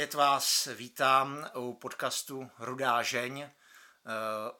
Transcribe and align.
Opět 0.00 0.14
vás 0.14 0.68
vítám 0.74 1.50
u 1.54 1.74
podcastu 1.74 2.50
Rudá 2.58 3.02
žeň. 3.02 3.40
Eh, 3.40 3.50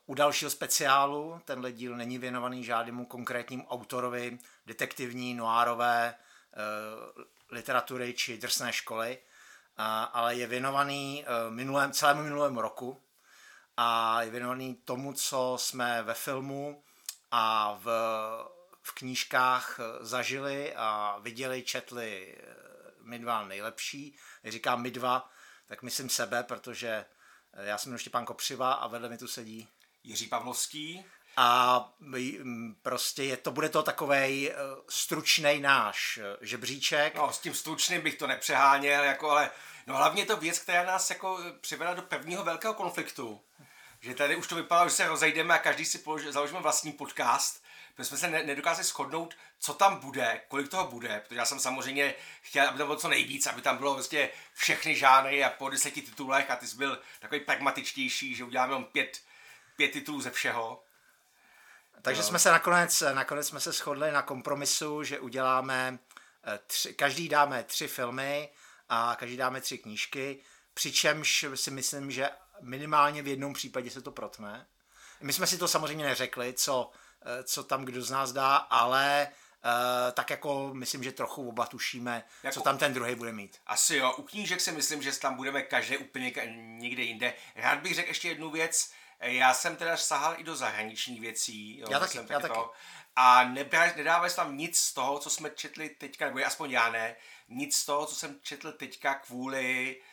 u 0.07 0.15
dalšího 0.15 0.51
speciálu 0.51 1.41
tenhle 1.45 1.73
díl 1.73 1.97
není 1.97 2.19
věnovaný 2.19 2.65
žádnému 2.65 3.07
konkrétnímu 3.07 3.67
autorovi 3.67 4.39
detektivní, 4.67 5.35
noárové 5.35 6.15
eh, 6.15 6.57
literatury 7.51 8.15
či 8.15 8.39
drsné 8.39 8.73
školy, 8.73 9.19
ale 10.13 10.35
je 10.35 10.47
věnovaný 10.47 11.25
eh, 11.25 11.51
minulém, 11.51 11.93
celému 11.93 12.23
minulému 12.23 12.61
roku 12.61 13.03
a 13.77 14.23
je 14.23 14.31
věnovaný 14.31 14.75
tomu, 14.75 15.13
co 15.13 15.57
jsme 15.61 16.03
ve 16.03 16.15
filmu 16.15 16.83
a 17.31 17.75
v, 17.75 17.87
v 18.83 18.95
knížkách 18.95 19.81
zažili 20.01 20.75
a 20.77 21.19
viděli, 21.23 21.63
četli 21.63 22.37
my 23.03 23.19
dva 23.19 23.45
nejlepší. 23.45 24.17
Když 24.43 24.55
říkám 24.55 24.83
my 24.83 24.91
dva, 24.91 25.31
tak 25.67 25.83
myslím 25.83 26.09
sebe, 26.09 26.43
protože 26.43 27.05
eh, 27.53 27.67
já 27.67 27.79
jsem 27.79 27.99
Štěpán 27.99 28.25
Kopřiva 28.25 28.73
a 28.73 28.89
vedle 28.89 29.09
mi 29.09 29.19
tu 29.19 29.29
sedí 29.29 29.69
Jiří 30.05 30.27
Pavlovský. 30.27 31.05
A 31.37 31.93
prostě 32.83 33.25
je 33.25 33.37
to, 33.37 33.51
bude 33.51 33.69
to 33.69 33.83
takový 33.83 34.51
eh, 34.51 34.55
stručný 34.89 35.61
náš 35.61 36.19
eh, 36.23 36.37
žebříček. 36.47 37.15
No, 37.15 37.33
s 37.33 37.39
tím 37.39 37.55
stručným 37.55 38.01
bych 38.01 38.15
to 38.15 38.27
nepřeháněl, 38.27 39.05
jako, 39.05 39.31
ale 39.31 39.51
no, 39.87 39.97
hlavně 39.97 40.27
to 40.27 40.37
věc, 40.37 40.59
která 40.59 40.85
nás 40.85 41.11
jako 41.11 41.39
přivedla 41.61 41.95
do 41.95 42.03
prvního 42.03 42.45
velkého 42.45 42.75
konfliktu. 42.75 43.41
Že 44.01 44.15
tady 44.15 44.37
už 44.37 44.47
to 44.47 44.55
vypadalo, 44.55 44.89
že 44.89 44.95
se 44.95 45.09
rozejdeme 45.09 45.55
a 45.55 45.59
každý 45.59 45.85
si 45.85 45.99
polož, 45.99 46.23
založíme 46.23 46.61
vlastní 46.61 46.93
podcast 46.93 47.63
my 48.01 48.05
jsme 48.05 48.17
se 48.17 48.29
ne, 48.29 48.43
nedokázali 48.43 48.85
shodnout, 48.85 49.35
co 49.59 49.75
tam 49.75 49.97
bude, 49.97 50.41
kolik 50.49 50.69
toho 50.69 50.87
bude, 50.87 51.23
protože 51.25 51.39
já 51.39 51.45
jsem 51.45 51.61
samozřejmě 51.61 52.15
chtěl, 52.43 52.69
aby 52.69 52.79
tam 52.79 52.87
bylo 52.87 52.99
co 52.99 53.09
nejvíc, 53.09 53.47
aby 53.47 53.63
tam 53.63 53.77
bylo 53.77 53.95
vlastně 53.95 54.31
všechny 54.55 54.97
žánry 54.97 55.45
a 55.45 55.51
po 55.51 55.71
deseti 55.71 56.03
titulech 56.03 56.51
a 56.51 56.57
ty 56.57 56.67
jsi 56.67 56.77
byl 56.77 57.01
takový 57.21 57.41
pragmatičtější, 57.41 58.35
že 58.35 58.45
uděláme 58.45 58.73
jenom 58.73 58.85
pět, 58.85 59.21
pět 59.77 59.89
titulů 59.89 60.21
ze 60.21 60.31
všeho. 60.31 60.85
Takže 62.03 62.23
no. 62.23 62.29
jsme 62.29 62.39
se 62.39 62.51
nakonec, 62.51 63.03
nakonec 63.13 63.49
jsme 63.49 63.61
se 63.61 63.73
shodli 63.73 64.13
na 64.13 64.23
kompromisu, 64.23 65.03
že 65.03 65.21
uděláme, 65.21 65.99
eh, 66.45 66.59
tři, 66.67 66.95
každý 66.95 67.29
dáme 67.29 67.63
tři 67.63 67.89
filmy 67.89 68.49
a 68.89 69.17
každý 69.19 69.37
dáme 69.37 69.61
tři 69.61 69.79
knížky, 69.79 70.41
přičemž 70.75 71.47
si 71.55 71.71
myslím, 71.71 72.11
že 72.11 72.31
minimálně 72.61 73.23
v 73.23 73.29
jednom 73.29 73.53
případě 73.53 73.91
se 73.91 74.03
to 74.03 74.11
protne. 74.11 74.67
My 75.21 75.33
jsme 75.33 75.47
si 75.47 75.59
to 75.59 75.69
samozřejmě 75.69 76.05
neřekli, 76.05 76.53
co 76.53 76.91
co 77.45 77.65
tam 77.65 77.85
kdo 77.85 78.03
z 78.03 78.11
nás 78.11 78.33
dá, 78.33 78.57
ale 78.57 79.29
Uh, 79.65 80.13
tak 80.13 80.31
jako 80.31 80.71
myslím, 80.73 81.03
že 81.03 81.13
trochu 81.13 81.49
oba 81.49 81.67
tušíme, 81.67 82.25
jako, 82.43 82.55
co 82.55 82.61
tam 82.61 82.79
ten 82.79 82.95
druhý 82.95 83.15
bude 83.15 83.33
mít. 83.33 83.61
Asi 83.67 83.97
jo, 83.97 84.13
u 84.13 84.23
knížek 84.23 84.61
si 84.61 84.73
myslím, 84.73 85.03
že 85.03 85.19
tam 85.19 85.35
budeme 85.35 85.63
každý 85.63 85.97
úplně 85.97 86.33
někde 86.57 87.03
jinde. 87.03 87.35
Rád 87.57 87.79
bych 87.79 87.95
řekl 87.95 88.09
ještě 88.09 88.29
jednu 88.29 88.51
věc, 88.51 88.93
eh, 89.19 89.33
já 89.33 89.55
jsem 89.55 89.77
teda 89.77 89.97
sahal 89.97 90.35
i 90.39 90.45
do 90.45 90.57
zahraničních 90.57 91.21
věcí. 91.21 91.79
Jo, 91.79 91.87
já 91.91 92.01
taky, 92.01 92.13
jsem 92.13 92.27
já 92.31 92.41
taky. 92.41 92.61
A 93.17 93.45
nedávají 93.97 94.35
tam 94.37 94.57
nic 94.57 94.79
z 94.79 94.95
toho, 94.95 95.19
co 95.19 95.31
jsme 95.31 95.51
četli 95.51 95.89
teďka, 95.89 96.27
nebo 96.27 96.47
aspoň 96.47 96.71
já 96.71 96.91
ne, 96.91 97.17
nic 97.49 97.77
z 97.77 97.87
toho, 97.87 98.07
co 98.07 98.15
jsem 98.15 98.39
četl 98.43 98.73
teďka 98.73 99.15
kvůli 99.15 100.01
Eh, 100.03 100.10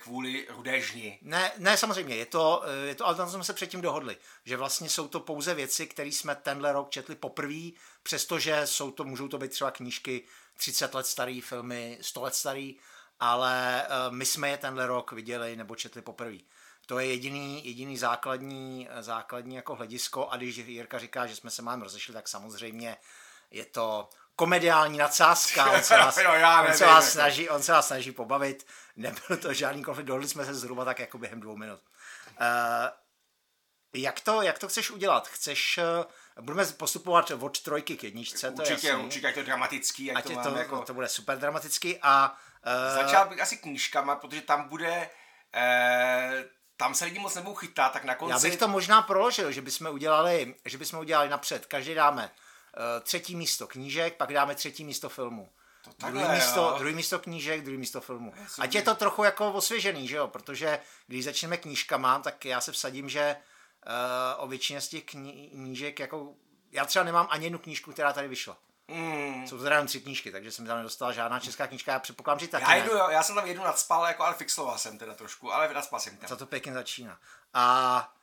kvůli 0.00 0.46
rudé 0.50 0.80
žni. 0.80 1.18
Ne, 1.22 1.52
ne, 1.58 1.76
samozřejmě, 1.76 2.16
je 2.16 2.26
to, 2.26 2.62
eh, 2.64 2.86
je 2.86 2.94
to, 2.94 3.06
ale 3.06 3.16
tam 3.16 3.30
jsme 3.30 3.44
se 3.44 3.52
předtím 3.52 3.80
dohodli, 3.80 4.16
že 4.44 4.56
vlastně 4.56 4.88
jsou 4.88 5.08
to 5.08 5.20
pouze 5.20 5.54
věci, 5.54 5.86
které 5.86 6.08
jsme 6.08 6.34
tenhle 6.34 6.72
rok 6.72 6.90
četli 6.90 7.14
poprvé, 7.14 7.70
přestože 8.02 8.66
jsou 8.66 8.90
to, 8.90 9.04
můžou 9.04 9.28
to 9.28 9.38
být 9.38 9.50
třeba 9.50 9.70
knížky 9.70 10.24
30 10.56 10.94
let 10.94 11.06
starý, 11.06 11.40
filmy 11.40 11.98
100 12.00 12.22
let 12.22 12.34
starý, 12.34 12.76
ale 13.20 13.86
uh, 13.86 14.14
my 14.14 14.26
jsme 14.26 14.48
je 14.48 14.56
tenhle 14.56 14.86
rok 14.86 15.12
viděli 15.12 15.56
nebo 15.56 15.76
četli 15.76 16.02
poprvé. 16.02 16.38
To 16.86 16.98
je 16.98 17.06
jediný, 17.06 17.66
jediný 17.66 17.98
základní, 17.98 18.88
základní 19.00 19.54
jako 19.54 19.74
hledisko 19.74 20.28
a 20.28 20.36
když 20.36 20.56
Jirka 20.56 20.98
říká, 20.98 21.26
že 21.26 21.36
jsme 21.36 21.50
se 21.50 21.62
máme 21.62 21.84
rozešli, 21.84 22.14
tak 22.14 22.28
samozřejmě 22.28 22.96
je 23.50 23.64
to 23.64 24.10
komediální 24.40 24.98
nadsázka, 24.98 25.70
on 25.70 25.82
se 25.82 25.96
vás, 25.98 26.16
no, 26.16 26.34
já 26.34 26.62
on 26.62 26.74
se 26.74 26.86
vás 26.86 27.12
snaží, 27.12 27.48
on 27.48 27.62
se 27.62 27.72
vás 27.72 27.86
snaží 27.86 28.12
pobavit, 28.12 28.66
nebyl 28.96 29.36
to 29.42 29.52
žádný 29.52 29.82
konflikt, 29.82 30.06
dohodli 30.06 30.28
jsme 30.28 30.44
se 30.44 30.54
zhruba 30.54 30.84
tak 30.84 30.98
jako 30.98 31.18
během 31.18 31.40
dvou 31.40 31.56
minut. 31.56 31.80
Uh, 32.40 32.88
jak 33.94 34.20
to, 34.20 34.42
jak 34.42 34.58
to 34.58 34.68
chceš 34.68 34.90
udělat? 34.90 35.28
Chceš, 35.28 35.78
uh, 35.78 36.44
budeme 36.44 36.66
postupovat 36.66 37.30
od 37.30 37.60
trojky 37.60 37.96
k 37.96 38.04
jedničce, 38.04 38.50
to 38.50 38.62
určitě, 38.62 38.86
je 38.86 38.90
jasný. 38.90 39.04
Určitě, 39.04 39.28
ať 39.28 39.34
to 39.34 39.40
je 39.40 39.46
dramatický, 39.46 40.12
ať, 40.12 40.30
ať 40.30 40.44
to, 40.44 40.50
to, 40.50 40.58
jako... 40.58 40.82
to 40.82 40.94
bude 40.94 41.08
super 41.08 41.38
dramatický 41.38 41.98
a... 42.02 42.36
Uh, 42.66 43.04
Začal 43.04 43.28
bych 43.28 43.40
asi 43.40 43.56
knížkama, 43.56 44.16
protože 44.16 44.40
tam 44.40 44.68
bude... 44.68 45.10
Uh, 45.56 46.40
tam 46.76 46.94
se 46.94 47.04
lidi 47.04 47.18
moc 47.18 47.34
nebudou 47.34 47.54
chytat, 47.54 47.92
tak 47.92 48.04
na 48.04 48.14
konci... 48.14 48.32
Já 48.32 48.50
bych 48.50 48.58
to 48.58 48.68
možná 48.68 49.02
proložil, 49.02 49.52
že 49.52 49.62
bychom 49.62 49.86
udělali, 49.86 50.54
že 50.64 50.78
bychom 50.78 51.00
udělali 51.00 51.28
napřed, 51.28 51.66
každý 51.66 51.94
dáme 51.94 52.24
uh, 52.24 52.49
třetí 53.02 53.36
místo 53.36 53.66
knížek, 53.66 54.16
pak 54.16 54.32
dáme 54.32 54.54
třetí 54.54 54.84
místo 54.84 55.08
filmu. 55.08 55.48
To 55.84 55.90
takhle, 55.92 56.22
druhý, 56.22 56.34
místo, 56.34 56.74
druhý 56.78 56.94
místo 56.94 57.18
knížek, 57.18 57.62
druhý 57.62 57.78
místo 57.78 58.00
filmu. 58.00 58.32
Je, 58.36 58.46
Ať 58.58 58.74
je 58.74 58.82
to 58.82 58.94
trochu 58.94 59.24
jako 59.24 59.52
osvěžený, 59.52 60.08
že 60.08 60.16
jo? 60.16 60.28
Protože 60.28 60.78
když 61.06 61.24
začneme 61.24 61.56
knížkama, 61.56 62.18
tak 62.18 62.44
já 62.44 62.60
se 62.60 62.72
vsadím, 62.72 63.08
že 63.08 63.36
uh, 63.86 64.44
o 64.44 64.48
většině 64.48 64.80
z 64.80 64.88
těch 64.88 65.04
knížek, 65.04 65.98
jako 65.98 66.34
já 66.72 66.84
třeba 66.84 67.04
nemám 67.04 67.26
ani 67.30 67.46
jednu 67.46 67.58
knížku, 67.58 67.92
která 67.92 68.12
tady 68.12 68.28
vyšla. 68.28 68.56
Mm. 68.88 69.46
Jsou 69.46 69.56
to 69.56 69.62
teda 69.62 69.84
tři 69.84 70.00
knížky, 70.00 70.32
takže 70.32 70.52
jsem 70.52 70.66
tam 70.66 70.76
nedostal 70.76 71.12
žádná 71.12 71.40
česká 71.40 71.66
knížka, 71.66 71.92
já 71.92 71.98
předpokládám, 71.98 72.38
že 72.38 72.48
taky 72.48 72.64
já, 72.64 72.76
jdu, 72.76 72.94
ne. 72.94 73.00
já 73.10 73.22
jsem 73.22 73.34
tam 73.34 73.46
jednu 73.46 73.64
nadspal, 73.64 74.04
jako, 74.04 74.22
ale 74.22 74.34
fixloval 74.34 74.78
jsem 74.78 74.98
teda 74.98 75.14
trošku, 75.14 75.52
ale 75.52 75.74
nadspal 75.74 76.00
jsem 76.00 76.16
tam. 76.16 76.28
Co 76.28 76.36
to 76.36 76.46
pěkně 76.46 76.72
začíná. 76.72 77.18
A 77.54 78.12
Eh, 78.14 78.19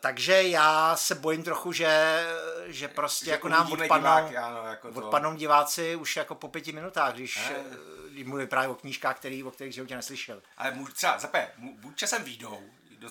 takže 0.00 0.42
já 0.42 0.96
se 0.96 1.14
bojím 1.14 1.42
trochu, 1.42 1.72
že, 1.72 2.22
že 2.66 2.88
prostě 2.88 3.24
že 3.24 3.30
jako 3.30 3.48
nám 3.48 3.72
odpadnou, 3.72 3.98
diváky, 3.98 4.36
ano, 4.36 4.66
jako 4.66 4.92
to... 4.92 4.98
odpadnou 4.98 5.34
diváci 5.34 5.96
už 5.96 6.16
jako 6.16 6.34
po 6.34 6.48
pěti 6.48 6.72
minutách, 6.72 7.14
když, 7.14 7.36
ne. 7.36 7.56
Eh, 7.72 8.08
když 8.10 8.26
mluvím 8.26 8.48
právě 8.48 8.68
o 8.68 8.74
knížkách, 8.74 9.16
který, 9.16 9.44
o 9.44 9.50
kterých 9.50 9.74
životě 9.74 9.96
neslyšel. 9.96 10.42
Ale 10.56 10.78
třeba, 10.92 11.18
zapé, 11.18 11.50
buď 11.58 11.96
časem 11.96 12.24
výjdou, 12.24 12.60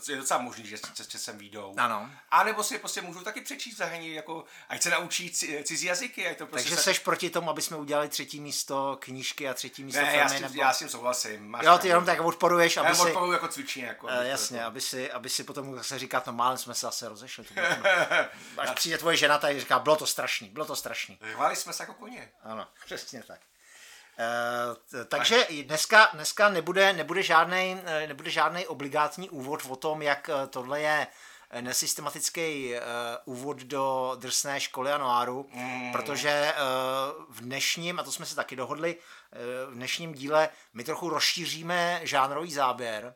je 0.10 0.18
docela 0.18 0.42
možný, 0.42 0.68
že 0.68 0.78
s 0.78 1.08
časem 1.08 1.38
výjdou. 1.38 1.76
Ano. 1.78 2.12
A 2.32 2.44
nebo 2.44 2.64
si 2.64 2.78
prostě 2.78 3.02
můžu 3.02 3.24
taky 3.24 3.42
přečíst 3.42 3.78
zahraničí, 3.78 4.14
jako, 4.14 4.44
ať 4.70 4.82
se 4.82 4.90
naučí 4.90 5.32
cizí 5.64 5.86
jazyky. 5.86 6.28
Ať 6.28 6.38
to 6.38 6.48
prostě 6.48 6.70
Takže 6.70 6.76
se... 6.76 6.84
seš 6.84 7.00
proti 7.00 7.30
tomu, 7.30 7.50
aby 7.50 7.62
jsme 7.62 7.78
udělali 7.78 8.10
třetí 8.10 8.40
místo 8.40 8.98
knížky 9.02 9.50
a 9.50 9.54
třetí 9.54 9.84
místo 9.84 10.02
ne, 10.02 10.06
filmy? 10.06 10.20
Já 10.20 10.30
s, 10.30 10.34
tím, 10.34 10.42
nebo... 10.42 10.62
já 10.62 10.74
s 10.74 10.80
tím 10.80 10.90
souhlasím. 10.90 11.48
Máš 11.48 11.66
jo, 11.66 11.78
ty 11.78 11.88
jenom 11.88 12.06
tak 12.06 12.22
odporuješ, 12.22 12.78
aby 12.78 12.88
já 12.88 12.96
si... 12.96 13.02
odporuji 13.02 13.32
jako 13.32 13.48
cvičení. 13.48 13.86
Jako, 13.86 14.08
uh, 14.08 14.14
jasně, 14.22 14.64
aby 14.64 14.82
si, 14.82 15.12
aby 15.12 15.30
si 15.30 15.44
potom 15.44 15.84
se 15.84 16.00
říkat, 16.00 16.28
no 16.28 16.34
málem 16.34 16.58
jsme 16.58 16.74
se 16.74 16.86
zase 16.86 17.10
rozešli. 17.10 17.46
Až 18.58 18.70
přijde 18.70 18.98
tvoje 18.98 19.18
žena, 19.18 19.38
tady 19.38 19.60
říká, 19.60 19.80
bylo 19.80 19.96
to 19.96 20.08
strašný, 20.08 20.50
bylo 20.50 20.66
to 20.66 20.76
strašný. 20.76 21.20
Řvali 21.32 21.56
jsme 21.56 21.74
se 21.74 21.84
jako 21.84 21.94
koně. 21.94 22.32
Ano, 22.44 22.68
přesně 22.86 23.24
tak. 23.24 23.40
Uh, 24.20 25.04
takže 25.06 25.48
dneska, 25.64 26.10
dneska 26.14 26.50
nebude, 26.50 26.94
nebude, 26.94 27.24
žádný, 27.24 27.82
eh, 27.86 28.08
nebude 28.08 28.30
žádný 28.30 28.68
obligátní 28.68 29.30
úvod 29.30 29.62
o 29.70 29.76
tom, 29.76 30.02
jak 30.02 30.30
eh, 30.30 30.48
tohle 30.48 30.82
je 30.82 31.08
nesystematický 31.62 32.74
uh, 32.74 32.80
úvod 33.26 33.58
do 33.58 34.16
drsné 34.20 34.60
školy 34.60 34.92
a 34.92 34.98
noáru, 34.98 35.50
mm. 35.54 35.92
protože 35.92 36.54
uh, 36.54 37.26
v 37.30 37.42
dnešním, 37.42 38.00
a 38.00 38.04
to 38.04 38.12
jsme 38.12 38.26
se 38.26 38.36
taky 38.36 38.56
dohodli, 38.56 38.96
uh, 38.96 39.72
v 39.72 39.76
dnešním 39.76 40.14
díle 40.14 40.50
my 40.74 40.84
trochu 40.84 41.10
rozšíříme 41.10 42.00
žánrový 42.04 42.54
záběr 42.54 43.16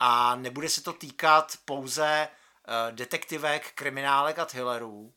a 0.00 0.36
nebude 0.36 0.68
se 0.68 0.82
to 0.82 0.92
týkat 0.92 1.52
pouze 1.64 2.28
uh, 2.28 2.96
detektivek, 2.96 3.72
kriminálek 3.74 4.38
a 4.38 4.44
thrillerů, 4.44 5.12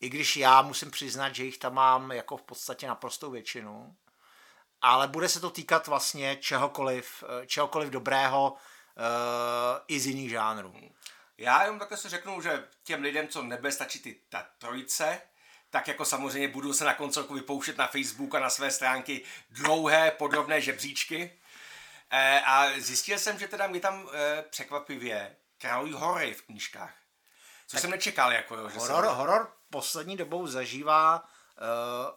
i 0.00 0.08
když 0.08 0.36
já 0.36 0.62
musím 0.62 0.90
přiznat, 0.90 1.34
že 1.34 1.44
jich 1.44 1.58
tam 1.58 1.74
mám 1.74 2.12
jako 2.12 2.36
v 2.36 2.42
podstatě 2.42 2.86
naprostou 2.86 3.30
většinu 3.30 3.96
ale 4.82 5.08
bude 5.08 5.28
se 5.28 5.40
to 5.40 5.50
týkat 5.50 5.86
vlastně 5.86 6.36
čehokoliv, 6.36 7.24
eh, 7.42 7.46
čehokoliv 7.46 7.90
dobrého 7.90 8.52
uh, 8.52 8.58
i 9.88 10.00
z 10.00 10.06
jiných 10.06 10.30
žánrů. 10.30 10.74
Já 11.38 11.62
jenom 11.62 11.78
takhle 11.78 11.96
si 11.96 12.08
řeknu, 12.08 12.40
že 12.40 12.64
těm 12.84 13.02
lidem, 13.02 13.28
co 13.28 13.42
nebude 13.42 13.72
stačit 13.72 14.02
ty 14.02 14.20
ta 14.28 14.46
trojice, 14.58 15.20
tak 15.70 15.88
jako 15.88 16.04
samozřejmě 16.04 16.48
budu 16.48 16.72
se 16.72 16.84
na 16.84 16.94
koncolku 16.94 17.34
vypouštět 17.34 17.78
na 17.78 17.86
Facebook 17.86 18.34
a 18.34 18.40
na 18.40 18.50
své 18.50 18.70
stránky 18.70 19.24
dlouhé, 19.50 20.10
podrobné 20.10 20.60
žebříčky. 20.60 21.40
E, 22.10 22.40
a 22.40 22.80
zjistil 22.80 23.18
jsem, 23.18 23.38
že 23.38 23.48
teda 23.48 23.66
mi 23.66 23.80
tam 23.80 24.08
e, 24.12 24.42
překvapivě 24.42 25.36
králují 25.58 25.92
hory 25.92 26.34
v 26.34 26.42
knížkách. 26.42 26.94
Co 27.66 27.76
tak 27.76 27.80
jsem 27.80 27.90
nečekal. 27.90 28.32
Jako, 28.32 28.56
jo, 28.56 28.68
že 28.68 28.78
horor, 28.78 29.04
jsem... 29.04 29.14
horor 29.14 29.52
poslední 29.70 30.16
dobou 30.16 30.46
zažívá 30.46 31.28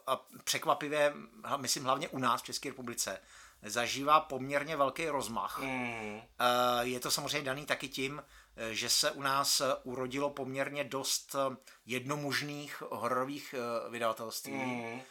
a 0.06 0.24
překvapivě, 0.44 1.14
myslím 1.56 1.84
hlavně 1.84 2.08
u 2.08 2.18
nás 2.18 2.42
v 2.42 2.44
České 2.44 2.68
republice, 2.68 3.20
zažívá 3.62 4.20
poměrně 4.20 4.76
velký 4.76 5.08
rozmach. 5.08 5.58
Mm. 5.62 6.20
Je 6.80 7.00
to 7.00 7.10
samozřejmě 7.10 7.42
daný 7.42 7.66
taky 7.66 7.88
tím, 7.88 8.22
eh, 8.56 8.74
že 8.74 8.88
se 8.88 9.10
u 9.10 9.22
nás 9.22 9.62
urodilo 9.82 10.30
poměrně 10.30 10.84
dost 10.84 11.36
jednomužných 11.86 12.82
hororových 12.90 13.54
vydavatelství. 13.90 14.52
Mm. 14.52 15.02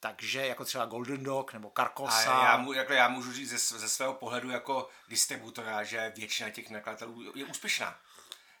takže 0.00 0.46
jako 0.46 0.64
třeba 0.64 0.84
Golden 0.84 1.24
Dog 1.24 1.52
nebo 1.52 1.72
Carcosa. 1.76 2.38
A 2.38 2.44
já, 2.44 2.56
mu, 2.56 2.72
jako 2.72 2.92
já 2.92 3.08
můžu 3.08 3.32
říct 3.32 3.50
ze, 3.50 3.78
ze 3.78 3.88
svého 3.88 4.14
pohledu 4.14 4.50
jako 4.50 4.88
distributora, 5.08 5.84
že 5.84 6.12
většina 6.16 6.50
těch 6.50 6.70
nakladatelů 6.70 7.32
je 7.34 7.44
úspěšná. 7.44 7.96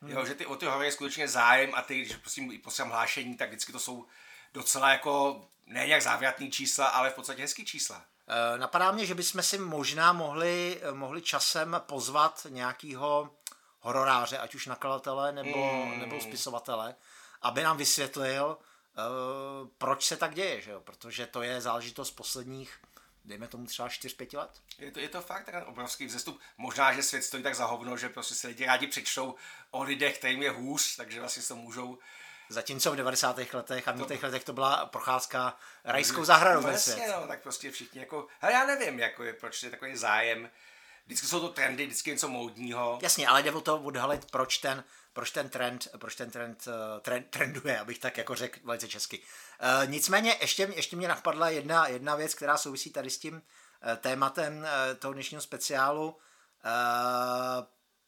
Hmm. 0.02 0.10
Jo, 0.10 0.24
že 0.26 0.34
ty, 0.34 0.46
o 0.46 0.56
ty 0.56 0.66
hory 0.66 0.86
je 0.86 0.92
skutečně 0.92 1.28
zájem 1.28 1.74
a 1.74 1.82
ty, 1.82 2.00
když 2.00 2.16
prostě 2.16 2.42
posílám 2.62 2.90
hlášení, 2.90 3.36
tak 3.36 3.48
vždycky 3.48 3.72
to 3.72 3.78
jsou 3.78 4.06
docela 4.56 4.90
jako, 4.90 5.44
ne 5.66 5.86
nějak 5.86 6.02
závratný 6.02 6.50
čísla, 6.50 6.86
ale 6.86 7.10
v 7.10 7.14
podstatě 7.14 7.42
hezký 7.42 7.64
čísla. 7.64 8.04
E, 8.54 8.58
napadá 8.58 8.92
mě, 8.92 9.06
že 9.06 9.14
bychom 9.14 9.42
si 9.42 9.58
možná 9.58 10.12
mohli, 10.12 10.80
mohli 10.92 11.22
časem 11.22 11.82
pozvat 11.86 12.46
nějakýho 12.48 13.30
hororáře, 13.80 14.38
ať 14.38 14.54
už 14.54 14.66
nakladatele 14.66 15.32
nebo, 15.32 15.70
hmm. 15.70 16.00
nebo 16.00 16.20
spisovatele, 16.20 16.94
aby 17.42 17.62
nám 17.62 17.76
vysvětlil, 17.76 18.58
uh, 18.58 19.68
proč 19.78 20.04
se 20.04 20.16
tak 20.16 20.34
děje, 20.34 20.60
že 20.60 20.70
jo? 20.70 20.80
protože 20.80 21.26
to 21.26 21.42
je 21.42 21.60
záležitost 21.60 22.10
posledních, 22.10 22.78
dejme 23.24 23.48
tomu 23.48 23.66
třeba 23.66 23.88
4-5 23.88 24.38
let. 24.38 24.50
Je 24.78 24.90
to, 24.90 25.00
je 25.00 25.08
to 25.08 25.20
fakt 25.20 25.44
ten 25.44 25.64
obrovský 25.66 26.06
vzestup. 26.06 26.40
Možná, 26.58 26.92
že 26.92 27.02
svět 27.02 27.22
stojí 27.22 27.42
tak 27.42 27.54
za 27.54 27.64
hovno, 27.64 27.96
že 27.96 28.08
prostě 28.08 28.34
si 28.34 28.46
lidi 28.46 28.66
rádi 28.66 28.86
přečtou 28.86 29.34
o 29.70 29.82
lidech, 29.82 30.18
kterým 30.18 30.42
je 30.42 30.50
hůř, 30.50 30.96
takže 30.96 31.20
vlastně 31.20 31.42
to 31.42 31.56
můžou 31.56 31.98
Zatímco 32.48 32.92
v 32.92 32.96
90. 32.96 33.38
letech 33.52 33.88
a 33.88 33.92
v 33.92 34.06
těch 34.06 34.22
letech 34.22 34.44
to 34.44 34.52
byla 34.52 34.86
procházka 34.86 35.56
rajskou 35.84 36.24
zahradou. 36.24 36.60
No, 36.60 36.68
jasně, 36.68 37.08
no, 37.08 37.26
tak 37.28 37.42
prostě 37.42 37.70
všichni 37.70 38.00
jako, 38.00 38.26
hele, 38.40 38.54
já 38.54 38.66
nevím, 38.66 38.98
jako 38.98 39.24
je, 39.24 39.32
proč 39.32 39.62
je 39.62 39.70
takový 39.70 39.96
zájem. 39.96 40.50
Vždycky 41.06 41.26
jsou 41.26 41.40
to 41.40 41.48
trendy, 41.48 41.86
vždycky 41.86 42.10
něco 42.10 42.28
módního. 42.28 42.98
Jasně, 43.02 43.28
ale 43.28 43.42
jde 43.42 43.52
o 43.52 43.60
to 43.60 43.78
odhalit, 43.78 44.30
proč 44.30 44.58
ten 44.58 44.84
proč 45.16 45.30
ten 45.30 45.48
trend, 45.48 45.88
proč 45.98 46.14
ten 46.16 46.30
trend, 46.30 46.68
eh, 46.68 47.00
trend 47.00 47.26
trenduje, 47.30 47.78
abych 47.78 47.98
tak 47.98 48.18
jako 48.18 48.34
řekl 48.34 48.60
velice 48.64 48.88
česky. 48.88 49.22
E, 49.60 49.86
nicméně 49.86 50.36
ještě, 50.40 50.72
ještě 50.76 50.96
mě 50.96 51.08
napadla 51.08 51.48
jedna, 51.48 51.88
jedna 51.88 52.16
věc, 52.16 52.34
která 52.34 52.56
souvisí 52.56 52.90
tady 52.90 53.10
s 53.10 53.18
tím 53.18 53.42
e, 53.92 53.96
tématem 53.96 54.66
toho 54.98 55.14
dnešního 55.14 55.40
speciálu. 55.40 56.16
E, 56.64 56.70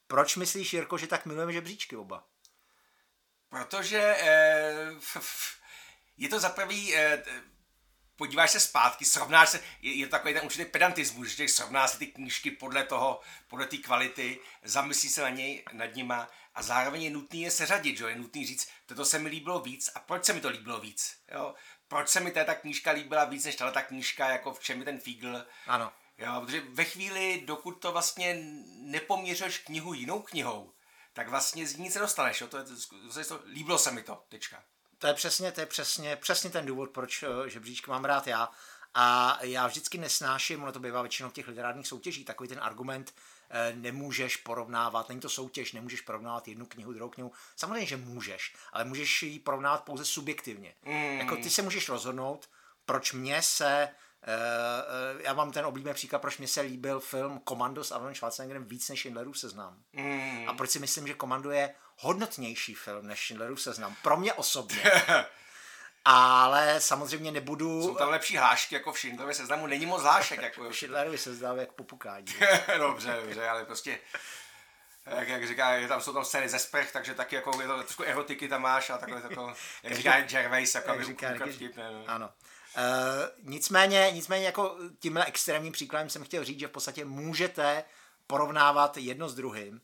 proč 0.06 0.36
myslíš, 0.36 0.72
Jirko, 0.72 0.98
že 0.98 1.06
tak 1.06 1.26
milujeme 1.26 1.52
žebříčky 1.52 1.96
oba? 1.96 2.24
Protože 3.48 3.98
e, 4.00 4.74
je 6.16 6.28
to 6.28 6.40
za 6.40 6.48
prvý, 6.48 6.96
e, 6.96 7.22
podíváš 8.16 8.50
se 8.50 8.60
zpátky, 8.60 9.04
srovnáš 9.04 9.48
se, 9.48 9.60
je, 9.82 9.94
je 9.94 10.06
to 10.06 10.10
takový 10.10 10.34
ten 10.34 10.44
určitý 10.44 10.64
pedantismus, 10.64 11.28
že 11.28 11.48
srovná 11.48 11.88
si 11.88 11.98
ty 11.98 12.06
knížky 12.06 12.50
podle 12.50 12.84
toho, 12.84 13.20
podle 13.48 13.66
té 13.66 13.76
kvality, 13.76 14.40
zamyslí 14.62 15.08
se 15.08 15.22
na 15.22 15.28
něj, 15.28 15.64
nad 15.72 15.94
nima 15.94 16.30
a 16.54 16.62
zároveň 16.62 17.02
je 17.02 17.10
nutný 17.10 17.42
je 17.42 17.50
seřadit, 17.50 17.98
že? 17.98 18.04
je 18.04 18.16
nutný 18.16 18.46
říct, 18.46 18.68
toto 18.86 19.04
se 19.04 19.18
mi 19.18 19.28
líbilo 19.28 19.60
víc 19.60 19.90
a 19.94 20.00
proč 20.00 20.24
se 20.24 20.32
mi 20.32 20.40
to 20.40 20.48
líbilo 20.48 20.80
víc, 20.80 21.16
jo? 21.32 21.54
proč 21.88 22.08
se 22.08 22.20
mi 22.20 22.30
ta 22.30 22.54
knížka 22.54 22.90
líbila 22.90 23.24
víc 23.24 23.44
než 23.44 23.56
ta 23.56 23.82
knížka, 23.82 24.28
jako 24.28 24.54
v 24.54 24.60
čem 24.60 24.78
je 24.78 24.84
ten 24.84 25.00
fígl. 25.00 25.46
Ano. 25.66 25.92
Jo, 26.18 26.40
protože 26.44 26.60
ve 26.60 26.84
chvíli, 26.84 27.42
dokud 27.44 27.72
to 27.72 27.92
vlastně 27.92 28.38
nepoměřuješ 28.80 29.58
knihu 29.58 29.94
jinou 29.94 30.22
knihou, 30.22 30.72
tak 31.18 31.28
vlastně 31.28 31.66
z 31.66 31.76
ní 31.76 31.84
nic 31.84 31.94
nedostaneš, 31.94 32.40
jo? 32.40 32.46
To 32.46 32.56
je, 32.56 32.64
to, 32.64 33.24
to, 33.28 33.40
líbilo 33.52 33.78
se 33.78 33.90
mi 33.90 34.02
to, 34.02 34.24
tečka. 34.28 34.62
To 34.98 35.06
je 35.06 35.14
přesně, 35.14 35.52
to 35.52 35.60
je 35.60 35.66
přesně, 35.66 36.16
přesně 36.16 36.50
ten 36.50 36.66
důvod, 36.66 36.90
proč 36.90 37.22
eh, 37.22 37.50
žebříčky 37.50 37.90
mám 37.90 38.04
rád 38.04 38.26
já. 38.26 38.50
A 38.94 39.38
já 39.42 39.66
vždycky 39.66 39.98
nesnáším, 39.98 40.62
ono 40.62 40.72
to 40.72 40.80
bývá 40.80 41.02
většinou 41.02 41.28
v 41.28 41.32
těch 41.32 41.48
literárních 41.48 41.86
soutěží, 41.86 42.24
takový 42.24 42.48
ten 42.48 42.58
argument, 42.62 43.12
Eh, 43.50 43.72
nemůžeš 43.76 44.36
porovnávat, 44.36 45.08
není 45.08 45.20
to 45.20 45.28
soutěž, 45.28 45.72
nemůžeš 45.72 46.00
porovnávat 46.00 46.48
jednu 46.48 46.66
knihu, 46.66 46.92
druhou 46.92 47.10
knihu. 47.10 47.32
Samozřejmě, 47.56 47.86
že 47.86 47.96
můžeš, 47.96 48.54
ale 48.72 48.84
můžeš 48.84 49.22
ji 49.22 49.38
porovnávat 49.38 49.84
pouze 49.84 50.04
subjektivně. 50.04 50.74
Mm. 50.84 51.18
Jako 51.18 51.36
ty 51.36 51.50
se 51.50 51.62
můžeš 51.62 51.88
rozhodnout, 51.88 52.48
proč 52.84 53.12
mě 53.12 53.42
se 53.42 53.88
já 55.18 55.32
mám 55.32 55.52
ten 55.52 55.66
oblíbený 55.66 55.94
příklad, 55.94 56.18
proč 56.18 56.38
mě 56.38 56.48
se 56.48 56.60
líbil 56.60 57.00
film 57.00 57.40
Komando 57.44 57.84
s 57.84 57.92
Arnoldem 57.92 58.14
Schwarzeneggerem 58.14 58.64
víc 58.64 58.88
než 58.88 58.98
Schindlerův 58.98 59.38
seznam. 59.38 59.76
Mm. 59.92 60.48
A 60.48 60.52
proč 60.52 60.70
si 60.70 60.78
myslím, 60.78 61.06
že 61.06 61.14
Komando 61.14 61.50
je 61.50 61.74
hodnotnější 61.96 62.74
film 62.74 63.06
než 63.06 63.24
Schindlerův 63.24 63.62
seznam. 63.62 63.96
Pro 64.02 64.16
mě 64.16 64.32
osobně. 64.32 64.82
ale 66.04 66.80
samozřejmě 66.80 67.32
nebudu... 67.32 67.82
Jsou 67.82 67.94
tam 67.94 68.08
lepší 68.08 68.36
hlášky 68.36 68.74
jako 68.74 68.92
v 68.92 68.98
Schindlerově 68.98 69.34
seznamu, 69.34 69.66
není 69.66 69.86
moc 69.86 70.02
hlášek. 70.02 70.42
Jako... 70.42 70.62
v 70.70 70.76
Schindlerově 70.76 71.18
seznamu 71.18 71.60
jak 71.60 71.72
popukání. 71.72 72.26
dobře, 72.78 73.20
dobře, 73.24 73.48
ale 73.48 73.64
prostě 73.64 73.98
jak, 75.06 75.28
jak 75.28 75.46
říká, 75.46 75.70
je 75.70 75.88
tam, 75.88 76.00
jsou 76.00 76.12
tam 76.12 76.24
scény 76.24 76.48
ze 76.48 76.58
sprch, 76.58 76.92
takže 76.92 77.14
taky 77.14 77.36
jako, 77.36 77.60
je 77.60 77.66
to 77.68 77.82
trošku 77.82 78.02
erotiky 78.02 78.48
tam 78.48 78.62
máš 78.62 78.90
a 78.90 78.98
takhle, 78.98 79.22
jako, 79.30 79.54
jak 79.82 79.94
říká 79.94 80.20
Gervais, 80.20 80.74
jako, 80.74 80.90
jak 80.90 81.04
říká, 81.04 81.32
říká, 81.32 81.46
vtipné, 81.52 81.90
no. 81.92 82.04
Ano. 82.06 82.30
Uh, 82.76 83.50
nicméně, 83.50 84.10
nicméně 84.14 84.46
jako 84.46 84.76
tímhle 84.98 85.24
extrémním 85.24 85.72
příkladem 85.72 86.10
jsem 86.10 86.24
chtěl 86.24 86.44
říct, 86.44 86.60
že 86.60 86.68
v 86.68 86.70
podstatě 86.70 87.04
můžete 87.04 87.84
porovnávat 88.26 88.96
jedno 88.96 89.28
s 89.28 89.34
druhým, 89.34 89.74
uh, 89.74 89.80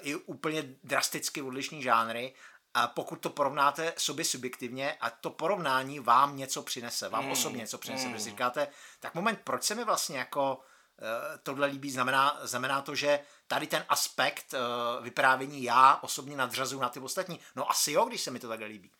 i 0.00 0.14
úplně 0.14 0.62
drasticky 0.84 1.42
odlišní 1.42 1.82
žánry 1.82 2.34
a 2.74 2.86
pokud 2.86 3.16
to 3.16 3.30
porovnáte 3.30 3.92
sobě 3.96 4.24
subjektivně 4.24 4.96
a 5.00 5.10
to 5.10 5.30
porovnání 5.30 6.00
vám 6.00 6.36
něco 6.36 6.62
přinese, 6.62 7.08
vám 7.08 7.24
mm. 7.24 7.30
osobně 7.30 7.58
něco 7.58 7.78
přinese, 7.78 8.06
mm. 8.06 8.12
protože 8.12 8.24
si 8.24 8.30
říkáte, 8.30 8.68
tak 9.00 9.14
moment, 9.14 9.40
proč 9.44 9.62
se 9.62 9.74
mi 9.74 9.84
vlastně 9.84 10.18
jako 10.18 10.54
uh, 10.56 11.06
tohle 11.42 11.66
líbí, 11.66 11.90
znamená, 11.90 12.38
znamená 12.42 12.82
to, 12.82 12.94
že 12.94 13.20
tady 13.46 13.66
ten 13.66 13.84
aspekt 13.88 14.54
uh, 14.54 15.04
vyprávění 15.04 15.62
já 15.62 15.98
osobně 16.02 16.36
nadřazuju 16.36 16.82
na 16.82 16.88
ty 16.88 17.00
ostatní. 17.00 17.40
No 17.56 17.70
asi 17.70 17.92
jo, 17.92 18.04
když 18.04 18.20
se 18.20 18.30
mi 18.30 18.38
to 18.38 18.48
takhle 18.48 18.66
líbí. 18.66 18.90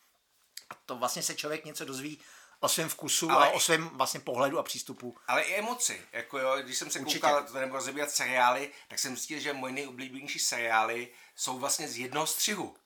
A 0.71 0.75
to 0.87 0.97
vlastně 0.97 1.23
se 1.23 1.35
člověk 1.35 1.65
něco 1.65 1.85
dozví 1.85 2.19
o 2.61 2.69
svém 2.69 2.89
vkusu 2.89 3.31
ale 3.31 3.47
a 3.47 3.51
o 3.51 3.61
svém 3.61 3.89
vlastně 3.89 4.21
pohledu 4.21 4.59
a 4.59 4.63
přístupu. 4.63 5.17
Ale 5.27 5.43
i 5.43 5.55
emoci. 5.55 6.03
Jako 6.13 6.39
jo, 6.39 6.57
když 6.63 6.79
jsem 6.79 6.91
se 6.91 6.99
Určitě. 6.99 7.21
koukal, 7.21 7.45
to 7.45 7.55
nebudu 7.55 7.77
rozebírat 7.77 8.11
seriály, 8.11 8.71
tak 8.89 8.99
jsem 8.99 9.17
zjistil, 9.17 9.41
že 9.41 9.53
moje 9.53 9.73
nejoblíbenější 9.73 10.39
seriály 10.39 11.09
jsou 11.37 11.59
vlastně 11.59 11.89
z 11.89 11.99
jednoho 11.99 12.27
střihu. 12.27 12.77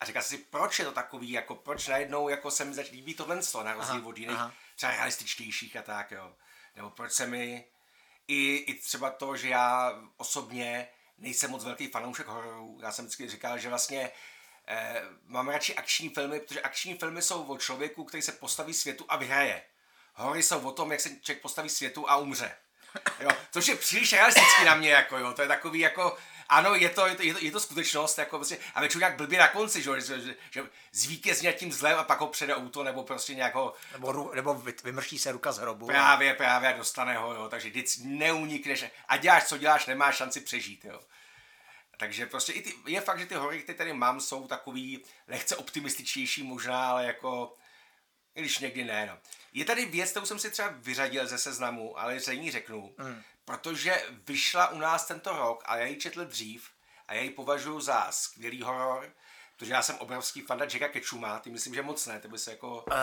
A 0.00 0.04
říkal 0.04 0.22
si, 0.22 0.38
proč 0.38 0.78
je 0.78 0.84
to 0.84 0.92
takový, 0.92 1.30
jako 1.30 1.54
proč 1.54 1.88
najednou 1.88 2.28
jako 2.28 2.50
se 2.50 2.64
mi 2.64 2.74
začít 2.74 2.92
líbí 2.92 3.14
tohle 3.14 3.40
na 3.64 3.74
rozdíl 3.74 4.08
od 4.08 4.18
jiných, 4.18 4.38
třeba 4.76 4.92
realističtějších 4.92 5.76
a 5.76 5.82
tak, 5.82 6.10
jo. 6.10 6.34
Nebo 6.76 6.90
proč 6.90 7.12
se 7.12 7.26
mi 7.26 7.64
i, 8.28 8.56
i 8.56 8.74
třeba 8.74 9.10
to, 9.10 9.36
že 9.36 9.48
já 9.48 9.92
osobně 10.16 10.88
nejsem 11.18 11.50
moc 11.50 11.64
velký 11.64 11.86
fanoušek 11.86 12.26
hororů. 12.26 12.78
Já 12.82 12.92
jsem 12.92 13.04
vždycky 13.04 13.28
říkal, 13.28 13.58
že 13.58 13.68
vlastně 13.68 14.10
eh, 14.68 15.02
mám 15.26 15.48
radši 15.48 15.74
akční 15.74 16.08
filmy, 16.08 16.40
protože 16.40 16.60
akční 16.60 16.94
filmy 16.94 17.22
jsou 17.22 17.42
o 17.42 17.58
člověku, 17.58 18.04
který 18.04 18.22
se 18.22 18.32
postaví 18.32 18.74
světu 18.74 19.04
a 19.08 19.16
vyhraje. 19.16 19.62
Hory 20.14 20.42
jsou 20.42 20.60
o 20.60 20.72
tom, 20.72 20.92
jak 20.92 21.00
se 21.00 21.10
člověk 21.20 21.42
postaví 21.42 21.68
světu 21.68 22.10
a 22.10 22.16
umře. 22.16 22.52
Jo, 23.20 23.30
což 23.50 23.68
je 23.68 23.76
příliš 23.76 24.12
realistický 24.12 24.64
na 24.64 24.74
mě, 24.74 24.90
jako 24.90 25.18
jo, 25.18 25.32
to 25.32 25.42
je 25.42 25.48
takový 25.48 25.78
jako, 25.78 26.16
ano, 26.48 26.74
je 26.74 26.88
to, 26.88 27.06
je 27.06 27.14
to, 27.14 27.22
je 27.22 27.34
to, 27.34 27.44
je 27.44 27.50
to 27.50 27.60
skutečnost, 27.60 28.18
jako 28.18 28.36
prostě, 28.36 28.58
a 28.74 28.80
většinou 28.80 29.02
jak 29.02 29.16
blbě 29.16 29.38
na 29.38 29.48
konci, 29.48 29.82
že, 29.82 30.00
že, 30.00 30.20
že, 30.20 30.34
že 30.50 30.62
zvítězí 30.92 31.48
tím 31.52 31.72
zlem 31.72 31.98
a 31.98 32.04
pak 32.04 32.20
ho 32.20 32.26
přede 32.26 32.54
auto, 32.54 32.82
nebo 32.82 33.02
prostě 33.02 33.34
nějako... 33.34 33.74
Nebo, 33.92 34.30
nebo 34.34 34.62
vymrší 34.84 35.18
se 35.18 35.32
ruka 35.32 35.52
z 35.52 35.58
hrobu. 35.58 35.86
Právě, 35.86 36.34
právě, 36.34 36.74
dostane 36.76 37.16
ho, 37.16 37.34
jo, 37.34 37.48
takže 37.48 37.70
nic 37.70 38.00
neunikneš 38.04 38.84
a 39.08 39.16
děláš, 39.16 39.44
co 39.44 39.58
děláš, 39.58 39.86
nemáš 39.86 40.16
šanci 40.16 40.40
přežít, 40.40 40.84
jo. 40.84 41.00
Takže 41.98 42.26
prostě 42.26 42.52
i 42.52 42.62
ty, 42.62 42.74
je 42.86 43.00
fakt, 43.00 43.18
že 43.18 43.26
ty 43.26 43.34
hory, 43.34 43.62
které 43.62 43.78
tady 43.78 43.92
mám, 43.92 44.20
jsou 44.20 44.46
takový 44.46 45.04
lehce 45.28 45.56
optimističtější 45.56 46.42
možná, 46.42 46.90
ale 46.90 47.04
jako, 47.04 47.56
i 48.34 48.40
když 48.40 48.58
někdy 48.58 48.84
ne, 48.84 49.06
no. 49.06 49.18
Je 49.52 49.64
tady 49.64 49.86
věc, 49.86 50.10
kterou 50.10 50.26
jsem 50.26 50.38
si 50.38 50.50
třeba 50.50 50.68
vyřadil 50.76 51.26
ze 51.26 51.38
seznamu, 51.38 51.98
ale 51.98 52.20
zřejmě 52.20 52.52
řeknu. 52.52 52.94
Mm 52.98 53.22
protože 53.48 54.02
vyšla 54.26 54.68
u 54.68 54.78
nás 54.78 55.06
tento 55.06 55.32
rok 55.32 55.62
a 55.66 55.76
já 55.76 55.86
ji 55.86 55.96
četl 55.96 56.24
dřív 56.24 56.70
a 57.08 57.14
já 57.14 57.22
ji 57.22 57.30
považuji 57.30 57.80
za 57.80 58.06
skvělý 58.10 58.62
horor, 58.62 59.12
protože 59.56 59.72
já 59.72 59.82
jsem 59.82 59.96
obrovský 59.98 60.40
fan 60.40 60.60
Jacka 60.60 60.88
Ketchuma, 60.88 61.38
ty 61.38 61.50
myslím, 61.50 61.74
že 61.74 61.82
moc 61.82 62.06
ne, 62.06 62.20
ty 62.20 62.28
by 62.28 62.38
se 62.38 62.50
jako... 62.50 62.76
Uh, 62.76 62.94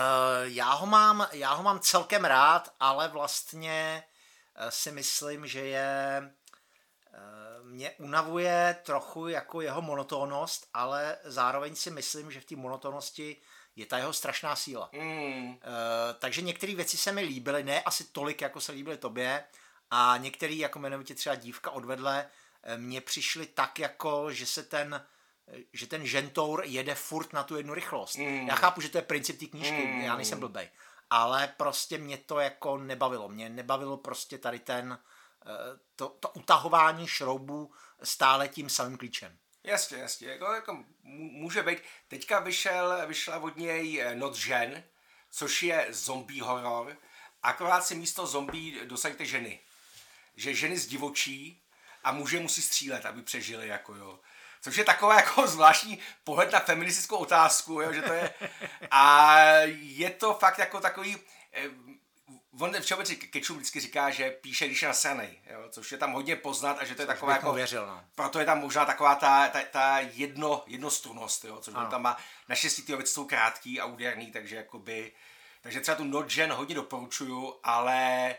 já, 0.42 0.72
ho 0.72 0.86
mám, 0.86 1.26
já 1.32 1.52
ho 1.52 1.62
mám 1.62 1.80
celkem 1.80 2.24
rád, 2.24 2.74
ale 2.80 3.08
vlastně 3.08 4.04
uh, 4.62 4.68
si 4.68 4.92
myslím, 4.92 5.46
že 5.46 5.60
je 5.60 6.22
mě 7.66 7.90
unavuje 7.90 8.76
trochu 8.82 9.28
jako 9.28 9.60
jeho 9.60 9.82
monotónnost, 9.82 10.68
ale 10.74 11.18
zároveň 11.24 11.74
si 11.74 11.90
myslím, 11.90 12.30
že 12.30 12.40
v 12.40 12.44
té 12.44 12.56
monotónnosti 12.56 13.36
je 13.76 13.86
ta 13.86 13.98
jeho 13.98 14.12
strašná 14.12 14.56
síla. 14.56 14.90
Mm. 14.92 15.48
Uh, 15.48 15.56
takže 16.18 16.42
některé 16.42 16.74
věci 16.74 16.96
se 16.96 17.12
mi 17.12 17.20
líbily, 17.20 17.64
ne 17.64 17.82
asi 17.82 18.04
tolik, 18.04 18.40
jako 18.40 18.60
se 18.60 18.72
líbily 18.72 18.96
tobě, 18.96 19.44
a 19.90 20.16
některý, 20.16 20.58
jako 20.58 20.78
jmenovitě 20.78 21.14
třeba 21.14 21.34
dívka 21.34 21.70
odvedle, 21.70 22.26
eh, 22.62 22.78
mně 22.78 23.00
přišli 23.00 23.46
tak, 23.46 23.78
jako, 23.78 24.32
že 24.32 24.46
se 24.46 24.62
ten 24.62 25.06
eh, 25.48 25.58
že 25.72 25.86
ten 25.86 26.06
žentour 26.06 26.62
jede 26.64 26.94
furt 26.94 27.32
na 27.32 27.42
tu 27.42 27.56
jednu 27.56 27.74
rychlost. 27.74 28.16
Mm. 28.16 28.48
Já 28.48 28.54
chápu, 28.54 28.80
že 28.80 28.88
to 28.88 28.98
je 28.98 29.02
princip 29.02 29.38
té 29.38 29.46
knížky, 29.46 29.86
mm. 29.86 30.00
já 30.00 30.16
nejsem 30.16 30.40
blbej. 30.40 30.68
Ale 31.10 31.54
prostě 31.56 31.98
mě 31.98 32.18
to 32.18 32.40
jako 32.40 32.78
nebavilo. 32.78 33.28
Mě 33.28 33.48
nebavilo 33.48 33.96
prostě 33.96 34.38
tady 34.38 34.58
ten, 34.58 34.98
to, 35.96 36.08
to 36.08 36.28
utahování 36.28 37.06
šroubů 37.06 37.72
stále 38.02 38.48
tím 38.48 38.70
samým 38.70 38.98
klíčem. 38.98 39.38
Jasně, 39.64 39.98
jasně. 39.98 40.28
Jako, 40.28 40.52
jako 40.52 40.84
může 41.02 41.62
být. 41.62 41.78
Teďka 42.08 42.38
vyšel, 42.38 43.06
vyšla 43.06 43.38
od 43.38 43.56
něj 43.56 44.04
Noc 44.14 44.36
žen, 44.36 44.84
což 45.30 45.62
je 45.62 45.86
zombie 45.90 46.42
horor 46.42 46.96
akorát 47.46 47.86
si 47.86 47.94
místo 47.94 48.26
zombí 48.26 48.80
dosaďte 48.84 49.24
ženy. 49.24 49.60
Že 50.36 50.54
ženy 50.54 50.78
zdivočí 50.78 51.62
a 52.04 52.12
muže 52.12 52.40
musí 52.40 52.62
střílet, 52.62 53.06
aby 53.06 53.22
přežili, 53.22 53.68
jako 53.68 53.94
jo. 53.94 54.20
Což 54.62 54.76
je 54.76 54.84
taková 54.84 55.14
jako 55.20 55.46
zvláštní 55.46 55.98
pohled 56.24 56.52
na 56.52 56.60
feministickou 56.60 57.16
otázku, 57.16 57.80
jo, 57.80 57.92
že 57.92 58.02
to 58.02 58.12
je... 58.12 58.34
A 58.90 59.38
je 59.68 60.10
to 60.10 60.34
fakt 60.34 60.58
jako 60.58 60.80
takový... 60.80 61.16
On 62.60 62.80
všeobecně 62.80 63.16
Kečum 63.16 63.56
vždycky 63.56 63.80
říká, 63.80 64.10
že 64.10 64.30
píše, 64.30 64.66
když 64.66 64.82
je 64.82 64.88
nasranej, 64.88 65.40
jo, 65.50 65.68
což 65.70 65.92
je 65.92 65.98
tam 65.98 66.12
hodně 66.12 66.36
poznat 66.36 66.78
a 66.80 66.84
že 66.84 66.94
to 66.94 67.02
je 67.02 67.06
taková 67.06 67.32
jako... 67.32 67.52
Věřil, 67.52 67.86
no. 67.86 68.04
Proto 68.14 68.38
je 68.38 68.46
tam 68.46 68.60
možná 68.60 68.84
taková 68.84 69.14
ta, 69.14 69.48
ta, 69.48 69.60
ta 69.62 69.98
jedno, 69.98 70.64
jednostrunost, 70.66 71.44
jo, 71.44 71.60
což 71.60 71.74
on 71.74 71.86
tam 71.86 72.02
má. 72.02 72.16
Naštěstí 72.48 72.82
ty 72.82 72.96
věci 72.96 73.12
jsou 73.12 73.24
krátký 73.24 73.80
a 73.80 73.84
úderný, 73.84 74.32
takže 74.32 74.56
jakoby... 74.56 75.12
Takže 75.62 75.80
třeba 75.80 75.96
tu 75.96 76.04
Not 76.04 76.32
Gen 76.32 76.52
hodně 76.52 76.74
doporučuju, 76.74 77.60
ale 77.62 78.34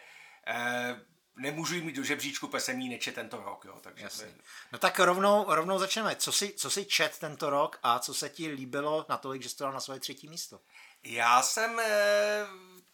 eh, 0.47 1.01
nemůžu 1.36 1.75
jít 1.75 1.83
mít 1.83 1.95
do 1.95 2.03
žebříčku, 2.03 2.47
protože 2.47 2.62
jsem 2.62 2.79
jí 2.79 2.89
nečet 2.89 3.15
tento 3.15 3.38
rok. 3.38 3.65
Jo, 3.65 3.79
takže 3.81 4.03
Jasně. 4.03 4.27
No 4.71 4.79
tak 4.79 5.00
rovnou, 5.00 5.45
rovnou 5.47 5.79
začneme. 5.79 6.15
Co 6.15 6.31
jsi, 6.31 6.53
co 6.53 6.69
jsi 6.69 6.86
čet 6.86 7.17
tento 7.19 7.50
rok 7.50 7.79
a 7.83 8.00
co 8.00 8.13
se 8.13 8.29
ti 8.29 8.47
líbilo 8.47 9.05
natolik, 9.09 9.41
že 9.41 9.50
jsi 9.50 9.57
to 9.57 9.63
dal 9.63 9.74
na 9.74 9.79
svoje 9.79 10.00
třetí 10.00 10.27
místo? 10.27 10.59
Já 11.03 11.41
jsem, 11.41 11.79
eh, 11.79 12.45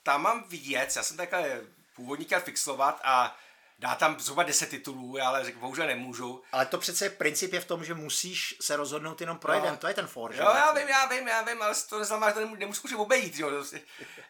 tam 0.03 0.21
mám 0.21 0.43
vidět, 0.43 0.95
já 0.95 1.03
jsem 1.03 1.17
takhle 1.17 1.61
původně 1.95 2.25
chtěl 2.25 2.39
fixovat 2.39 3.01
a 3.03 3.37
dá 3.79 3.95
tam 3.95 4.19
zhruba 4.19 4.43
10 4.43 4.69
titulů, 4.69 5.21
ale 5.21 5.45
řekl, 5.45 5.59
bohužel 5.59 5.87
nemůžu. 5.87 6.43
Ale 6.51 6.65
to 6.65 6.77
přece 6.77 7.09
princip 7.09 7.53
je 7.53 7.59
v 7.59 7.65
tom, 7.65 7.83
že 7.83 7.93
musíš 7.93 8.55
se 8.61 8.75
rozhodnout 8.75 9.21
jenom 9.21 9.37
pro 9.37 9.51
no. 9.51 9.59
jeden, 9.59 9.77
to 9.77 9.87
je 9.87 9.93
ten 9.93 10.07
for, 10.07 10.35
Jo, 10.35 10.51
já 10.55 10.73
vím, 10.73 10.87
já 10.87 11.05
vím, 11.05 11.27
já 11.27 11.41
vím, 11.41 11.61
ale 11.61 11.75
to 11.89 11.99
neznamená, 11.99 12.29
že 12.29 12.33
to 12.33 12.55
nemusíš 12.55 12.93
obejít, 12.93 13.39
jo. 13.39 13.63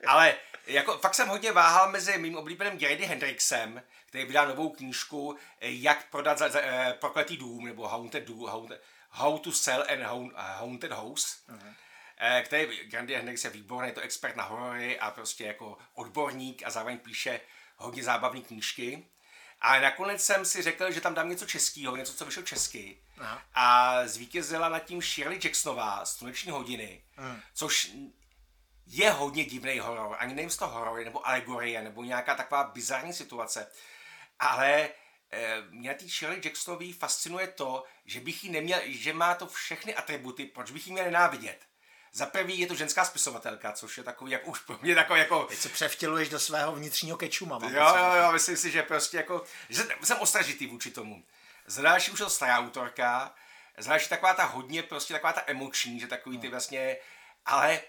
ale 0.07 0.35
jako, 0.67 0.97
fakt 0.97 1.15
jsem 1.15 1.27
hodně 1.27 1.51
váhal 1.51 1.91
mezi 1.91 2.17
mým 2.17 2.37
oblíbeným 2.37 2.79
Grady 2.79 3.05
Hendrixem, 3.05 3.81
který 4.05 4.25
vydal 4.25 4.47
novou 4.47 4.69
knížku, 4.69 5.37
eh, 5.61 5.69
jak 5.69 6.09
prodat 6.09 6.37
za, 6.37 6.49
za, 6.49 6.59
uh, 6.59 6.65
prokletý 6.99 7.37
dům, 7.37 7.65
nebo 7.65 7.87
Haunted 7.87 8.23
Dům, 8.23 8.45
Haunted, 8.49 8.81
How 9.09 9.39
to 9.39 9.51
Sell 9.51 9.83
and 9.89 10.33
Haunted 10.35 10.91
House. 10.91 11.27
Uh-huh. 11.49 11.73
Který 12.45 12.77
Grady 12.83 13.15
Hendrix 13.15 13.43
je 13.43 13.49
výborný, 13.49 13.89
je 13.89 13.93
to 13.93 14.01
expert 14.01 14.35
na 14.35 14.43
horory 14.43 14.99
a 14.99 15.11
prostě 15.11 15.43
jako 15.43 15.77
odborník 15.93 16.63
a 16.65 16.69
zároveň 16.69 16.97
píše 16.97 17.41
hodně 17.77 18.03
zábavné 18.03 18.41
knížky. 18.41 19.05
A 19.61 19.79
nakonec 19.79 20.23
jsem 20.23 20.45
si 20.45 20.61
řekl, 20.61 20.91
že 20.91 21.01
tam 21.01 21.13
dám 21.13 21.29
něco 21.29 21.45
českého, 21.45 21.95
něco, 21.95 22.13
co 22.13 22.25
vyšlo 22.25 22.43
česky. 22.43 23.01
Aha. 23.19 23.41
A 23.53 23.97
zvítězila 24.07 24.69
nad 24.69 24.79
tím 24.79 25.01
Shirley 25.01 25.39
Jacksonová, 25.43 26.05
Sluneční 26.05 26.51
hodiny, 26.51 27.03
hmm. 27.15 27.41
což 27.53 27.91
je 28.85 29.11
hodně 29.11 29.45
divný 29.45 29.79
horor. 29.79 30.15
Ani 30.19 30.33
nevím, 30.33 30.49
to 30.49 30.67
horor, 30.67 31.05
nebo 31.05 31.27
alegorie, 31.27 31.81
nebo 31.81 32.03
nějaká 32.03 32.35
taková 32.35 32.63
bizarní 32.63 33.13
situace. 33.13 33.71
Ale 34.39 34.89
e, 35.31 35.61
mě 35.69 35.93
tý 35.93 36.09
Shirley 36.09 36.41
Jacksonový 36.45 36.93
fascinuje 36.93 37.47
to, 37.47 37.83
že 38.05 38.19
bych 38.19 38.43
jí 38.43 38.49
neměl, 38.49 38.79
že 38.85 39.13
má 39.13 39.35
to 39.35 39.47
všechny 39.47 39.95
atributy, 39.95 40.45
proč 40.45 40.71
bych 40.71 40.87
jí 40.87 40.93
měl 40.93 41.05
nenávidět. 41.05 41.65
Za 42.15 42.25
prvý 42.25 42.59
je 42.59 42.67
to 42.67 42.75
ženská 42.75 43.05
spisovatelka, 43.05 43.71
což 43.71 43.97
je 43.97 44.03
takový, 44.03 44.31
jak 44.31 44.47
už 44.47 44.59
pro 44.59 44.77
mě 44.81 44.95
takový 44.95 45.19
jako... 45.19 45.43
Teď 45.43 45.59
se 45.59 45.69
převtěluješ 45.69 46.29
do 46.29 46.39
svého 46.39 46.75
vnitřního 46.75 47.17
kečuma. 47.17 47.59
Jo, 47.61 47.95
jo, 47.97 48.13
jo, 48.13 48.31
myslím 48.31 48.57
si, 48.57 48.71
že 48.71 48.83
prostě 48.83 49.17
jako, 49.17 49.43
že 49.69 49.83
jsem 50.03 50.19
ostražitý 50.19 50.67
vůči 50.67 50.91
tomu. 50.91 51.23
Za 51.65 51.81
další 51.81 52.11
už 52.11 52.19
je 52.19 52.25
to 52.25 52.29
stará 52.29 52.59
autorka, 52.59 53.35
za 53.77 53.89
další 53.89 54.09
taková 54.09 54.33
ta 54.33 54.43
hodně, 54.43 54.83
prostě 54.83 55.13
taková 55.13 55.33
ta 55.33 55.43
emoční, 55.47 55.99
že 55.99 56.07
takový 56.07 56.37
ty 56.37 56.47
hmm. 56.47 56.51
vlastně, 56.51 56.97
ale 57.45 57.81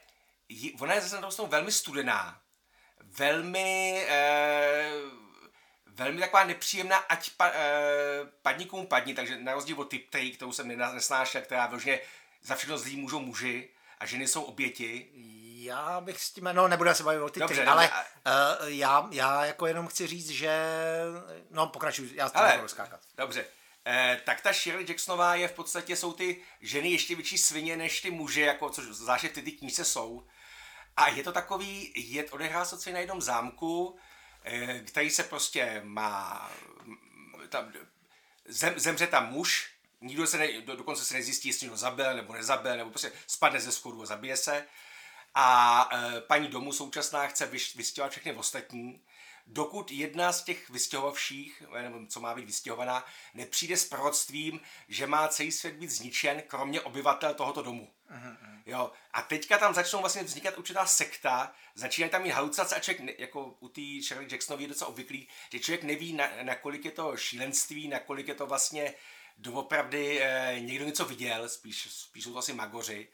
ona 0.80 0.94
je 0.94 1.00
zase 1.00 1.20
na 1.20 1.46
velmi 1.46 1.72
studená, 1.72 2.40
velmi, 3.00 4.06
eh, 4.08 4.90
velmi 5.86 6.20
taková 6.20 6.44
nepříjemná, 6.44 6.96
ať 6.96 7.30
pa, 7.30 7.50
eh, 7.54 8.26
padni 8.42 8.64
komu 8.64 8.86
padni, 8.86 9.14
takže 9.14 9.38
na 9.38 9.54
rozdíl 9.54 9.80
od 9.80 9.84
typ, 9.84 10.08
kterou 10.10 10.52
jsem 10.52 10.68
nesnášel, 10.68 11.42
která 11.42 11.66
vložně 11.66 12.00
za 12.42 12.54
všechno 12.54 12.78
zlý 12.78 12.96
můžou 12.96 13.20
muži, 13.20 13.73
a 14.04 14.06
ženy 14.06 14.28
jsou 14.28 14.42
oběti. 14.42 15.08
Já 15.64 16.00
bych 16.00 16.20
s 16.20 16.30
tím, 16.30 16.48
no 16.52 16.68
nebudu 16.68 16.94
se 16.94 17.02
bavit 17.02 17.20
o 17.20 17.28
ty 17.28 17.40
dobře, 17.40 17.54
tři, 17.54 17.66
ale 17.66 17.90
uh, 17.90 18.68
já, 18.68 19.08
já 19.10 19.44
jako 19.44 19.66
jenom 19.66 19.86
chci 19.86 20.06
říct, 20.06 20.28
že, 20.28 20.58
no 21.50 21.66
pokračuj, 21.66 22.10
já 22.14 22.28
s 22.28 22.32
tím 22.32 22.42
nebudu 22.42 22.68
skákat. 22.68 23.00
Dobře, 23.16 23.46
eh, 23.86 24.20
tak 24.24 24.40
ta 24.40 24.52
Shirley 24.52 24.84
Jacksonová 24.88 25.34
je 25.34 25.48
v 25.48 25.52
podstatě, 25.52 25.96
jsou 25.96 26.12
ty 26.12 26.42
ženy 26.60 26.90
ještě 26.90 27.14
větší 27.14 27.38
svině 27.38 27.76
než 27.76 28.00
ty 28.00 28.10
muži, 28.10 28.40
jako, 28.40 28.70
což 28.70 28.84
zvláště 28.84 29.28
ty, 29.28 29.42
ty 29.42 29.52
knížce 29.52 29.84
jsou. 29.84 30.26
A 30.96 31.08
je 31.08 31.24
to 31.24 31.32
takový, 31.32 31.92
je, 31.96 32.30
odehrá 32.30 32.64
se 32.64 32.92
na 32.92 32.98
jednom 32.98 33.22
zámku, 33.22 33.98
eh, 34.44 34.80
který 34.80 35.10
se 35.10 35.22
prostě 35.22 35.80
má, 35.84 36.50
tam, 37.48 37.72
zem, 38.48 38.78
zemře 38.78 39.06
tam 39.06 39.32
muž, 39.32 39.73
nikdo 40.04 40.26
se 40.26 40.38
ne, 40.38 40.60
do, 40.60 40.76
dokonce 40.76 41.04
se 41.04 41.14
nezjistí, 41.14 41.48
jestli 41.48 41.68
ho 41.68 41.76
zabil 41.76 42.14
nebo 42.14 42.32
nezabil, 42.32 42.76
nebo 42.76 42.90
prostě 42.90 43.12
spadne 43.26 43.60
ze 43.60 43.72
schodu 43.72 44.02
a 44.02 44.06
zabije 44.06 44.36
se. 44.36 44.66
A 45.34 45.88
e, 45.92 46.20
paní 46.20 46.48
domu 46.48 46.72
současná 46.72 47.26
chce 47.26 47.46
vystěhovat 47.46 48.12
všechny 48.12 48.32
ostatní, 48.32 49.00
dokud 49.46 49.90
jedna 49.90 50.32
z 50.32 50.44
těch 50.44 50.70
vystěhovavších, 50.70 51.62
nebo 51.82 52.06
co 52.06 52.20
má 52.20 52.34
být 52.34 52.44
vystěhovaná, 52.44 53.04
nepřijde 53.34 53.76
s 53.76 53.84
proroctvím, 53.84 54.60
že 54.88 55.06
má 55.06 55.28
celý 55.28 55.52
svět 55.52 55.74
být 55.74 55.90
zničen, 55.90 56.42
kromě 56.46 56.80
obyvatel 56.80 57.34
tohoto 57.34 57.62
domu. 57.62 57.92
Uh-huh. 58.10 58.36
Jo. 58.66 58.92
A 59.12 59.22
teďka 59.22 59.58
tam 59.58 59.74
začnou 59.74 60.00
vlastně 60.00 60.22
vznikat 60.22 60.58
určitá 60.58 60.86
sekta, 60.86 61.52
začínají 61.74 62.10
tam 62.10 62.22
mít 62.22 62.30
halucinace 62.30 62.76
a 62.76 62.80
člověk, 62.80 63.20
jako 63.20 63.56
u 63.60 63.68
té 63.68 63.80
Shirley 64.02 64.28
Jacksonový 64.30 64.64
je 64.64 64.68
docela 64.68 64.88
obvyklý, 64.88 65.28
že 65.52 65.58
člověk 65.58 65.82
neví, 65.82 66.12
na, 66.12 66.28
na 66.42 66.54
kolik 66.54 66.84
je 66.84 66.90
to 66.90 67.16
šílenství, 67.16 67.88
na 67.88 67.98
kolik 67.98 68.28
je 68.28 68.34
to 68.34 68.46
vlastně 68.46 68.94
doopravdy 69.38 70.20
eh, 70.22 70.56
někdo 70.60 70.84
něco 70.84 71.04
viděl, 71.04 71.48
spíš, 71.48 71.88
spíš 71.90 72.24
jsou 72.24 72.32
to 72.32 72.38
asi 72.38 72.52
magoři. 72.52 73.08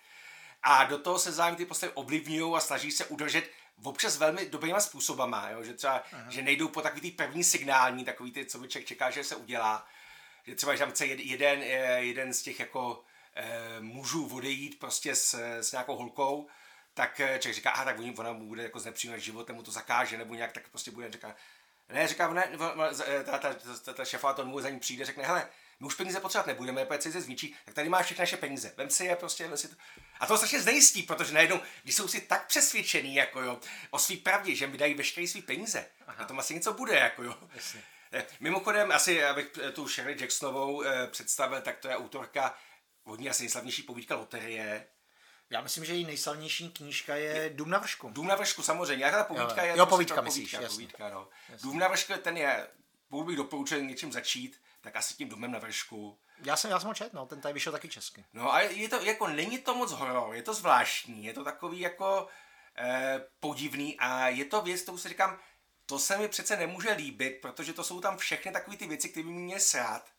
A 0.63 0.85
do 0.85 0.99
toho 0.99 1.19
se 1.19 1.33
zájem 1.33 1.57
ty 1.57 1.67
postavy 1.67 1.93
ovlivňují 1.93 2.57
a 2.57 2.61
snaží 2.61 2.91
se 2.91 3.05
udržet 3.05 3.51
občas 3.83 4.19
velmi 4.19 4.47
dobrýma 4.47 4.81
způsobama, 4.81 5.51
jo? 5.51 5.63
že 5.63 5.75
třeba, 5.75 6.05
Aha. 6.13 6.31
že 6.31 6.43
nejdou 6.43 6.69
po 6.69 6.83
takový 6.83 7.01
ty 7.01 7.11
první 7.11 7.45
signální, 7.45 8.05
takový 8.05 8.33
ty, 8.33 8.47
co 8.47 8.59
by 8.59 8.69
člověk 8.69 8.89
čeká, 8.89 9.11
že 9.11 9.25
se 9.25 9.37
udělá. 9.37 9.87
Že 10.47 10.55
třeba, 10.55 10.75
že 10.75 10.79
tam 10.79 10.91
chce 10.91 11.07
jeden, 11.07 11.63
eh, 11.63 12.03
jeden 12.03 12.35
z 12.35 12.43
těch 12.43 12.61
jako 12.61 13.05
e, 13.35 13.81
mužů 13.81 14.29
odejít 14.37 14.79
prostě 14.79 15.15
s, 15.15 15.35
s 15.35 15.73
nějakou 15.73 15.97
holkou, 15.97 16.49
tak 16.95 17.15
člověk 17.17 17.55
říká, 17.55 17.71
aha, 17.71 17.85
tak 17.85 17.97
ona 18.17 18.33
mu 18.33 18.47
bude 18.47 18.63
jako 18.63 18.81
znepříjemnit 18.81 19.25
životem, 19.25 19.57
mu 19.57 19.63
to 19.63 19.71
zakáže, 19.71 20.19
nebo 20.19 20.35
nějak 20.35 20.53
tak 20.53 20.69
prostě 20.69 20.91
bude, 20.91 21.11
říká, 21.11 21.37
ne, 21.89 22.09
říká, 22.09 22.33
ne, 22.33 22.49
ta, 23.25 23.39
ta, 23.39 23.39
ta, 23.39 23.55
ta, 23.85 23.93
ta 23.93 24.05
šefa 24.05 24.33
to 24.33 24.61
za 24.61 24.71
ní 24.71 24.81
přijde, 24.81 25.05
řekne, 25.05 25.25
hele, 25.25 25.49
my 25.81 25.87
už 25.87 25.95
peníze 25.95 26.21
potřebovat 26.21 26.47
nebudeme, 26.47 26.85
protože 26.85 27.13
se 27.13 27.21
zničí, 27.21 27.57
tak 27.65 27.75
tady 27.75 27.89
máš 27.89 28.07
všechny 28.07 28.23
naše 28.23 28.37
peníze. 28.37 28.73
Vem 28.77 28.91
si 28.91 29.05
je 29.05 29.17
prostě, 29.17 29.49
vem 29.49 29.57
si 29.57 29.69
to. 29.69 29.77
A 30.21 30.27
to 30.27 30.37
strašně 30.37 30.61
znejistí, 30.61 31.03
protože 31.03 31.35
najednou, 31.35 31.61
když 31.83 31.95
jsou 31.95 32.09
si 32.09 32.21
tak 32.21 32.47
přesvědčený 32.47 33.15
jako 33.15 33.43
jo, 33.43 33.61
o 33.91 33.99
svý 33.99 34.17
pravdě, 34.17 34.55
že 34.55 34.67
mi 34.67 34.79
dají 34.79 34.95
veškeré 34.95 35.29
svý 35.29 35.43
peníze, 35.43 35.87
Aha. 36.07 36.17
na 36.19 36.25
tom 36.25 36.39
asi 36.39 36.55
něco 36.55 36.73
bude, 36.73 36.95
jako 36.95 37.23
jo. 37.23 37.35
Jasně. 37.55 37.83
Eh, 38.13 38.27
mimochodem, 38.41 38.93
asi 38.93 39.25
abych 39.25 39.47
tu 39.73 39.89
Shirley 39.89 40.17
Jacksonovou 40.21 40.83
eh, 40.83 41.07
představil, 41.07 41.61
tak 41.61 41.79
to 41.79 41.89
je 41.89 41.97
autorka 41.97 42.55
hodně 43.05 43.31
asi 43.31 43.43
nejslavnější 43.43 43.83
povídka 43.83 44.17
Loterie, 44.17 44.87
já 45.51 45.61
myslím, 45.61 45.85
že 45.85 45.95
její 45.95 46.05
nejslavnější 46.05 46.71
knížka 46.71 47.17
je, 47.17 47.25
je 47.25 47.51
Dům 47.51 47.71
na 47.71 47.79
vršku. 47.79 48.11
Dům 48.11 48.27
na 48.27 48.35
vršku, 48.35 48.63
samozřejmě. 48.63 49.05
Jaká 49.05 49.17
ta 49.17 49.25
povídka 49.25 49.65
jo, 49.65 49.73
je? 49.73 49.79
Jo, 49.79 49.87
povídka, 49.87 50.21
myslíš, 50.21 50.51
povídka, 50.51 50.69
povídka, 50.69 51.11
no. 51.11 51.29
Dům 51.63 51.79
na 51.79 51.89
vršku, 51.89 52.13
ten 52.23 52.37
je, 52.37 52.67
pokud 53.09 53.25
bych 53.25 53.37
doporučil 53.37 53.81
něčím 53.81 54.13
začít, 54.13 54.61
tak 54.81 54.97
asi 54.97 55.15
tím 55.15 55.29
domem 55.29 55.53
na 55.53 55.59
vršku. 55.59 56.19
Já 56.45 56.57
jsem, 56.57 56.71
já 56.71 56.81
jsem 56.81 56.89
ho 56.89 56.95
čet, 56.95 57.13
no, 57.13 57.27
ten 57.27 57.41
tady 57.41 57.55
vyšel 57.55 57.73
taky 57.73 57.89
česky. 57.89 58.25
No 58.33 58.55
a 58.55 58.61
je 58.61 58.89
to, 58.89 59.01
jako, 59.01 59.29
není 59.29 59.59
to 59.59 59.75
moc 59.75 59.93
horor, 59.93 60.35
je 60.35 60.43
to 60.43 60.55
zvláštní, 60.55 61.25
je 61.25 61.33
to 61.33 61.45
takový 61.45 61.81
jako 61.81 62.27
eh, 62.79 63.21
podivný 63.41 63.99
a 63.99 64.29
je 64.29 64.45
to 64.45 64.63
věc, 64.63 64.83
kterou 64.83 64.99
si 64.99 65.09
říkám, 65.09 65.39
to 65.87 65.99
se 65.99 66.19
mi 66.19 66.29
přece 66.29 66.57
nemůže 66.57 66.93
líbit, 66.93 67.39
protože 67.43 67.73
to 67.73 67.85
jsou 67.85 68.01
tam 68.01 68.17
všechny 68.19 68.53
takové 68.53 68.77
ty 68.77 68.87
věci, 68.87 69.09
které 69.09 69.25
by 69.25 69.31
mě 69.31 69.41
měly 69.41 69.61
srát, 69.61 70.11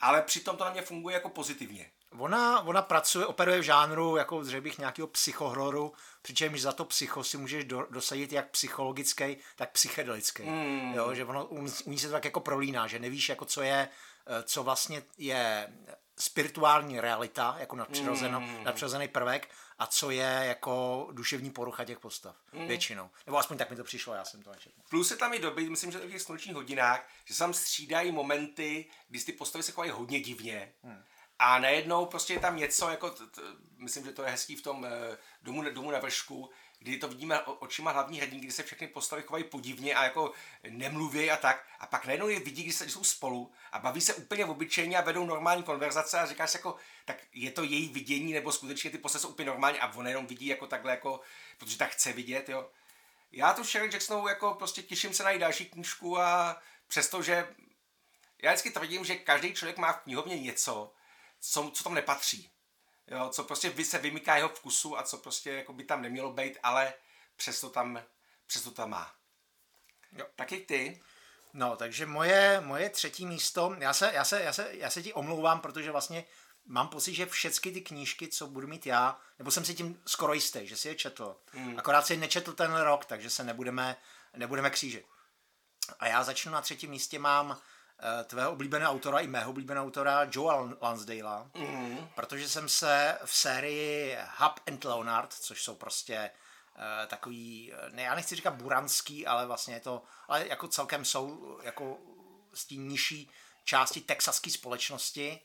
ale 0.00 0.22
přitom 0.22 0.56
to 0.56 0.64
na 0.64 0.72
mě 0.72 0.82
funguje 0.82 1.14
jako 1.14 1.28
pozitivně. 1.28 1.90
Ona, 2.18 2.60
ona 2.60 2.82
pracuje, 2.82 3.26
operuje 3.26 3.58
v 3.58 3.62
žánru 3.62 4.16
jako 4.16 4.44
řekl 4.44 4.62
bych 4.62 4.78
nějakého 4.78 5.08
psychohororu, 5.08 5.92
přičemž 6.22 6.62
za 6.62 6.72
to 6.72 6.84
psycho 6.84 7.24
si 7.24 7.36
můžeš 7.36 7.64
do, 7.64 7.86
dosadit 7.90 8.32
jak 8.32 8.50
psychologický, 8.50 9.36
tak 9.56 9.70
psychedelický. 9.70 10.42
Mm. 10.42 10.92
Jo, 10.94 11.14
že 11.14 11.24
ono 11.24 11.46
u, 11.46 11.66
u 11.84 11.90
ní 11.90 11.98
se 11.98 12.06
to 12.06 12.12
tak 12.12 12.24
jako 12.24 12.40
prolíná, 12.40 12.86
že 12.86 12.98
nevíš, 12.98 13.28
jako 13.28 13.44
co 13.44 13.62
je, 13.62 13.88
eh, 14.26 14.42
co 14.42 14.62
vlastně 14.62 15.02
je 15.18 15.72
spirituální 16.18 17.00
realita, 17.00 17.56
jako 17.58 17.76
nadpřirozeno, 17.76 18.40
mm. 18.40 18.64
nadpřirozený 18.64 19.08
prvek, 19.08 19.48
a 19.78 19.86
co 19.86 20.10
je 20.10 20.40
jako 20.44 21.08
duševní 21.12 21.50
porucha 21.50 21.84
těch 21.84 22.00
postav. 22.00 22.36
Mm. 22.52 22.66
Většinou. 22.66 23.10
Nebo 23.26 23.38
aspoň 23.38 23.58
tak 23.58 23.70
mi 23.70 23.76
to 23.76 23.84
přišlo, 23.84 24.14
já 24.14 24.24
jsem 24.24 24.42
to 24.42 24.50
nečetl. 24.50 24.76
Plus 24.90 25.10
je 25.10 25.16
tam 25.16 25.34
i 25.34 25.38
doby, 25.38 25.70
myslím, 25.70 25.92
že 25.92 25.98
v 25.98 26.10
těch 26.10 26.22
slunečních 26.22 26.54
hodinách, 26.54 27.08
že 27.24 27.34
se 27.34 27.38
tam 27.38 27.54
střídají 27.54 28.12
momenty, 28.12 28.90
kdy 29.08 29.20
ty 29.20 29.32
postavy 29.32 29.62
se 29.62 29.72
chovají 29.72 29.90
hodně 29.90 30.20
divně. 30.20 30.72
Mm 30.82 31.02
a 31.42 31.58
najednou 31.58 32.06
prostě 32.06 32.32
je 32.32 32.40
tam 32.40 32.56
něco, 32.56 32.90
jako, 32.90 33.10
t, 33.10 33.26
t, 33.26 33.40
myslím, 33.76 34.04
že 34.04 34.12
to 34.12 34.22
je 34.22 34.30
hezký 34.30 34.56
v 34.56 34.62
tom 34.62 34.84
e, 34.84 35.18
domu, 35.42 35.70
domu 35.70 35.90
na 35.90 35.98
vršku, 35.98 36.50
kdy 36.78 36.96
to 36.96 37.08
vidíme 37.08 37.40
očima 37.40 37.90
hlavní 37.90 38.20
hrdinky, 38.20 38.46
kdy 38.46 38.52
se 38.52 38.62
všechny 38.62 38.86
postavy 38.86 39.22
chovají 39.22 39.44
podivně 39.44 39.94
a 39.94 40.04
jako 40.04 40.32
nemluví 40.70 41.30
a 41.30 41.36
tak. 41.36 41.66
A 41.80 41.86
pak 41.86 42.06
najednou 42.06 42.28
je 42.28 42.40
vidí, 42.40 42.62
když, 42.62 42.76
jsou 42.76 43.04
spolu 43.04 43.52
a 43.72 43.78
baví 43.78 44.00
se 44.00 44.14
úplně 44.14 44.44
obyčejně 44.44 44.98
a 44.98 45.00
vedou 45.00 45.26
normální 45.26 45.62
konverzace 45.62 46.20
a 46.20 46.26
říkáš 46.26 46.54
jako, 46.54 46.76
tak 47.04 47.16
je 47.32 47.50
to 47.50 47.62
její 47.62 47.88
vidění 47.88 48.32
nebo 48.32 48.52
skutečně 48.52 48.90
ty 48.90 48.98
postavy 48.98 49.20
jsou 49.22 49.28
úplně 49.28 49.46
normální 49.46 49.80
a 49.80 49.94
on 49.94 50.08
jenom 50.08 50.26
vidí 50.26 50.46
jako 50.46 50.66
takhle 50.66 50.90
jako, 50.90 51.20
protože 51.58 51.78
tak 51.78 51.90
chce 51.90 52.12
vidět, 52.12 52.48
jo. 52.48 52.70
Já 53.32 53.52
tu 53.52 53.64
Shirley 53.64 53.90
Jacksonovou 53.92 54.28
jako 54.28 54.54
prostě 54.54 54.82
těším 54.82 55.14
se 55.14 55.22
na 55.22 55.30
její 55.30 55.40
další 55.40 55.64
knížku 55.64 56.18
a 56.18 56.56
přestože 56.86 57.48
já 58.42 58.50
vždycky 58.50 58.70
tvrdím, 58.70 59.04
že 59.04 59.16
každý 59.16 59.54
člověk 59.54 59.78
má 59.78 59.92
v 59.92 60.00
knihovně 60.00 60.38
něco, 60.38 60.92
co, 61.42 61.70
co 61.74 61.84
tam 61.84 61.94
nepatří. 61.94 62.50
Jo, 63.06 63.28
co 63.28 63.44
prostě 63.44 63.84
se 63.84 63.98
vymyká 63.98 64.36
jeho 64.36 64.48
vkusu 64.48 64.98
a 64.98 65.02
co 65.02 65.18
prostě 65.18 65.50
jako 65.50 65.72
by 65.72 65.84
tam 65.84 66.02
nemělo 66.02 66.32
být, 66.32 66.58
ale 66.62 66.94
přesto 67.36 67.70
tam, 67.70 68.02
přesto 68.46 68.70
tam 68.70 68.90
má. 68.90 69.14
Jo. 70.12 70.26
Taky 70.36 70.60
ty. 70.60 71.00
No, 71.52 71.76
takže 71.76 72.06
moje, 72.06 72.60
moje 72.60 72.90
třetí 72.90 73.26
místo, 73.26 73.76
já 73.78 73.92
se, 73.92 74.10
já, 74.14 74.24
se, 74.24 74.42
já, 74.42 74.52
se, 74.52 74.68
já 74.72 74.90
se 74.90 75.02
ti 75.02 75.12
omlouvám, 75.12 75.60
protože 75.60 75.90
vlastně 75.90 76.24
mám 76.66 76.88
pocit, 76.88 77.14
že 77.14 77.26
všechny 77.26 77.72
ty 77.72 77.80
knížky, 77.80 78.28
co 78.28 78.46
budu 78.46 78.68
mít 78.68 78.86
já, 78.86 79.20
nebo 79.38 79.50
jsem 79.50 79.64
si 79.64 79.74
tím 79.74 80.02
skoro 80.06 80.34
jistý, 80.34 80.66
že 80.66 80.76
si 80.76 80.88
je 80.88 80.94
četl. 80.94 81.36
Mm. 81.52 81.78
Akorát 81.78 82.06
si 82.06 82.16
nečetl 82.16 82.52
ten 82.52 82.74
rok, 82.74 83.04
takže 83.04 83.30
se 83.30 83.44
nebudeme, 83.44 83.96
nebudeme 84.36 84.70
křížit. 84.70 85.06
A 85.98 86.06
já 86.06 86.24
začnu 86.24 86.52
na 86.52 86.60
třetím 86.60 86.90
místě, 86.90 87.18
mám 87.18 87.60
tvého 88.24 88.52
oblíbeného 88.52 88.92
autora 88.92 89.20
i 89.20 89.26
mého 89.26 89.50
oblíbeného 89.50 89.86
autora 89.86 90.26
Joe 90.32 90.76
Lansdale, 90.82 91.44
mm. 91.54 92.08
protože 92.14 92.48
jsem 92.48 92.68
se 92.68 93.18
v 93.24 93.34
sérii 93.36 94.18
Hub 94.38 94.60
and 94.68 94.84
Leonard, 94.84 95.32
což 95.32 95.62
jsou 95.62 95.74
prostě 95.74 96.30
uh, 96.76 97.06
takový, 97.06 97.72
eh, 97.72 97.90
ne, 97.90 98.02
já 98.02 98.14
nechci 98.14 98.36
říkat 98.36 98.54
buranský, 98.54 99.26
ale 99.26 99.46
vlastně 99.46 99.74
je 99.74 99.80
to, 99.80 100.02
ale 100.28 100.48
jako 100.48 100.68
celkem 100.68 101.04
jsou 101.04 101.58
jako 101.62 101.98
z 102.54 102.64
té 102.64 102.74
nižší 102.74 103.30
části 103.64 104.00
texaské 104.00 104.50
společnosti, 104.50 105.40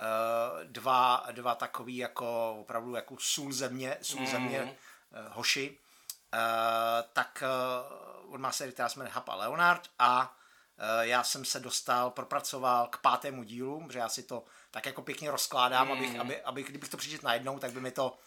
uh, 0.00 0.64
dva, 0.64 1.26
dva 1.32 1.54
takový 1.54 1.96
jako 1.96 2.56
opravdu 2.60 2.94
jako 2.94 3.16
sůl 3.18 3.52
země, 3.52 3.98
sůl 4.02 4.20
mm. 4.20 4.26
země 4.26 4.62
uh, 4.62 5.34
hoši, 5.34 5.78
tak 7.12 7.42
on 8.28 8.40
má 8.40 8.52
sérii, 8.52 8.72
která 8.72 8.88
se 8.88 8.98
jmenuje 8.98 9.14
Hub 9.14 9.28
a 9.28 9.34
Leonard 9.34 9.82
a 9.98 10.36
Eh, 10.39 10.39
já 11.00 11.24
jsem 11.24 11.44
se 11.44 11.60
dostal, 11.60 12.10
propracoval 12.10 12.86
k 12.86 12.98
pátému 12.98 13.42
dílu, 13.42 13.86
protože 13.86 13.98
já 13.98 14.08
si 14.08 14.22
to 14.22 14.44
tak 14.70 14.86
jako 14.86 15.02
pěkně 15.02 15.30
rozkládám, 15.30 15.86
mm. 15.86 15.92
abych, 15.92 16.20
aby, 16.20 16.42
abych, 16.42 16.68
kdybych 16.68 16.88
to 16.88 16.96
přečetl 16.96 17.26
najednou, 17.26 17.58
tak 17.58 17.72
by 17.72 17.80
mi 17.80 17.90
to, 17.90 18.18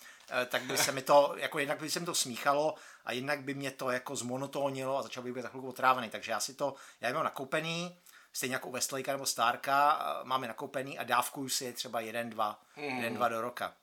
eh, 0.42 0.46
tak 0.46 0.62
by 0.62 0.78
se 0.78 0.92
mi 0.92 1.02
to, 1.02 1.34
jako 1.38 1.60
jednak 1.60 1.80
by 1.80 1.90
se 1.90 2.00
mi 2.00 2.06
to 2.06 2.16
smíchalo 2.16 2.76
a 3.06 3.12
jednak 3.12 3.44
by 3.44 3.54
mě 3.54 3.72
to 3.72 3.92
jako 3.92 4.16
zmonotónilo 4.16 4.98
a 4.98 5.02
začal 5.02 5.24
bych 5.24 5.34
být 5.34 5.42
takový 5.42 5.68
otrávený. 5.68 6.10
Takže 6.10 6.32
já 6.32 6.40
si 6.40 6.54
to, 6.54 6.76
já 7.02 7.14
mám 7.14 7.24
nakoupený, 7.24 7.98
stejně 8.34 8.56
jako 8.56 8.72
Westlake 8.72 9.12
nebo 9.12 9.26
Starka, 9.26 10.00
eh, 10.02 10.24
máme 10.24 10.48
nakoupený 10.48 11.00
a 11.00 11.04
dávkuju 11.04 11.50
si 11.50 11.66
je 11.66 11.74
třeba 11.74 12.00
jeden, 12.00 12.30
dva, 12.30 12.60
mm. 12.78 12.84
jeden, 12.84 13.14
dva 13.14 13.30
do 13.30 13.42
roka. 13.42 13.74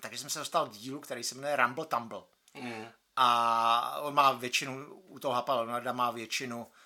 Takže 0.00 0.18
jsem 0.18 0.30
se 0.30 0.38
dostal 0.38 0.66
k 0.66 0.72
dílu, 0.72 1.00
který 1.00 1.24
se 1.24 1.34
jmenuje 1.34 1.56
Rumble 1.56 1.86
Tumble. 1.86 2.22
Mm. 2.54 2.86
A 3.16 3.98
on 4.00 4.14
má 4.14 4.32
většinu, 4.32 4.94
u 4.94 5.18
toho 5.18 5.34
Hapa 5.34 5.54
Leonarda 5.54 5.92
má 5.92 6.10
většinu 6.10 6.66
Eh, 6.66 6.83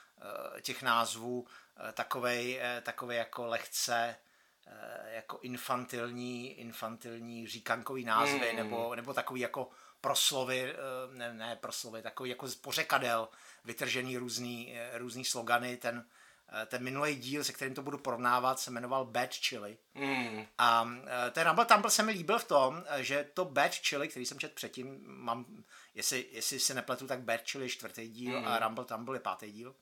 těch 0.61 0.83
názvů 0.83 1.47
eh, 1.89 1.93
takovej, 1.93 2.61
eh, 2.63 2.81
takovej 2.81 3.19
jako 3.19 3.47
lehce 3.47 4.17
jako 5.11 5.39
infantilní, 5.43 6.53
infantilní 6.53 7.47
říkankový 7.47 8.05
názvy, 8.05 8.51
mm. 8.51 8.57
nebo, 8.57 8.95
nebo 8.95 9.15
takový 9.15 9.41
jako 9.41 9.71
proslovy, 10.01 10.75
ne, 11.13 11.35
ne 11.35 11.57
proslovy, 11.57 12.03
takový 12.03 12.31
jako 12.31 12.49
z 12.49 12.55
pořekadel 12.55 13.29
vytržený 13.65 14.17
různý, 14.17 14.79
různý 14.93 15.25
slogany. 15.25 15.77
Ten, 15.77 16.05
ten 16.67 16.85
minulý 16.85 17.17
díl, 17.17 17.45
se 17.45 17.53
kterým 17.53 17.75
to 17.75 17.83
budu 17.83 17.99
porovnávat, 17.99 18.61
se 18.61 18.71
jmenoval 18.71 19.05
Bad 19.05 19.35
Chili. 19.35 19.79
Mm. 19.95 20.47
A 20.59 20.89
ten 21.31 21.47
Rumble 21.47 21.65
Tumble 21.65 21.91
se 21.91 22.03
mi 22.03 22.13
líbil 22.13 22.39
v 22.39 22.45
tom, 22.45 22.85
že 22.97 23.31
to 23.35 23.45
Bad 23.45 23.75
Chili, 23.75 24.09
který 24.09 24.27
jsem 24.27 24.39
četl 24.39 24.55
předtím, 24.55 24.99
mám, 25.07 25.65
jestli, 25.95 26.27
jestli 26.33 26.61
se 26.61 26.75
nepletu, 26.75 27.07
tak 27.07 27.21
Bad 27.21 27.41
Chili 27.51 27.69
čtvrtý 27.69 28.09
díl 28.09 28.41
mm. 28.41 28.49
a 28.49 28.59
Rumble 28.59 28.85
Tumble 28.85 29.17
je 29.17 29.21
pátý 29.21 29.53
díl. 29.53 29.75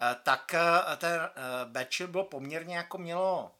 Eh, 0.00 0.16
tak 0.22 0.54
eh, 0.54 0.96
ten 0.96 1.10
eh, 1.12 1.30
Batch 1.64 2.00
bylo 2.00 2.24
poměrně 2.24 2.76
jako 2.76 2.98
mělo 2.98 3.54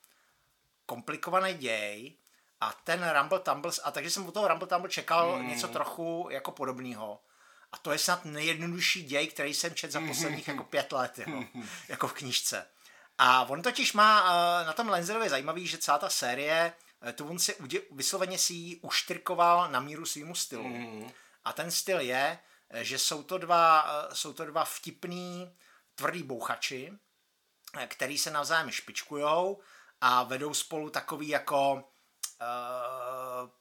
komplikovaný 0.87 1.55
děj 1.55 2.16
a 2.61 2.72
ten 2.85 3.11
Rumble 3.11 3.38
Tumbles, 3.38 3.81
a 3.85 3.90
takže 3.90 4.11
jsem 4.11 4.29
u 4.29 4.31
toho 4.31 4.48
Rumble 4.48 4.68
Tumble 4.68 4.90
čekal 4.90 5.38
mm. 5.38 5.48
něco 5.48 5.68
trochu 5.68 6.29
jako 6.31 6.51
podobného. 6.51 7.20
A 7.72 7.79
to 7.79 7.92
je 7.92 7.98
snad 7.98 8.24
nejjednodušší 8.24 9.03
děj, 9.03 9.27
který 9.27 9.55
jsem 9.55 9.74
četl 9.74 9.92
za 9.92 10.01
posledních 10.01 10.48
jako 10.48 10.64
pět 10.64 10.92
let, 10.92 11.18
jo, 11.18 11.44
jako 11.88 12.09
v 12.09 12.12
knížce. 12.12 12.66
A 13.18 13.44
on 13.44 13.62
totiž 13.62 13.92
má 13.92 14.24
na 14.64 14.72
tom 14.72 14.88
Lenzerovi 14.88 15.29
zajímavý, 15.29 15.66
že 15.66 15.79
celá 15.79 15.98
ta 15.98 16.09
série, 16.09 16.72
to 17.14 17.27
on 17.27 17.38
si 17.38 17.55
vysloveně 17.90 18.38
si 18.38 18.55
ji 18.55 18.77
uštrkoval 18.77 19.70
na 19.70 19.81
míru 19.81 20.07
svýmu 20.07 20.35
stylu. 20.35 20.68
Mm. 20.68 21.11
A 21.44 21.53
ten 21.53 21.70
styl 21.70 22.01
je, 22.01 22.38
že 22.72 22.98
jsou 22.98 23.22
to 23.22 23.38
dva, 23.38 23.87
jsou 24.12 24.33
to 24.33 24.44
dva 24.44 24.64
vtipný, 24.64 25.51
tvrdý 25.99 26.23
bouchači, 26.23 26.93
eh, 27.79 27.87
který 27.87 28.19
se 28.19 28.31
navzájem 28.31 28.71
špičkujou 28.71 29.61
a 30.01 30.23
vedou 30.23 30.55
spolu 30.55 30.91
takový 30.91 31.29
jako 31.29 31.75
uh, 31.75 31.81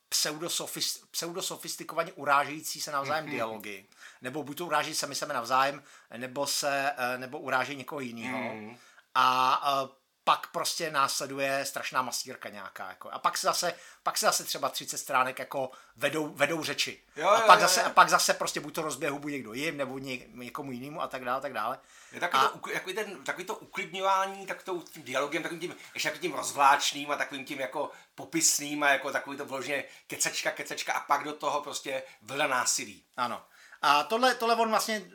pseudosofist, 0.09 1.11
pseudosofistikovaně 1.11 2.13
urážející 2.13 2.81
se 2.81 2.91
navzájem 2.91 3.25
mm-hmm. 3.25 3.31
dialogy. 3.31 3.85
Nebo 4.21 4.43
buď 4.43 4.57
to 4.57 4.65
uráží 4.65 4.95
sami 4.95 5.15
sebe 5.15 5.33
navzájem, 5.33 5.83
nebo 6.17 6.47
se, 6.47 6.91
uh, 6.97 7.19
nebo 7.19 7.39
uráží 7.39 7.75
někoho 7.75 8.01
jiného. 8.01 8.55
Mm. 8.55 8.77
A 9.15 9.83
uh, 9.83 9.89
pak 10.27 10.47
prostě 10.47 10.91
následuje 10.91 11.65
strašná 11.65 12.01
masírka 12.01 12.49
nějaká. 12.49 12.89
Jako. 12.89 13.09
A 13.09 13.19
pak 13.19 13.37
se 13.37 13.47
zase, 13.47 13.73
pak 14.03 14.17
se 14.17 14.25
zase 14.25 14.43
třeba 14.43 14.69
30 14.69 14.97
stránek 14.97 15.39
jako 15.39 15.71
vedou, 15.95 16.27
vedou 16.27 16.63
řeči. 16.63 17.03
Jo, 17.15 17.29
a, 17.29 17.41
pak 17.41 17.59
jo, 17.59 17.61
zase, 17.61 17.79
jo. 17.79 17.85
a 17.85 17.89
pak 17.89 18.09
zase 18.09 18.33
prostě 18.33 18.59
buď 18.59 18.75
to 18.75 18.81
rozběhu 18.81 19.19
buď 19.19 19.31
někdo 19.31 19.53
jim, 19.53 19.77
nebo 19.77 19.97
ně, 19.97 20.19
někomu 20.27 20.71
jinému 20.71 21.01
a 21.01 21.07
tak 21.07 21.25
dále, 21.25 21.41
tak 21.41 21.53
dále. 21.53 21.79
Je 22.11 22.19
takový, 22.19 22.43
a... 22.43 22.47
to, 22.47 22.69
jako 22.69 22.93
ten, 22.93 23.23
takový 23.23 23.45
to 23.45 23.55
uklidňování, 23.55 24.45
tak 24.45 24.63
to 24.63 24.83
tím 24.91 25.03
dialogem, 25.03 25.43
takovým 25.43 25.61
tím, 25.61 25.75
ještě 25.93 26.09
tím 26.09 26.33
rozvláčným 26.33 27.11
a 27.11 27.15
takovým 27.15 27.45
tím 27.45 27.59
jako 27.59 27.91
popisným 28.15 28.83
a 28.83 28.89
jako 28.89 29.11
takový 29.11 29.37
to 29.37 29.45
vložně 29.45 29.83
kecečka, 30.07 30.51
kecečka 30.51 30.93
a 30.93 30.99
pak 30.99 31.23
do 31.23 31.33
toho 31.33 31.61
prostě 31.61 32.03
vlna 32.21 32.47
násilí. 32.47 33.03
Ano. 33.17 33.43
A 33.81 34.03
tohle, 34.03 34.35
tohle 34.35 34.55
on 34.55 34.69
vlastně 34.69 35.11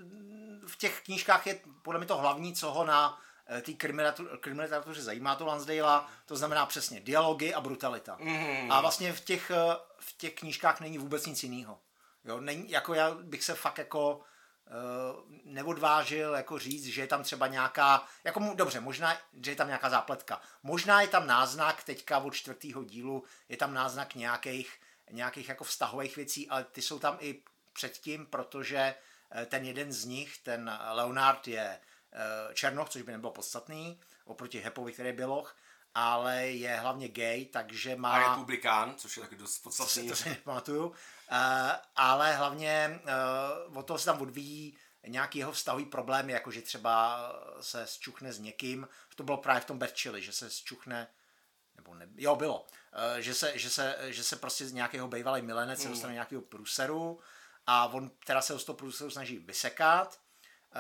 v 0.67 0.77
těch 0.77 1.01
knížkách 1.01 1.47
je 1.47 1.61
podle 1.83 1.99
mě 1.99 2.07
to 2.07 2.17
hlavní, 2.17 2.55
co 2.55 2.71
ho 2.71 2.85
na 2.85 3.21
té 3.61 3.73
kriminalituře 4.41 5.03
zajímá 5.03 5.37
to 5.37 5.47
Lansdale, 5.47 6.03
to 6.27 6.37
znamená 6.37 6.67
přesně 6.67 7.01
dialogy 7.01 7.55
a 7.55 7.61
brutalita. 7.61 8.17
Mm. 8.21 8.73
A 8.73 8.81
vlastně 8.81 9.13
v 9.13 9.21
těch, 9.21 9.51
eh, 9.51 9.77
v 9.99 10.19
těch 10.19 10.35
knížkách 10.35 10.81
není 10.81 10.99
vůbec 10.99 11.27
nic 11.27 11.43
jiného. 11.43 11.79
Jo, 12.25 12.41
není, 12.41 12.71
jako 12.71 12.95
já 12.95 13.15
bych 13.15 13.45
se 13.45 13.55
fakt 13.55 13.79
jako 13.79 14.17
uh, 14.17 14.23
neodvážil 15.45 16.35
jako 16.35 16.59
říct, 16.59 16.85
že 16.85 17.01
je 17.01 17.07
tam 17.07 17.23
třeba 17.23 17.47
nějaká, 17.47 18.07
jako 18.25 18.53
dobře, 18.55 18.81
možná, 18.81 19.17
že 19.43 19.51
je 19.51 19.57
tam 19.57 19.67
nějaká 19.67 19.91
zápletka. 19.91 20.41
Možná 20.63 21.01
je 21.01 21.09
tam 21.09 21.27
náznak 21.27 21.85
teďka 21.85 22.19
od 22.19 22.35
čtvrtého 22.35 22.85
dílu, 22.85 23.25
je 23.49 23.57
tam 23.57 23.75
náznak 23.75 24.15
nějakých, 24.15 24.81
nějakých 25.11 25.49
jako 25.49 25.65
vztahových 25.65 26.17
věcí, 26.17 26.49
ale 26.49 26.65
ty 26.65 26.83
jsou 26.83 26.99
tam 26.99 27.17
i 27.21 27.43
předtím, 27.73 28.27
protože 28.27 28.95
ten 29.47 29.65
jeden 29.65 29.93
z 29.93 30.05
nich, 30.05 30.39
ten 30.39 30.79
Leonard 30.93 31.49
je 31.49 31.79
Eh, 31.79 31.79
černoch, 32.55 32.89
což 32.89 33.03
by 33.03 33.13
nebylo 33.13 33.33
podstatný, 33.33 34.01
oproti 34.25 34.61
Hepovi, 34.61 34.93
který 34.93 35.09
je 35.09 35.13
běloch, 35.13 35.57
ale 35.95 36.47
je 36.47 36.77
hlavně 36.77 37.09
gay, 37.09 37.45
takže 37.45 37.97
má... 37.97 38.13
A 38.13 38.31
republikán, 38.31 38.95
což 38.97 39.17
je 39.17 39.23
taky 39.23 39.37
dost 39.37 39.59
podstatný. 39.59 40.09
To 40.09 40.17
si 40.17 40.29
nepamatuju. 40.29 40.87
Uh, 40.87 40.95
ale 41.97 42.33
hlavně 42.33 43.01
uh, 43.69 43.79
od 43.79 43.87
toho 43.87 43.99
se 43.99 44.05
tam 44.05 44.23
odvíjí 44.23 44.77
nějaký 45.07 45.39
jeho 45.39 45.53
vztahový 45.53 45.85
problém, 45.85 46.31
jako 46.31 46.51
že 46.51 46.63
třeba 46.63 47.21
se 47.61 47.87
zčuchne 47.87 48.33
s 48.33 48.39
někým, 48.39 48.89
to 49.17 49.23
bylo 49.23 49.37
právě 49.37 49.61
v 49.61 49.65
tom 49.65 49.79
Berčili, 49.79 50.23
že 50.23 50.33
se 50.33 50.51
zčuchne, 50.51 51.09
nebo 51.77 51.95
ne, 51.95 52.09
jo, 52.17 52.37
bylo, 52.37 52.61
uh, 52.61 53.19
že, 53.19 53.35
se, 53.35 53.59
že, 53.59 53.71
se, 53.71 53.97
že 54.01 54.25
se 54.25 54.37
prostě 54.37 54.67
z 54.67 54.73
nějakého 54.73 55.09
bývalý 55.09 55.43
milenec 55.43 55.79
mm. 55.79 55.83
se 55.83 55.89
dostane 55.89 56.13
nějakého 56.15 56.43
průseru 56.43 57.21
a 57.67 57.87
on 57.87 58.11
teda 58.27 58.43
se 58.43 58.59
z 58.59 58.65
toho 58.65 58.77
průseru 58.77 59.11
snaží 59.11 59.39
vysekat 59.39 60.19
Eh, 60.19 60.22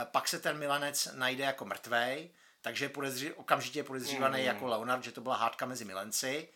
pak 0.04 0.28
se 0.28 0.38
ten 0.38 0.58
milanec 0.58 1.08
najde 1.14 1.44
jako 1.44 1.64
mrtvej, 1.64 2.30
takže 2.62 2.84
je 2.84 2.88
podezři, 2.88 3.32
okamžitě 3.32 3.78
je 3.78 3.84
podezřívaný 3.84 4.40
mm. 4.40 4.46
jako 4.46 4.66
Leonard, 4.66 5.04
že 5.04 5.12
to 5.12 5.20
byla 5.20 5.36
hádka 5.36 5.66
mezi 5.66 5.84
milenci. 5.84 6.48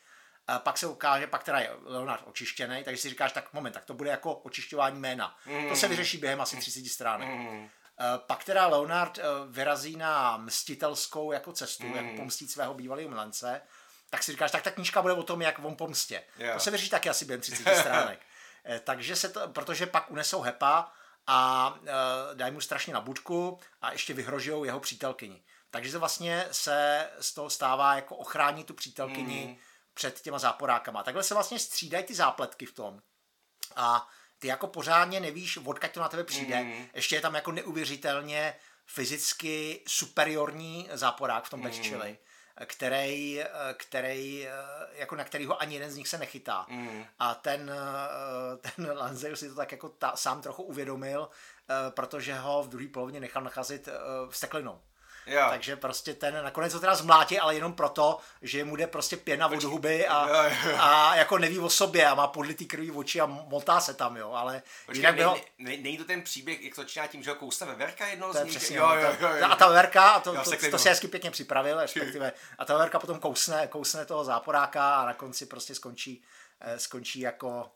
A 0.48 0.58
pak 0.58 0.78
se 0.78 0.86
ukáže, 0.86 1.26
pak 1.26 1.44
teda 1.44 1.58
je 1.58 1.70
Leonard 1.84 2.22
očištěný, 2.26 2.84
takže 2.84 3.02
si 3.02 3.08
říkáš, 3.08 3.32
tak 3.32 3.52
moment, 3.52 3.72
tak 3.72 3.84
to 3.84 3.94
bude 3.94 4.10
jako 4.10 4.34
očišťování 4.34 5.00
jména. 5.00 5.36
Mm. 5.46 5.68
To 5.68 5.76
se 5.76 5.88
vyřeší 5.88 6.18
během 6.18 6.40
asi 6.40 6.56
30 6.56 6.86
stránek. 6.86 7.28
Mm. 7.28 7.68
Pak 8.26 8.44
teda 8.44 8.66
Leonard 8.66 9.18
eh, 9.18 9.22
vyrazí 9.48 9.96
na 9.96 10.36
mstitelskou 10.36 11.32
jako 11.32 11.52
cestu, 11.52 11.86
mm. 11.86 11.94
jak 11.94 12.16
pomstit 12.16 12.50
svého 12.50 12.74
bývalého 12.74 13.08
milence, 13.08 13.60
tak 14.10 14.22
si 14.22 14.32
říkáš, 14.32 14.50
tak 14.50 14.62
ta 14.62 14.70
knížka 14.70 15.02
bude 15.02 15.14
o 15.14 15.22
tom, 15.22 15.42
jak 15.42 15.64
on 15.64 15.76
pomstě. 15.76 16.22
Yeah. 16.38 16.54
To 16.54 16.60
se 16.60 16.70
vyřeší 16.70 16.90
taky 16.90 17.08
asi 17.08 17.24
během 17.24 17.40
30 17.40 17.76
stránek. 17.80 18.20
takže 18.84 19.16
se 19.16 19.28
to, 19.28 19.48
protože 19.48 19.86
pak 19.86 20.10
unesou 20.10 20.40
Hepa 20.40 20.92
a 21.26 21.74
e, 21.86 22.34
dají 22.34 22.52
mu 22.52 22.60
strašně 22.60 22.94
na 22.94 23.00
budku 23.00 23.58
a 23.80 23.92
ještě 23.92 24.14
vyhrožují 24.14 24.66
jeho 24.66 24.80
přítelkyni. 24.80 25.44
Takže 25.70 25.92
to 25.92 25.98
vlastně 26.00 26.48
se 26.50 27.08
z 27.20 27.34
toho 27.34 27.50
stává 27.50 27.94
jako 27.94 28.16
ochrání 28.16 28.64
tu 28.64 28.74
přítelkyni 28.74 29.46
mm. 29.46 29.56
před 29.94 30.20
těma 30.20 30.38
záporákama. 30.38 31.02
Takhle 31.02 31.22
se 31.22 31.34
vlastně 31.34 31.58
střídají 31.58 32.04
ty 32.04 32.14
zápletky 32.14 32.66
v 32.66 32.72
tom. 32.72 33.02
A 33.76 34.08
ty 34.38 34.48
jako 34.48 34.66
pořádně 34.66 35.20
nevíš, 35.20 35.56
odkud 35.56 35.90
to 35.90 36.00
na 36.00 36.08
tebe 36.08 36.24
přijde. 36.24 36.64
Mm. 36.64 36.86
Ještě 36.94 37.14
je 37.14 37.20
tam 37.20 37.34
jako 37.34 37.52
neuvěřitelně 37.52 38.54
fyzicky 38.86 39.84
superiorní 39.88 40.88
záporák 40.92 41.44
v 41.44 41.50
tom 41.50 41.60
mm. 41.60 41.70
Chili, 41.70 42.18
který, 42.64 43.44
který, 43.76 44.48
jako 44.92 45.16
na 45.16 45.24
kterýho 45.24 45.60
ani 45.60 45.74
jeden 45.74 45.90
z 45.90 45.96
nich 45.96 46.08
se 46.08 46.18
nechytá. 46.18 46.66
Mm. 46.68 47.04
A 47.18 47.34
ten, 47.34 47.70
ten 48.60 48.98
Lanzer 48.98 49.36
si 49.36 49.48
to 49.48 49.54
tak 49.54 49.72
jako 49.72 49.88
ta, 49.88 50.16
sám 50.16 50.42
trochu 50.42 50.62
uvědomil, 50.62 51.28
protože 51.90 52.34
ho 52.34 52.62
v 52.62 52.68
druhé 52.68 52.88
polovině 52.88 53.20
nechal 53.20 53.42
nacházet 53.42 53.88
vsteklinou. 54.30 54.80
Jo. 55.26 55.46
Takže 55.50 55.76
prostě 55.76 56.14
ten 56.14 56.44
nakonec 56.44 56.74
ho 56.74 56.80
teda 56.80 56.94
zmlátí, 56.94 57.38
ale 57.38 57.54
jenom 57.54 57.72
proto, 57.72 58.18
že 58.42 58.64
mu 58.64 58.76
jde 58.76 58.86
prostě 58.86 59.16
pěna 59.16 59.46
od 59.46 59.62
huby 59.62 60.06
a, 60.06 60.28
jo, 60.28 60.52
jo. 60.70 60.76
a 60.80 61.16
jako 61.16 61.38
neví 61.38 61.58
o 61.58 61.70
sobě 61.70 62.06
a 62.06 62.14
má 62.14 62.26
podlitý 62.26 62.66
krví 62.66 62.90
oči 62.90 63.20
a 63.20 63.26
motá 63.26 63.80
se 63.80 63.94
tam, 63.94 64.16
jo, 64.16 64.32
ale 64.32 64.62
Počkej, 64.86 65.00
jinak 65.00 65.14
bylo... 65.14 65.40
Ne, 65.58 65.76
není 65.76 65.98
to 65.98 66.04
ten 66.04 66.22
příběh, 66.22 66.62
jak 66.62 66.74
to 66.74 66.80
začíná 66.80 67.06
tím, 67.06 67.22
že 67.22 67.30
ho 67.30 67.36
kousne 67.36 67.66
veverka 67.66 68.06
jednou 68.06 68.32
z 68.32 68.44
nich? 68.44 68.56
Přesně, 68.56 68.76
jo, 68.76 68.90
jo, 68.94 69.16
jo, 69.20 69.28
jo. 69.36 69.46
A 69.50 69.56
ta 69.56 69.68
veverka, 69.68 70.10
a 70.10 70.20
to, 70.20 70.34
jo, 70.34 70.42
to, 70.44 70.50
to, 70.50 70.70
to, 70.70 70.78
si 70.78 70.88
hezky 70.88 71.08
pěkně 71.08 71.30
připravil, 71.30 71.80
respektive, 71.80 72.32
a 72.58 72.64
ta 72.64 72.72
veverka 72.72 72.98
potom 72.98 73.18
kousne, 73.18 73.66
kousne 73.66 74.04
toho 74.04 74.24
záporáka 74.24 74.96
a 74.96 75.06
na 75.06 75.14
konci 75.14 75.46
prostě 75.46 75.74
skončí, 75.74 76.22
eh, 76.60 76.78
skončí 76.78 77.20
jako 77.20 77.70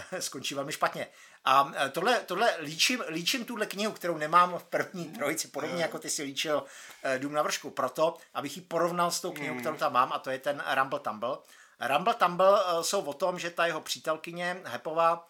skončí 0.20 0.54
velmi 0.54 0.72
špatně. 0.72 1.06
A 1.44 1.72
e, 1.76 1.88
tohle, 1.88 2.20
tohle 2.20 2.56
líčím, 2.60 3.04
líčím 3.08 3.44
tuhle 3.44 3.66
knihu, 3.66 3.92
kterou 3.92 4.16
nemám 4.16 4.58
v 4.58 4.64
první 4.64 5.04
trojici, 5.04 5.48
podobně 5.48 5.82
jako 5.82 5.98
ty 5.98 6.10
si 6.10 6.22
líčil 6.22 6.64
e, 7.02 7.18
Dům 7.18 7.32
na 7.32 7.42
vršku, 7.42 7.70
proto, 7.70 8.16
abych 8.34 8.56
ji 8.56 8.62
porovnal 8.62 9.10
s 9.10 9.20
tou 9.20 9.32
knihou, 9.32 9.58
kterou 9.58 9.76
tam 9.76 9.92
mám, 9.92 10.12
a 10.12 10.18
to 10.18 10.30
je 10.30 10.38
ten 10.38 10.64
Rumble 10.74 11.00
Tumble. 11.00 11.38
Rumble 11.80 12.14
Tumble 12.14 12.60
e, 12.60 12.84
jsou 12.84 13.00
o 13.00 13.12
tom, 13.12 13.38
že 13.38 13.50
ta 13.50 13.66
jeho 13.66 13.80
přítelkyně 13.80 14.62
Hepova 14.64 15.28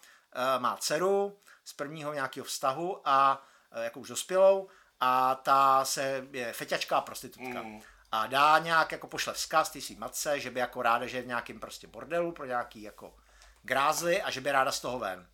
má 0.57 0.77
dceru 0.77 1.37
z 1.65 1.73
prvního 1.73 2.13
nějakého 2.13 2.45
vztahu 2.45 3.01
a 3.05 3.45
jako 3.83 3.99
už 3.99 4.07
dospělou 4.07 4.69
a 4.99 5.35
ta 5.35 5.85
se 5.85 6.27
je 6.31 6.53
feťačka 6.53 6.97
a 6.97 7.01
prostitutka. 7.01 7.61
Mm. 7.61 7.81
A 8.11 8.27
dá 8.27 8.59
nějak, 8.59 8.91
jako 8.91 9.07
pošle 9.07 9.33
vzkaz 9.33 9.69
ty 9.69 9.81
svý 9.81 9.95
matce, 9.95 10.39
že 10.39 10.51
by 10.51 10.59
jako 10.59 10.81
ráda, 10.81 11.07
že 11.07 11.17
je 11.17 11.23
v 11.23 11.27
nějakém 11.27 11.59
prostě 11.59 11.87
bordelu 11.87 12.31
pro 12.31 12.45
nějaký 12.45 12.81
jako 12.81 13.15
grázly 13.63 14.21
a 14.21 14.31
že 14.31 14.41
by 14.41 14.51
ráda 14.51 14.71
z 14.71 14.79
toho 14.79 14.99
ven. 14.99 15.27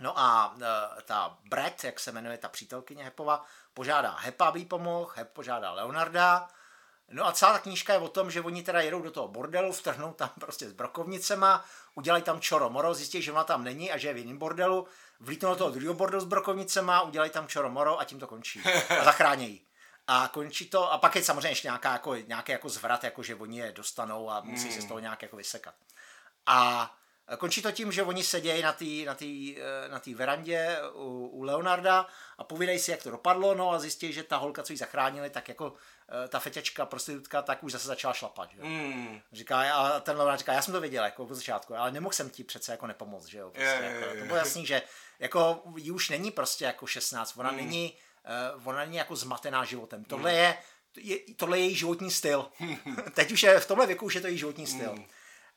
No 0.00 0.18
a 0.18 0.56
e, 0.98 1.02
ta 1.02 1.38
Brett, 1.48 1.84
jak 1.84 2.00
se 2.00 2.12
jmenuje 2.12 2.38
ta 2.38 2.48
přítelkyně 2.48 3.04
Hepova, 3.04 3.44
požádá 3.74 4.16
Hepa, 4.18 4.46
aby 4.46 4.58
jí 4.58 4.66
pomohl, 4.66 5.12
Hep 5.16 5.32
požádá 5.32 5.72
Leonarda. 5.72 6.48
No 7.12 7.26
a 7.26 7.32
celá 7.32 7.52
ta 7.52 7.58
knížka 7.58 7.92
je 7.92 7.98
o 7.98 8.08
tom, 8.08 8.30
že 8.30 8.40
oni 8.40 8.62
teda 8.62 8.80
jedou 8.80 9.02
do 9.02 9.10
toho 9.10 9.28
bordelu, 9.28 9.72
vtrhnou 9.72 10.12
tam 10.12 10.30
prostě 10.40 10.68
s 10.68 10.72
brokovnicema, 10.72 11.64
udělají 11.94 12.22
tam 12.22 12.40
čoro 12.40 12.70
moro, 12.70 12.94
zjistí, 12.94 13.22
že 13.22 13.32
ona 13.32 13.44
tam 13.44 13.64
není 13.64 13.92
a 13.92 13.98
že 13.98 14.08
je 14.08 14.14
v 14.14 14.16
jiném 14.16 14.38
bordelu, 14.38 14.86
vlítnou 15.20 15.50
do 15.50 15.56
toho 15.56 15.70
druhého 15.70 15.94
bordelu 15.94 16.20
s 16.20 16.26
brokovnicema, 16.26 17.02
udělají 17.02 17.30
tam 17.30 17.48
čoro 17.48 17.70
moro 17.70 18.00
a 18.00 18.04
tím 18.04 18.20
to 18.20 18.26
končí. 18.26 18.62
A 19.00 19.04
zachrání 19.04 19.60
A 20.06 20.28
končí 20.28 20.70
to, 20.70 20.92
a 20.92 20.98
pak 20.98 21.16
je 21.16 21.24
samozřejmě 21.24 21.48
ještě 21.48 21.68
nějaká, 21.68 21.92
jako, 21.92 22.14
nějaký 22.14 22.52
jako 22.52 22.68
zvrat, 22.68 23.04
jako 23.04 23.22
že 23.22 23.34
oni 23.34 23.58
je 23.58 23.72
dostanou 23.72 24.30
a 24.30 24.40
musí 24.40 24.72
se 24.72 24.82
z 24.82 24.84
toho 24.84 25.00
nějak 25.00 25.22
jako 25.22 25.36
vysekat. 25.36 25.74
A 26.46 26.90
Končí 27.38 27.62
to 27.62 27.72
tím, 27.72 27.92
že 27.92 28.02
oni 28.02 28.24
sedějí 28.24 28.62
na 28.62 28.72
té 28.72 28.84
na 29.06 29.14
tý, 29.14 29.56
eh, 29.58 29.88
na 29.88 29.98
tý 29.98 30.14
verandě 30.14 30.78
u, 30.94 31.30
u 31.32 31.42
Leonarda 31.42 32.06
a 32.38 32.44
povídají 32.44 32.78
si, 32.78 32.90
jak 32.90 33.02
to 33.02 33.10
dopadlo, 33.10 33.54
no 33.54 33.72
a 33.72 33.78
zjistí, 33.78 34.12
že 34.12 34.22
ta 34.22 34.36
holka, 34.36 34.62
co 34.62 34.72
ji 34.72 34.76
zachránili, 34.76 35.30
tak 35.30 35.48
jako 35.48 35.72
eh, 36.24 36.28
ta 36.28 36.38
feťačka, 36.38 36.86
prostitutka, 36.86 37.42
tak 37.42 37.64
už 37.64 37.72
zase 37.72 37.86
začala 37.88 38.14
šlapat. 38.14 38.50
Že? 38.50 38.62
Mm. 38.62 39.20
Říká, 39.32 39.74
a 39.74 40.00
ten 40.00 40.16
Leonard 40.16 40.38
říká, 40.38 40.52
já 40.52 40.62
jsem 40.62 40.74
to 40.74 40.80
věděl 40.80 41.04
jako 41.04 41.26
v 41.26 41.34
začátku, 41.34 41.74
ale 41.74 41.90
nemohl 41.90 42.12
jsem 42.12 42.30
ti 42.30 42.44
přece 42.44 42.72
jako 42.72 42.86
nepomoct. 42.86 43.26
Že 43.26 43.38
jo? 43.38 43.50
Prostě, 43.50 43.78
je, 43.82 43.90
jako, 43.90 44.14
je, 44.14 44.20
to 44.20 44.26
bylo 44.26 44.38
jasný, 44.38 44.66
že 44.66 44.82
jako 45.18 45.62
jí 45.76 45.90
už 45.90 46.08
není 46.08 46.30
prostě 46.30 46.64
jako 46.64 46.86
16, 46.86 47.36
ona 47.36 47.50
mm. 47.50 47.56
není 47.56 47.96
uh, 48.56 48.68
ona 48.68 48.78
není 48.78 48.96
jako 48.96 49.16
zmatená 49.16 49.64
životem. 49.64 50.04
Tohle 50.04 50.30
mm. 50.30 50.36
je, 50.36 50.56
je, 50.96 51.18
tohle 51.36 51.58
je 51.58 51.64
její 51.64 51.74
životní 51.74 52.10
styl. 52.10 52.46
Teď 53.14 53.32
už 53.32 53.42
je 53.42 53.60
v 53.60 53.66
tomhle 53.66 53.86
věku 53.86 54.06
už 54.06 54.14
je 54.14 54.20
to 54.20 54.26
její 54.26 54.38
životní 54.38 54.66
styl. 54.66 54.92
Mm. 54.92 55.04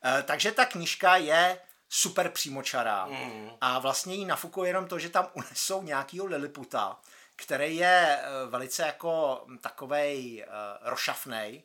Eh, 0.04 0.22
takže 0.22 0.52
ta 0.52 0.64
knižka 0.64 1.16
je 1.16 1.58
super 1.88 2.28
přímočará 2.28 3.06
mm. 3.06 3.50
a 3.60 3.78
vlastně 3.78 4.14
jí 4.14 4.24
nafukuje 4.24 4.70
jenom 4.70 4.86
to, 4.86 4.98
že 4.98 5.08
tam 5.08 5.28
unesou 5.32 5.82
nějakýho 5.82 6.26
Liliputa, 6.26 7.00
který 7.36 7.76
je 7.76 8.18
eh, 8.18 8.46
velice 8.46 8.82
jako 8.82 9.44
takovej 9.60 10.44
uh, 10.46 10.88
rošafnej 10.88 11.62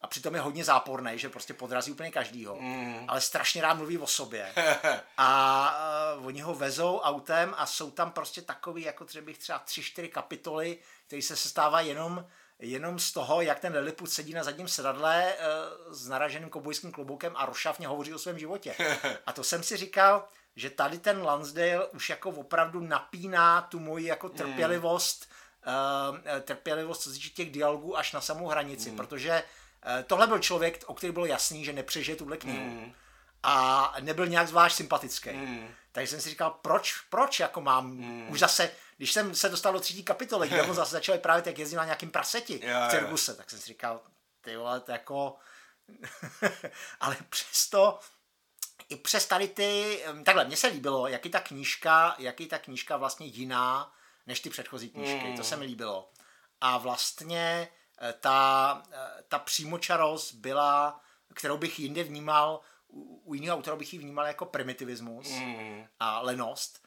a 0.00 0.06
přitom 0.06 0.34
je 0.34 0.40
hodně 0.40 0.64
záporný, 0.64 1.18
že 1.18 1.28
prostě 1.28 1.54
podrazí 1.54 1.92
úplně 1.92 2.10
každýho, 2.10 2.56
mm. 2.60 3.04
ale 3.08 3.20
strašně 3.20 3.62
rád 3.62 3.74
mluví 3.74 3.98
o 3.98 4.06
sobě. 4.06 4.54
a 5.16 6.14
uh, 6.18 6.26
oni 6.26 6.40
ho 6.40 6.54
vezou 6.54 7.00
autem 7.00 7.54
a 7.56 7.66
jsou 7.66 7.90
tam 7.90 8.12
prostě 8.12 8.42
takový, 8.42 8.82
jako 8.82 9.04
třeba 9.04 9.24
bych 9.24 9.38
třeba 9.38 9.58
tři, 9.58 9.82
čtyři 9.82 10.08
kapitoly, 10.08 10.78
které 11.06 11.22
se 11.22 11.36
sestává 11.36 11.80
jenom 11.80 12.26
jenom 12.62 12.98
z 12.98 13.12
toho, 13.12 13.40
jak 13.40 13.60
ten 13.60 13.72
Lilliput 13.72 14.10
sedí 14.10 14.34
na 14.34 14.44
zadním 14.44 14.68
sedadle 14.68 15.34
uh, 15.88 15.94
s 15.94 16.08
naraženým 16.08 16.48
kobojským 16.48 16.92
kloboukem 16.92 17.32
a 17.36 17.46
rošavně 17.46 17.86
hovoří 17.86 18.14
o 18.14 18.18
svém 18.18 18.38
životě. 18.38 18.74
A 19.26 19.32
to 19.32 19.44
jsem 19.44 19.62
si 19.62 19.76
říkal, 19.76 20.24
že 20.56 20.70
tady 20.70 20.98
ten 20.98 21.22
Lansdale 21.22 21.86
už 21.86 22.10
jako 22.10 22.30
opravdu 22.30 22.80
napíná 22.80 23.62
tu 23.62 23.80
moji 23.80 24.06
jako 24.06 24.28
hmm. 24.28 24.36
trpělivost, 24.36 25.30
mm. 26.12 26.42
trpělivost, 26.42 27.02
co 27.02 27.10
se 27.10 27.18
těch 27.18 27.50
dialogů 27.50 27.98
až 27.98 28.12
na 28.12 28.20
samou 28.20 28.46
hranici, 28.46 28.90
mm. 28.90 28.96
protože 28.96 29.42
tohle 30.06 30.26
byl 30.26 30.38
člověk, 30.38 30.84
o 30.86 30.94
který 30.94 31.12
bylo 31.12 31.26
jasný, 31.26 31.64
že 31.64 31.72
nepřežije 31.72 32.16
tuhle 32.16 32.36
knihu. 32.36 32.64
Mm. 32.64 32.92
A 33.42 33.94
nebyl 34.00 34.26
nějak 34.26 34.48
zvlášť 34.48 34.76
sympatický. 34.76 35.30
Mm. 35.30 35.68
Takže 35.92 36.10
jsem 36.10 36.20
si 36.20 36.30
říkal, 36.30 36.58
proč, 36.62 36.94
proč 37.10 37.40
jako 37.40 37.60
mám 37.60 37.86
mm. 37.86 38.26
už 38.30 38.38
zase 38.38 38.70
když 38.96 39.12
jsem 39.12 39.34
se 39.34 39.48
dostal 39.48 39.72
do 39.72 39.80
třetí 39.80 40.02
kapitoly, 40.02 40.48
kde 40.48 40.62
mu 40.66 40.74
zase 40.74 40.92
začali 40.92 41.18
právě 41.18 41.42
jak 41.46 41.58
jezdí 41.58 41.76
na 41.76 41.84
nějakým 41.84 42.10
praseti 42.10 42.58
v 42.58 42.90
Cirguse, 42.90 43.34
tak 43.34 43.50
jsem 43.50 43.58
si 43.58 43.66
říkal, 43.66 44.00
ty 44.40 44.56
vole, 44.56 44.80
to 44.80 44.92
jako... 44.92 45.36
ale 47.00 47.16
přesto 47.28 47.98
i 48.88 48.96
přes 48.96 49.26
tady 49.26 49.48
ty, 49.48 50.02
takhle, 50.24 50.44
mně 50.44 50.56
se 50.56 50.66
líbilo, 50.66 51.08
jaký 51.08 51.30
ta 51.30 51.40
knížka, 51.40 52.16
jaký 52.18 52.46
ta 52.46 52.58
knížka 52.58 52.96
vlastně 52.96 53.26
jiná 53.26 53.92
než 54.26 54.40
ty 54.40 54.50
předchozí 54.50 54.90
knížky, 54.90 55.28
mm. 55.28 55.36
to 55.36 55.44
se 55.44 55.56
mi 55.56 55.64
líbilo. 55.64 56.10
A 56.60 56.78
vlastně 56.78 57.68
eh, 58.00 58.12
ta, 58.12 58.82
eh, 58.92 59.22
ta 59.28 59.38
přímočarost 59.38 60.34
byla, 60.34 61.00
kterou 61.34 61.56
bych 61.56 61.80
jinde 61.80 62.04
vnímal, 62.04 62.60
u 63.24 63.34
jiného 63.34 63.56
autora 63.56 63.76
bych 63.76 63.92
ji 63.92 63.98
vnímal 63.98 64.26
jako 64.26 64.46
primitivismus 64.46 65.30
mm. 65.30 65.86
a 66.00 66.20
lenost, 66.20 66.81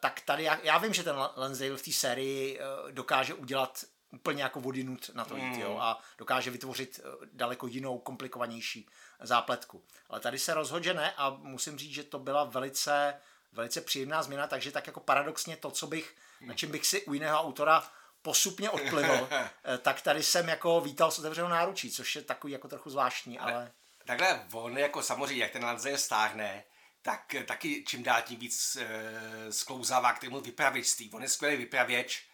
tak 0.00 0.20
tady 0.20 0.42
já, 0.42 0.58
já 0.62 0.78
vím, 0.78 0.94
že 0.94 1.02
ten 1.02 1.16
Lansdale 1.36 1.76
v 1.76 1.82
té 1.82 1.92
sérii 1.92 2.60
eh, 2.60 2.92
dokáže 2.92 3.34
udělat 3.34 3.84
úplně 4.12 4.42
jako 4.42 4.60
vodinut 4.60 5.10
na 5.14 5.24
to 5.24 5.36
jít, 5.36 5.42
mm. 5.42 5.60
jo, 5.60 5.78
a 5.80 6.00
dokáže 6.18 6.50
vytvořit 6.50 7.00
eh, 7.04 7.26
daleko 7.32 7.66
jinou, 7.66 7.98
komplikovanější 7.98 8.88
zápletku. 9.20 9.84
Ale 10.08 10.20
tady 10.20 10.38
se 10.38 10.54
rozhodně 10.54 10.94
ne 10.94 11.12
a 11.16 11.30
musím 11.30 11.78
říct, 11.78 11.94
že 11.94 12.02
to 12.02 12.18
byla 12.18 12.44
velice, 12.44 13.14
velice 13.52 13.80
příjemná 13.80 14.22
změna, 14.22 14.46
takže 14.46 14.72
tak 14.72 14.86
jako 14.86 15.00
paradoxně 15.00 15.56
to, 15.56 15.70
co 15.70 15.86
bych, 15.86 16.16
na 16.40 16.54
čem 16.54 16.70
bych 16.70 16.86
si 16.86 17.02
u 17.02 17.14
jiného 17.14 17.40
autora 17.40 17.84
postupně 18.22 18.70
odplivl, 18.70 19.28
tak 19.82 20.00
tady 20.00 20.22
jsem 20.22 20.48
jako 20.48 20.80
vítal 20.80 21.10
s 21.10 21.18
otevřenou 21.18 21.48
náručí, 21.48 21.90
což 21.90 22.16
je 22.16 22.22
takový 22.22 22.52
jako 22.52 22.68
trochu 22.68 22.90
zvláštní, 22.90 23.38
ale... 23.38 23.72
Takhle 24.06 24.46
on 24.52 24.78
jako 24.78 25.02
samozřejmě, 25.02 25.42
jak 25.42 25.52
ten 25.52 25.64
Lansdale 25.64 25.98
stáhne, 25.98 26.64
tak 27.08 27.34
taky 27.46 27.84
čím 27.86 28.02
dál 28.02 28.22
tím 28.22 28.38
víc 28.38 28.76
e, 28.76 29.52
sklouzává 29.52 30.12
k 30.12 30.18
tomu 30.18 30.40
vypravěčství. 30.40 31.10
On 31.12 31.22
je 31.22 31.28
skvělý 31.28 31.56
vypravěč, 31.56 32.26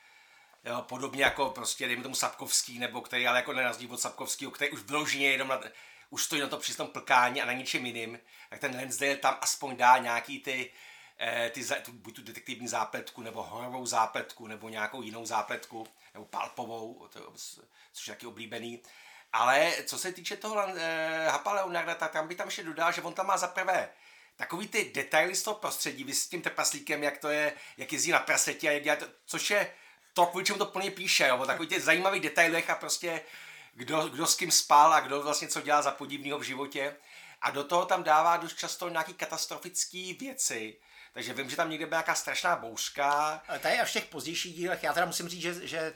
jo, 0.64 0.82
podobně 0.82 1.24
jako 1.24 1.50
prostě, 1.50 1.86
dejme 1.86 2.02
tomu 2.02 2.14
Sapkovský, 2.14 2.78
nebo 2.78 3.00
který 3.00 3.26
ale 3.26 3.38
jako 3.38 3.52
nenazdí 3.52 3.86
od 3.86 4.00
Sapkovského, 4.00 4.50
který 4.50 4.70
už 4.70 4.82
vyloženě 4.82 5.30
jenom 5.30 5.48
na, 5.48 5.60
už 6.10 6.24
stojí 6.24 6.42
na 6.42 6.48
to 6.48 6.58
při 6.58 6.76
tom 6.76 6.88
plkání 6.88 7.42
a 7.42 7.46
na 7.46 7.52
ničem 7.52 7.86
jiným, 7.86 8.18
tak 8.50 8.60
ten 8.60 8.76
Lansdale 8.76 9.16
tam 9.16 9.38
aspoň 9.40 9.76
dá 9.76 9.98
nějaký 9.98 10.40
ty, 10.40 10.72
e, 11.20 11.50
ty 11.50 11.64
tu, 11.82 11.92
buď 11.92 12.16
tu 12.16 12.22
detektivní 12.22 12.68
zápletku, 12.68 13.22
nebo 13.22 13.42
horovou 13.42 13.86
zápletku, 13.86 14.46
nebo 14.46 14.68
nějakou 14.68 15.02
jinou 15.02 15.26
zápletku, 15.26 15.86
nebo 16.14 16.26
palpovou, 16.26 17.08
to, 17.12 17.32
což 17.92 18.08
je 18.08 18.14
taky 18.14 18.26
oblíbený. 18.26 18.82
Ale 19.32 19.72
co 19.86 19.98
se 19.98 20.12
týče 20.12 20.36
toho 20.36 20.68
e, 20.68 21.28
Hapa 21.30 21.52
Leonarda, 21.52 21.94
tak 21.94 22.12
tam 22.12 22.28
by 22.28 22.34
tam 22.34 22.46
ještě 22.46 22.62
dodal, 22.62 22.92
že 22.92 23.02
on 23.02 23.14
tam 23.14 23.26
má 23.26 23.36
za 23.36 23.48
prvé 23.48 23.90
takový 24.36 24.68
ty 24.68 24.90
detaily 24.94 25.34
z 25.34 25.42
toho 25.42 25.54
prostředí, 25.54 26.04
vy 26.04 26.14
s 26.14 26.28
tím 26.28 26.42
trpaslíkem, 26.42 27.02
jak 27.02 27.18
to 27.18 27.28
je, 27.28 27.52
jak 27.76 27.92
jezdí 27.92 28.10
na 28.10 28.18
prasetě 28.18 28.68
a 28.68 28.72
jak 28.72 28.82
dělá 28.82 28.96
to, 28.96 29.06
což 29.26 29.50
je 29.50 29.74
to, 30.12 30.26
kvůli 30.26 30.44
čemu 30.44 30.58
to 30.58 30.66
plně 30.66 30.90
píše, 30.90 31.26
jo, 31.28 31.38
o 31.38 31.46
takových 31.46 31.70
těch 31.70 31.82
zajímavých 31.82 32.22
detailech 32.22 32.70
a 32.70 32.74
prostě 32.74 33.20
kdo, 33.74 34.08
kdo 34.08 34.26
s 34.26 34.36
kým 34.36 34.50
spal 34.50 34.92
a 34.92 35.00
kdo 35.00 35.22
vlastně 35.22 35.48
co 35.48 35.60
dělá 35.60 35.82
za 35.82 35.90
podivného 35.90 36.38
v 36.38 36.42
životě. 36.42 36.96
A 37.42 37.50
do 37.50 37.64
toho 37.64 37.86
tam 37.86 38.02
dává 38.02 38.36
dost 38.36 38.58
často 38.58 38.88
nějaký 38.88 39.14
katastrofické 39.14 40.12
věci, 40.20 40.76
takže 41.12 41.34
vím, 41.34 41.50
že 41.50 41.56
tam 41.56 41.70
někde 41.70 41.86
byla 41.86 41.98
nějaká 41.98 42.14
strašná 42.14 42.56
bouřka. 42.56 43.42
Tady 43.58 43.80
až 43.80 43.90
v 43.90 43.92
těch 43.92 44.04
pozdějších 44.04 44.54
dílech, 44.54 44.82
já 44.82 44.92
teda 44.92 45.06
musím 45.06 45.28
říct, 45.28 45.42
že, 45.42 45.66
že 45.66 45.94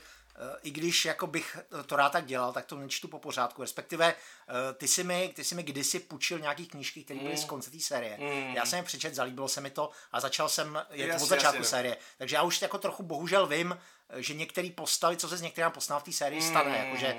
i 0.63 0.71
když 0.71 1.05
jako 1.05 1.27
bych 1.27 1.59
to 1.87 1.97
rád 1.97 2.13
tak 2.13 2.27
dělal, 2.27 2.53
tak 2.53 2.67
to 2.67 2.77
nečtu 2.77 3.09
po 3.09 3.19
pořádku. 3.19 3.63
Respektive 3.63 4.15
eh, 4.15 4.73
ty 4.73 4.89
si 4.89 5.05
mi, 5.05 5.33
ty 5.37 5.45
si 5.45 5.55
mi 5.55 5.63
kdysi 5.63 6.01
půjčil 6.01 6.39
nějaký 6.39 6.67
knížky, 6.67 7.05
které 7.05 7.21
byly 7.21 7.31
mm. 7.31 7.37
z 7.37 7.45
konce 7.45 7.71
té 7.71 7.81
série. 7.81 8.19
Mm. 8.19 8.55
Já 8.55 8.67
jsem 8.67 8.77
je 8.77 8.83
přečet, 8.83 9.15
zalíbilo 9.15 9.49
se 9.49 9.61
mi 9.61 9.71
to 9.71 9.91
a 10.13 10.21
začal 10.21 10.49
jsem 10.49 10.85
jet 10.91 11.07
jasně, 11.07 11.25
od 11.25 11.29
začátku 11.29 11.57
jasně, 11.57 11.71
série. 11.71 11.97
Takže 12.19 12.37
já 12.37 12.43
už 12.43 12.63
jako 12.63 12.79
trochu 12.79 13.03
bohužel 13.03 13.47
vím, 13.47 13.79
že 14.17 14.35
některé 14.35 14.71
postavy, 14.71 15.17
co 15.17 15.29
se 15.29 15.37
s 15.37 15.43
některými 15.43 15.73
postavami 15.73 16.03
v 16.03 16.05
té 16.05 16.13
sérii 16.13 16.43
stane, 16.43 16.71
mm. 16.71 16.85
jakože, 16.85 17.17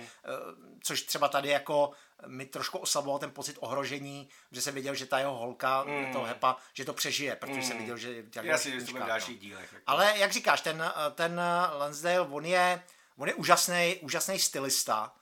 což 0.83 1.01
třeba 1.01 1.27
tady 1.27 1.49
jako 1.49 1.91
mi 2.27 2.45
trošku 2.45 2.77
oslaboval 2.77 3.19
ten 3.19 3.31
pocit 3.31 3.57
ohrožení, 3.59 4.29
že 4.51 4.61
jsem 4.61 4.75
viděl, 4.75 4.95
že 4.95 5.05
ta 5.05 5.19
jeho 5.19 5.35
holka, 5.35 5.83
mm. 5.83 6.13
toho 6.13 6.25
Hepa, 6.25 6.57
že 6.73 6.85
to 6.85 6.93
přežije, 6.93 7.35
protože 7.35 7.59
mm. 7.59 7.63
jsem 7.63 7.77
viděl, 7.77 7.97
že 7.97 8.23
Já 8.41 8.57
si 8.57 8.85
že 8.85 8.93
další 8.93 9.33
no. 9.33 9.39
dílech. 9.39 9.73
Jako. 9.73 9.83
Ale 9.87 10.13
jak 10.17 10.31
říkáš, 10.31 10.61
ten, 10.61 10.91
ten 11.15 11.41
Lansdale, 11.77 12.19
on 12.19 12.45
je, 12.45 12.83
on 13.19 13.27
je 13.27 13.33
úžasný, 13.33 13.99
úžasný 14.01 14.39
stylista, 14.39 15.15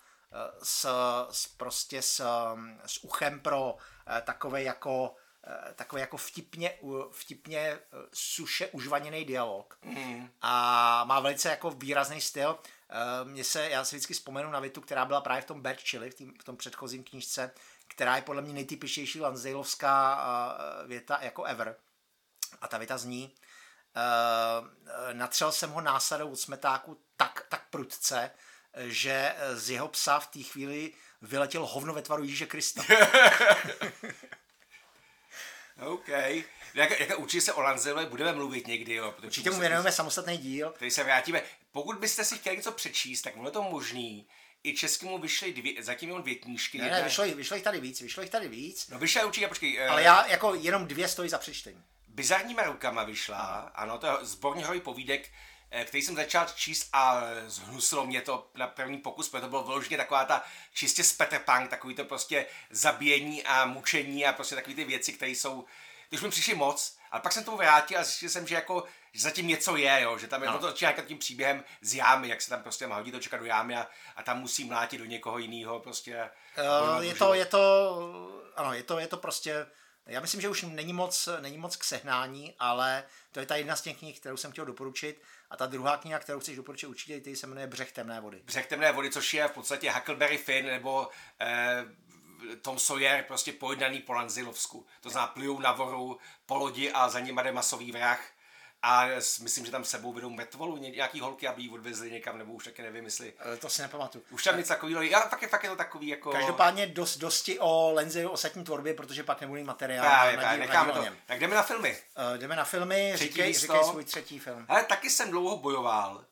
s, 0.63 0.87
s 1.31 1.47
prostě 1.47 2.01
s, 2.01 2.25
s 2.85 3.03
uchem 3.03 3.39
pro 3.39 3.77
takové 4.25 4.63
jako 4.63 5.15
takový 5.75 5.99
jako 5.99 6.17
vtipně, 6.17 6.73
vtipně 7.11 7.79
suše 8.13 8.67
užvaněný 8.67 9.25
dialog. 9.25 9.77
Mm. 9.83 10.29
A 10.41 11.03
má 11.03 11.19
velice 11.19 11.49
jako 11.49 11.71
výrazný 11.71 12.21
styl. 12.21 12.59
Eh, 12.89 13.25
mně 13.25 13.43
se, 13.43 13.69
já 13.69 13.85
si 13.85 13.95
vždycky 13.95 14.13
vzpomenu 14.13 14.51
na 14.51 14.59
větu, 14.59 14.81
která 14.81 15.05
byla 15.05 15.21
právě 15.21 15.41
v 15.41 15.45
tom 15.45 15.61
Bad 15.61 15.77
Chili, 15.77 16.09
v, 16.09 16.15
tým, 16.15 16.33
v 16.41 16.43
tom 16.43 16.57
předchozím 16.57 17.03
knížce, 17.03 17.51
která 17.87 18.15
je 18.15 18.21
podle 18.21 18.41
mě 18.41 18.53
nejtypičtější 18.53 19.21
Lansdaleovská 19.21 20.25
eh, 20.83 20.87
věta 20.87 21.19
jako 21.21 21.43
ever. 21.43 21.75
A 22.61 22.67
ta 22.67 22.77
věta 22.77 22.97
zní, 22.97 23.35
natřel 25.13 25.51
jsem 25.51 25.69
ho 25.69 25.81
násadou 25.81 26.31
od 26.31 26.35
smetáku 26.35 26.97
tak, 27.17 27.45
tak 27.49 27.69
prudce, 27.69 28.31
že 28.77 29.35
z 29.53 29.69
jeho 29.69 29.87
psa 29.87 30.19
v 30.19 30.27
té 30.27 30.43
chvíli 30.43 30.93
vyletěl 31.21 31.65
hovno 31.65 31.93
ve 31.93 32.01
tvaru 32.01 32.23
Ježíše 32.23 32.45
Krista. 32.45 32.83
OK. 35.85 36.07
Jak, 36.73 36.99
jak, 36.99 37.19
určitě 37.19 37.41
se 37.41 37.53
o 37.53 37.61
Lanzelovi 37.61 38.05
budeme 38.05 38.33
mluvit 38.33 38.67
někdy, 38.67 38.93
jo. 38.93 39.15
Určitě 39.23 39.51
mu 39.51 39.59
věnujeme 39.59 39.91
samostatný 39.91 40.37
díl. 40.37 40.69
Který 40.69 40.91
se 40.91 41.03
vrátíme. 41.03 41.41
Pokud 41.71 41.97
byste 41.97 42.25
si 42.25 42.37
chtěli 42.37 42.57
něco 42.57 42.71
přečíst, 42.71 43.21
tak 43.21 43.37
bylo 43.37 43.51
to 43.51 43.63
možný. 43.63 44.27
I 44.63 44.75
českému 44.75 45.17
vyšly 45.17 45.53
dvě, 45.53 45.83
zatím 45.83 46.09
jenom 46.09 46.23
dvě 46.23 46.35
knížky. 46.35 46.77
Ne, 46.77 46.89
ne, 46.89 47.03
vyšlo, 47.03 47.25
vyšlo 47.25 47.55
jich 47.55 47.63
tady 47.63 47.79
víc, 47.79 48.01
vyšlo 48.01 48.23
jich 48.23 48.31
tady 48.31 48.47
víc. 48.47 48.87
No 48.89 48.99
vyšla 48.99 49.25
určitě, 49.25 49.47
počkej. 49.47 49.87
Ale 49.87 50.01
uh, 50.01 50.05
já 50.05 50.25
jako 50.27 50.55
jenom 50.55 50.87
dvě 50.87 51.07
stojí 51.07 51.29
za 51.29 51.37
přečtení. 51.37 51.83
Bizarníma 52.07 52.63
rukama 52.63 53.03
vyšla, 53.03 53.37
ano, 53.37 53.71
ano 53.75 53.97
to 53.97 54.07
je 54.07 54.13
zborný 54.21 54.63
povídek, 54.79 55.21
eh, 55.25 55.31
který 55.83 56.03
jsem 56.03 56.15
začal 56.15 56.47
číst 56.55 56.89
a 56.93 57.21
zhnusilo 57.45 58.05
mě 58.05 58.21
to 58.21 58.49
na 58.55 58.67
první 58.67 58.97
pokus, 58.97 59.29
protože 59.29 59.41
to 59.41 59.49
bylo 59.49 59.63
vyloženě 59.63 59.97
taková 59.97 60.25
ta 60.25 60.43
čistě 60.73 61.03
spetterpunk, 61.03 61.69
takový 61.69 61.95
to 61.95 62.05
prostě 62.05 62.45
zabíjení 62.69 63.43
a 63.43 63.65
mučení 63.65 64.25
a 64.25 64.33
prostě 64.33 64.55
takové 64.55 64.75
ty 64.75 64.83
věci, 64.83 65.13
které 65.13 65.31
jsou, 65.31 65.65
když 66.09 66.21
mi 66.21 66.29
přišly 66.29 66.55
moc, 66.55 66.97
ale 67.11 67.21
pak 67.21 67.33
jsem 67.33 67.43
tomu 67.43 67.57
vrátil 67.57 67.99
a 67.99 68.03
zjistil 68.03 68.29
jsem, 68.29 68.47
že 68.47 68.55
jako 68.55 68.83
že 69.17 69.23
zatím 69.23 69.47
něco 69.47 69.75
je, 69.75 70.01
jo, 70.01 70.17
že 70.17 70.27
tam 70.27 70.43
je 70.43 70.49
no. 70.49 70.59
to 70.59 70.67
začíná 70.67 70.91
tím 70.91 71.17
příběhem 71.17 71.63
z 71.81 71.95
jámy, 71.95 72.27
jak 72.27 72.41
se 72.41 72.49
tam 72.49 72.63
prostě 72.63 72.87
má 72.87 72.95
hodit 72.95 73.11
to 73.11 73.19
čekat 73.19 73.37
do 73.37 73.45
jámy 73.45 73.75
a, 73.75 73.87
a 74.15 74.23
tam 74.23 74.39
musí 74.39 74.63
mlátit 74.63 74.99
do 74.99 75.05
někoho 75.05 75.37
jiného 75.37 75.79
prostě. 75.79 76.29
Uh, 76.97 77.03
je 77.03 77.15
to, 77.15 77.33
je 77.33 77.45
to, 77.45 78.41
ano, 78.55 78.73
je 78.73 78.83
to, 78.83 78.99
je 78.99 79.07
to 79.07 79.17
prostě, 79.17 79.67
já 80.07 80.21
myslím, 80.21 80.41
že 80.41 80.49
už 80.49 80.61
není 80.61 80.93
moc, 80.93 81.29
není 81.41 81.57
moc 81.57 81.75
k 81.75 81.83
sehnání, 81.83 82.53
ale 82.59 83.03
to 83.31 83.39
je 83.39 83.45
ta 83.45 83.55
jedna 83.55 83.75
z 83.75 83.81
těch 83.81 83.97
knih, 83.97 84.19
kterou 84.19 84.37
jsem 84.37 84.51
chtěl 84.51 84.65
doporučit. 84.65 85.21
A 85.49 85.57
ta 85.57 85.65
druhá 85.65 85.97
kniha, 85.97 86.19
kterou 86.19 86.39
chceš 86.39 86.55
doporučit 86.55 86.87
určitě, 86.87 87.21
ty 87.21 87.35
se 87.35 87.47
jmenuje 87.47 87.67
Břeh 87.67 87.91
temné 87.91 88.21
vody. 88.21 88.41
Břeh 88.45 88.67
temné 88.67 88.91
vody, 88.91 89.09
což 89.09 89.33
je 89.33 89.47
v 89.47 89.51
podstatě 89.51 89.91
Huckleberry 89.91 90.37
Finn 90.37 90.67
nebo 90.67 91.09
eh, 91.41 91.85
Tom 92.61 92.79
Sawyer 92.79 93.23
prostě 93.23 93.51
pojednaný 93.51 93.99
po 93.99 94.13
Lanzilovsku. 94.13 94.85
To 95.01 95.09
znamená, 95.09 95.33
plujou 95.33 95.59
na 95.59 95.71
voru 95.71 96.19
po 96.45 96.55
lodi 96.55 96.91
a 96.91 97.09
za 97.09 97.19
nimi 97.19 97.41
jde 97.43 97.51
masový 97.51 97.91
vrah 97.91 98.36
a 98.87 99.07
myslím, 99.41 99.65
že 99.65 99.71
tam 99.71 99.83
sebou 99.83 100.13
vedou 100.13 100.29
mrtvolu, 100.29 100.77
nějaký 100.77 101.19
holky, 101.19 101.47
aby 101.47 101.61
ji 101.61 101.69
odvezli 101.69 102.11
někam, 102.11 102.37
nebo 102.37 102.53
už 102.53 102.63
taky 102.63 102.81
nevím, 102.81 103.05
jestli... 103.05 103.33
To 103.59 103.69
si 103.69 103.81
nepamatuju. 103.81 104.23
Už 104.29 104.43
tam 104.43 104.57
něco 104.57 104.67
takového, 104.67 105.01
já 105.01 105.19
fakt 105.19 105.41
je, 105.41 105.47
fakt 105.47 105.63
je 105.63 105.69
to 105.69 105.75
takový 105.75 106.07
jako... 106.07 106.31
Každopádně 106.31 106.87
dost, 106.87 107.17
dosti 107.17 107.59
o 107.59 107.91
Lenzi 107.93 108.25
o 108.25 108.31
ostatní 108.31 108.63
tvorbě, 108.63 108.93
protože 108.93 109.23
pak 109.23 109.41
nebude 109.41 109.63
materiál 109.63 110.05
právě, 110.05 110.37
právě, 110.37 110.59
necháme 110.59 110.91
to. 110.91 111.05
Tak 111.25 111.39
jdeme 111.39 111.55
na 111.55 111.63
filmy. 111.63 111.97
Uh, 112.31 112.37
jdeme 112.37 112.55
na 112.55 112.63
filmy, 112.63 113.11
třetí 113.15 113.29
říkej, 113.29 113.53
říkej 113.53 113.83
svůj 113.83 114.03
třetí 114.03 114.39
film. 114.39 114.65
Ale 114.67 114.83
taky 114.83 115.09
jsem 115.09 115.31
dlouho 115.31 115.57
bojoval. 115.57 116.25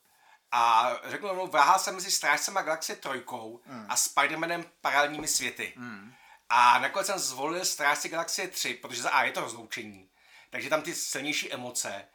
A 0.52 0.91
řeknu 1.06 1.28
rovnou, 1.28 1.48
váhal 1.48 1.80
jsem 1.80 1.96
mezi 1.96 2.12
Strážcem 2.12 2.58
a 2.58 2.62
Galaxie 2.62 2.96
trojkou 2.96 3.60
mm. 3.65 3.86
a 3.89 3.96
Spider-Manem 3.96 4.65
paralelními 4.82 5.28
světy. 5.28 5.74
Mm. 5.76 6.13
A 6.50 6.80
nakonec 6.80 7.08
jsem 7.08 7.20
zvolil 7.20 7.65
Strážci 7.65 8.10
Galaxie 8.10 8.48
3, 8.48 8.74
protože 8.74 9.02
za 9.02 9.10
A 9.10 9.24
je 9.24 9.32
to 9.32 9.41
rozloučení. 9.41 10.10
Takže 10.50 10.70
tam 10.70 10.82
ty 10.82 10.96
silnější 10.96 11.54
emoce 11.54 12.06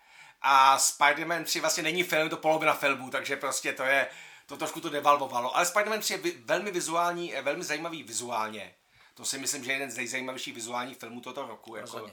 a 0.42 0.78
Spider-Man 0.78 1.44
3 1.44 1.60
vlastně 1.60 1.82
není 1.82 2.02
film, 2.02 2.28
to 2.28 2.36
polovina 2.36 2.74
filmu, 2.74 3.10
takže 3.10 3.36
prostě 3.36 3.72
to 3.72 3.82
je, 3.82 4.08
to 4.46 4.56
trošku 4.56 4.80
to 4.80 4.90
devalvovalo. 4.90 5.56
Ale 5.56 5.64
Spider-Man 5.64 5.98
3 5.98 6.12
je 6.12 6.32
velmi 6.44 6.70
vizuální, 6.70 7.34
velmi 7.42 7.64
zajímavý 7.64 8.02
vizuálně. 8.02 8.74
To 9.14 9.24
si 9.24 9.38
myslím, 9.38 9.64
že 9.64 9.70
je 9.70 9.74
jeden 9.74 9.90
z 9.90 9.96
nejzajímavějších 9.96 10.54
vizuálních 10.54 10.98
filmů 10.98 11.20
tohoto 11.20 11.46
roku. 11.46 11.76
Jako. 11.76 12.10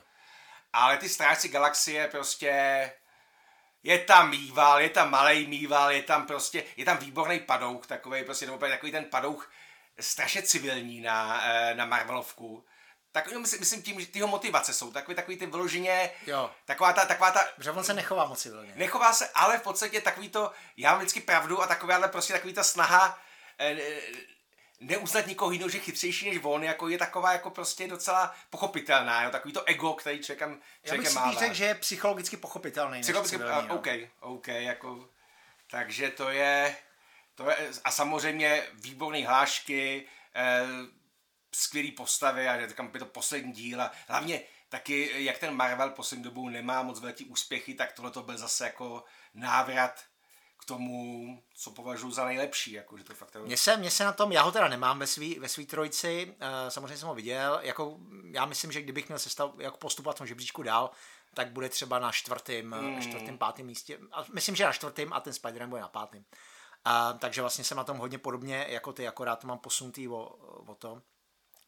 Ale 0.73 0.97
ty 0.97 1.09
Strážci 1.09 1.49
galaxie 1.49 2.07
prostě 2.07 2.51
je 3.83 3.99
tam 3.99 4.29
mýval, 4.29 4.81
je 4.81 4.89
tam 4.89 5.11
malý 5.11 5.47
mýval, 5.47 5.91
je 5.91 6.03
tam 6.03 6.27
prostě, 6.27 6.63
je 6.77 6.85
tam 6.85 6.97
výborný 6.97 7.39
padouch, 7.39 7.87
takový 7.87 8.23
prostě, 8.23 8.47
takový 8.47 8.91
ten 8.91 9.05
padouch 9.05 9.51
strašně 9.99 10.41
civilní 10.41 11.01
na, 11.01 11.41
eh, 11.43 11.75
na 11.75 11.85
Marvelovku 11.85 12.65
tak 13.21 13.37
myslím, 13.37 13.59
myslím 13.59 13.81
tím, 13.81 13.99
že 13.99 14.07
ty 14.07 14.19
jeho 14.19 14.27
motivace 14.27 14.73
jsou 14.73 14.91
takový, 14.91 15.15
takový 15.15 15.37
ty 15.37 15.45
vyloženě, 15.45 16.11
jo. 16.27 16.51
taková 16.65 16.93
ta, 16.93 17.05
taková 17.05 17.31
ta... 17.31 17.47
Že 17.57 17.71
on 17.71 17.83
se 17.83 17.93
nechová 17.93 18.25
moc 18.25 18.41
civilně. 18.41 18.73
Nechová 18.75 19.13
se, 19.13 19.29
ale 19.33 19.57
v 19.57 19.61
podstatě 19.61 20.01
takový 20.01 20.29
to, 20.29 20.51
já 20.77 20.91
mám 20.91 20.99
vždycky 20.99 21.21
pravdu 21.21 21.61
a 21.61 21.67
taková 21.67 22.07
prostě 22.07 22.33
takový 22.33 22.53
ta 22.53 22.63
snaha 22.63 23.19
eh, 23.59 23.77
neuznat 24.79 25.27
nikoho 25.27 25.51
jiného, 25.51 25.69
že 25.69 25.79
chytřejší 25.79 26.29
než 26.29 26.39
on, 26.43 26.63
jako 26.63 26.89
je 26.89 26.97
taková 26.97 27.31
jako 27.31 27.49
prostě 27.49 27.87
docela 27.87 28.35
pochopitelná, 28.49 29.23
jo, 29.23 29.31
takový 29.31 29.53
to 29.53 29.63
ego, 29.63 29.93
který 29.93 30.19
člověkem, 30.19 30.61
člověkem 30.85 31.13
má. 31.13 31.21
Já 31.21 31.29
bych 31.29 31.39
řekl, 31.39 31.53
že 31.53 31.65
je 31.65 31.75
psychologicky 31.75 32.37
pochopitelný. 32.37 33.01
Psychologicky, 33.01 33.37
civilní, 33.37 33.69
OK, 33.69 33.87
OK, 34.19 34.47
jako, 34.47 35.09
takže 35.71 36.09
to 36.09 36.29
je, 36.29 36.75
to 37.35 37.49
je, 37.49 37.57
a 37.83 37.91
samozřejmě 37.91 38.63
výborné 38.73 39.27
hlášky, 39.27 40.07
eh, 40.35 40.96
skvělý 41.57 41.91
postavy 41.91 42.47
a 42.47 42.67
říkám, 42.67 42.91
je 42.93 42.99
to 42.99 43.05
poslední 43.05 43.53
díl 43.53 43.81
a 43.81 43.91
hlavně 44.07 44.41
taky, 44.69 45.23
jak 45.23 45.37
ten 45.37 45.55
Marvel 45.55 45.89
poslední 45.89 46.23
dobou 46.23 46.49
nemá 46.49 46.83
moc 46.83 46.99
velký 46.99 47.25
úspěchy, 47.25 47.73
tak 47.73 47.91
tohle 47.91 48.11
to 48.11 48.23
byl 48.23 48.37
zase 48.37 48.65
jako 48.65 49.03
návrat 49.33 50.03
k 50.57 50.65
tomu, 50.65 51.43
co 51.55 51.71
považuji 51.71 52.11
za 52.11 52.25
nejlepší. 52.25 52.71
Jako, 52.71 52.97
že 52.97 53.03
to 53.03 53.13
fakt 53.13 53.35
mně, 53.35 53.57
se, 53.57 53.77
mně 53.77 53.91
se 53.91 54.03
na 54.03 54.13
tom, 54.13 54.31
já 54.31 54.41
ho 54.41 54.51
teda 54.51 54.67
nemám 54.67 54.99
ve 54.99 55.07
svý, 55.07 55.39
ve 55.39 55.49
svý 55.49 55.65
trojici, 55.65 56.35
uh, 56.41 56.69
samozřejmě 56.69 56.97
jsem 56.97 57.07
ho 57.07 57.15
viděl, 57.15 57.59
jako, 57.63 57.97
já 58.31 58.45
myslím, 58.45 58.71
že 58.71 58.81
kdybych 58.81 59.07
měl 59.07 59.19
sestav, 59.19 59.51
jako 59.59 59.77
postupovat 59.77 60.15
v 60.15 60.17
tom 60.17 60.27
žebříčku 60.27 60.63
dál, 60.63 60.91
tak 61.33 61.51
bude 61.51 61.69
třeba 61.69 61.99
na 61.99 62.11
čtvrtém, 62.11 62.75
mm. 62.81 63.01
čtvrtém, 63.01 63.37
pátém 63.37 63.65
místě. 63.65 63.99
A 64.11 64.25
myslím, 64.33 64.55
že 64.55 64.65
na 64.65 64.73
čtvrtém 64.73 65.13
a 65.13 65.19
ten 65.19 65.33
Spider-Man 65.33 65.69
bude 65.69 65.81
na 65.81 65.87
pátém. 65.87 66.25
Uh, 66.87 67.19
takže 67.19 67.41
vlastně 67.41 67.63
jsem 67.63 67.77
na 67.77 67.83
tom 67.83 67.97
hodně 67.97 68.17
podobně 68.17 68.65
jako 68.69 68.93
ty, 68.93 69.07
akorát 69.07 69.35
to 69.35 69.47
mám 69.47 69.59
posunutý 69.59 70.07
o, 70.07 70.19
o 70.67 70.75
to 70.75 71.01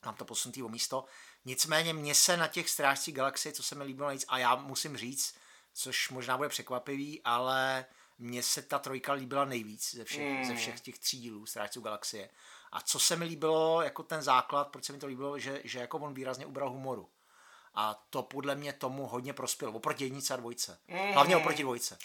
mám 0.05 0.15
to 0.15 0.25
posunutý 0.25 0.63
o 0.63 0.69
místo. 0.69 1.05
Nicméně 1.45 1.93
mně 1.93 2.15
se 2.15 2.37
na 2.37 2.47
těch 2.47 2.69
strážcích 2.69 3.15
galaxie, 3.15 3.53
co 3.53 3.63
se 3.63 3.75
mi 3.75 3.83
líbilo 3.83 4.07
nejvíc, 4.07 4.25
a 4.27 4.37
já 4.37 4.55
musím 4.55 4.97
říct, 4.97 5.35
což 5.73 6.09
možná 6.09 6.37
bude 6.37 6.49
překvapivý, 6.49 7.21
ale 7.23 7.85
mně 8.17 8.43
se 8.43 8.61
ta 8.61 8.79
trojka 8.79 9.13
líbila 9.13 9.45
nejvíc 9.45 9.95
ze 9.95 10.03
všech, 10.03 10.37
mm. 10.37 10.45
ze 10.45 10.55
všech 10.55 10.81
těch 10.81 10.99
tří 10.99 11.19
dílů 11.19 11.45
Strážců 11.45 11.81
galaxie. 11.81 12.29
A 12.71 12.81
co 12.81 12.99
se 12.99 13.15
mi 13.15 13.25
líbilo 13.25 13.81
jako 13.81 14.03
ten 14.03 14.21
základ, 14.21 14.67
proč 14.67 14.85
se 14.85 14.93
mi 14.93 14.99
to 14.99 15.07
líbilo, 15.07 15.39
že, 15.39 15.61
že 15.63 15.79
jako 15.79 15.97
on 15.97 16.13
výrazně 16.13 16.45
ubral 16.45 16.69
humoru. 16.69 17.09
A 17.73 18.05
to 18.09 18.23
podle 18.23 18.55
mě 18.55 18.73
tomu 18.73 19.07
hodně 19.07 19.33
prospělo, 19.33 19.73
oproti 19.73 20.03
jednice 20.03 20.33
a 20.33 20.37
dvojce. 20.37 20.79
Mm. 20.87 21.13
Hlavně 21.13 21.37
oproti 21.37 21.63
dvojce. 21.63 21.97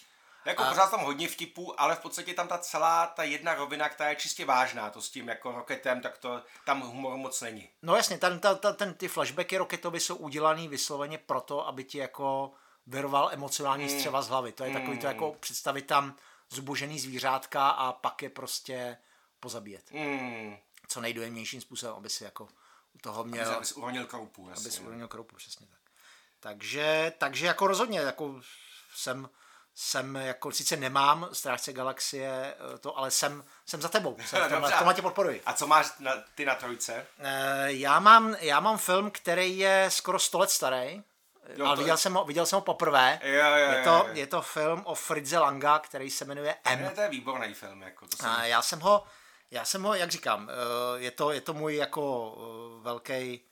Jako 0.44 0.62
a... 0.62 0.68
pořád 0.68 0.90
tam 0.90 1.00
hodně 1.00 1.28
vtipů, 1.28 1.80
ale 1.80 1.96
v 1.96 1.98
podstatě 1.98 2.34
tam 2.34 2.48
ta 2.48 2.58
celá 2.58 3.06
ta 3.06 3.22
jedna 3.22 3.54
rovina, 3.54 3.88
která 3.88 4.10
je 4.10 4.16
čistě 4.16 4.44
vážná, 4.44 4.90
to 4.90 5.02
s 5.02 5.10
tím 5.10 5.28
jako 5.28 5.52
Roketem, 5.52 6.00
tak 6.00 6.18
to 6.18 6.42
tam 6.64 6.80
humor 6.80 7.16
moc 7.16 7.40
není. 7.40 7.68
No 7.82 7.96
jasně, 7.96 8.18
ten, 8.18 8.40
ta, 8.40 8.54
ta, 8.54 8.72
ten, 8.72 8.94
ty 8.94 9.08
flashbacky 9.08 9.56
Roketovi 9.56 10.00
jsou 10.00 10.16
udělaný 10.16 10.68
vysloveně 10.68 11.18
proto, 11.18 11.68
aby 11.68 11.84
ti 11.84 11.98
jako 11.98 12.52
vyrval 12.86 13.30
emocionální 13.32 13.84
mm. 13.84 13.90
střeva 13.90 14.22
z 14.22 14.28
hlavy. 14.28 14.52
To 14.52 14.64
je 14.64 14.70
mm. 14.70 14.76
takový 14.76 14.98
to 14.98 15.06
jako 15.06 15.36
představit 15.40 15.86
tam 15.86 16.16
zubožený 16.50 16.98
zvířátka 16.98 17.68
a 17.68 17.92
pak 17.92 18.22
je 18.22 18.30
prostě 18.30 18.96
pozabíjet. 19.40 19.90
Mm. 19.92 20.56
Co 20.88 21.00
nejdojemnějším 21.00 21.60
způsobem, 21.60 21.96
aby 21.96 22.10
si 22.10 22.24
jako 22.24 22.48
u 22.94 22.98
toho 22.98 23.24
měl... 23.24 23.50
Aby 23.54 23.66
si 23.66 23.74
uronil 23.74 24.06
kroupu. 24.06 24.50
Aby 24.50 24.70
si 24.70 24.80
uronil 24.80 25.08
kroupu, 25.08 25.36
přesně 25.36 25.66
tak. 25.66 25.78
Takže, 26.40 27.12
takže 27.18 27.46
jako 27.46 27.66
rozhodně, 27.66 27.98
jako 27.98 28.40
jsem, 28.94 29.28
jsem 29.74 30.16
jako 30.16 30.52
sice 30.52 30.76
nemám 30.76 31.28
Strážce 31.32 31.72
galaxie, 31.72 32.54
eh, 32.74 32.78
to, 32.78 32.98
ale 32.98 33.10
jsem, 33.10 33.44
jsem 33.66 33.80
za 33.82 33.88
tebou. 33.88 34.16
Jsem 34.26 34.42
v 34.42 34.48
tomhle, 34.48 34.70
v 34.72 34.76
tomhle 34.78 34.94
tě 34.94 35.02
podporuji. 35.02 35.42
A 35.46 35.52
co 35.52 35.66
máš 35.66 35.86
na, 35.98 36.12
ty 36.34 36.44
na 36.44 36.54
trojce? 36.54 37.06
Eh, 37.18 37.64
Já 37.72 38.00
mám, 38.00 38.36
já 38.40 38.60
mám 38.60 38.78
film, 38.78 39.10
který 39.10 39.58
je 39.58 39.86
skoro 39.88 40.18
100 40.18 40.38
let 40.38 40.50
starý, 40.50 41.02
Jo, 41.56 41.66
ale 41.66 41.76
viděl 41.76 41.94
je- 41.94 41.98
jsem, 41.98 42.14
ho, 42.14 42.24
viděl 42.24 42.46
jsem 42.46 42.56
ho 42.56 42.60
poprvé. 42.60 43.20
Jo, 43.22 43.32
jo, 43.44 43.54
je, 43.54 43.78
jo, 43.78 43.84
to, 43.84 43.90
jo. 43.90 44.14
je 44.14 44.26
to 44.26 44.42
film 44.42 44.82
o 44.84 44.94
Fridze 44.94 45.38
Langa, 45.38 45.78
který 45.78 46.10
se 46.10 46.24
jmenuje 46.24 46.56
M. 46.64 46.82
Ne, 46.82 46.90
to 46.90 47.00
je 47.00 47.08
výborný 47.08 47.54
film, 47.54 47.82
jako 47.82 48.06
to 48.08 48.16
jsem... 48.16 48.30
A 48.30 48.44
já 48.44 48.62
jsem 48.62 48.80
ho, 48.80 49.04
já 49.50 49.64
jsem 49.64 49.82
ho, 49.82 49.94
jak 49.94 50.10
říkám, 50.10 50.50
eh, 50.50 50.54
je 51.00 51.10
to, 51.10 51.32
je 51.32 51.40
to 51.40 51.54
můj 51.54 51.76
jako 51.76 52.34
velký, 52.82 53.44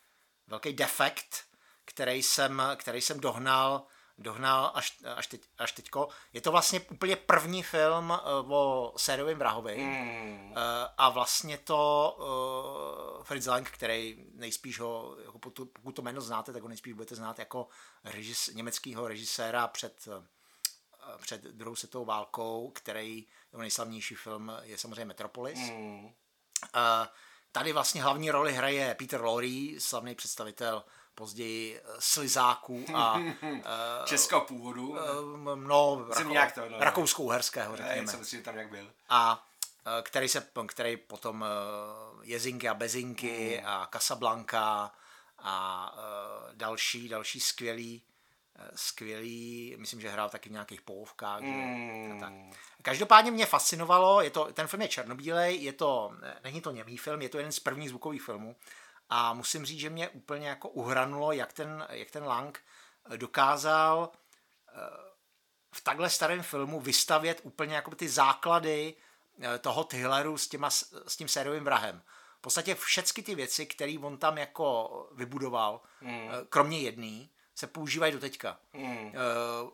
velký 0.46 0.72
defekt, 0.72 1.44
který 1.84 2.22
jsem, 2.22 2.62
který 2.76 3.00
jsem 3.00 3.20
dohnal, 3.20 3.82
dohnal 4.18 4.70
až, 4.74 4.98
až, 5.16 5.26
teď, 5.26 5.42
až 5.58 5.72
teďko. 5.72 6.08
Je 6.32 6.40
to 6.40 6.50
vlastně 6.50 6.80
úplně 6.80 7.16
první 7.16 7.62
film 7.62 8.12
eh, 8.12 8.20
o 8.48 8.92
sériovém 8.96 9.38
vrahovi. 9.38 9.76
Eh, 9.80 10.88
A 10.98 11.08
vlastně 11.08 11.58
to 11.58 12.16
uh, 13.18 13.24
Fritz 13.24 13.46
Lang, 13.46 13.70
který 13.70 14.24
nejspíš 14.34 14.80
ho, 14.80 15.16
jako 15.24 15.38
pokud, 15.38 15.92
to 15.94 16.02
jméno 16.02 16.20
znáte, 16.20 16.52
tak 16.52 16.62
ho 16.62 16.68
nejspíš 16.68 16.92
budete 16.92 17.14
znát 17.14 17.38
jako 17.38 17.68
režis, 18.04 18.48
německého 18.54 19.08
režiséra 19.08 19.68
před, 19.68 20.08
před 21.20 21.42
druhou 21.42 21.76
světovou 21.76 22.04
válkou, 22.04 22.70
který 22.74 23.26
jeho 23.52 23.60
nejslavnější 23.60 24.14
film 24.14 24.52
je 24.62 24.78
samozřejmě 24.78 25.04
Metropolis. 25.04 25.58
Hmm. 25.58 26.12
Eh, 26.74 27.08
Tady 27.54 27.72
vlastně 27.72 28.02
hlavní 28.02 28.30
roli 28.30 28.52
hraje 28.52 28.94
Peter 28.94 29.20
Lorre, 29.20 29.68
slavný 29.78 30.14
představitel 30.14 30.84
později 31.14 31.80
eh, 31.80 31.88
slizáků 31.98 32.84
a 32.94 33.20
eh, 33.42 33.62
Českého 34.04 34.40
původu. 34.40 34.98
eh, 34.98 35.02
no, 35.54 36.06
Jsem 36.12 36.32
rako, 36.32 36.54
to, 36.54 36.60
no, 36.60 36.68
no. 36.78 36.84
rakousko-uherského, 36.84 37.76
řekněme 37.76 38.08
jsem 38.08 38.24
si, 38.24 38.36
že 38.36 38.42
tam 38.42 38.56
jak 38.58 38.70
byl. 38.70 38.92
a 39.08 39.46
který, 40.02 40.28
se, 40.28 40.46
který 40.66 40.96
potom 40.96 41.44
Jezinky 42.22 42.68
a 42.68 42.74
Bezinky 42.74 43.56
Hmm. 43.56 43.66
a 43.68 43.88
Casablanca 43.92 44.92
a 45.38 45.94
další, 46.52 47.08
další 47.08 47.40
skvělý, 47.40 48.02
skvělý, 48.74 49.74
myslím, 49.78 50.00
že 50.00 50.08
hrál 50.10 50.30
taky 50.30 50.48
v 50.48 50.52
nějakých 50.52 50.80
polovkách. 50.82 51.40
A 51.42 52.20
tak. 52.20 52.32
Každopádně 52.82 53.30
mě 53.30 53.46
fascinovalo, 53.46 54.20
je 54.22 54.30
to, 54.30 54.52
ten 54.52 54.66
film 54.66 54.82
je 54.82 54.88
černobílej, 54.88 55.62
je 55.62 55.72
to, 55.72 56.12
ne- 56.20 56.36
není 56.44 56.60
to 56.60 56.70
němý 56.70 56.96
film, 56.96 57.22
je 57.22 57.28
to 57.28 57.36
jeden 57.38 57.52
z 57.52 57.60
prvních 57.60 57.88
zvukových 57.88 58.22
filmů 58.22 58.56
a 59.12 59.32
musím 59.32 59.64
říct, 59.64 59.80
že 59.80 59.90
mě 59.90 60.08
úplně 60.08 60.48
jako 60.48 60.68
uhranulo, 60.68 61.32
jak 61.32 61.52
ten, 61.52 61.86
jak 61.90 62.10
ten 62.10 62.24
Lang 62.24 62.60
eh, 63.10 63.16
dokázal 63.16 64.10
v 65.74 65.80
takhle 65.80 66.10
starém 66.10 66.42
filmu 66.42 66.80
vystavět 66.80 67.40
úplně 67.42 67.74
jako 67.74 67.94
ty 67.94 68.08
základy 68.08 68.94
eh, 69.40 69.58
toho 69.58 69.84
thrilleru 69.84 70.38
s, 70.38 70.48
těma, 70.48 70.70
s 71.06 71.16
tím 71.16 71.28
sériovým 71.28 71.64
vrahem. 71.64 72.02
V 72.38 72.40
podstatě 72.40 72.74
všechny 72.74 73.22
ty 73.22 73.34
věci, 73.34 73.66
které 73.66 73.94
on 74.02 74.18
tam 74.18 74.38
jako 74.38 74.90
vybudoval, 75.14 75.80
mm. 76.00 76.28
kromě 76.48 76.80
jedné, 76.80 77.28
se 77.54 77.66
používají 77.66 78.12
do 78.12 78.20
teďka. 78.20 78.58
Mm. 78.72 79.12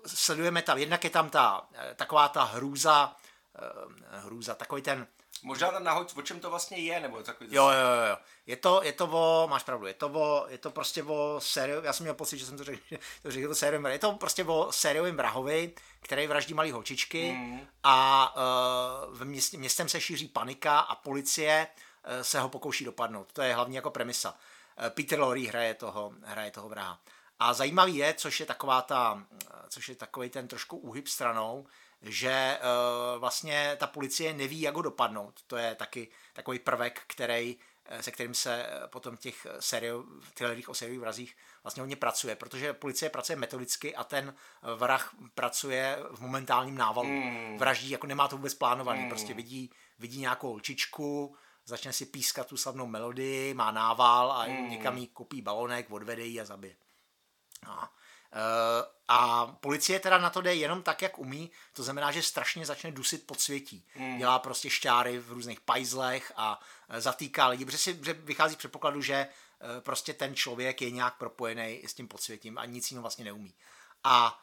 Sledujeme 0.07 0.63
tam, 0.63 0.79
jednak 0.79 1.05
je 1.05 1.11
tam 1.11 1.31
ta, 1.31 1.69
eh, 1.75 1.95
taková 1.95 2.29
ta 2.29 2.45
hrůza, 2.45 3.17
eh, 3.57 4.19
hrůza, 4.19 4.55
takový 4.55 4.83
ten, 4.83 5.07
Možná 5.43 5.71
tam 5.71 5.85
nahoď, 5.85 6.17
o 6.17 6.23
čem 6.23 6.41
to 6.41 6.51
vlastně 6.51 6.79
je, 6.79 7.01
nebo 7.01 7.23
takový... 7.23 7.55
Jo, 7.55 7.65
jo, 7.65 7.71
jo, 7.71 8.11
jo. 8.11 8.17
Je 8.47 8.57
to, 8.57 8.81
je 8.83 8.93
to 8.93 9.09
o, 9.13 9.49
máš 9.51 9.63
pravdu, 9.63 9.87
je 9.87 9.95
to, 9.95 10.09
o, 10.09 10.47
je 10.49 10.59
to 10.59 10.71
prostě 10.71 11.03
o 11.03 11.37
sériu, 11.39 11.83
já 11.83 11.93
jsem 11.93 12.05
měl 12.05 12.15
pocit, 12.15 12.39
že 12.39 12.47
jsem 12.47 12.57
to 12.57 12.65
řekl, 12.65 12.83
že 12.91 12.99
to 13.23 13.31
řekl 13.31 13.55
vrahovi. 13.55 13.93
Je 13.93 13.99
to 13.99 14.13
prostě 14.13 14.45
o 14.45 14.73
sériovém 14.73 15.17
vrahovi, 15.17 15.73
který 16.01 16.27
vraždí 16.27 16.55
malý 16.55 16.71
holčičky 16.71 17.33
mm. 17.33 17.61
a 17.85 18.35
uh, 18.37 19.19
v 19.19 19.25
měst, 19.25 19.53
městem 19.53 19.89
se 19.89 20.01
šíří 20.01 20.29
panika 20.29 20.79
a 20.79 20.95
policie 20.95 21.67
uh, 21.67 22.23
se 22.23 22.41
ho 22.41 22.49
pokouší 22.49 22.85
dopadnout. 22.85 23.33
To 23.33 23.43
je 23.43 23.55
hlavní 23.55 23.77
jako 23.77 23.91
premisa. 23.91 24.35
Uh, 24.81 24.89
Peter 24.89 25.21
Lorre 25.21 25.49
hraje 25.49 25.75
toho, 25.75 26.13
hraje 26.23 26.51
toho 26.51 26.69
vraha. 26.69 27.01
A 27.41 27.53
zajímavý 27.53 27.97
je, 27.97 28.15
což 28.15 28.41
je 28.41 28.47
taková 28.47 28.83
ta, 28.83 29.25
což 29.69 29.89
je 29.89 29.95
takový 29.95 30.31
ten 30.31 30.49
trošku 30.49 30.77
úhyb 30.77 31.09
stranou, 31.09 31.67
že 32.03 32.59
uh, 32.61 33.21
vlastně 33.21 33.77
ta 33.79 33.87
policie 33.87 34.35
neví, 34.35 34.61
jak 34.61 34.75
ho 34.75 34.83
dopadnout. 34.83 35.41
To 35.47 35.57
je 35.57 35.75
taky 35.75 36.09
takový 36.33 36.59
prvek, 36.59 37.03
který, 37.07 37.57
eh, 37.85 38.03
se 38.03 38.11
kterým 38.11 38.35
se 38.35 38.67
eh, 38.67 38.89
potom 38.89 39.17
těch 39.17 39.47
serio, 39.61 40.05
thrillerích 40.35 40.69
o 40.69 40.75
sériových 40.75 41.01
vrazích 41.01 41.37
vlastně 41.63 41.81
hodně 41.81 41.97
pracuje, 41.97 42.37
protože 42.37 42.73
policie 42.73 43.11
pracuje 43.11 43.37
metodicky 43.37 43.97
a 43.97 44.05
ten 44.05 44.35
eh, 44.35 44.75
vrah 44.75 45.15
pracuje 45.35 45.99
v 46.11 46.21
momentálním 46.21 46.77
návalu. 46.77 47.09
Mm. 47.09 47.59
Vraždí, 47.59 47.91
jako 47.91 48.07
nemá 48.07 48.29
to 48.29 48.37
vůbec 48.37 48.55
plánovaný, 48.55 49.03
mm. 49.03 49.09
prostě 49.09 49.35
vidí, 49.35 49.71
vidí 49.99 50.21
nějakou 50.21 50.49
holčičku, 50.49 51.37
začne 51.65 51.93
si 51.93 52.07
pískat 52.07 52.47
tu 52.47 52.57
slavnou 52.57 52.87
melodii, 52.87 53.55
má 53.55 53.71
nával 53.71 54.33
a 54.33 54.47
mm. 54.47 54.71
někam 54.71 54.99
jí 54.99 55.07
kopí 55.07 55.43
balonek, 55.43 55.91
odvede 55.91 56.25
ji 56.25 56.41
a 56.41 56.45
zabije. 56.45 56.77
No. 57.67 57.89
Uh, 58.33 58.87
a 59.09 59.47
policie 59.47 60.01
teda 60.01 60.19
na 60.19 60.31
to 60.31 60.41
jde 60.41 60.55
jenom 60.55 60.83
tak, 60.83 61.03
jak 61.03 61.19
umí, 61.19 61.51
to 61.73 61.83
znamená, 61.83 62.13
že 62.13 62.23
strašně 62.23 62.67
začne 62.67 62.93
dusit 62.93 63.27
podsvětí. 63.27 63.87
Mm. 63.97 64.19
Dělá 64.19 64.39
prostě 64.39 64.71
šťáry 64.71 65.19
v 65.19 65.33
různých 65.33 65.61
pajzlech 65.61 66.33
a 66.37 66.61
uh, 66.91 66.97
zatýká 66.97 67.49
lidi, 67.49 67.65
protože 67.65 67.79
si 67.79 68.01
že 68.03 68.13
vychází 68.13 68.55
z 68.55 68.59
předpokladu, 68.59 69.03
že 69.03 69.29
uh, 69.61 69.81
prostě 69.81 70.13
ten 70.13 70.35
člověk 70.35 70.83
je 70.83 70.91
nějak 70.91 71.19
propojený 71.19 71.83
s 71.87 71.95
tím 71.95 72.09
podsvětím 72.09 72.59
a 72.59 72.65
nic 72.65 72.91
jiného 72.91 73.03
vlastně 73.03 73.25
neumí. 73.25 73.55
A 74.05 74.41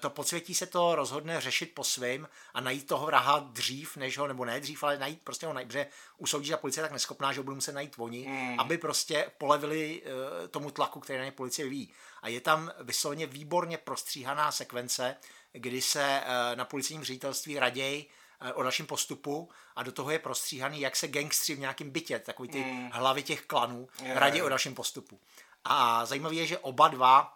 to 0.00 0.10
podsvětí 0.10 0.54
se 0.54 0.66
to 0.66 0.94
rozhodne 0.94 1.40
řešit 1.40 1.74
po 1.74 1.84
svým 1.84 2.28
a 2.54 2.60
najít 2.60 2.86
toho 2.86 3.06
vraha 3.06 3.38
dřív, 3.38 3.96
než 3.96 4.18
ho, 4.18 4.26
nebo 4.26 4.44
ne 4.44 4.60
dřív, 4.60 4.82
ale 4.82 4.98
najít 4.98 5.22
prostě 5.22 5.46
ho 5.46 5.52
najít, 5.52 5.68
protože 5.68 5.86
usoudí, 6.16 6.46
že 6.46 6.56
policie 6.56 6.82
je 6.82 6.84
tak 6.84 6.92
neschopná, 6.92 7.32
že 7.32 7.40
ho 7.40 7.44
budou 7.44 7.54
muset 7.54 7.72
najít 7.72 7.94
oni, 7.98 8.26
mm. 8.28 8.60
aby 8.60 8.78
prostě 8.78 9.30
polevili 9.38 10.02
tomu 10.50 10.70
tlaku, 10.70 11.00
který 11.00 11.18
na 11.18 11.24
ně 11.24 11.32
policie 11.32 11.64
vyvíjí. 11.64 11.92
A 12.22 12.28
je 12.28 12.40
tam 12.40 12.72
vysloveně 12.80 13.26
výborně 13.26 13.78
prostříhaná 13.78 14.52
sekvence, 14.52 15.16
kdy 15.52 15.82
se 15.82 16.22
uh, 16.22 16.56
na 16.56 16.64
policejním 16.64 17.04
ředitelství 17.04 17.58
raději 17.58 18.06
uh, 18.42 18.50
o 18.54 18.62
dalším 18.62 18.86
postupu 18.86 19.50
a 19.76 19.82
do 19.82 19.92
toho 19.92 20.10
je 20.10 20.18
prostříhaný, 20.18 20.80
jak 20.80 20.96
se 20.96 21.08
gangstři 21.08 21.54
v 21.54 21.58
nějakém 21.58 21.90
bytě, 21.90 22.18
takový 22.18 22.48
ty 22.48 22.64
mm. 22.64 22.90
hlavy 22.92 23.22
těch 23.22 23.46
klanů, 23.46 23.88
yeah. 24.02 24.18
raději 24.18 24.42
o 24.42 24.48
dalším 24.48 24.74
postupu. 24.74 25.20
A 25.64 26.06
zajímavé 26.06 26.34
je, 26.34 26.46
že 26.46 26.58
oba 26.58 26.88
dva 26.88 27.34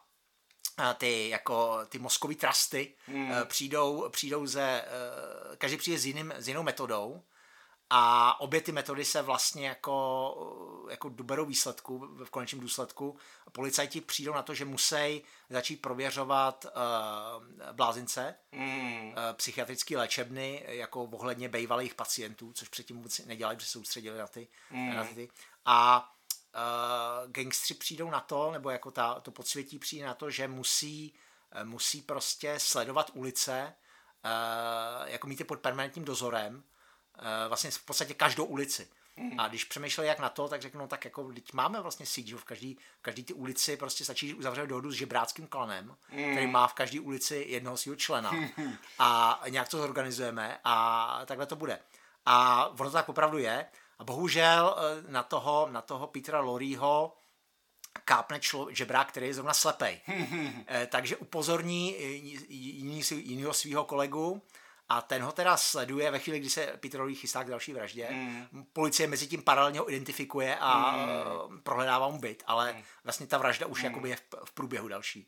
ty 0.99 1.29
jako 1.29 1.81
ty 1.89 1.99
mozkový 1.99 2.35
trusty 2.35 2.95
mm. 3.09 3.33
přijdou, 3.45 4.09
přijdou 4.09 4.47
ze, 4.47 4.85
každý 5.59 5.77
přijde 5.77 5.99
s, 5.99 6.07
jiným, 6.07 6.33
s 6.37 6.49
jinou 6.49 6.63
metodou 6.63 7.23
a 7.95 8.41
obě 8.41 8.61
ty 8.61 8.73
metody 8.73 9.05
se 9.05 9.23
vlastně 9.23 9.69
jako, 9.69 10.87
jako 10.91 11.09
doberou 11.09 11.45
výsledku 11.45 11.99
v 12.25 12.31
konečném 12.31 12.61
důsledku. 12.61 13.17
Policajti 13.53 14.01
přijdou 14.01 14.35
na 14.35 14.43
to, 14.43 14.55
že 14.55 14.65
musí 14.65 15.23
začít 15.51 15.77
prověřovat 15.83 16.65
uh, 16.65 17.73
blázince, 17.73 18.35
mm. 18.53 19.09
uh, 19.09 19.15
psychiatrické 19.33 19.99
léčebny, 19.99 20.65
jako 20.67 21.03
ohledně 21.03 21.49
bývalých 21.49 21.95
pacientů, 21.95 22.53
což 22.53 22.69
předtím 22.69 22.97
vůbec 22.97 23.19
nedělali, 23.19 23.57
protože 23.57 23.67
se 23.67 23.73
soustředili 23.73 24.19
na 24.19 24.27
ty. 24.27 24.49
Mm. 24.71 24.95
Na 24.95 25.05
ty. 25.05 25.31
A 25.65 26.13
uh, 26.55 27.31
gangstři 27.31 27.75
přijdou 27.75 28.11
na 28.11 28.21
to, 28.21 28.53
nebo 28.53 28.71
jako 28.71 28.91
ta, 28.91 29.21
to 29.21 29.31
podsvětí 29.31 29.79
přijde 29.79 30.07
na 30.07 30.15
to, 30.15 30.31
že 30.31 30.49
musí, 30.49 31.15
uh, 31.55 31.65
musí 31.65 32.03
prostě 32.03 32.55
sledovat 32.59 33.11
ulice, 33.15 33.75
uh, 34.25 35.09
jako 35.09 35.27
mít 35.27 35.41
je 35.41 35.47
pod 35.47 35.61
permanentním 35.61 36.05
dozorem, 36.05 36.65
vlastně 37.49 37.71
v 37.71 37.83
podstatě 37.83 38.15
každou 38.15 38.45
ulici. 38.45 38.89
Mm. 39.17 39.41
A 39.41 39.49
když 39.49 39.65
přemýšleli 39.65 40.09
jak 40.09 40.19
na 40.19 40.29
to, 40.29 40.49
tak 40.49 40.63
řeknou, 40.63 40.87
tak 40.87 41.05
jako 41.05 41.33
teď 41.33 41.53
máme 41.53 41.81
vlastně 41.81 42.07
síť, 42.07 42.27
že 42.27 42.37
v 42.37 42.45
každý, 42.45 42.79
v 42.99 43.03
každý 43.03 43.25
ty 43.25 43.33
ulici 43.33 43.77
prostě 43.77 44.05
stačí 44.05 44.35
uzavřít 44.35 44.67
dohodu 44.67 44.93
s 44.93 44.95
žebráckým 44.95 45.47
klanem, 45.47 45.97
mm. 46.13 46.33
který 46.33 46.47
má 46.47 46.67
v 46.67 46.73
každé 46.73 47.01
ulici 47.01 47.45
jednoho 47.49 47.77
svého 47.77 47.97
člena. 47.97 48.33
a 48.99 49.41
nějak 49.49 49.69
to 49.69 49.79
zorganizujeme 49.79 50.59
a 50.65 51.21
takhle 51.27 51.47
to 51.47 51.57
bude. 51.57 51.79
A 52.27 52.67
ono 52.67 52.91
to 52.91 52.97
tak 52.97 53.09
opravdu 53.09 53.39
je. 53.39 53.67
A 53.99 54.05
bohužel 54.05 54.77
na 55.09 55.23
toho, 55.23 55.69
na 55.71 55.83
toho 55.83 56.07
Petra 56.07 56.41
Lorryho 56.41 57.17
kápne 58.05 58.41
člo, 58.41 58.69
žebrák, 58.71 59.09
který 59.09 59.27
je 59.27 59.35
zrovna 59.35 59.55
slepej. 59.55 60.01
Takže 60.89 61.17
upozorní 61.17 61.97
jiný, 62.49 63.03
jinýho 63.11 63.55
svého 63.55 63.85
kolegu 63.85 64.43
a 64.93 65.01
ten 65.01 65.23
ho 65.23 65.33
teda 65.33 65.57
sleduje 65.57 66.11
ve 66.11 66.19
chvíli, 66.19 66.41
kdy 66.41 66.51
se 66.51 66.67
Peter 66.67 67.01
Lorry 67.01 67.15
chystá 67.15 67.45
k 67.45 67.49
další 67.49 67.73
vraždě. 67.73 68.09
Mm. 68.11 68.67
Policie 68.73 69.07
mezi 69.07 69.27
tím 69.27 69.43
paralelně 69.43 69.81
ho 69.81 69.89
identifikuje 69.89 70.57
a 70.61 70.97
mm. 70.97 71.61
prohledává 71.61 72.09
mu 72.09 72.19
byt, 72.19 72.43
ale 72.47 72.73
mm. 72.73 72.83
vlastně 73.05 73.27
ta 73.27 73.39
vražda 73.39 73.67
už 73.67 73.79
mm. 73.79 73.85
jakoby 73.85 74.11
je 74.11 74.17
v, 74.17 74.21
v 74.45 74.53
průběhu 74.53 74.89
další. 74.89 75.27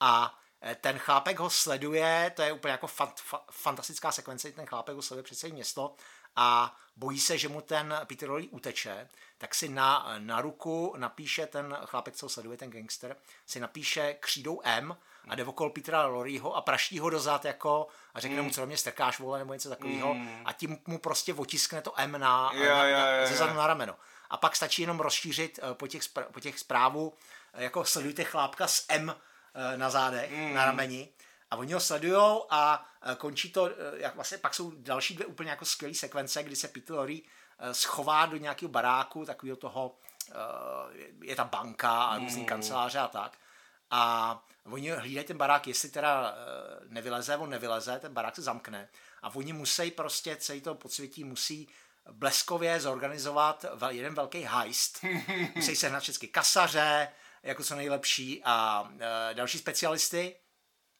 A 0.00 0.38
ten 0.80 0.98
chlápek 0.98 1.38
ho 1.38 1.50
sleduje, 1.50 2.32
to 2.36 2.42
je 2.42 2.52
úplně 2.52 2.72
jako 2.72 2.86
fant, 2.86 3.20
fa, 3.20 3.44
fantastická 3.50 4.12
sekvence, 4.12 4.52
ten 4.52 4.66
chlápek 4.66 4.94
ho 4.94 5.02
sleduje 5.02 5.22
před 5.22 5.38
celé 5.38 5.52
město 5.52 5.94
a 6.36 6.76
bojí 6.96 7.20
se, 7.20 7.38
že 7.38 7.48
mu 7.48 7.60
ten 7.60 8.00
Peter 8.04 8.30
Lorre 8.30 8.46
uteče, 8.50 9.08
tak 9.38 9.54
si 9.54 9.68
na, 9.68 10.14
na 10.18 10.40
ruku 10.40 10.94
napíše 10.96 11.46
ten 11.46 11.78
chlapec, 11.84 12.16
co 12.16 12.28
sleduje, 12.28 12.58
ten 12.58 12.70
gangster, 12.70 13.16
si 13.46 13.60
napíše 13.60 14.16
křídou 14.20 14.60
M 14.64 14.96
a 15.28 15.34
jde 15.34 15.44
okolo 15.44 15.70
Petra 15.70 16.06
Lorryho 16.06 16.54
a 16.54 16.60
praští 16.60 16.98
ho 16.98 17.10
dozad 17.10 17.44
jako 17.44 17.86
a 18.14 18.20
řekne 18.20 18.36
mm. 18.36 18.44
mu, 18.44 18.50
co 18.50 18.60
do 18.60 18.66
mě 18.66 18.76
strkáš, 18.76 19.18
vole, 19.18 19.38
nebo 19.38 19.52
něco 19.52 19.68
takového 19.68 20.14
mm. 20.14 20.42
a 20.44 20.52
tím 20.52 20.78
mu 20.86 20.98
prostě 20.98 21.34
otiskne 21.34 21.82
to 21.82 21.92
M 21.96 22.20
na, 22.20 22.50
Jo, 22.54 22.68
na, 22.68 22.82
na, 22.82 23.10
jo, 23.10 23.26
ze 23.26 23.36
zadu 23.36 23.54
na 23.54 23.66
rameno. 23.66 23.96
A 24.30 24.36
pak 24.36 24.56
stačí 24.56 24.82
jenom 24.82 25.00
rozšířit 25.00 25.60
eh, 25.62 25.74
po 25.74 25.86
těch, 25.86 26.02
po 26.32 26.40
těch 26.40 26.58
zprávu, 26.58 27.14
eh, 27.54 27.62
jako 27.62 27.84
sledujte 27.84 28.24
chlápka 28.24 28.68
s 28.68 28.84
M 28.88 29.16
eh, 29.54 29.76
na 29.76 29.90
zádech, 29.90 30.30
mm. 30.30 30.54
na 30.54 30.64
rameni. 30.64 31.08
A 31.50 31.56
oni 31.56 31.72
ho 31.72 31.80
sledujou 31.80 32.46
a 32.50 32.86
eh, 33.02 33.14
končí 33.14 33.52
to, 33.52 33.66
eh, 33.66 33.72
jak 33.96 34.14
vlastně 34.14 34.38
pak 34.38 34.54
jsou 34.54 34.72
další 34.76 35.14
dvě 35.14 35.26
úplně 35.26 35.50
jako 35.50 35.64
skvělé 35.64 35.94
sekvence, 35.94 36.42
kdy 36.42 36.56
se 36.56 36.68
Peter 36.68 36.96
Lorre 36.96 37.18
eh, 37.58 37.74
schová 37.74 38.26
do 38.26 38.36
nějakého 38.36 38.68
baráku, 38.68 39.24
takového 39.24 39.56
toho, 39.56 39.96
je 41.22 41.36
ta 41.36 41.44
banka 41.44 42.02
a 42.02 42.18
různý 42.18 42.44
kanceláře 42.44 42.98
a 42.98 43.08
tak. 43.08 43.38
A 43.90 44.42
oni 44.64 44.90
hlídají 44.90 45.26
ten 45.26 45.36
barák, 45.38 45.66
jestli 45.66 45.88
teda 45.88 46.34
nevyleze, 46.88 47.36
on 47.36 47.50
nevyleze, 47.50 47.98
ten 47.98 48.12
barák 48.12 48.36
se 48.36 48.42
zamkne. 48.42 48.88
A 49.22 49.34
oni 49.34 49.52
musí 49.52 49.90
prostě, 49.90 50.36
celý 50.36 50.60
to 50.60 50.74
podsvětí 50.74 51.24
musí 51.24 51.68
bleskově 52.12 52.80
zorganizovat 52.80 53.64
jeden 53.88 54.14
velký 54.14 54.40
heist. 54.40 55.04
musí 55.54 55.76
sehnat 55.76 56.02
všechny 56.02 56.28
kasaře, 56.28 57.08
jako 57.42 57.64
co 57.64 57.74
nejlepší 57.74 58.42
a 58.44 58.88
e, 59.00 59.34
další 59.34 59.58
specialisty 59.58 60.36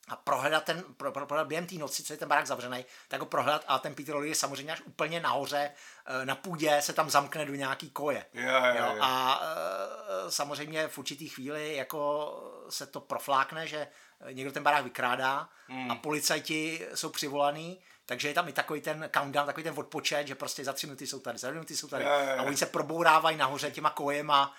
a 0.09 0.17
prohledat 0.17 0.65
ten, 0.65 0.85
pro, 0.97 1.13
pro, 1.13 1.27
prohledat 1.27 1.49
během 1.49 1.67
té 1.67 1.75
noci, 1.75 2.03
co 2.03 2.13
je 2.13 2.17
ten 2.17 2.29
barák 2.29 2.47
zavřený, 2.47 2.85
tak 3.09 3.21
ho 3.21 3.27
prohledat 3.27 3.65
a 3.67 3.79
ten 3.79 3.95
Peter 3.95 4.15
Lorre 4.15 4.29
je 4.29 4.35
samozřejmě 4.35 4.73
až 4.73 4.83
úplně 4.87 5.21
nahoře, 5.21 5.71
e, 6.07 6.27
na 6.27 6.35
půdě 6.35 6.77
se 6.83 6.93
tam 6.93 7.11
zamkne 7.11 7.45
do 7.45 7.55
nějaký 7.55 7.91
koje. 7.91 8.27
Jo, 8.35 8.51
jo, 8.51 8.75
jo. 8.79 8.97
A 9.01 9.43
e, 10.27 10.31
samozřejmě 10.31 10.89
v 10.89 10.99
určitý 10.99 11.29
chvíli 11.29 11.77
jako 11.77 12.35
se 12.69 12.87
to 12.87 13.01
proflákne, 13.01 13.67
že 13.67 13.89
někdo 14.33 14.53
ten 14.53 14.63
barák 14.63 14.85
vykrádá 14.85 15.49
Hmm. 15.71 15.91
a 15.91 15.95
policajti 15.95 16.87
jsou 16.95 17.09
přivolaný, 17.09 17.81
takže 18.07 18.29
je 18.29 18.35
tam 18.35 18.49
i 18.49 18.53
takový 18.53 18.81
ten 18.81 19.11
countdown, 19.19 19.47
takový 19.47 19.65
ten 19.65 19.75
odpočet, 19.77 20.27
že 20.27 20.35
prostě 20.35 20.65
za 20.65 20.73
tři 20.73 20.87
minuty 20.87 21.07
jsou 21.07 21.21
tady, 21.21 21.39
za 21.39 21.49
dvě 21.49 21.55
minuty 21.55 21.77
jsou 21.77 21.89
tady. 21.89 22.05
Jo, 22.05 22.11
jo, 22.11 22.27
jo. 22.27 22.39
A 22.39 22.43
oni 22.43 22.57
se 22.57 22.67
probourávají 22.67 23.37
nahoře 23.37 23.71
těma 23.71 23.91
kojema 23.91 24.55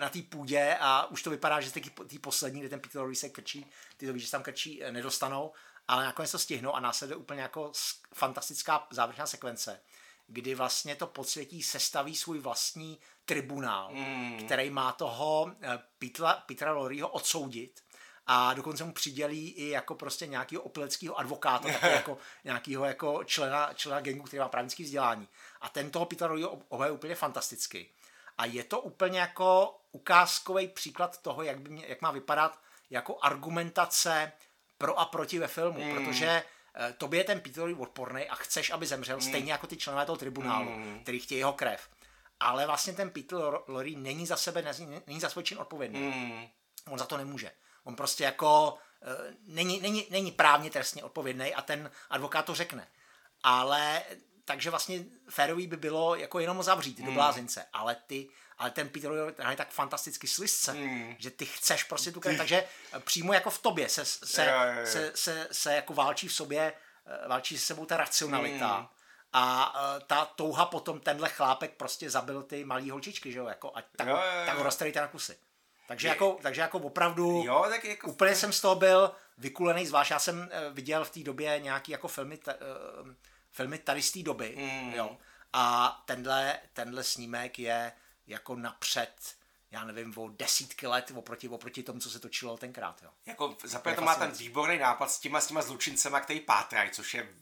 na 0.00 0.08
té 0.08 0.22
půdě 0.22 0.76
a 0.80 1.06
už 1.06 1.22
to 1.22 1.30
vypadá, 1.30 1.60
že 1.60 1.72
ty, 1.72 2.18
poslední, 2.18 2.60
kde 2.60 2.68
ten 2.68 2.80
Peter 2.80 3.00
Lorre 3.00 3.14
se 3.14 3.28
krčí, 3.28 3.66
ty 3.96 4.06
to 4.06 4.12
víš, 4.12 4.22
že 4.22 4.28
se 4.28 4.32
tam 4.32 4.42
krčí, 4.42 4.84
e, 4.84 4.92
nedostanou, 4.92 5.52
ale 5.88 6.04
nakonec 6.04 6.30
to 6.30 6.38
stihnou 6.38 6.72
a 6.72 6.80
následuje 6.80 7.16
úplně 7.16 7.42
jako 7.42 7.72
fantastická 8.14 8.86
závěrečná 8.90 9.26
sekvence, 9.26 9.80
kdy 10.26 10.54
vlastně 10.54 10.96
to 10.96 11.06
podsvětí 11.06 11.62
sestaví 11.62 12.16
svůj 12.16 12.38
vlastní 12.38 12.98
tribunál, 13.24 13.90
mm. 13.92 14.46
který 14.46 14.70
má 14.70 14.92
toho 14.92 15.52
eh, 15.60 15.78
Petra, 15.98 16.32
Petra 16.46 16.72
Lorryho 16.72 17.08
odsoudit 17.08 17.80
a 18.26 18.54
dokonce 18.54 18.84
mu 18.84 18.92
přidělí 18.92 19.48
i 19.50 19.68
jako 19.68 19.94
prostě 19.94 20.26
nějakého 20.26 20.62
opileckého 20.62 21.18
advokáta, 21.18 21.68
jako 21.88 22.18
nějakého 22.44 22.84
jako 22.84 23.24
člena, 23.24 23.74
člena 23.74 24.00
gengu, 24.00 24.22
který 24.24 24.40
má 24.40 24.48
právnické 24.48 24.82
vzdělání. 24.82 25.28
A 25.60 25.68
ten 25.68 25.90
toho 25.90 26.06
Petra 26.06 26.26
Lorryho 26.26 26.50
ob- 26.50 26.64
obhajuje 26.68 26.94
úplně 26.94 27.14
fantasticky. 27.14 27.90
A 28.38 28.44
je 28.44 28.64
to 28.64 28.80
úplně 28.80 29.20
jako 29.20 29.80
ukázkový 29.92 30.68
příklad 30.68 31.22
toho, 31.22 31.42
jak, 31.42 31.60
by 31.60 31.70
mě, 31.70 31.84
jak 31.88 32.02
má 32.02 32.10
vypadat 32.10 32.58
jako 32.90 33.18
argumentace 33.22 34.32
pro 34.78 34.98
a 34.98 35.04
proti 35.04 35.38
ve 35.38 35.46
filmu, 35.46 35.84
mm. 35.84 35.94
protože 35.94 36.42
eh, 36.74 36.92
tobě 36.92 37.20
je 37.20 37.24
ten 37.24 37.40
Peter 37.40 37.64
odporný 37.78 38.28
a 38.28 38.34
chceš, 38.34 38.70
aby 38.70 38.86
zemřel, 38.86 39.16
mm. 39.16 39.22
stejně 39.22 39.52
jako 39.52 39.66
ty 39.66 39.76
členové 39.76 40.06
toho 40.06 40.16
tribunálu, 40.16 40.70
mm. 40.70 41.00
který 41.02 41.20
chtějí 41.20 41.38
jeho 41.38 41.52
krev. 41.52 41.88
Ale 42.40 42.66
vlastně 42.66 42.92
ten 42.92 43.10
Peter 43.10 43.38
Lorre 43.66 43.90
není 43.96 44.26
za 44.26 44.36
sebe, 44.36 44.62
není, 44.62 45.02
není 45.06 45.20
za 45.20 45.28
svůj 45.28 45.44
čin 45.44 45.58
odpovědný. 45.58 46.00
Mm. 46.00 46.48
On 46.90 46.98
za 46.98 47.06
to 47.06 47.16
nemůže. 47.16 47.50
On 47.84 47.96
prostě 47.96 48.24
jako 48.24 48.78
eh, 49.02 49.34
není, 49.46 49.80
není, 49.80 50.06
není 50.10 50.32
právně 50.32 50.70
trestně 50.70 51.04
odpovědný 51.04 51.54
a 51.54 51.62
ten 51.62 51.90
advokát 52.10 52.44
to 52.44 52.54
řekne. 52.54 52.88
Ale 53.42 54.02
takže 54.44 54.70
vlastně 54.70 55.04
férový 55.28 55.66
by 55.66 55.76
bylo 55.76 56.14
jako 56.16 56.38
jenom 56.38 56.62
zavřít 56.62 57.00
do 57.00 57.12
blázince, 57.12 57.66
ale 57.72 57.96
ty, 58.06 58.28
ale 58.58 58.70
ten 58.70 58.88
Peter 58.88 59.10
Lorre 59.10 59.34
hraje 59.38 59.56
tak 59.56 59.70
fantasticky 59.70 60.26
slizce, 60.26 60.72
Hmm. 60.72 61.14
že 61.18 61.30
ty 61.30 61.46
chceš 61.46 61.84
prostě 61.84 62.12
tu 62.12 62.20
krev, 62.20 62.38
takže 62.38 62.64
eh, 62.92 63.00
přímo 63.00 63.32
jako 63.32 63.50
v 63.50 63.58
tobě 63.58 63.88
se, 63.88 64.04
se, 64.04 64.44
Jo, 64.46 64.52
jo, 64.74 64.80
jo. 64.80 64.86
se, 64.86 65.12
se, 65.14 65.48
se 65.52 65.74
jako 65.74 65.94
válčí 65.94 66.28
v 66.28 66.32
sobě, 66.34 66.72
eh, 67.24 67.28
válčí 67.28 67.58
se 67.58 67.64
sebou 67.66 67.86
ta 67.86 67.96
racionalita 67.96 68.76
Hmm. 68.76 68.86
a 69.32 69.74
eh, 69.96 70.04
ta 70.06 70.24
touha 70.24 70.66
potom 70.66 71.00
tenhle 71.00 71.28
chlápek 71.28 71.74
prostě 71.76 72.10
zabil 72.10 72.42
ty 72.42 72.64
malý 72.64 72.90
holčičky, 72.90 73.32
že 73.32 73.38
jo, 73.38 73.46
jako, 73.46 73.72
a 73.76 73.82
tak, 73.96 74.06
Jo, 74.08 74.14
jo, 74.16 74.22
jo. 74.40 74.46
tak 74.46 74.58
ho 74.58 74.64
na 75.00 75.06
kusy. 75.06 75.36
Takže 75.88 76.08
jako, 76.08 76.38
takže 76.42 76.60
jako 76.60 76.78
opravdu 76.78 77.42
Jo, 77.46 77.66
tak 77.68 77.84
jako... 77.84 78.10
úplně 78.10 78.34
jsem 78.36 78.52
z 78.52 78.60
toho 78.60 78.74
byl 78.74 79.10
vykulený, 79.38 79.86
zvlášť 79.86 80.10
já 80.10 80.18
jsem 80.18 80.50
viděl 80.72 81.04
v 81.04 81.10
té 81.10 81.20
době 81.20 81.60
nějaký 81.60 81.92
jako 81.92 82.08
filmy, 82.08 82.36
ta, 82.36 82.52
eh, 82.52 83.14
filmy 83.54 83.78
tady 83.78 84.02
z 84.02 84.12
té 84.12 84.22
doby, 84.22 84.54
Mm. 84.58 84.92
jo, 84.94 85.18
a 85.52 85.88
tenhle, 86.06 86.60
tenhle 86.72 87.04
snímek 87.04 87.58
je 87.58 87.92
jako 88.26 88.56
napřed, 88.56 89.36
já 89.70 89.84
nevím, 89.84 90.18
o 90.18 90.28
desítky 90.28 90.86
let 90.86 91.12
oproti, 91.14 91.48
oproti 91.48 91.82
tomu, 91.82 92.00
co 92.00 92.10
se 92.10 92.18
točilo 92.20 92.56
tenkrát, 92.56 93.02
jo. 93.02 93.10
Jako 93.26 93.56
zaprvé 93.64 93.96
to 93.96 94.02
má 94.02 94.14
ten 94.14 94.30
výborný 94.30 94.78
nápad 94.78 95.10
s 95.10 95.18
těma, 95.20 95.40
s 95.40 95.46
těma 95.46 95.62
zlučincema, 95.62 96.20
který 96.20 96.40
pátrají, 96.40 96.90
což 96.90 97.14
je... 97.14 97.34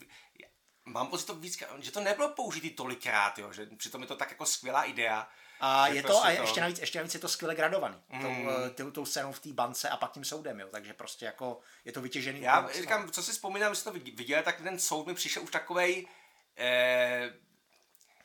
Mám 0.84 1.06
pocit, 1.06 1.26
to 1.26 1.34
víc, 1.34 1.62
že 1.78 1.92
to 1.92 2.00
nebylo 2.00 2.28
použitý 2.28 2.70
tolikrát, 2.70 3.38
jo, 3.38 3.52
že 3.52 3.66
přitom 3.66 4.00
je 4.02 4.06
to 4.08 4.16
tak 4.16 4.30
jako 4.30 4.46
skvělá 4.46 4.82
idea. 4.84 5.28
A 5.64 5.88
že 5.88 5.94
je 5.94 6.02
to, 6.02 6.08
prostě 6.08 6.28
a 6.28 6.30
ještě 6.30 6.60
navíc, 6.60 6.78
ještě 6.78 6.98
navíc 6.98 7.14
je 7.14 7.20
to 7.20 7.28
skvěle 7.28 7.54
gradovaný, 7.54 7.96
mm. 8.08 8.22
tou, 8.22 8.84
tou, 8.84 8.90
tou 8.90 9.04
scénou 9.04 9.32
v 9.32 9.40
té 9.40 9.48
bance 9.52 9.88
a 9.88 9.96
pak 9.96 10.12
tím 10.12 10.24
soudem, 10.24 10.60
jo, 10.60 10.68
takže 10.70 10.92
prostě 10.92 11.24
jako 11.24 11.60
je 11.84 11.92
to 11.92 12.00
vytěžený. 12.00 12.40
Já 12.40 12.60
úplně 12.60 12.80
říkám, 12.80 13.10
co 13.10 13.22
si 13.22 13.32
vzpomínám, 13.32 13.74
že 13.74 13.80
jsem 13.80 13.92
to 13.92 13.98
vid- 13.98 14.16
viděl, 14.16 14.42
tak 14.42 14.60
ten 14.60 14.78
soud 14.78 15.06
mi 15.06 15.14
přišel 15.14 15.42
už 15.42 15.50
takovej, 15.50 16.06
eh, 16.56 17.32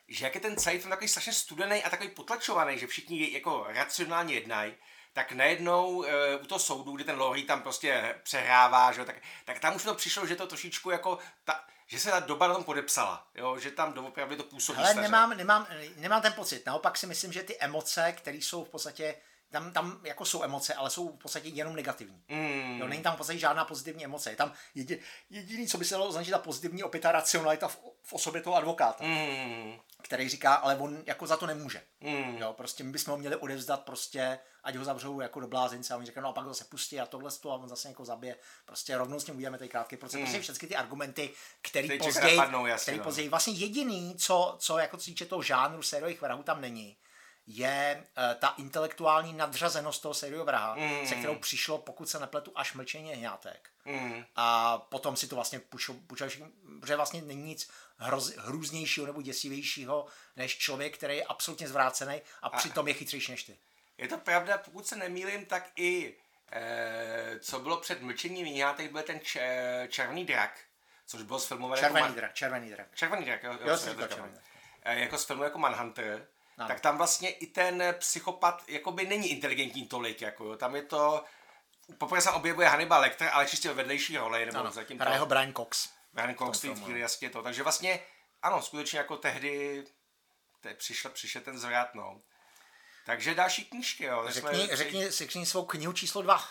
že 0.07 0.25
jak 0.25 0.35
je 0.35 0.41
ten 0.41 0.57
celý 0.57 0.79
film 0.79 0.89
takový 0.89 1.07
strašně 1.07 1.33
studený 1.33 1.83
a 1.83 1.89
takový 1.89 2.09
potlačovaný, 2.09 2.79
že 2.79 2.88
všichni 2.88 3.33
jako 3.33 3.65
racionálně 3.69 4.33
jednají, 4.33 4.73
tak 5.13 5.31
najednou 5.31 6.03
e, 6.03 6.35
u 6.35 6.45
toho 6.45 6.59
soudu, 6.59 6.91
kdy 6.91 7.03
ten 7.03 7.17
Lori 7.17 7.43
tam 7.43 7.61
prostě 7.61 8.15
přehrává, 8.23 8.91
že 8.91 9.05
tak, 9.05 9.15
tak 9.45 9.59
tam 9.59 9.75
už 9.75 9.83
to 9.83 9.95
přišlo, 9.95 10.27
že 10.27 10.35
to 10.35 10.47
trošičku 10.47 10.89
jako, 10.89 11.19
ta, 11.43 11.63
že 11.88 11.99
se 11.99 12.11
ta 12.11 12.19
doba 12.19 12.47
na 12.47 12.53
tom 12.53 12.63
podepsala, 12.63 13.27
jo, 13.35 13.59
že 13.59 13.71
tam 13.71 13.93
doopravdy 13.93 14.35
to 14.35 14.43
působí 14.43 14.77
Ale 14.77 14.88
staře. 14.88 15.01
nemám, 15.01 15.38
nemám, 15.38 15.67
nemám 15.95 16.21
ten 16.21 16.33
pocit. 16.33 16.65
Naopak 16.65 16.97
si 16.97 17.07
myslím, 17.07 17.33
že 17.33 17.43
ty 17.43 17.57
emoce, 17.59 18.11
které 18.11 18.38
jsou 18.38 18.63
v 18.65 18.69
podstatě, 18.69 19.15
tam, 19.51 19.71
tam 19.71 19.99
jako 20.03 20.25
jsou 20.25 20.43
emoce, 20.43 20.73
ale 20.73 20.89
jsou 20.89 21.07
v 21.09 21.17
podstatě 21.17 21.47
jenom 21.49 21.75
negativní. 21.75 22.23
Mm. 22.29 22.77
Jo, 22.79 22.87
není 22.87 23.03
tam 23.03 23.13
v 23.13 23.17
podstatě 23.17 23.39
žádná 23.39 23.65
pozitivní 23.65 24.05
emoce. 24.05 24.29
Je 24.29 24.35
tam 24.35 24.53
jedi, 24.75 25.01
jediný, 25.29 25.67
co 25.67 25.77
by 25.77 25.85
se 25.85 25.95
dalo 25.95 26.07
označit 26.07 26.31
za 26.31 26.37
pozitivní, 26.39 26.83
opět 26.83 26.99
ta 26.99 27.11
racionalita 27.11 27.67
v, 27.67 27.77
v 28.03 28.13
osobě 28.13 28.41
toho 28.41 28.55
advokáta, 28.55 29.03
Mm. 29.03 29.73
který 30.01 30.29
říká, 30.29 30.53
ale 30.53 30.75
on 30.75 31.03
jako 31.05 31.27
za 31.27 31.37
to 31.37 31.47
nemůže. 31.47 31.81
Mm. 32.01 32.37
Jo, 32.37 32.53
prostě 32.53 32.83
my 32.83 32.91
bychom 32.91 33.11
ho 33.11 33.17
měli 33.17 33.35
odevzdat 33.35 33.83
prostě, 33.83 34.39
ať 34.63 34.75
ho 34.75 34.85
zavřou 34.85 35.19
jako 35.21 35.39
do 35.39 35.47
blázince 35.47 35.93
a 35.93 35.97
oni 35.97 36.05
říkají, 36.05 36.23
no 36.23 36.29
a 36.29 36.33
pak 36.33 36.45
ho 36.45 36.53
zase 36.53 36.65
pustí 36.69 36.99
a 36.99 37.05
tohle 37.05 37.31
to 37.41 37.51
a 37.51 37.55
on 37.55 37.69
zase 37.69 37.87
jako 37.87 38.05
zabije. 38.05 38.35
Prostě 38.65 38.97
rovnou 38.97 39.19
s 39.19 39.27
ním 39.27 39.35
uděláme 39.37 39.57
tady 39.57 39.69
krátký 39.69 39.97
proces. 39.97 40.19
Prostě 40.21 40.39
všechny 40.41 40.67
ty 40.67 40.75
argumenty, 40.75 41.29
který 41.61 41.87
Který 41.87 41.99
později, 41.99 42.37
napadnou, 42.37 42.65
jasně, 42.65 42.81
který 42.81 42.97
no. 42.97 43.03
později, 43.03 43.29
vlastně 43.29 43.53
jediný, 43.53 44.15
co, 44.17 44.55
co 44.59 44.77
jako 44.77 44.97
týče 44.97 45.25
toho 45.25 45.43
žánru 45.43 45.81
sériových 45.81 46.21
vrahů 46.21 46.43
tam 46.43 46.61
není, 46.61 46.97
je 47.47 48.03
uh, 48.17 48.39
ta 48.39 48.53
intelektuální 48.57 49.33
nadřazenost 49.33 50.01
toho 50.01 50.13
sériového 50.13 50.45
vraha, 50.45 50.75
mm. 50.75 51.07
se 51.07 51.15
kterou 51.15 51.35
přišlo, 51.35 51.77
pokud 51.77 52.09
se 52.09 52.19
nepletu, 52.19 52.51
až 52.55 52.73
mlčení 52.73 53.11
hňátek. 53.11 53.69
Mm. 53.85 54.25
A 54.35 54.77
potom 54.77 55.15
si 55.15 55.27
to 55.27 55.35
vlastně 55.35 55.59
půjčil, 55.59 55.95
protože 56.09 56.95
vlastně 56.95 57.21
není 57.21 57.43
nic 57.43 57.69
hroz, 57.97 58.35
hrůznějšího 58.37 59.05
nebo 59.07 59.21
děsivějšího, 59.21 60.05
než 60.35 60.57
člověk, 60.57 60.97
který 60.97 61.17
je 61.17 61.23
absolutně 61.23 61.67
zvrácený 61.67 62.21
a, 62.41 62.47
a 62.47 62.57
přitom 62.57 62.87
je 62.87 62.93
chytřejší 62.93 63.31
než 63.31 63.43
ty. 63.43 63.57
Je 63.97 64.07
to 64.07 64.17
pravda, 64.17 64.57
pokud 64.57 64.87
se 64.87 64.95
nemýlím, 64.95 65.45
tak 65.45 65.69
i 65.75 66.15
e, 66.51 67.39
co 67.39 67.59
bylo 67.59 67.77
před 67.77 68.01
mlčením 68.01 68.45
výňátek, 68.45 68.91
byl 68.91 69.03
ten 69.03 69.19
č- 69.19 69.87
červený 69.89 70.25
drak, 70.25 70.59
což 71.05 71.21
bylo 71.23 71.39
sfilmované 71.39 71.81
Červený 71.81 72.05
jako, 72.05 72.15
drak, 72.15 72.33
červený 72.33 72.69
drak. 72.69 72.87
červený 72.95 73.25
drak, 73.25 73.43
jo, 73.43 73.57
Jo, 73.65 73.77
jsem 73.77 73.91
říkal 73.93 74.07
to 74.07 74.13
červený 74.15 74.33
červený. 74.33 74.47
E, 74.83 74.99
jako 74.99 75.17
z 75.17 75.25
filmu 75.25 75.43
jako 75.43 75.59
Manhunter, 75.59 76.27
Ano. 76.57 76.67
tak 76.67 76.79
tam 76.79 76.97
vlastně 76.97 77.29
i 77.29 77.47
ten 77.47 77.83
psychopat 77.99 78.63
jakoby 78.67 79.05
není 79.05 79.27
inteligentní 79.31 79.87
tolik, 79.87 80.21
jako 80.21 80.45
jo. 80.45 80.57
tam 80.57 80.75
je 80.75 80.81
to, 80.81 81.23
poprvé 81.97 82.21
se 82.21 82.31
objevuje 82.31 82.67
Hannibal 82.67 83.01
Lecter, 83.01 83.29
ale 83.33 83.45
čistě 83.45 83.67
ve 83.67 83.73
vedlejší 83.73 84.17
roli, 84.17 84.45
nebo 84.45 84.59
Ano, 84.59 84.71
zatím 84.71 84.99
hraje 84.99 85.19
ho 85.19 85.25
Brian 85.25 85.53
Cox. 85.53 85.89
Brian 86.13 86.35
Cox 86.35 86.59
filmu, 86.59 86.83
chvíli 86.85 86.99
jasně 86.99 87.29
to, 87.29 87.43
takže 87.43 87.63
vlastně 87.63 87.99
ano, 88.41 88.61
skutečně 88.61 88.99
jako 88.99 89.17
tehdy 89.17 89.85
te, 90.61 90.73
přišel, 90.73 91.11
přišel 91.11 91.41
ten 91.41 91.59
zvrat, 91.59 91.95
no. 91.95 92.21
Takže 93.05 93.35
další 93.35 93.65
knížky, 93.65 94.03
jo. 94.03 94.23
Tak 94.25 94.33
jsme- 94.35 94.51
Řekni, 94.51 94.75
řekni, 94.75 95.11
řekni 95.11 95.45
svou 95.45 95.65
knihu 95.65 95.93
číslo 95.93 96.21
dva. 96.21 96.43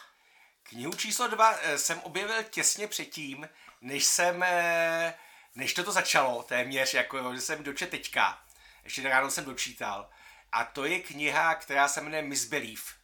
Knihu 0.62 0.92
číslo 0.92 1.28
dva 1.28 1.58
eh, 1.62 1.78
jsem 1.78 2.00
objevil 2.00 2.42
těsně 2.42 2.88
předtím, 2.88 3.48
než 3.80 4.04
jsem, 4.04 4.42
eh, 4.42 5.14
než 5.54 5.74
to 5.74 5.84
to 5.84 5.92
začalo, 5.92 6.42
téměř, 6.42 6.94
jako, 6.94 7.34
že 7.34 7.40
jsem 7.40 7.62
dočet 7.64 7.90
teďka, 7.90 8.45
ještě 8.86 9.08
ráno 9.08 9.30
jsem 9.30 9.44
dočítal, 9.44 10.10
a 10.52 10.64
to 10.64 10.84
je 10.84 11.00
kniha, 11.00 11.54
která 11.54 11.88
se 11.88 12.00
jmenuje 12.00 12.22
Misbelief. 12.22 12.94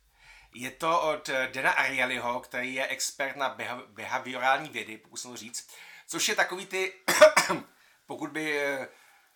Je 0.54 0.70
to 0.70 1.00
od 1.00 1.30
Dana 1.52 1.70
Arielyho, 1.70 2.40
který 2.40 2.74
je 2.74 2.86
expert 2.86 3.36
na 3.36 3.56
behaviorální 3.86 4.68
vědy, 4.68 4.96
pokusím 4.96 5.36
říct, 5.36 5.68
což 6.06 6.28
je 6.28 6.36
takový 6.36 6.66
ty, 6.66 6.92
pokud 8.06 8.30
by, 8.30 8.60
eh, 8.60 8.88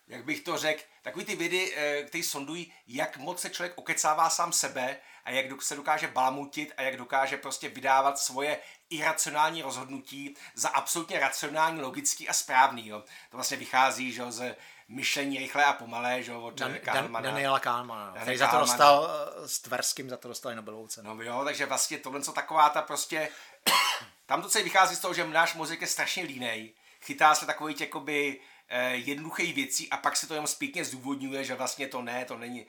jak 0.07 0.25
bych 0.25 0.41
to 0.41 0.57
řekl, 0.57 0.83
takový 1.01 1.25
ty 1.25 1.35
vědy, 1.35 1.73
eh, 1.75 2.03
které 2.03 2.23
sondují, 2.23 2.73
jak 2.87 3.17
moc 3.17 3.41
se 3.41 3.49
člověk 3.49 3.77
okecává 3.77 4.29
sám 4.29 4.53
sebe 4.53 4.97
a 5.25 5.31
jak 5.31 5.61
se 5.61 5.75
dokáže 5.75 6.07
balamutit 6.07 6.73
a 6.77 6.81
jak 6.81 6.97
dokáže 6.97 7.37
prostě 7.37 7.69
vydávat 7.69 8.19
svoje 8.19 8.59
iracionální 8.89 9.61
rozhodnutí 9.61 10.35
za 10.55 10.69
absolutně 10.69 11.19
racionální, 11.19 11.81
logický 11.81 12.29
a 12.29 12.33
správný. 12.33 12.87
Jo. 12.87 13.03
To 13.29 13.37
vlastně 13.37 13.57
vychází 13.57 14.11
že, 14.11 14.31
z 14.31 14.55
myšlení 14.87 15.37
rychlé 15.37 15.65
a 15.65 15.73
pomalé, 15.73 16.23
že 16.23 16.33
od 16.33 16.59
Dan, 16.59 16.77
Kahnemana. 16.79 17.31
Daniela 17.31 17.59
Kahnemana, 17.59 18.11
Dan, 18.11 18.21
který 18.21 18.37
za 18.37 18.47
to 18.47 18.59
dostal, 18.59 19.09
eh, 19.43 19.47
s 19.47 19.59
Tverským 19.59 20.09
za 20.09 20.17
to 20.17 20.27
dostal 20.27 20.55
Nobelovu 20.55 20.87
cenu. 20.87 21.15
No 21.15 21.23
jo, 21.23 21.41
takže 21.45 21.65
vlastně 21.65 21.97
tohle 21.97 22.21
co 22.21 22.31
taková 22.31 22.69
ta 22.69 22.81
prostě, 22.81 23.29
tam 24.25 24.41
to 24.41 24.49
celý 24.49 24.63
vychází 24.63 24.95
z 24.95 24.99
toho, 24.99 25.13
že 25.13 25.27
náš 25.27 25.53
mozek 25.53 25.81
je 25.81 25.87
strašně 25.87 26.23
línej, 26.23 26.73
chytá 27.01 27.35
se 27.35 27.45
takových 27.45 27.81
jakoby 27.81 28.39
eh, 28.69 28.95
jednoduchých 28.95 29.55
věcí 29.55 29.89
a 29.89 29.97
pak 29.97 30.17
se 30.17 30.27
to 30.27 30.33
jenom 30.33 30.47
zpětně 30.47 30.85
zdůvodňuje, 30.85 31.43
že 31.43 31.55
vlastně 31.55 31.87
to 31.87 32.01
ne, 32.01 32.25
to 32.25 32.37
není, 32.37 32.65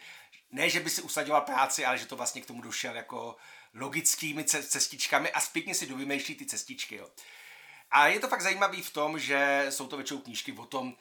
ne, 0.52 0.70
že 0.70 0.80
by 0.80 0.90
si 0.90 1.02
usadoval 1.02 1.40
práci, 1.40 1.84
ale 1.84 1.98
že 1.98 2.06
to 2.06 2.16
vlastně 2.16 2.42
k 2.42 2.46
tomu 2.46 2.62
došel 2.62 2.96
jako 2.96 3.36
logickými 3.74 4.44
cestičkami 4.44 5.32
a 5.32 5.40
zpětně 5.40 5.74
si 5.74 5.86
dovymýšlí 5.86 6.34
ty 6.34 6.46
cestičky. 6.46 6.96
Jo. 6.96 7.08
A 7.90 8.06
je 8.06 8.20
to 8.20 8.28
fakt 8.28 8.42
zajímavý 8.42 8.82
v 8.82 8.92
tom, 8.92 9.18
že 9.18 9.66
jsou 9.70 9.86
to 9.86 9.96
většinou 9.96 10.20
knížky 10.20 10.52
o 10.52 10.66
tom, 10.66 10.94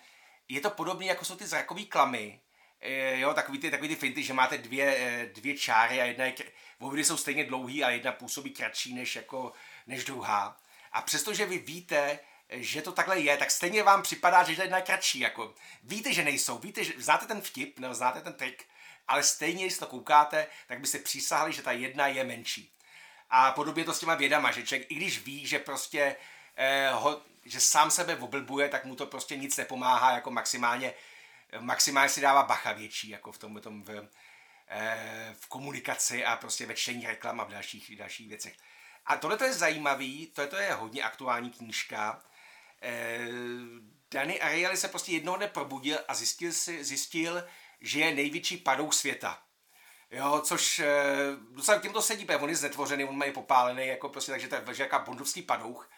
je 0.49 0.61
to 0.61 0.69
podobné, 0.69 1.05
jako 1.05 1.25
jsou 1.25 1.35
ty 1.35 1.45
zrakové 1.47 1.83
klamy, 1.83 2.41
e, 2.79 3.19
jo, 3.19 3.33
takový 3.33 3.59
ty, 3.59 3.71
takový 3.71 3.89
ty 3.89 3.95
finty, 3.95 4.23
že 4.23 4.33
máte 4.33 4.57
dvě, 4.57 4.97
e, 4.97 5.25
dvě 5.25 5.57
čáry 5.57 6.01
a 6.01 6.05
jedna 6.05 6.25
je, 6.25 6.33
obě 6.79 7.05
jsou 7.05 7.17
stejně 7.17 7.45
dlouhý 7.45 7.83
a 7.83 7.89
jedna 7.89 8.11
působí 8.11 8.49
kratší 8.49 8.93
než, 8.93 9.15
jako, 9.15 9.53
než 9.87 10.03
druhá. 10.03 10.57
A 10.91 11.01
přestože 11.01 11.45
vy 11.45 11.57
víte, 11.57 12.19
že 12.49 12.81
to 12.81 12.91
takhle 12.91 13.19
je, 13.19 13.37
tak 13.37 13.51
stejně 13.51 13.83
vám 13.83 14.01
připadá, 14.03 14.43
že 14.43 14.63
jedna 14.63 14.77
je 14.77 14.83
kratší. 14.83 15.19
Jako, 15.19 15.55
víte, 15.83 16.13
že 16.13 16.23
nejsou, 16.23 16.57
víte, 16.57 16.83
že 16.83 16.93
znáte 16.97 17.25
ten 17.25 17.41
vtip, 17.41 17.79
nebo 17.79 17.93
znáte 17.93 18.21
ten 18.21 18.33
trik, 18.33 18.65
ale 19.07 19.23
stejně, 19.23 19.65
když 19.65 19.77
to 19.77 19.87
koukáte, 19.87 20.47
tak 20.67 20.79
byste 20.79 20.99
přísahali, 20.99 21.53
že 21.53 21.61
ta 21.61 21.71
jedna 21.71 22.07
je 22.07 22.23
menší. 22.23 22.73
A 23.29 23.51
podobně 23.51 23.85
to 23.85 23.93
s 23.93 23.99
těma 23.99 24.15
vědama, 24.15 24.51
že 24.51 24.63
člověk, 24.63 24.91
i 24.91 24.95
když 24.95 25.19
ví, 25.19 25.47
že 25.47 25.59
prostě 25.59 26.15
eh, 26.55 26.89
ho, 26.91 27.21
že 27.49 27.59
sám 27.59 27.91
sebe 27.91 28.15
oblbuje, 28.15 28.69
tak 28.69 28.85
mu 28.85 28.95
to 28.95 29.05
prostě 29.05 29.37
nic 29.37 29.57
nepomáhá, 29.57 30.11
jako 30.11 30.31
maximálně, 30.31 30.93
maximálně 31.59 32.09
si 32.09 32.21
dává 32.21 32.43
bacha 32.43 32.73
větší, 32.73 33.09
jako 33.09 33.31
v 33.31 33.37
tom, 33.37 33.61
tom 33.61 33.83
v, 33.83 34.07
eh, 34.67 35.35
v 35.39 35.47
komunikaci 35.47 36.25
a 36.25 36.35
prostě 36.35 36.65
ve 36.65 36.73
čtení 36.73 37.07
reklam 37.07 37.41
a 37.41 37.43
v 37.43 37.49
dalších, 37.49 37.95
dalších 37.95 38.29
věcech. 38.29 38.55
A 39.05 39.17
tohle 39.17 39.37
je 39.43 39.53
zajímavý, 39.53 40.27
tohle 40.27 40.63
je 40.63 40.73
hodně 40.73 41.03
aktuální 41.03 41.49
knížka. 41.49 42.21
Eh, 42.81 43.27
Danny 44.11 44.41
Ariely 44.41 44.77
se 44.77 44.87
prostě 44.87 45.11
jednoho 45.11 45.37
dne 45.37 45.47
probudil 45.47 45.99
a 46.07 46.13
zjistil, 46.13 46.53
si, 46.53 46.83
zjistil 46.83 47.43
že 47.81 47.99
je 47.99 48.15
největší 48.15 48.57
padou 48.57 48.91
světa. 48.91 49.41
Jo, 50.11 50.41
což 50.43 50.79
e, 50.79 50.85
docela 51.51 51.79
tím 51.79 51.93
to 51.93 52.01
sedí, 52.01 52.25
protože 52.25 52.37
on 52.37 52.49
je 52.49 52.55
znetvořený, 52.55 53.03
on 53.03 53.17
má 53.17 53.25
je 53.25 53.31
popálený, 53.31 53.87
jako 53.87 54.09
prostě, 54.09 54.31
takže 54.31 54.47
to 54.47 54.55
je 54.55 54.63
jaká 54.77 54.99
bondovský 54.99 55.41
padouch. 55.41 55.89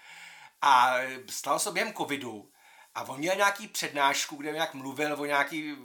A 0.61 0.95
stalo 1.29 1.59
se 1.59 1.71
během 1.71 1.93
covidu 1.93 2.51
a 2.95 3.01
on 3.03 3.17
měl 3.17 3.35
nějaký 3.35 3.67
přednášku, 3.67 4.35
kde 4.35 4.51
nějak 4.51 4.73
mluvil 4.73 5.15
o 5.21 5.25
nějaký 5.25 5.75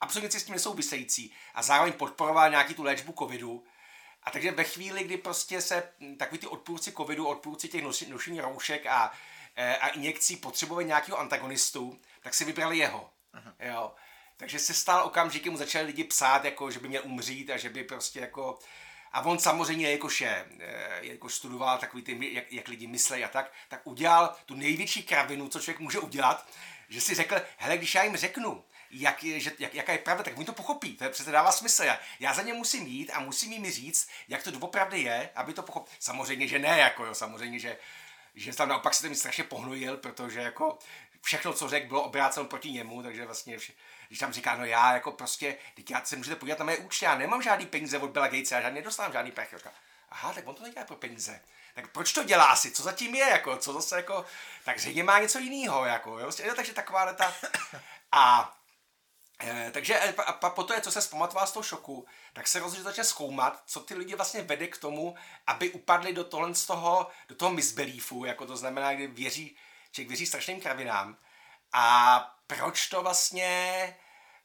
absolutně 0.00 0.40
s 0.40 0.44
tím 0.44 0.54
nesouvisející 0.54 1.32
a 1.54 1.62
zároveň 1.62 1.92
podporoval 1.92 2.50
nějaký 2.50 2.74
tu 2.74 2.82
léčbu 2.82 3.14
covidu. 3.18 3.64
A 4.22 4.30
takže 4.30 4.50
ve 4.50 4.64
chvíli, 4.64 5.04
kdy 5.04 5.16
prostě 5.16 5.60
se 5.60 5.92
takový 6.18 6.38
ty 6.38 6.46
odpůrci 6.46 6.92
covidu, 6.92 7.26
odpůrci 7.26 7.68
těch 7.68 7.84
nošení 8.08 8.40
roušek 8.40 8.86
a, 8.86 9.12
e, 9.56 9.76
a 9.76 9.88
injekcí 9.88 10.36
potřebovali 10.36 10.84
nějakého 10.84 11.18
antagonistu, 11.18 12.00
tak 12.22 12.34
si 12.34 12.44
vybrali 12.44 12.78
jeho. 12.78 13.10
Aha. 13.32 13.54
Jo. 13.60 13.94
Takže 14.36 14.58
se 14.58 14.74
stal 14.74 15.04
okamžikem, 15.04 15.52
mu 15.52 15.58
začali 15.58 15.86
lidi 15.86 16.04
psát, 16.04 16.44
jako, 16.44 16.70
že 16.70 16.80
by 16.80 16.88
měl 16.88 17.02
umřít 17.04 17.50
a 17.50 17.56
že 17.56 17.70
by 17.70 17.84
prostě 17.84 18.20
jako... 18.20 18.58
A 19.12 19.20
on 19.20 19.38
samozřejmě, 19.38 19.90
jakož 19.90 20.20
je, 20.20 20.46
eh, 20.60 20.98
jakož 21.00 21.34
studoval 21.34 21.78
takový 21.78 22.02
ty, 22.02 22.18
jak, 22.32 22.52
jak 22.52 22.68
lidi 22.68 22.86
myslí 22.86 23.24
a 23.24 23.28
tak, 23.28 23.52
tak 23.68 23.80
udělal 23.84 24.36
tu 24.46 24.54
největší 24.54 25.02
kravinu, 25.02 25.48
co 25.48 25.60
člověk 25.60 25.80
může 25.80 25.98
udělat, 25.98 26.46
že 26.88 27.00
si 27.00 27.14
řekl, 27.14 27.36
hele, 27.56 27.78
když 27.78 27.94
já 27.94 28.02
jim 28.02 28.16
řeknu, 28.16 28.64
jak, 28.90 29.22
že, 29.22 29.52
jak, 29.58 29.74
jaká 29.74 29.92
je 29.92 29.98
pravda, 29.98 30.24
tak 30.24 30.36
oni 30.36 30.46
to 30.46 30.52
pochopí. 30.52 30.96
To 30.96 31.04
je 31.04 31.10
přece 31.10 31.30
dává 31.30 31.52
smysl. 31.52 31.82
Já, 31.82 31.98
já 32.20 32.34
za 32.34 32.42
ně 32.42 32.52
musím 32.52 32.86
jít 32.86 33.10
a 33.10 33.20
musím 33.20 33.52
jim 33.52 33.70
říct, 33.70 34.08
jak 34.28 34.42
to 34.42 34.50
doopravdy 34.50 35.00
je, 35.00 35.30
aby 35.34 35.52
to 35.52 35.62
pochopil. 35.62 35.92
Samozřejmě, 35.98 36.48
že 36.48 36.58
ne, 36.58 36.78
jako 36.78 37.06
jo, 37.06 37.14
samozřejmě, 37.14 37.58
že, 37.58 37.76
že 38.34 38.56
tam 38.56 38.68
naopak 38.68 38.94
se 38.94 39.08
mi 39.08 39.14
strašně 39.14 39.44
pohnojil, 39.44 39.96
protože 39.96 40.40
jako 40.40 40.78
všechno, 41.22 41.52
co 41.52 41.68
řekl, 41.68 41.88
bylo 41.88 42.02
obráceno 42.02 42.46
proti 42.46 42.70
němu, 42.70 43.02
takže 43.02 43.26
vlastně 43.26 43.58
vše, 43.58 43.72
když 44.10 44.18
tam 44.18 44.32
říká, 44.32 44.56
no 44.56 44.64
já 44.64 44.92
jako 44.92 45.12
prostě, 45.12 45.56
teď 45.74 45.90
já 45.90 46.04
se 46.04 46.16
můžete 46.16 46.36
podívat 46.36 46.58
na 46.58 46.64
mé 46.64 46.76
účty, 46.76 47.04
já 47.04 47.18
nemám 47.18 47.42
žádný 47.42 47.66
peníze 47.66 47.98
od 47.98 48.10
Billa 48.10 48.28
Gatesa, 48.28 48.54
já 48.54 48.62
žádný 48.62 48.78
nedostávám 48.78 49.12
žádný 49.12 49.32
prach. 49.32 49.48
Aha, 50.08 50.32
tak 50.32 50.46
on 50.46 50.54
to 50.54 50.62
nedělá 50.62 50.86
pro 50.86 50.96
peníze. 50.96 51.40
Tak 51.74 51.88
proč 51.92 52.12
to 52.12 52.24
dělá 52.24 52.44
asi? 52.44 52.70
Co 52.70 52.82
zatím 52.82 53.14
je? 53.14 53.28
Jako, 53.28 53.56
co 53.56 53.72
zase 53.72 53.96
jako, 53.96 54.24
tak 54.64 54.78
zřejmě 54.78 55.02
má 55.02 55.20
něco 55.20 55.38
jiného. 55.38 55.84
Jako, 55.84 56.18
jo? 56.18 56.30
jo? 56.44 56.54
Takže 56.54 56.72
taková 56.72 57.12
ta... 57.12 57.34
A 58.12 58.56
e, 59.42 59.70
takže 59.70 60.00
eh, 60.00 60.14
a, 60.14 60.22
a 60.22 60.50
po 60.50 60.64
to 60.64 60.74
je, 60.74 60.80
co 60.80 60.92
se 60.92 61.02
zpamatoval 61.02 61.46
z 61.46 61.52
toho 61.52 61.62
šoku, 61.62 62.06
tak 62.32 62.48
se 62.48 62.58
rozhodně 62.58 62.84
začne 62.84 63.04
zkoumat, 63.04 63.62
co 63.66 63.80
ty 63.80 63.94
lidi 63.94 64.14
vlastně 64.14 64.42
vede 64.42 64.66
k 64.66 64.78
tomu, 64.78 65.14
aby 65.46 65.70
upadli 65.70 66.12
do 66.12 66.24
tohle 66.24 66.54
z 66.54 66.66
toho, 66.66 67.10
do 67.28 67.34
toho 67.34 67.50
misbeliefu, 67.50 68.24
jako 68.24 68.46
to 68.46 68.56
znamená, 68.56 68.94
kdy 68.94 69.06
věří, 69.06 69.56
člověk 69.92 70.08
věří 70.08 70.26
strašným 70.26 70.60
kravinám. 70.60 71.16
A 71.72 72.20
proč 72.46 72.88
to 72.88 73.02
vlastně, 73.02 73.96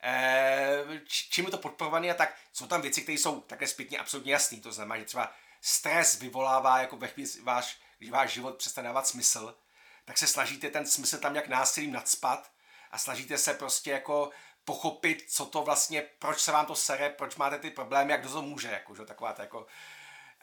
eh, 0.04 0.84
čím 1.08 1.46
je 1.46 1.52
to 1.52 1.58
podporované 1.58 2.10
a 2.10 2.14
tak, 2.14 2.36
jsou 2.54 2.68
tam 2.68 2.82
věci, 2.82 3.02
které 3.02 3.18
jsou 3.18 3.42
také 3.42 3.68
zpětně 3.68 4.00
absolutně 4.00 4.34
jasné. 4.34 4.60
To 4.60 4.72
znamená, 4.72 5.00
že 5.00 5.06
třeba 5.06 5.34
stres 5.62 6.20
vyvolává, 6.20 6.80
jako 6.80 6.98
ve 6.98 7.08
chvíli, 7.08 7.30
váš, 7.44 7.78
když 7.98 8.10
váš 8.10 8.32
život 8.34 8.58
přestane 8.58 8.88
dávat 8.88 9.08
smysl, 9.08 9.56
tak 10.06 10.18
se 10.18 10.28
snažíte 10.28 10.70
ten 10.70 10.86
smysl 10.88 11.18
tam 11.18 11.36
jak 11.36 11.48
násilím 11.48 11.92
nadspat 11.92 12.52
a 12.92 12.98
snažíte 12.98 13.38
se 13.38 13.54
prostě 13.54 13.92
jako 13.92 14.32
pochopit, 14.66 15.26
co 15.28 15.46
to 15.46 15.62
vlastně, 15.62 16.02
proč 16.02 16.40
se 16.40 16.52
vám 16.52 16.66
to 16.66 16.76
sere, 16.76 17.10
proč 17.10 17.36
máte 17.36 17.60
ty 17.60 17.72
problémy, 17.72 18.12
jak 18.12 18.22
kdo 18.22 18.30
to 18.30 18.42
může, 18.42 18.72
jako, 18.72 18.96
že 18.96 19.06
taková 19.06 19.34
to 19.34 19.42
jako, 19.42 19.68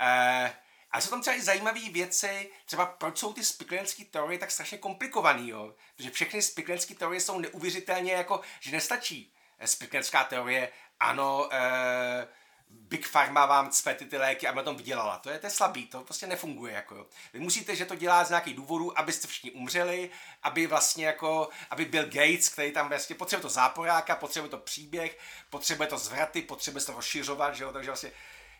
eh, 0.01 0.53
ale 0.93 1.03
jsou 1.03 1.11
tam 1.11 1.20
třeba 1.20 1.36
i 1.36 1.43
zajímavé 1.43 1.80
věci, 1.90 2.51
třeba 2.64 2.86
proč 2.86 3.18
jsou 3.18 3.32
ty 3.32 3.45
spiklenské 3.45 4.05
teorie 4.05 4.38
tak 4.38 4.51
strašně 4.51 4.78
komplikované, 4.78 5.49
jo? 5.49 5.74
Protože 5.97 6.11
všechny 6.11 6.43
spiklenské 6.43 6.95
teorie 6.95 7.20
jsou 7.20 7.38
neuvěřitelně 7.38 8.12
jako, 8.12 8.40
že 8.61 8.72
nestačí 8.72 9.32
eh, 9.59 9.66
spiklenská 9.66 10.24
teorie, 10.24 10.72
ano, 11.01 11.49
eh, 11.53 12.28
Big 12.74 13.09
Pharma 13.09 13.47
vám 13.47 13.70
cpe 13.70 13.95
ty, 13.95 14.05
ty 14.05 14.16
léky, 14.16 14.47
aby 14.47 14.57
na 14.57 14.62
tom 14.62 14.76
vydělala. 14.76 15.18
To 15.18 15.30
je, 15.30 15.38
to 15.38 15.47
je 15.47 15.51
slabý, 15.51 15.86
to 15.86 16.01
prostě 16.01 16.26
nefunguje. 16.26 16.74
Jako, 16.74 16.95
jo. 16.95 17.07
Vy 17.32 17.40
musíte, 17.40 17.76
že 17.76 17.84
to 17.84 17.95
dělá 17.95 18.24
z 18.24 18.28
nějakých 18.28 18.57
důvodů, 18.57 18.99
abyste 18.99 19.28
všichni 19.28 19.51
umřeli, 19.51 20.11
aby 20.43 20.66
vlastně 20.66 21.07
jako, 21.07 21.49
aby 21.70 21.84
Bill 21.84 22.05
Gates, 22.05 22.49
který 22.49 22.72
tam 22.72 22.88
vlastně 22.88 23.16
potřebuje 23.16 23.43
to 23.43 23.49
záporáka, 23.49 24.16
potřebuje 24.16 24.51
to 24.51 24.59
příběh, 24.59 25.18
potřebuje 25.51 25.88
to 25.88 25.99
zvraty, 25.99 26.43
potřebuje 26.43 26.84
to 26.84 26.93
rozšiřovat, 26.93 27.55
že 27.55 27.64
jo, 27.64 27.72
takže 27.72 27.90
vlastně 27.90 28.12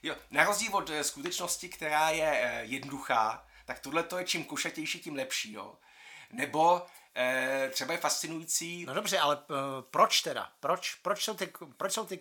Jo, 0.03 0.16
na 0.30 0.44
rozdíl 0.44 0.76
od 0.76 0.90
eh, 0.90 1.05
skutečnosti, 1.05 1.68
která 1.68 2.11
je 2.11 2.40
eh, 2.42 2.64
jednoduchá, 2.64 3.46
tak 3.64 3.78
tohle 3.78 4.03
to 4.03 4.18
je 4.18 4.24
čím 4.24 4.44
košatější, 4.44 5.00
tím 5.00 5.14
lepší. 5.14 5.53
Jo. 5.53 5.74
Nebo 6.32 6.86
e, 7.16 7.70
třeba 7.72 7.92
je 7.92 7.98
fascinující... 7.98 8.84
No 8.86 8.94
dobře, 8.94 9.18
ale 9.18 9.38
proč 9.90 10.20
teda? 10.20 10.53
Proč, 10.61 10.94
proč 10.94 11.24
jsou 11.24 11.34
ty, 11.34 11.53
proč 11.76 11.92
jsou 11.92 12.07
ty 12.07 12.20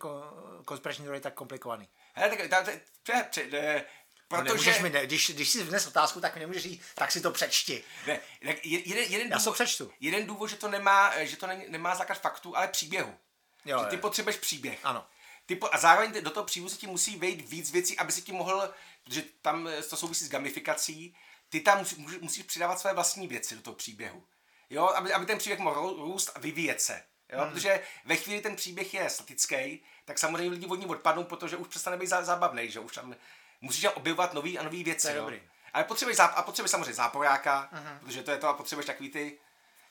konspirační 0.65 1.03
teorie 1.03 1.21
tak 1.21 1.34
komplikované? 1.34 1.88
Hele, 2.13 2.47
tak, 2.47 2.69
pře, 3.03 3.25
pře, 3.29 3.47
ne, 3.51 3.86
protože... 4.27 4.71
No 4.71 4.79
mi, 4.82 4.89
ne, 4.89 5.05
když, 5.05 5.29
když 5.29 5.49
si 5.49 5.63
vnes 5.63 5.88
otázku, 5.88 6.21
tak 6.21 6.36
mi 6.36 6.39
nemůžeš 6.39 6.63
říct, 6.63 6.86
tak 6.95 7.11
si 7.11 7.21
to 7.21 7.32
přečti. 7.32 7.84
Ne, 8.07 8.19
tak 8.45 8.65
jeden, 8.65 9.03
jeden 9.03 9.32
Já 9.32 9.38
důvod, 9.38 9.53
přečtu. 9.53 9.91
Jeden 9.99 10.27
důvod, 10.27 10.47
že 10.47 10.55
to 10.55 10.67
nemá, 10.67 11.23
že 11.23 11.38
to 11.38 11.47
ne, 11.47 11.65
nemá 11.67 11.95
základ 11.95 12.21
faktů, 12.21 12.57
ale 12.57 12.67
příběhu. 12.67 13.17
Jo, 13.65 13.79
že 13.79 13.86
ty 13.86 13.95
je. 13.95 14.01
potřebuješ 14.01 14.38
příběh. 14.38 14.79
Ano. 14.84 15.05
Ty 15.52 15.56
po, 15.56 15.70
a 15.72 15.78
zároveň 15.78 16.24
do 16.24 16.30
toho 16.30 16.45
příběhu 16.45 16.70
se 16.70 16.78
ti 16.78 16.88
musí 16.88 17.16
vejít 17.16 17.49
víc 17.49 17.72
věcí, 17.72 17.97
aby 17.97 18.12
si 18.12 18.22
ti 18.22 18.32
mohl, 18.32 18.74
protože 19.04 19.24
tam 19.41 19.68
eh, 19.68 19.84
to 19.84 19.97
souvisí 19.97 20.26
s 20.26 20.30
gamifikací, 20.30 21.16
ty 21.49 21.60
tam 21.60 21.80
musí, 21.80 22.06
musíš 22.22 22.43
přidávat 22.43 22.80
své 22.80 22.93
vlastní 22.93 23.28
věci 23.28 23.56
do 23.56 23.62
toho 23.62 23.76
příběhu. 23.76 24.24
Jo, 24.70 24.86
aby, 24.88 25.14
aby 25.14 25.26
ten 25.26 25.38
příběh 25.38 25.60
mohl 25.60 25.93
růst 25.93 26.32
a 26.36 26.39
vyvíjet 26.39 26.82
se. 26.82 27.04
Jo? 27.32 27.39
Hmm. 27.39 27.54
Protože 27.54 27.84
ve 28.06 28.16
chvíli 28.16 28.41
ten 28.41 28.56
příběh 28.56 28.93
je 28.93 29.10
statický, 29.10 29.84
tak 30.06 30.20
samozřejmě 30.20 30.49
lidi 30.49 30.66
od 30.66 30.76
ní 30.76 30.86
odpadnou, 30.86 31.24
protože 31.24 31.58
už 31.58 31.68
přestane 31.68 31.97
být 31.97 32.10
zábavný, 32.10 32.72
že 32.72 32.80
už 32.80 32.93
tam 32.93 33.16
musíš 33.62 33.88
objevovat 33.93 34.34
nový 34.34 34.60
a 34.60 34.64
nový 34.64 34.84
věci. 34.84 35.08
To 35.08 35.14
je 35.14 35.20
dobrý. 35.20 35.41
Ale 35.74 35.84
potřebuješ, 35.84 36.18
záp- 36.18 36.34
a 36.36 36.41
potřebuješ 36.41 36.72
samozřejmě 36.72 36.93
záporáka, 36.93 37.70
uh-huh. 37.74 37.99
protože 37.99 38.24
to 38.24 38.32
je 38.32 38.38
to 38.38 38.47
a 38.47 38.54
potřebuješ 38.54 38.86
takový 38.86 39.10
ty 39.10 39.39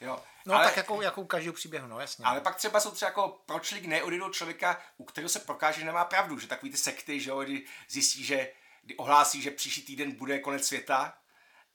Jo. 0.01 0.23
No 0.47 0.55
ale, 0.55 0.65
tak 0.65 0.77
jako, 0.77 1.03
jako 1.03 1.21
u 1.21 1.27
každého 1.27 1.55
příběhu, 1.55 1.87
no 1.87 2.01
jasně. 2.01 2.25
Ale 2.25 2.41
pak 2.41 2.57
třeba 2.57 2.81
jsou 2.81 2.91
třeba 2.91 3.09
jako, 3.09 3.43
proč 3.47 3.73
lidi 3.73 3.87
neodjedou 3.87 4.31
člověka, 4.31 4.83
u 4.97 5.05
kterého 5.05 5.29
se 5.29 5.39
prokáže, 5.41 5.81
že 5.81 5.87
nemá 5.87 6.05
pravdu, 6.05 6.39
že 6.39 6.47
takový 6.47 6.73
ty 6.73 6.79
sekty, 6.79 7.21
že 7.21 7.31
jo, 7.31 7.41
kdy 7.41 7.67
zjistí, 7.89 8.25
že 8.25 8.53
kdy 8.83 8.97
ohlásí, 8.97 9.43
že 9.43 9.51
příští 9.51 9.83
týden 9.83 10.13
bude 10.13 10.39
konec 10.39 10.67
světa 10.67 11.19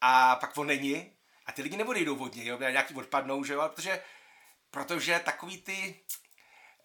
a 0.02 0.36
pak 0.36 0.58
on 0.58 0.68
není 0.68 1.14
a 1.46 1.52
ty 1.52 1.62
lidi 1.62 1.78
neodejdou 1.78 2.18
od 2.18 2.36
něj, 2.36 2.46
jo, 2.46 2.58
nějaký 2.60 2.94
odpadnou, 2.94 3.44
že 3.44 3.54
jo, 3.54 3.70
protože, 3.70 4.04
protože 4.72 5.20
takový 5.20 5.62
ty, 5.62 6.00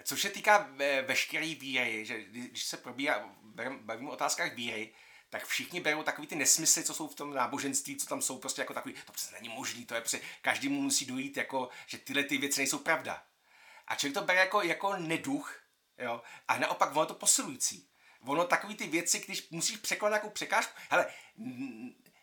co 0.05 0.17
se 0.17 0.31
týká 0.31 0.69
veškeré 1.07 1.55
víry, 1.55 2.05
že 2.05 2.23
když 2.23 2.65
se 2.65 2.77
probíhá, 2.77 3.31
bavíme 3.81 4.11
o 4.11 4.13
otázkách 4.13 4.55
víry, 4.55 4.95
tak 5.31 5.47
všichni 5.47 5.81
berou 5.81 6.03
takový 6.03 6.27
ty 6.27 6.35
nesmysly, 6.37 6.85
co 6.85 6.95
jsou 6.95 7.09
v 7.09 7.15
tom 7.15 7.35
náboženství, 7.35 7.97
co 7.97 8.07
tam 8.07 8.23
jsou 8.23 8.39
prostě 8.39 8.63
jako 8.63 8.75
takový, 8.75 8.95
to 9.07 9.13
přece 9.13 9.35
není 9.35 9.49
možný, 9.49 9.87
to 9.87 9.95
je 9.95 10.01
prostě, 10.01 10.21
každý 10.43 10.69
mu 10.69 10.81
musí 10.81 11.07
dojít 11.07 11.37
jako, 11.37 11.69
že 11.87 11.99
tyhle 11.99 12.23
ty 12.23 12.39
věci 12.39 12.61
nejsou 12.61 12.79
pravda. 12.79 13.23
A 13.87 13.95
člověk 13.95 14.15
to 14.15 14.25
bere 14.25 14.41
jako, 14.41 14.63
jako 14.63 14.97
neduch, 14.97 15.61
jo, 15.99 16.23
a 16.49 16.59
naopak 16.59 16.97
ono 16.97 17.07
to 17.07 17.15
posilující. 17.15 17.89
Ono 18.27 18.45
takový 18.45 18.75
ty 18.75 18.87
věci, 18.87 19.19
když 19.19 19.51
musíš 19.51 19.77
překonat 19.77 20.11
nějakou 20.11 20.31
překážku, 20.31 20.73
hele, 20.91 21.07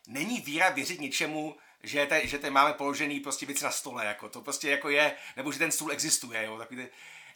není 0.06 0.40
víra 0.40 0.68
věřit 0.68 1.00
něčemu, 1.00 1.56
že, 1.82 2.06
te, 2.06 2.26
že 2.26 2.38
te 2.38 2.50
máme 2.50 2.72
položený 2.72 3.20
prostě 3.20 3.46
věci 3.46 3.64
na 3.64 3.70
stole, 3.70 4.06
jako 4.06 4.28
to 4.28 4.40
prostě 4.40 4.70
jako 4.70 4.88
je, 4.88 5.16
nebo 5.36 5.52
že 5.52 5.58
ten 5.58 5.72
stůl 5.72 5.92
existuje, 5.92 6.44
jo, 6.44 6.58
takový 6.58 6.82
ty, 6.82 6.90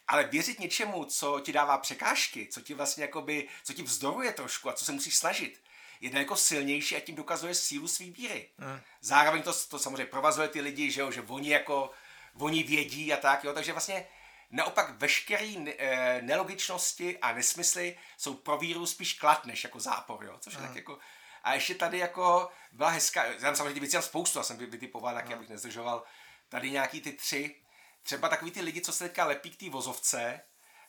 ale 0.07 0.23
věřit 0.23 0.59
něčemu, 0.59 1.05
co 1.05 1.39
ti 1.39 1.53
dává 1.53 1.77
překážky, 1.77 2.47
co 2.47 2.61
ti 2.61 2.73
vlastně 2.73 3.03
jakoby, 3.03 3.47
co 3.63 3.73
ti 3.73 3.83
vzdoruje 3.83 4.33
trošku 4.33 4.69
a 4.69 4.73
co 4.73 4.85
se 4.85 4.91
musíš 4.91 5.17
snažit, 5.17 5.61
je 6.01 6.09
daleko 6.09 6.35
silnější 6.35 6.95
a 6.95 6.99
tím 6.99 7.15
dokazuje 7.15 7.55
sílu 7.55 7.87
svý 7.87 8.11
víry. 8.11 8.49
Hmm. 8.57 8.79
Zároveň 9.01 9.41
to, 9.41 9.53
to 9.53 9.79
samozřejmě 9.79 10.05
provazuje 10.05 10.47
ty 10.47 10.61
lidi, 10.61 10.91
že, 10.91 11.01
jo, 11.01 11.11
že 11.11 11.21
oni 11.21 11.49
jako, 11.49 11.91
oni 12.39 12.63
vědí 12.63 13.13
a 13.13 13.17
tak, 13.17 13.43
jo, 13.43 13.53
takže 13.53 13.71
vlastně 13.71 14.07
naopak 14.51 14.89
veškeré 14.89 15.53
e, 15.77 16.21
nelogičnosti 16.21 17.17
a 17.17 17.33
nesmysly 17.33 17.97
jsou 18.17 18.33
pro 18.33 18.57
víru 18.57 18.85
spíš 18.85 19.13
klad 19.13 19.45
než 19.45 19.63
jako 19.63 19.79
zápor, 19.79 20.25
jo, 20.25 20.37
což 20.39 20.53
je 20.53 20.59
hmm. 20.59 20.67
tak 20.67 20.75
jako, 20.75 20.99
a 21.43 21.53
ještě 21.53 21.75
tady 21.75 21.97
jako 21.97 22.51
byla 22.71 22.89
hezká, 22.89 23.25
já 23.25 23.39
jsem 23.39 23.55
samozřejmě 23.55 23.79
věcí 23.79 23.97
spoustu, 23.99 24.39
já 24.39 24.43
jsem 24.43 24.57
vytipoval, 24.57 25.13
tak 25.13 25.25
hmm. 25.25 25.33
abych 25.33 25.49
nezdržoval, 25.49 26.03
tady 26.49 26.71
nějaký 26.71 27.01
ty 27.01 27.11
tři, 27.11 27.55
třeba 28.03 28.29
takový 28.29 28.51
ty 28.51 28.61
lidi, 28.61 28.81
co 28.81 28.93
se 28.93 29.03
teďka 29.07 29.25
lepí 29.25 29.49
k 29.49 29.59
té 29.59 29.69
vozovce 29.69 30.41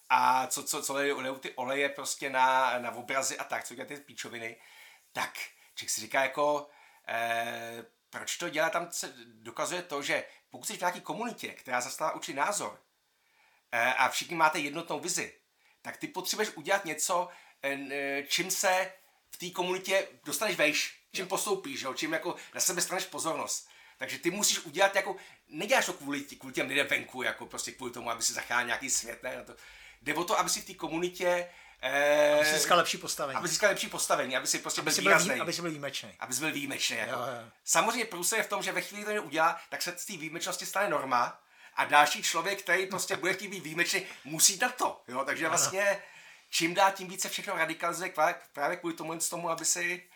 a 0.09 0.47
co, 0.47 0.65
co, 0.65 0.83
co 0.83 0.93
lejou 0.93 1.39
ty 1.39 1.55
oleje 1.55 1.89
prostě 1.89 2.31
na, 2.31 2.79
na 2.79 2.91
obrazy 2.95 3.39
a 3.39 3.45
tak, 3.45 3.65
co 3.65 3.75
dělají 3.75 3.97
ty 3.97 4.01
píčoviny, 4.01 4.57
tak 5.13 5.39
člověk 5.75 5.91
si 5.91 6.01
říká 6.01 6.23
jako, 6.23 6.69
eh, 7.09 7.85
proč 8.11 8.37
to 8.37 8.49
dělá, 8.49 8.71
tam 8.71 8.93
se 8.93 9.15
dokazuje 9.27 9.83
to, 9.83 10.03
že 10.03 10.25
pokud 10.51 10.67
jsi 10.67 10.77
v 10.77 10.81
nějaké 10.81 11.01
komunitě, 11.01 11.49
která 11.49 11.81
zastává 11.81 12.13
určitý 12.13 12.37
názor 12.37 12.83
eh, 13.73 13.95
a 13.95 14.09
všichni 14.09 14.37
máte 14.37 14.59
jednotnou 14.59 15.01
vizi, 15.01 15.41
tak 15.83 15.97
ty 15.97 16.07
potřebuješ 16.09 16.51
udělat 16.51 16.85
něco, 16.85 17.29
eh, 17.63 18.23
čím 18.29 18.51
se 18.51 18.93
v 19.31 19.37
té 19.37 19.51
komunitě 19.51 20.09
dostaneš 20.25 20.57
vejš, 20.57 21.01
čím 21.13 21.29
postoupíš, 21.29 21.83
jo? 21.83 21.95
čím 21.95 22.13
jako 22.13 22.37
na 22.55 22.61
sebe 22.61 22.81
straneš 22.81 23.05
pozornost. 23.05 23.69
Takže 23.99 24.19
ty 24.19 24.31
musíš 24.31 24.59
udělat 24.59 24.95
jako, 24.95 25.17
neděláš 25.49 25.87
to 25.87 25.93
kvůli, 25.93 26.21
kvůli 26.21 26.55
těm 26.55 26.69
lidem 26.69 26.87
venku, 26.87 27.23
jako 27.23 27.47
prostě 27.47 27.73
kvůli 27.73 27.93
tomu, 27.93 28.11
aby 28.11 28.23
si 28.23 28.33
zachránil 28.33 28.67
nějaký 28.67 28.91
svět, 28.91 29.23
ne? 29.23 29.37
Na 29.37 29.43
to. 29.43 29.55
Jde 30.03 30.15
o 30.15 30.25
to, 30.25 30.39
aby 30.39 30.51
si 30.51 30.61
v 30.61 30.65
té 30.65 30.75
komunitě 30.75 31.49
Eh, 31.87 32.35
aby 32.35 32.45
si 32.45 32.55
získal 32.55 32.79
lepší 32.79 32.99
postavení. 32.99 33.37
Aby 33.37 33.49
získal 33.49 33.71
lepší 33.71 33.89
postavení, 33.89 34.37
aby 34.37 34.47
si 34.47 34.59
prostě 34.59 34.81
aby 34.81 34.91
byl 34.91 35.01
výrazný. 35.01 35.41
Aby 35.41 35.53
si 35.53 35.61
byl 35.61 35.71
výjimečný. 35.71 36.11
Aby 36.21 36.35
si 36.35 36.41
byl 36.41 36.53
výjimečný. 36.53 36.97
Jako. 36.97 37.13
Jo, 37.13 37.19
jo. 37.19 37.51
Samozřejmě 37.65 38.05
průse 38.05 38.37
je 38.37 38.43
v 38.43 38.49
tom, 38.49 38.63
že 38.63 38.73
ve 38.73 38.81
chvíli, 38.81 39.05
kdy 39.05 39.15
to 39.15 39.23
udělá, 39.23 39.61
tak 39.69 39.83
se 39.83 39.99
z 39.99 40.05
té 40.05 40.13
výjimečnosti 40.13 40.67
stane 40.67 40.89
norma 40.89 41.41
a 41.75 41.85
další 41.85 42.23
člověk, 42.23 42.63
který 42.63 42.87
prostě 42.87 43.17
bude 43.17 43.35
chtít 43.35 43.49
být 43.49 43.63
výjimečný, 43.63 44.07
musí 44.25 44.59
dát 44.59 44.77
to. 44.77 45.03
Jo? 45.09 45.25
Takže 45.25 45.49
vlastně 45.49 46.03
čím 46.51 46.75
dál 46.75 46.93
tím 46.93 47.09
více 47.09 47.29
všechno 47.29 47.57
radikalizuje 47.57 48.13
právě 48.53 48.77
kvůli 48.77 48.95
tomu, 48.95 49.19
tomu, 49.31 49.51
aby 49.51 49.65
si... 49.65 50.09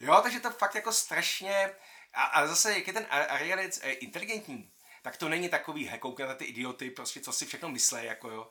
Jo, 0.00 0.20
takže 0.22 0.40
to 0.40 0.50
fakt 0.50 0.74
jako 0.74 0.92
strašně... 0.92 1.72
A, 2.14 2.22
a 2.22 2.46
zase, 2.46 2.74
jak 2.74 2.86
je 2.86 2.92
ten 2.92 3.06
Arianec 3.10 3.80
eh, 3.82 3.90
inteligentní, 3.90 4.70
tak 5.02 5.16
to 5.16 5.28
není 5.28 5.48
takový, 5.48 5.86
he, 5.86 6.00
na 6.18 6.34
ty 6.34 6.44
idioty, 6.44 6.90
prostě 6.90 7.20
co 7.20 7.32
si 7.32 7.46
všechno 7.46 7.68
myslí, 7.68 8.04
jako 8.04 8.30
jo. 8.30 8.48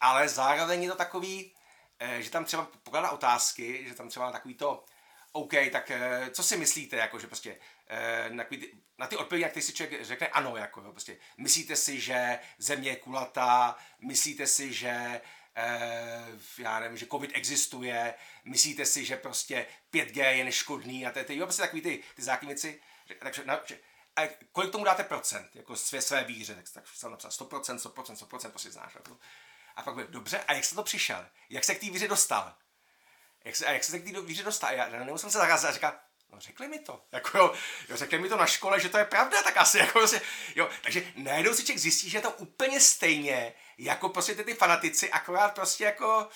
Ale 0.00 0.28
zároveň 0.28 0.82
je 0.82 0.90
to 0.90 0.96
takový, 0.96 1.52
Eh, 2.00 2.22
že 2.22 2.30
tam 2.30 2.44
třeba 2.44 2.70
pokládá 2.82 3.10
otázky, 3.10 3.84
že 3.88 3.94
tam 3.94 4.08
třeba 4.08 4.32
takový 4.32 4.54
to, 4.54 4.84
OK, 5.32 5.52
tak 5.72 5.90
eh, 5.90 6.30
co 6.30 6.42
si 6.42 6.56
myslíte, 6.56 6.96
jako, 6.96 7.18
že 7.18 7.26
prostě 7.26 7.58
na, 8.28 8.44
ty, 8.44 8.72
na 8.98 9.06
ty 9.06 9.16
odpovědi, 9.16 9.42
jak 9.42 9.52
ty 9.52 9.62
si 9.62 9.72
člověk 9.72 10.04
řekne 10.04 10.26
ano, 10.26 10.56
jako, 10.56 10.80
jo, 10.80 10.90
prostě. 10.90 11.16
Myslíte 11.38 11.76
si, 11.76 12.00
že 12.00 12.38
země 12.58 12.90
je 12.90 12.96
kulatá, 12.96 13.76
myslíte 14.00 14.46
si, 14.46 14.72
že 14.72 15.20
já 16.58 16.80
nevím, 16.80 16.96
že 16.96 17.06
covid 17.06 17.30
existuje, 17.34 18.14
myslíte 18.44 18.86
si, 18.86 19.04
že 19.04 19.16
prostě 19.16 19.66
5G 19.92 20.30
je 20.30 20.44
neškodný 20.44 21.06
a 21.06 21.10
ty, 21.10 21.24
ty 21.24 21.36
jo, 21.36 21.46
prostě 21.46 21.62
takový 21.62 21.82
ty, 21.82 22.02
ty 22.16 22.22
základní 22.22 22.48
věci, 22.48 22.80
takže, 23.18 23.44
na, 23.44 23.60
že, 23.66 23.78
a 24.16 24.28
kolik 24.52 24.72
tomu 24.72 24.84
dáte 24.84 25.04
procent, 25.04 25.50
jako 25.54 25.76
své, 25.76 26.02
své 26.02 26.24
víře, 26.24 26.54
tak, 26.54 26.64
tak 26.70 26.84
jsem 26.94 27.10
napsal 27.10 27.30
100%, 27.30 27.78
100%, 27.78 28.28
100%, 28.28 28.50
prostě 28.50 28.70
znáš, 28.70 28.94
jako. 28.94 29.18
A 29.76 29.82
pak 29.82 29.94
byl, 29.94 30.06
dobře, 30.06 30.44
a 30.48 30.52
jak 30.52 30.64
se 30.64 30.74
to 30.74 30.82
přišel? 30.82 31.26
Jak 31.50 31.64
se 31.64 31.74
k 31.74 31.80
té 31.80 31.86
víře 31.90 32.08
dostal? 32.08 32.54
Jak 33.44 33.56
se, 33.56 33.66
a 33.66 33.72
jak 33.72 33.84
se 33.84 33.98
k 33.98 34.04
té 34.04 34.20
víře 34.20 34.42
dostal? 34.42 34.74
Já 34.74 34.88
nemusím 34.88 35.30
se 35.30 35.38
zarazit 35.38 35.68
a 35.68 35.72
říká, 35.72 36.00
no 36.32 36.40
řekli 36.40 36.68
mi 36.68 36.78
to. 36.78 37.04
Jako 37.12 37.38
jo, 37.38 37.54
jo, 37.88 37.96
řekli 37.96 38.18
mi 38.18 38.28
to 38.28 38.36
na 38.36 38.46
škole, 38.46 38.80
že 38.80 38.88
to 38.88 38.98
je 38.98 39.04
pravda, 39.04 39.42
tak 39.42 39.56
asi 39.56 39.78
jako 39.84 39.98
prostě, 39.98 40.20
jo, 40.54 40.70
takže 40.82 41.12
najednou 41.16 41.54
si 41.54 41.62
člověk 41.62 41.78
zjistí, 41.78 42.10
že 42.10 42.18
je 42.18 42.22
to 42.22 42.30
úplně 42.30 42.80
stejně, 42.80 43.54
jako 43.78 44.08
prostě 44.08 44.34
ty, 44.34 44.44
ty 44.44 44.54
fanatici, 44.54 45.10
akorát 45.10 45.54
prostě 45.54 45.84
jako, 45.84 46.28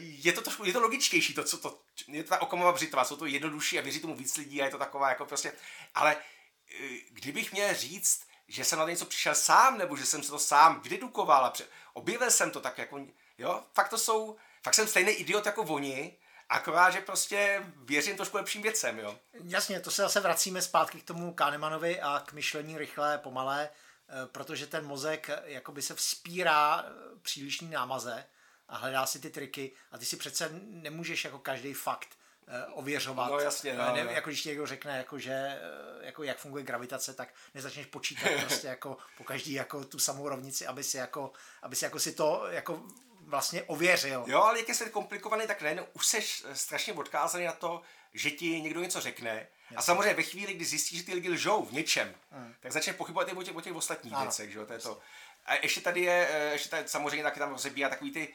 je 0.00 0.32
to, 0.32 0.40
trošku, 0.40 0.64
je 0.64 0.72
to 0.72 0.80
logičtější, 0.80 1.34
to, 1.34 1.44
co 1.44 1.58
to, 1.58 1.80
je 2.08 2.22
to 2.22 2.28
ta 2.28 2.42
okamova 2.42 2.72
břitva, 2.72 3.04
jsou 3.04 3.16
to 3.16 3.26
jednodušší 3.26 3.78
a 3.78 3.82
věří 3.82 4.00
tomu 4.00 4.16
víc 4.16 4.36
lidí 4.36 4.62
a 4.62 4.64
je 4.64 4.70
to 4.70 4.78
taková 4.78 5.08
jako 5.08 5.26
prostě, 5.26 5.52
ale 5.94 6.16
eh, 6.16 6.98
kdybych 7.10 7.52
měl 7.52 7.74
říct, 7.74 8.26
že 8.48 8.64
jsem 8.64 8.78
na 8.78 8.88
něco 8.88 9.04
přišel 9.04 9.34
sám, 9.34 9.78
nebo 9.78 9.96
že 9.96 10.06
jsem 10.06 10.22
se 10.22 10.30
to 10.30 10.38
sám 10.38 10.80
vydedukoval 10.80 11.44
a 11.44 11.50
pře- 11.50 11.66
objevil 11.92 12.30
jsem 12.30 12.50
to 12.50 12.60
tak 12.60 12.78
jako, 12.78 13.06
jo, 13.38 13.62
fakt 13.74 13.88
to 13.88 13.98
jsou, 13.98 14.36
fakt 14.62 14.74
jsem 14.74 14.88
stejný 14.88 15.12
idiot 15.12 15.46
jako 15.46 15.62
oni, 15.62 16.16
akorát, 16.48 16.90
že 16.90 17.00
prostě 17.00 17.66
věřím 17.76 18.16
trošku 18.16 18.36
lepším 18.36 18.62
věcem, 18.62 18.98
jo. 18.98 19.18
Jasně, 19.44 19.80
to 19.80 19.90
se 19.90 20.02
zase 20.02 20.20
vracíme 20.20 20.62
zpátky 20.62 21.00
k 21.00 21.04
tomu 21.04 21.34
Kahnemanovi 21.34 22.00
a 22.00 22.22
k 22.26 22.32
myšlení 22.32 22.78
rychlé, 22.78 23.18
pomalé, 23.18 23.68
eh, 23.68 24.26
protože 24.26 24.66
ten 24.66 24.86
mozek 24.86 25.28
eh, 25.28 25.42
jakoby 25.44 25.82
se 25.82 25.94
vzpírá 25.94 26.84
eh, 26.86 26.90
přílišný 27.22 27.70
námaze 27.70 28.26
a 28.68 28.76
hledá 28.76 29.06
si 29.06 29.20
ty 29.20 29.30
triky 29.30 29.72
a 29.90 29.98
ty 29.98 30.04
si 30.04 30.16
přece 30.16 30.50
nemůžeš 30.62 31.24
jako 31.24 31.38
každý 31.38 31.74
fakt 31.74 32.08
Eh, 32.46 32.66
ověřovat. 32.72 33.30
No 33.30 33.38
jasně, 33.38 33.74
no, 33.74 33.94
ne, 33.94 34.04
no. 34.04 34.10
Jako 34.10 34.30
když 34.30 34.42
ti 34.42 34.48
někdo 34.48 34.66
řekne, 34.66 34.98
jako, 34.98 35.18
že, 35.18 35.32
eh, 35.32 36.06
jako, 36.06 36.22
jak 36.22 36.38
funguje 36.38 36.64
gravitace, 36.64 37.14
tak 37.14 37.28
nezačneš 37.54 37.86
počítat 37.86 38.30
prostě 38.40 38.66
jako 38.66 38.96
po 39.18 39.24
každý 39.24 39.52
jako 39.52 39.84
tu 39.84 39.98
samou 39.98 40.28
rovnici, 40.28 40.66
aby 40.66 40.84
si 40.84 40.96
jako, 40.96 41.32
aby 41.62 41.76
si 41.76 41.84
jako 41.84 41.98
si 42.00 42.12
to 42.12 42.46
jako 42.50 42.82
vlastně 43.20 43.62
ověřil. 43.62 44.24
Jo, 44.26 44.42
ale 44.42 44.58
jak 44.58 44.68
je 44.68 44.74
svět 44.74 44.92
komplikovaný, 44.92 45.46
tak 45.46 45.62
nejen 45.62 45.86
už 45.92 46.06
seš 46.06 46.44
strašně 46.52 46.92
odkázaný 46.92 47.44
na 47.44 47.52
to, 47.52 47.82
že 48.14 48.30
ti 48.30 48.60
někdo 48.60 48.80
něco 48.80 49.00
řekne. 49.00 49.30
Jasně. 49.30 49.76
A 49.76 49.82
samozřejmě 49.82 50.14
ve 50.14 50.22
chvíli, 50.22 50.54
kdy 50.54 50.64
zjistíš, 50.64 50.98
že 50.98 51.04
ty 51.04 51.14
lidi 51.14 51.30
lžou 51.30 51.64
v 51.64 51.72
něčem, 51.72 52.14
hmm. 52.30 52.54
tak 52.60 52.72
začneš 52.72 52.96
pochybovat 52.96 53.28
i 53.28 53.32
o 53.32 53.42
těch, 53.42 53.56
o 53.56 53.60
těch 53.60 53.74
ostatních 53.74 54.14
ano. 54.14 54.22
věcech. 54.22 54.52
Že 54.52 54.58
jo? 54.58 54.66
To 54.66 54.72
je 54.72 54.78
to. 54.78 55.00
A 55.44 55.54
ještě 55.54 55.80
tady 55.80 56.00
je, 56.00 56.28
eh, 56.30 56.52
ještě 56.52 56.68
tady 56.68 56.88
samozřejmě 56.88 57.22
taky 57.22 57.38
tam 57.38 57.50
rozebíjá 57.50 57.88
takový 57.88 58.12
ty, 58.12 58.34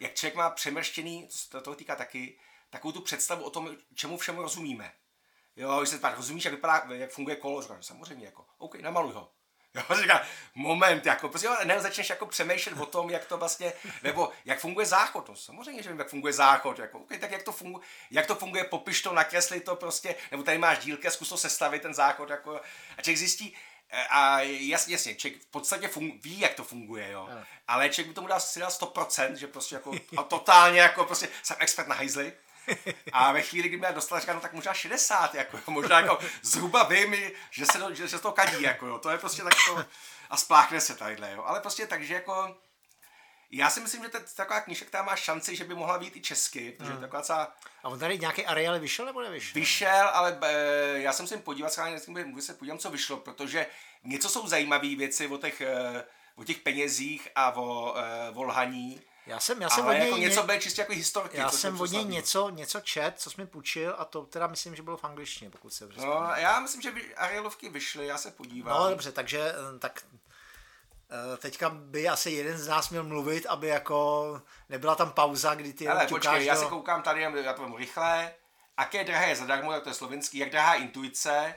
jak 0.00 0.14
člověk 0.14 0.34
má 0.34 0.50
přemrštěný, 0.50 1.28
to 1.48 1.60
toho 1.60 1.74
týká 1.74 1.96
taky, 1.96 2.38
takovou 2.70 2.92
tu 2.92 3.00
představu 3.00 3.44
o 3.44 3.50
tom, 3.50 3.76
čemu 3.94 4.16
všemu 4.16 4.42
rozumíme. 4.42 4.92
Jo, 5.56 5.78
když 5.78 5.90
se 5.90 5.98
pak 5.98 6.16
rozumíš, 6.16 6.44
jak 6.44 6.54
vypadá, 6.54 6.94
jak 6.94 7.10
funguje 7.10 7.36
kolo, 7.36 7.62
říkáš, 7.62 7.86
samozřejmě, 7.86 8.26
jako, 8.26 8.46
OK, 8.58 8.74
namaluj 8.74 9.12
ho. 9.12 9.32
Jo, 9.74 9.96
říká, 9.96 10.26
moment, 10.54 11.06
jako, 11.06 11.28
prostě 11.28 11.46
jo, 11.46 11.56
ne, 11.64 11.80
začneš 11.80 12.10
jako 12.10 12.26
přemýšlet 12.26 12.80
o 12.80 12.86
tom, 12.86 13.10
jak 13.10 13.26
to 13.26 13.38
vlastně, 13.38 13.72
nebo 14.02 14.32
jak 14.44 14.60
funguje 14.60 14.86
záchod, 14.86 15.28
no 15.28 15.36
samozřejmě, 15.36 15.82
že 15.82 15.88
vím, 15.88 15.98
jak 15.98 16.08
funguje 16.08 16.32
záchod, 16.32 16.78
jako, 16.78 16.98
okay, 16.98 17.18
tak 17.18 17.30
jak 17.30 17.42
to 17.42 17.52
funguje, 17.52 17.86
jak 18.10 18.26
to 18.26 18.34
funguje, 18.34 18.64
popiš 18.64 19.02
to, 19.02 19.12
nakresli 19.12 19.60
to 19.60 19.76
prostě, 19.76 20.14
nebo 20.30 20.42
tady 20.42 20.58
máš 20.58 20.78
dílky, 20.78 21.10
zkus 21.10 21.28
to 21.28 21.36
sestavit 21.36 21.82
ten 21.82 21.94
záchod, 21.94 22.30
jako, 22.30 22.60
a 22.98 23.02
člověk 23.02 23.18
zjistí, 23.18 23.56
a 24.10 24.40
jasně, 24.40 24.94
jasně, 24.94 25.14
člověk 25.14 25.42
v 25.42 25.46
podstatě 25.46 25.88
fung, 25.88 26.24
ví, 26.24 26.40
jak 26.40 26.54
to 26.54 26.64
funguje, 26.64 27.10
jo. 27.10 27.28
Ale 27.68 27.88
člověk 27.88 28.08
by 28.08 28.14
tomu 28.14 28.28
dal 28.28 28.40
si 28.40 28.60
dal 28.60 28.70
100%, 28.70 29.34
že 29.34 29.46
prostě 29.46 29.74
jako 29.74 29.92
a 30.16 30.22
totálně 30.22 30.80
jako 30.80 31.04
prostě 31.04 31.28
jsem 31.42 31.56
expert 31.60 31.88
na 31.88 31.94
hajzly, 31.94 32.32
a 33.12 33.32
ve 33.32 33.42
chvíli, 33.42 33.68
kdy 33.68 33.78
mě 33.78 33.88
dostala, 33.92 34.20
říkám, 34.20 34.36
no 34.36 34.40
tak 34.40 34.52
možná 34.52 34.74
60, 34.74 35.34
jako, 35.34 35.58
možná 35.70 36.00
jako 36.00 36.18
zhruba 36.42 36.82
vím, 36.82 37.16
že 37.50 37.66
se, 37.66 37.78
že, 37.90 37.94
že 37.94 38.08
se 38.08 38.18
to 38.18 38.32
kadí, 38.32 38.62
jako, 38.62 38.86
jo. 38.86 38.98
to 38.98 39.10
je 39.10 39.18
prostě 39.18 39.42
tak 39.42 39.54
to, 39.66 39.84
a 40.30 40.36
spláchne 40.36 40.80
se 40.80 40.96
tadyhle, 40.96 41.32
jo. 41.32 41.42
ale 41.46 41.60
prostě 41.60 41.86
takže 41.86 42.14
jako, 42.14 42.56
Já 43.52 43.70
si 43.70 43.80
myslím, 43.80 44.02
že 44.02 44.08
to 44.08 44.16
je 44.16 44.24
taková 44.36 44.60
knižka, 44.60 44.86
která 44.86 45.02
má 45.02 45.16
šanci, 45.16 45.56
že 45.56 45.64
by 45.64 45.74
mohla 45.74 45.98
být 45.98 46.16
i 46.16 46.20
česky, 46.20 46.72
protože 46.78 46.90
hmm. 46.90 47.00
taková 47.00 47.22
celá... 47.22 47.56
A 47.82 47.88
on 47.88 47.98
tady 47.98 48.18
nějaký 48.18 48.46
Ariel 48.46 48.80
vyšel 48.80 49.06
nebo 49.06 49.22
nevyšel? 49.22 49.52
Vyšel, 49.54 50.08
ale 50.12 50.38
e, 50.42 51.00
já 51.00 51.12
jsem 51.12 51.26
si 51.26 51.36
podívat, 51.36 51.72
schválně 51.72 51.98
se 52.40 52.54
podívám, 52.54 52.78
co 52.78 52.90
vyšlo, 52.90 53.16
protože 53.16 53.66
něco 54.04 54.28
jsou 54.28 54.48
zajímavé 54.48 54.96
věci 54.96 55.26
o 55.26 55.38
těch, 55.38 55.60
e, 55.60 56.04
o 56.36 56.44
těch 56.44 56.58
penězích 56.58 57.28
a 57.34 57.56
o, 57.56 57.94
e, 57.98 58.30
o 58.30 58.42
lhaní. 58.42 59.00
Já 59.26 59.40
jsem, 59.40 59.62
já 59.62 59.70
jsem 59.70 59.84
ale 59.84 59.94
od 59.94 59.98
něj 59.98 60.08
jako 60.08 60.18
něco 60.18 60.42
bylo 60.42 60.58
čistě 60.58 60.80
jako 60.80 60.92
historky. 60.92 61.36
Já 61.36 61.50
jsem 61.50 61.80
od 61.80 61.90
něj 61.90 62.04
něco, 62.04 62.50
něco 62.50 62.80
čet, 62.80 63.14
co 63.16 63.30
jsi 63.30 63.40
mi 63.40 63.46
půjčil 63.46 63.94
a 63.98 64.04
to 64.04 64.22
teda 64.22 64.46
myslím, 64.46 64.76
že 64.76 64.82
bylo 64.82 64.96
v 64.96 65.04
angličtině, 65.04 65.50
pokud 65.50 65.72
se 65.72 65.88
No, 65.96 66.30
já 66.36 66.60
myslím, 66.60 66.82
že 66.82 66.92
Arielovky 67.16 67.68
vyšly, 67.68 68.06
já 68.06 68.18
se 68.18 68.30
podívám. 68.30 68.80
No 68.80 68.90
dobře, 68.90 69.12
takže 69.12 69.52
tak 69.78 70.02
Eh, 70.14 70.19
teďka 71.38 71.70
by 71.70 72.08
asi 72.08 72.30
jeden 72.30 72.58
z 72.58 72.68
nás 72.68 72.90
měl 72.90 73.04
mluvit, 73.04 73.46
aby 73.46 73.68
jako 73.68 74.42
nebyla 74.68 74.94
tam 74.94 75.12
pauza, 75.12 75.54
kdy 75.54 75.72
ty 75.72 75.88
Ale 75.88 76.06
počkej, 76.06 76.38
do... 76.38 76.44
já 76.44 76.56
se 76.56 76.64
koukám 76.64 77.02
tady, 77.02 77.20
já 77.20 77.52
to 77.52 77.62
mám 77.62 77.76
rychle. 77.76 78.34
Aké 78.76 79.04
drahé 79.04 79.36
zadarmo, 79.36 79.72
tak 79.72 79.82
to 79.82 79.88
je 79.88 79.94
slovenský, 79.94 80.38
jak 80.38 80.50
drahá 80.50 80.74
intuice 80.74 81.54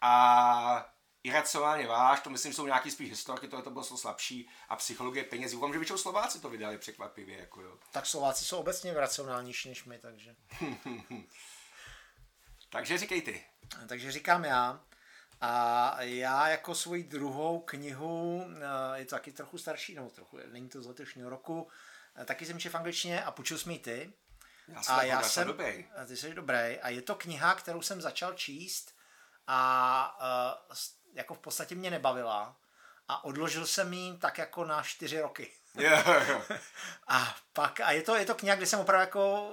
a 0.00 0.86
iracionálně 1.26 1.86
váš, 1.86 2.20
to 2.20 2.30
myslím 2.30 2.52
jsou 2.52 2.66
nějaký 2.66 2.90
spíš 2.90 3.10
historky, 3.10 3.48
tohle 3.48 3.62
to 3.62 3.70
bylo 3.70 3.84
slabší 3.84 4.48
a 4.68 4.76
psychologie 4.76 5.24
peněz. 5.24 5.52
Doufám, 5.52 5.72
že 5.72 5.78
většinou 5.78 5.98
Slováci 5.98 6.40
to 6.40 6.50
vydali 6.50 6.78
překvapivě. 6.78 7.38
Jako 7.38 7.60
jo. 7.60 7.78
Tak 7.90 8.06
Slováci 8.06 8.44
jsou 8.44 8.58
obecně 8.58 8.94
racionálnější 8.94 9.68
než 9.68 9.84
my, 9.84 9.98
takže. 9.98 10.36
takže 12.70 12.98
říkej 12.98 13.22
ty. 13.22 13.44
Takže 13.88 14.12
říkám 14.12 14.44
já. 14.44 14.80
A 15.40 15.96
já 16.02 16.48
jako 16.48 16.74
svoji 16.74 17.04
druhou 17.04 17.60
knihu, 17.60 18.46
eh, 18.94 18.98
je 18.98 19.04
to 19.04 19.14
taky 19.14 19.32
trochu 19.32 19.58
starší, 19.58 19.94
nebo 19.94 20.10
trochu, 20.10 20.38
není 20.52 20.68
to 20.68 20.82
z 20.82 20.86
letošního 20.86 21.30
roku, 21.30 21.68
eh, 22.16 22.24
taky 22.24 22.46
jsem 22.46 22.58
četl 22.58 22.72
v 22.72 22.76
angličtině 22.76 23.24
a 23.24 23.30
půjčil 23.30 23.58
jsi 23.58 23.68
mi 23.68 23.78
ty. 23.78 24.12
Já 24.68 24.82
jsem, 24.82 24.94
a 24.94 25.02
já 25.02 25.22
jsem, 25.22 25.46
dobrý. 25.46 25.88
Ty 26.06 26.16
jsi 26.16 26.34
dobrý. 26.34 26.56
A 26.56 26.88
je 26.88 27.02
to 27.02 27.14
kniha, 27.14 27.54
kterou 27.54 27.82
jsem 27.82 28.00
začal 28.00 28.32
číst 28.32 28.96
a 29.46 30.18
uh, 30.70 30.76
jako 31.14 31.34
v 31.34 31.38
podstatě 31.38 31.74
mě 31.74 31.90
nebavila. 31.90 32.56
A 33.08 33.24
odložil 33.24 33.66
jsem 33.66 33.92
ji 33.92 34.18
tak 34.18 34.38
jako 34.38 34.64
na 34.64 34.82
čtyři 34.82 35.20
roky. 35.20 35.52
Yeah, 35.74 36.06
yeah. 36.28 36.50
a 37.08 37.36
pak, 37.52 37.80
a 37.80 37.90
je 37.90 38.02
to, 38.02 38.16
je 38.16 38.26
to 38.26 38.34
kniha, 38.34 38.56
kde 38.56 38.66
jsem 38.66 38.80
opravdu 38.80 39.00
jako, 39.00 39.50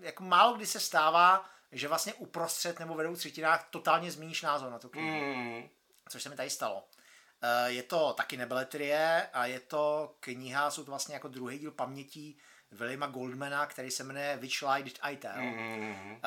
jako 0.00 0.22
málo 0.22 0.56
kdy 0.56 0.66
se 0.66 0.80
stává, 0.80 1.50
že 1.72 1.88
vlastně 1.88 2.14
uprostřed 2.14 2.78
nebo 2.78 2.94
vedou 2.94 3.16
třetinách 3.16 3.66
totálně 3.70 4.12
změníš 4.12 4.42
názor 4.42 4.70
na 4.70 4.78
tu 4.78 4.88
knihu. 4.88 5.34
Mm. 5.34 5.68
Což 6.08 6.22
se 6.22 6.28
mi 6.28 6.36
tady 6.36 6.50
stalo. 6.50 6.88
Eh, 7.42 7.70
je 7.70 7.82
to 7.82 8.12
taky 8.12 8.36
nebeletrie 8.36 9.28
a 9.32 9.46
je 9.46 9.60
to 9.60 10.14
kniha, 10.20 10.70
jsou 10.70 10.84
to 10.84 10.90
vlastně 10.90 11.14
jako 11.14 11.28
druhý 11.28 11.58
díl 11.58 11.70
pamětí 11.70 12.38
Williama 12.70 13.06
Goldmana, 13.06 13.66
který 13.66 13.90
se 13.90 14.04
jmenuje 14.04 14.36
Which 14.36 14.62
Lie 14.62 14.82
Did 14.82 14.98
I 15.02 15.16
Tell. 15.16 15.42
Mm. 15.42 16.20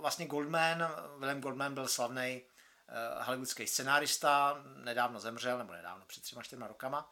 Vlastně 0.00 0.26
Goldman, 0.26 0.90
William 1.18 1.40
Goldman 1.40 1.74
byl 1.74 1.88
slavný 1.88 2.42
uh, 2.42 3.24
hollywoodský 3.26 3.66
scenárista, 3.66 4.62
nedávno 4.76 5.20
zemřel, 5.20 5.58
nebo 5.58 5.72
nedávno, 5.72 6.04
před 6.06 6.22
třema, 6.22 6.42
čtyřma 6.42 6.66
rokama. 6.66 7.10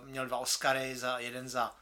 Uh, 0.00 0.08
měl 0.08 0.26
dva 0.26 0.38
Oscary, 0.38 0.96
za, 0.96 1.18
jeden 1.18 1.48
za 1.48 1.74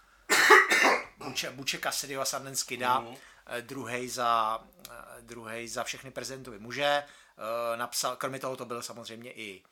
Buče, 1.19 1.51
Buče 1.51 1.79
Cassidy 1.79 2.17
a 2.17 2.25
Sundance 2.25 2.65
Kida. 2.67 3.01
Mm 3.01 3.17
Eh, 3.17 3.17
druhý 3.61 4.09
za, 4.09 4.61
eh, 4.91 5.23
druhý 5.23 5.69
za 5.69 5.85
všechny 5.85 6.11
prezidentovy 6.11 6.59
muže. 6.59 6.85
Eh, 6.85 7.77
napsal, 7.77 8.17
kromě 8.17 8.39
toho 8.39 8.57
to 8.57 8.65
byl 8.65 8.83
samozřejmě 8.83 9.33
i 9.33 9.63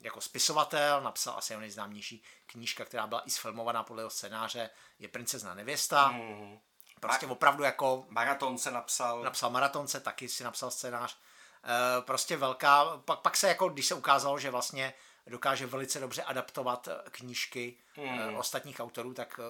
jako 0.00 0.20
spisovatel, 0.20 1.00
napsal 1.00 1.34
asi 1.38 1.52
jeho 1.52 1.60
nejznámější 1.60 2.22
knížka, 2.46 2.84
která 2.84 3.06
byla 3.06 3.22
i 3.26 3.30
sfilmovaná 3.30 3.82
podle 3.82 4.02
jeho 4.02 4.10
scénáře, 4.10 4.70
je 4.98 5.08
Princezna 5.08 5.54
nevěsta. 5.54 6.08
Mm. 6.08 6.58
Prostě 7.00 7.26
opravdu 7.26 7.64
jako... 7.64 8.06
Maratonce 8.08 8.70
napsal. 8.70 9.22
Napsal 9.22 9.50
Maratonce, 9.50 10.00
taky 10.00 10.28
si 10.28 10.44
napsal 10.44 10.70
scénář. 10.70 11.18
Prostě 12.00 12.36
velká, 12.36 12.96
pak, 13.04 13.20
pak 13.20 13.36
se 13.36 13.48
jako, 13.48 13.68
když 13.68 13.86
se 13.86 13.94
ukázalo, 13.94 14.38
že 14.38 14.50
vlastně 14.50 14.94
dokáže 15.26 15.66
velice 15.66 16.00
dobře 16.00 16.22
adaptovat 16.22 16.88
knížky 17.10 17.78
mm. 17.96 18.36
ostatních 18.36 18.80
autorů, 18.80 19.14
tak 19.14 19.40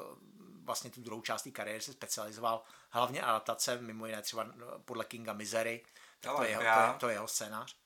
vlastně 0.64 0.90
tu 0.90 1.00
druhou 1.00 1.22
část 1.22 1.42
té 1.42 1.50
kariéry 1.50 1.80
se 1.80 1.92
specializoval 1.92 2.62
hlavně 2.90 3.22
adaptace, 3.22 3.78
mimo 3.80 4.06
jiné 4.06 4.22
třeba 4.22 4.46
podle 4.84 5.04
Kinga 5.04 5.32
Misery, 5.32 5.84
tak 6.20 6.36
to, 6.36 6.42
je 6.42 6.50
jeho, 6.50 6.62
to, 6.62 6.68
je, 6.68 6.94
to 6.98 7.08
je 7.08 7.14
jeho 7.14 7.28
scénář. 7.28 7.76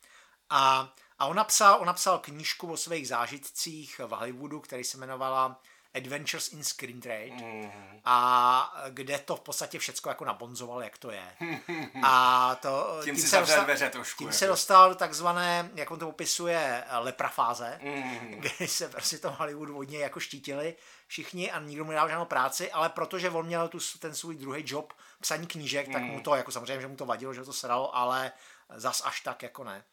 A, 0.51 0.95
a 1.19 1.27
on, 1.27 1.37
napsal, 1.37 1.81
on 1.81 1.87
napsal 1.87 2.19
knížku 2.19 2.73
o 2.73 2.77
svých 2.77 3.09
zážitcích 3.09 3.99
v 3.99 4.11
Hollywoodu, 4.11 4.61
který 4.61 4.85
se 4.85 4.97
jmenovala 4.97 5.61
Adventures 5.95 6.53
in 6.53 6.65
Screen 6.65 7.01
Trade 7.01 7.31
mm. 7.31 7.71
a 8.05 8.83
kde 8.89 9.19
to 9.19 9.37
v 9.37 9.41
podstatě 9.41 9.79
všecko 9.79 10.09
jako 10.09 10.25
nabonzoval, 10.25 10.83
jak 10.83 10.99
to 10.99 11.11
je. 11.11 11.37
A 12.05 12.55
to, 12.55 13.01
tím, 13.05 13.17
tím, 13.17 13.25
se, 13.25 13.41
dostal, 13.41 13.65
dveře 13.65 13.91
trošku, 13.91 14.19
tím 14.19 14.29
jako. 14.29 14.39
se 14.39 14.47
dostal 14.47 14.89
do 14.89 14.95
takzvané, 14.95 15.71
jak 15.75 15.91
on 15.91 15.99
to 15.99 16.07
popisuje, 16.07 16.85
leprafáze, 16.99 17.79
mm. 17.83 18.41
kdy 18.41 18.69
se 18.69 18.89
prostě 18.89 19.19
to 19.19 19.31
Hollywood 19.31 19.69
vodně 19.69 19.99
jako 19.99 20.21
štítili 20.21 20.75
všichni 21.07 21.51
a 21.51 21.61
nikdo 21.61 21.85
mu 21.85 21.91
nedal 21.91 22.09
žádnou 22.09 22.25
práci, 22.25 22.73
ale 22.73 22.89
protože 22.89 23.31
on 23.31 23.47
měl 23.47 23.69
tu, 23.69 23.79
ten 23.99 24.15
svůj 24.15 24.37
druhý 24.37 24.63
job 24.67 24.93
psaní 25.21 25.47
knížek, 25.47 25.87
mm. 25.87 25.93
tak 25.93 26.03
mu 26.03 26.21
to, 26.21 26.35
jako 26.35 26.53
samozřejmě, 26.53 26.81
že 26.81 26.89
mu 26.89 26.97
to 26.97 27.07
vadilo, 27.07 27.35
že 27.35 27.45
to 27.45 27.53
sralo, 27.53 27.97
ale 27.97 28.33
zas 28.77 29.03
až 29.05 29.21
tak 29.21 29.43
jako 29.43 29.65
ne. 29.65 29.85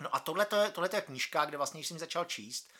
No 0.00 0.16
a 0.16 0.20
tohle 0.20 0.46
je, 0.52 0.90
je 0.94 1.00
knížka, 1.00 1.44
kde 1.44 1.56
vlastně, 1.56 1.78
když 1.78 1.88
jsem 1.88 1.98
začal 1.98 2.24
číst, 2.24 2.72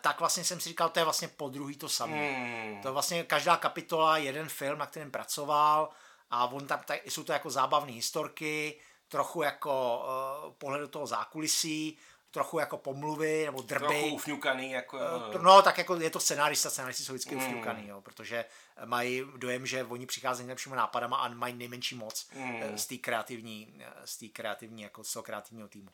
tak 0.00 0.20
vlastně 0.20 0.44
jsem 0.44 0.60
si 0.60 0.68
říkal, 0.68 0.88
to 0.88 0.98
je 0.98 1.04
vlastně 1.04 1.28
po 1.28 1.48
druhý 1.48 1.76
to 1.76 1.88
samé. 1.88 2.32
Hmm. 2.32 2.82
To 2.82 2.88
je 2.88 2.92
vlastně 2.92 3.24
každá 3.24 3.56
kapitola, 3.56 4.18
jeden 4.18 4.48
film, 4.48 4.78
na 4.78 4.86
kterém 4.86 5.10
pracoval 5.10 5.90
a 6.30 6.46
on 6.46 6.66
tam, 6.66 6.80
tak, 6.86 7.00
jsou 7.06 7.24
to 7.24 7.32
jako 7.32 7.50
zábavné 7.50 7.92
historky, 7.92 8.80
trochu 9.08 9.42
jako 9.42 10.04
uh, 10.46 10.52
pohled 10.52 10.80
do 10.80 10.88
toho 10.88 11.06
zákulisí, 11.06 11.98
trochu 12.30 12.58
jako 12.58 12.76
pomluvy 12.78 13.44
nebo 13.44 13.62
drby. 13.62 13.86
Trochu 13.86 14.14
ufňukaný. 14.14 14.70
Jako, 14.70 14.98
uh, 15.34 15.42
no, 15.42 15.62
tak 15.62 15.78
jako 15.78 15.94
je 15.94 16.10
to 16.10 16.20
scenárista, 16.20 16.70
scenáristi 16.70 17.04
jsou 17.04 17.12
vždycky 17.12 17.34
mm. 17.34 17.42
ufňukaný, 17.42 17.88
jo, 17.88 18.00
protože 18.00 18.44
mají 18.84 19.24
dojem, 19.36 19.66
že 19.66 19.84
oni 19.84 20.06
přicházejí 20.06 20.46
nejlepšími 20.46 20.76
nápadama 20.76 21.16
a 21.16 21.28
mají 21.28 21.54
nejmenší 21.54 21.94
moc 21.94 22.30
mm. 22.34 22.78
z 22.78 22.86
té 22.86 22.96
kreativní, 22.96 23.82
z 24.04 24.16
té 24.16 24.28
kreativní, 24.28 24.82
jako 24.82 25.04
z 25.04 25.12
toho 25.12 25.22
kreativního 25.22 25.68
týmu. 25.68 25.88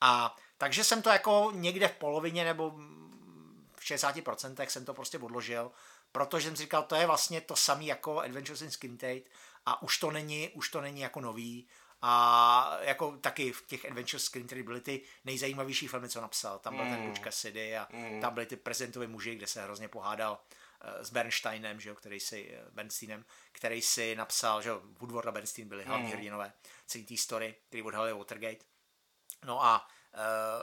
A 0.00 0.36
takže 0.58 0.84
jsem 0.84 1.02
to 1.02 1.10
jako 1.10 1.52
někde 1.54 1.88
v 1.88 1.96
polovině 1.96 2.44
nebo 2.44 2.70
v 3.76 3.80
60% 3.80 4.66
jsem 4.66 4.84
to 4.84 4.94
prostě 4.94 5.18
odložil, 5.18 5.72
protože 6.12 6.48
jsem 6.48 6.56
si 6.56 6.62
říkal, 6.62 6.82
to 6.82 6.94
je 6.94 7.06
vlastně 7.06 7.40
to 7.40 7.56
samé 7.56 7.84
jako 7.84 8.20
Adventures 8.20 8.62
in 8.62 8.70
Skin 8.70 8.98
Tate 8.98 9.30
a 9.66 9.82
už 9.82 9.98
to 9.98 10.10
není, 10.10 10.48
už 10.48 10.68
to 10.68 10.80
není 10.80 11.00
jako 11.00 11.20
nový 11.20 11.68
a 12.02 12.78
jako 12.80 13.16
taky 13.16 13.52
v 13.52 13.66
těch 13.66 13.84
Adventures 13.84 14.24
Skin 14.24 14.46
Tate 14.46 14.62
byly 14.62 14.80
ty 14.80 15.02
nejzajímavější 15.24 15.88
filmy, 15.88 16.08
co 16.08 16.20
napsal. 16.20 16.58
Tam 16.58 16.76
byl 16.76 16.84
mm. 16.84 16.90
ten 16.90 17.06
Butch 17.06 17.24
Cassidy 17.24 17.76
a 17.76 17.88
mm. 17.92 18.20
tam 18.20 18.34
byly 18.34 18.46
ty 18.46 18.56
prezentové 18.56 19.06
muži, 19.06 19.34
kde 19.34 19.46
se 19.46 19.62
hrozně 19.62 19.88
pohádal 19.88 20.40
eh, 20.80 21.04
s 21.04 21.10
Bernsteinem, 21.10 21.80
že 21.80 21.88
jo, 21.88 21.94
který 21.94 22.20
si, 22.20 22.54
eh, 22.54 22.70
Bernsteinem, 22.70 23.24
který 23.52 23.82
si 23.82 24.16
napsal, 24.16 24.62
že 24.62 24.68
jo, 24.68 24.82
Woodward 25.00 25.28
a 25.28 25.32
Bernstein 25.32 25.68
byli 25.68 25.84
hlavní 25.84 26.06
mm. 26.06 26.12
hrdinové 26.12 26.52
celý 26.86 27.06
té 27.06 27.16
story, 27.16 27.54
který 27.68 27.82
odhalil 27.82 28.18
Watergate. 28.18 28.64
No 29.44 29.64
a 29.64 29.88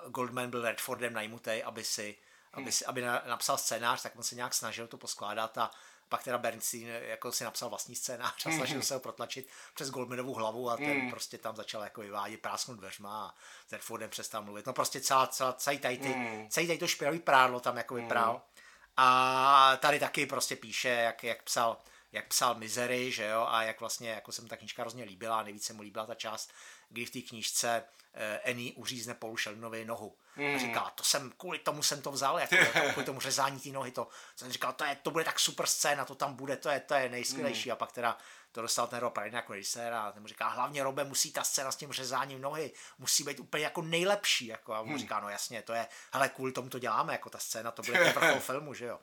Goldman 0.07 0.49
byl 0.49 0.61
Redfordem 0.61 1.13
najmutej, 1.13 1.63
aby 1.65 1.83
si 1.83 2.15
aby, 2.53 2.71
si, 2.71 2.85
aby 2.85 3.01
napsal 3.01 3.57
scénář, 3.57 4.01
tak 4.01 4.15
on 4.15 4.23
se 4.23 4.35
nějak 4.35 4.53
snažil 4.53 4.87
to 4.87 4.97
poskládat 4.97 5.57
a 5.57 5.71
pak 6.09 6.23
teda 6.23 6.37
Bernstein 6.37 6.87
jako 6.87 7.31
si 7.31 7.43
napsal 7.43 7.69
vlastní 7.69 7.95
scénář 7.95 8.45
a 8.45 8.51
snažil 8.51 8.81
se 8.81 8.93
ho 8.93 8.99
protlačit 8.99 9.47
přes 9.73 9.89
Goldmanovou 9.89 10.33
hlavu 10.33 10.69
a 10.69 10.77
ten 10.77 11.01
mm. 11.01 11.09
prostě 11.09 11.37
tam 11.37 11.55
začal 11.55 11.83
jako 11.83 12.01
vyvádět 12.01 12.41
prásknout 12.41 12.79
dveřma 12.79 13.25
a 13.25 13.33
ten 13.69 13.79
Fordem 13.79 14.09
přestal 14.09 14.43
mluvit. 14.43 14.65
No 14.65 14.73
prostě 14.73 15.01
celá, 15.01 15.27
celá, 15.27 15.53
celý 15.53 15.79
tady, 15.79 15.97
ty, 15.97 16.07
mm. 16.07 16.49
celý 16.49 16.67
tady 16.67 16.79
to 16.79 16.87
špinavý 16.87 17.19
prádlo 17.19 17.59
tam 17.59 17.77
jako 17.77 17.95
vyprál. 17.95 18.33
Mm. 18.33 18.41
A 18.97 19.77
tady 19.79 19.99
taky 19.99 20.25
prostě 20.25 20.55
píše, 20.55 20.89
jak, 20.89 21.23
jak 21.23 21.43
psal 21.43 21.77
jak 22.11 22.27
psal 22.27 22.55
Misery, 22.55 23.11
že 23.11 23.25
jo, 23.25 23.45
a 23.49 23.63
jak 23.63 23.79
vlastně, 23.79 24.09
jako 24.09 24.31
se 24.31 24.41
mu 24.41 24.47
ta 24.47 24.57
knížka 24.57 24.81
hrozně 24.81 25.03
líbila, 25.03 25.43
nejvíce 25.43 25.73
mu 25.73 25.81
líbila 25.81 26.05
ta 26.05 26.15
část, 26.15 26.51
kdy 26.89 27.05
v 27.05 27.11
té 27.11 27.21
knížce 27.21 27.83
Annie 28.49 28.73
uřízne 28.73 29.13
Paul 29.13 29.37
Sheldanovi 29.37 29.85
nohu. 29.85 30.17
Mm. 30.35 30.55
A 30.55 30.57
říká, 30.57 30.91
to 30.95 31.03
jsem, 31.03 31.31
kvůli 31.37 31.59
tomu 31.59 31.83
jsem 31.83 32.01
to 32.01 32.11
vzal, 32.11 32.39
jako, 32.39 32.55
to, 32.55 32.79
kvůli 32.91 33.05
tomu 33.05 33.19
řezání 33.19 33.59
té 33.59 33.69
nohy, 33.69 33.91
to 33.91 34.07
jsem 34.35 34.51
říkal, 34.51 34.73
to, 34.73 34.83
je, 34.83 34.95
to 34.95 35.11
bude 35.11 35.23
tak 35.23 35.39
super 35.39 35.65
scéna, 35.65 36.05
to 36.05 36.15
tam 36.15 36.33
bude, 36.33 36.57
to 36.57 36.69
je, 36.69 36.79
to 36.79 36.93
je 36.93 37.09
nejskvělejší. 37.09 37.69
Mm. 37.69 37.73
A 37.73 37.75
pak 37.75 37.91
teda 37.91 38.17
to 38.51 38.61
dostal 38.61 38.87
ten 38.87 38.99
Rob 38.99 39.17
Reiner 39.17 39.35
jako 39.35 39.53
režisér 39.53 39.93
a 39.93 40.11
ten 40.11 40.21
mu 40.21 40.27
říká, 40.27 40.47
hlavně 40.47 40.83
Robe, 40.83 41.03
musí 41.03 41.31
ta 41.31 41.43
scéna 41.43 41.71
s 41.71 41.75
tím 41.75 41.91
řezáním 41.91 42.41
nohy, 42.41 42.71
musí 42.97 43.23
být 43.23 43.39
úplně 43.39 43.63
jako 43.63 43.81
nejlepší. 43.81 44.47
Jako, 44.47 44.73
a 44.73 44.79
on 44.79 44.89
mm. 44.89 44.97
říká, 44.97 45.19
no 45.19 45.29
jasně, 45.29 45.61
to 45.61 45.73
je, 45.73 45.87
hele, 46.13 46.29
kvůli 46.29 46.51
tomu 46.51 46.69
to 46.69 46.79
děláme, 46.79 47.13
jako 47.13 47.29
ta 47.29 47.39
scéna, 47.39 47.71
to 47.71 47.81
bude 47.81 47.99
ten 48.03 48.13
vrchol 48.13 48.39
filmu, 48.39 48.73
že 48.73 48.85
jo. 48.85 48.99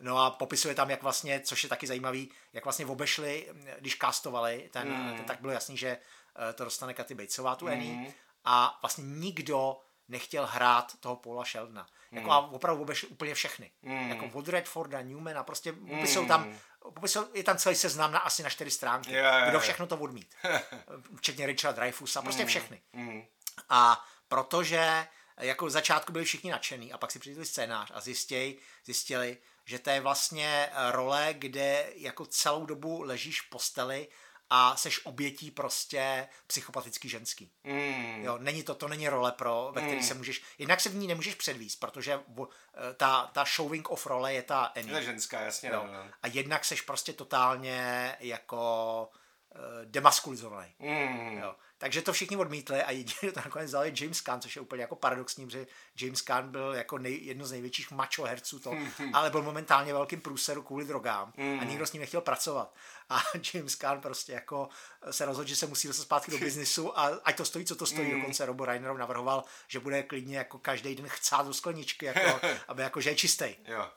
No 0.00 0.18
a 0.18 0.30
popisuje 0.30 0.74
tam, 0.74 0.90
jak 0.90 1.02
vlastně, 1.02 1.40
což 1.40 1.62
je 1.62 1.68
taky 1.68 1.86
zajímavý, 1.86 2.30
jak 2.52 2.64
vlastně 2.64 2.86
obešli, 2.86 3.52
když 3.78 3.96
castovali, 3.96 4.70
ten, 4.72 4.88
mm. 4.88 5.16
ten 5.16 5.24
tak 5.24 5.40
bylo 5.40 5.52
jasný, 5.52 5.76
že 5.76 5.88
eh, 5.88 6.52
to 6.52 6.64
dostane 6.64 6.94
Katy 6.94 7.14
Batesová, 7.14 7.56
tu 7.56 7.66
Annie, 7.66 7.94
mm. 7.94 8.12
A 8.44 8.78
vlastně 8.82 9.04
nikdo 9.04 9.76
nechtěl 10.08 10.46
hrát 10.46 10.92
toho 11.00 11.16
Paula 11.16 11.44
Sheldona. 11.44 11.86
Jako 12.10 12.30
a 12.32 12.38
opravdu 12.38 12.82
obešli 12.82 13.08
úplně 13.08 13.34
všechny. 13.34 13.70
Hmm. 13.82 14.08
Jako 14.08 14.38
od 14.38 14.48
Redforda, 14.48 15.02
Newmana, 15.02 15.42
prostě 15.44 15.72
popisují 15.72 16.28
tam, 16.28 16.58
popisují, 16.94 17.26
je 17.34 17.44
tam 17.44 17.58
celý 17.58 17.74
seznam 17.76 18.12
na 18.12 18.18
asi 18.18 18.42
na 18.42 18.50
čtyři 18.50 18.70
stránky. 18.70 19.12
Jo, 19.14 19.24
jo, 19.24 19.38
jo. 19.38 19.46
Kdo 19.48 19.60
všechno 19.60 19.86
to 19.86 19.96
odmít. 19.96 20.34
Včetně 21.16 21.46
Richarda 21.46 21.76
Dreyfusa, 21.76 22.22
prostě 22.22 22.42
Hmm. 22.42 22.48
všechny. 22.48 22.82
Mm. 22.92 23.22
A 23.68 24.04
protože 24.28 25.06
jako 25.40 25.66
v 25.66 25.70
začátku 25.70 26.12
byli 26.12 26.24
všichni 26.24 26.50
nadšený 26.50 26.92
a 26.92 26.98
pak 26.98 27.10
si 27.10 27.18
přečetli 27.18 27.46
scénář 27.46 27.90
a 27.94 28.00
zjistěj, 28.00 28.58
zjistili, 28.84 29.38
že 29.64 29.78
to 29.78 29.90
je 29.90 30.00
vlastně 30.00 30.68
eh, 30.72 30.92
role, 30.92 31.28
kde 31.38 31.86
jako 31.94 32.26
celou 32.26 32.66
dobu 32.66 33.02
ležíš 33.02 33.40
v 33.40 33.50
posteli 33.50 34.08
a 34.50 34.76
seš 34.76 35.06
obětí 35.06 35.50
prostě 35.50 36.28
psychopatický 36.46 37.08
ženský. 37.08 37.52
Mm. 37.64 38.24
Jo, 38.24 38.38
není 38.38 38.62
to, 38.62 38.74
to 38.74 38.88
není 38.88 39.08
role 39.08 39.32
pro, 39.32 39.70
ve 39.74 39.82
které 39.82 40.02
se 40.02 40.14
můžeš, 40.14 40.42
jednak 40.58 40.80
se 40.80 40.88
v 40.88 40.94
ní 40.94 41.06
nemůžeš 41.06 41.34
předvíst, 41.34 41.80
protože 41.80 42.20
eh, 42.42 42.94
ta, 42.94 43.30
ta 43.32 43.44
showing 43.44 43.90
off 43.90 44.06
role 44.06 44.34
je 44.34 44.42
ta 44.42 44.66
To 44.66 44.78
je 44.78 44.84
Annie. 44.84 45.02
ženská, 45.02 45.40
jasně. 45.40 45.68
Jo. 45.68 45.84
No, 45.86 45.92
no. 45.92 46.10
A 46.22 46.26
jednak 46.26 46.64
seš 46.64 46.80
prostě 46.80 47.12
totálně 47.12 48.16
jako 48.20 49.08
eh, 49.54 49.58
demaskulizovaný. 49.84 50.74
Mm. 50.78 51.38
Jo. 51.38 51.54
Takže 51.84 52.02
to 52.02 52.12
všichni 52.12 52.36
odmítli 52.36 52.82
a 52.82 52.90
jediný, 52.90 53.32
to 53.34 53.40
nakonec 53.44 53.68
vzal 53.68 53.84
je 53.84 53.92
James 54.00 54.20
Caan, 54.20 54.40
což 54.40 54.56
je 54.56 54.62
úplně 54.62 54.82
jako 54.82 54.96
paradoxní, 54.96 55.46
protože 55.46 55.66
James 56.00 56.22
Caan 56.22 56.50
byl 56.50 56.74
jako 56.74 56.98
nej, 56.98 57.20
jedno 57.22 57.46
z 57.46 57.50
největších 57.50 57.90
macho 57.90 58.22
herců 58.22 58.58
to, 58.58 58.72
ale 59.12 59.30
byl 59.30 59.42
momentálně 59.42 59.92
velkým 59.92 60.20
průseru 60.20 60.62
kvůli 60.62 60.84
drogám 60.84 61.32
a 61.60 61.64
nikdo 61.64 61.86
s 61.86 61.92
ním 61.92 62.00
nechtěl 62.00 62.20
pracovat. 62.20 62.74
A 63.08 63.22
James 63.54 63.76
Caan 63.76 64.00
prostě 64.00 64.32
jako 64.32 64.68
se 65.10 65.24
rozhodl, 65.24 65.48
že 65.48 65.56
se 65.56 65.66
musí 65.66 65.88
dostat 65.88 66.02
zpátky 66.02 66.30
do 66.30 66.38
biznisu 66.44 66.98
a 66.98 67.20
ať 67.24 67.36
to 67.36 67.44
stojí, 67.44 67.64
co 67.64 67.76
to 67.76 67.86
stojí. 67.86 68.10
Dokonce 68.10 68.46
Robo 68.46 68.64
Reinerov 68.64 68.98
navrhoval, 68.98 69.44
že 69.68 69.80
bude 69.80 70.02
klidně 70.02 70.38
jako 70.38 70.58
každý 70.58 70.94
den 70.94 71.08
chcát 71.08 71.46
do 71.46 71.54
skleničky, 71.54 72.06
jako, 72.06 72.46
aby 72.68 72.82
jako, 72.82 73.00
že 73.00 73.10
je 73.10 73.16
čistý. 73.16 73.56
Jo. 73.64 73.90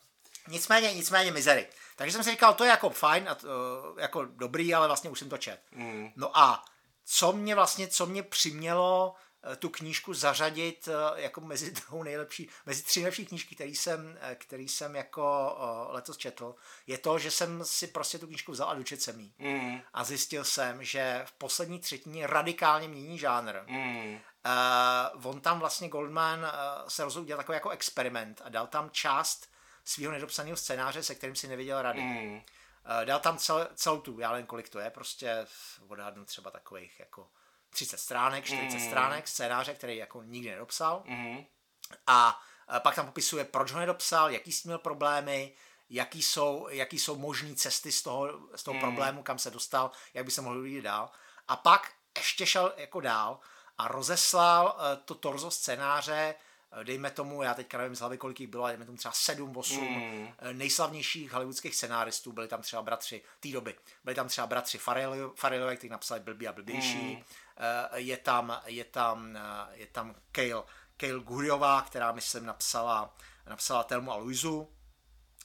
Nicméně, 0.47 0.93
nicméně 0.93 1.31
mizery. 1.31 1.67
Takže 1.95 2.11
jsem 2.11 2.23
si 2.23 2.31
říkal, 2.31 2.53
to 2.53 2.63
je 2.63 2.69
jako 2.69 2.89
fajn, 2.89 3.29
a 3.29 3.35
to, 3.35 3.47
jako 3.97 4.25
dobrý, 4.25 4.73
ale 4.73 4.87
vlastně 4.87 5.09
už 5.09 5.19
jsem 5.19 5.29
to 5.29 5.37
čet. 5.37 5.61
Mm. 5.71 6.11
No 6.15 6.37
a 6.37 6.65
co 7.09 7.33
mě 7.33 7.55
vlastně, 7.55 7.87
co 7.87 8.05
mě 8.05 8.23
přimělo 8.23 9.15
eh, 9.43 9.55
tu 9.55 9.69
knížku 9.69 10.13
zařadit 10.13 10.87
eh, 10.87 11.21
jako 11.21 11.41
mezi 11.41 11.71
druhou 11.87 12.03
nejlepší, 12.03 12.49
mezi 12.65 12.83
tři 12.83 12.99
nejlepší 12.99 13.25
knížky, 13.25 13.55
který 13.55 13.75
jsem, 13.75 14.17
eh, 14.21 14.35
který 14.35 14.67
jsem 14.67 14.95
jako 14.95 15.55
letos 15.89 16.17
četl, 16.17 16.55
je 16.87 16.97
to, 16.97 17.19
že 17.19 17.31
jsem 17.31 17.65
si 17.65 17.87
prostě 17.87 18.19
tu 18.19 18.27
knížku 18.27 18.51
vzal 18.51 18.69
a 18.69 18.73
dočet 18.73 19.01
jsem 19.01 19.19
jí. 19.19 19.33
Mm. 19.39 19.81
A 19.93 20.03
zjistil 20.03 20.43
jsem, 20.43 20.83
že 20.83 21.21
v 21.25 21.31
poslední 21.31 21.79
třetině 21.79 22.27
radikálně 22.27 22.87
mění 22.87 23.19
žánr. 23.19 23.55
Mm. 23.67 24.19
Uh, 25.15 25.27
on 25.27 25.41
tam 25.41 25.59
vlastně 25.59 25.89
Goldman 25.89 26.39
uh, 26.39 26.47
se 26.87 27.03
rozhodl 27.03 27.23
udělat 27.23 27.37
takový 27.37 27.55
jako 27.55 27.69
experiment 27.69 28.41
a 28.45 28.49
dal 28.49 28.67
tam 28.67 28.89
část 28.89 29.49
svého 29.85 30.11
nedopsaného 30.11 30.57
scénáře, 30.57 31.03
se 31.03 31.15
kterým 31.15 31.35
si 31.35 31.47
nevěděl 31.47 31.81
rady. 31.81 32.01
Mm. 32.01 32.41
Uh, 32.87 33.05
dal 33.05 33.19
tam 33.19 33.37
cel, 33.37 33.67
celou 33.75 34.01
tu, 34.01 34.19
já 34.19 34.31
nevím 34.31 34.47
kolik 34.47 34.69
to 34.69 34.79
je, 34.79 34.89
prostě 34.89 35.47
odhadnu 35.87 36.25
třeba 36.25 36.51
takových 36.51 36.99
jako 36.99 37.29
30 37.69 37.97
stránek, 37.97 38.45
40 38.45 38.79
stránek 38.79 39.27
scénáře, 39.27 39.73
který 39.73 39.97
jako 39.97 40.23
nikdy 40.23 40.49
nedopsal. 40.49 41.03
Mm. 41.05 41.45
A 42.07 42.41
eh, 42.75 42.79
pak 42.79 42.95
tam 42.95 43.05
popisuje, 43.05 43.45
proč 43.45 43.71
ho 43.71 43.79
nedopsal, 43.79 44.31
jaký 44.31 44.51
s 44.51 44.61
tím 44.61 44.69
měl 44.69 44.79
problémy, 44.79 45.53
jaký 45.89 46.21
jsou, 46.21 46.67
jaký 46.69 46.99
jsou 46.99 47.15
možné 47.15 47.55
cesty 47.55 47.91
z 47.91 48.01
toho, 48.01 48.29
z 48.55 48.63
toho 48.63 48.79
problému, 48.79 49.23
kam 49.23 49.39
se 49.39 49.51
dostal, 49.51 49.91
jak 50.13 50.25
by 50.25 50.31
se 50.31 50.41
mohl 50.41 50.65
jít 50.65 50.81
dál. 50.81 51.09
A 51.47 51.55
pak 51.55 51.91
ještě 52.17 52.45
šel 52.45 52.73
jako 52.77 53.01
dál 53.01 53.39
a 53.77 53.87
rozeslal 53.87 54.77
eh, 54.79 54.97
to 55.05 55.15
torzo 55.15 55.51
scénáře, 55.51 56.35
eh, 56.35 56.35
dejme 56.83 57.11
tomu, 57.11 57.41
já 57.43 57.53
teďka 57.53 57.77
nevím 57.77 57.95
z 57.95 57.99
hlavy, 57.99 58.17
kolik 58.17 58.39
jich 58.39 58.49
bylo, 58.49 58.63
ale 58.63 58.71
dejme 58.71 58.85
tomu 58.85 58.97
třeba 58.97 59.11
7, 59.11 59.57
8 59.57 59.83
Mm. 59.83 60.27
eh, 60.39 60.53
nejslavnějších 60.53 61.31
hollywoodských 61.31 61.75
scenáristů, 61.75 62.31
byli 62.31 62.47
tam 62.47 62.61
třeba 62.61 62.81
bratři 62.81 63.21
té 63.39 63.49
doby, 63.49 63.75
byli 64.03 64.15
tam 64.15 64.27
třeba 64.27 64.47
bratři 64.47 64.77
Farrellové, 65.35 65.75
kteří 65.75 65.89
napsali 65.89 66.19
Blbý 66.19 66.47
a 66.47 66.53
blbější, 66.53 67.23
Eh, 67.59 67.99
je 67.99 68.17
tam, 68.17 68.61
je 68.65 68.83
tam, 68.83 69.35
eh, 69.37 69.41
je 69.71 69.87
tam 69.87 70.15
Kale, 70.31 70.63
Kale 70.97 71.19
Guriová, 71.23 71.81
která 71.81 72.11
myslím 72.11 72.45
napsala, 72.45 73.15
napsala 73.49 73.83
Telmu 73.83 74.11
a 74.11 74.15
Luizu, 74.15 74.71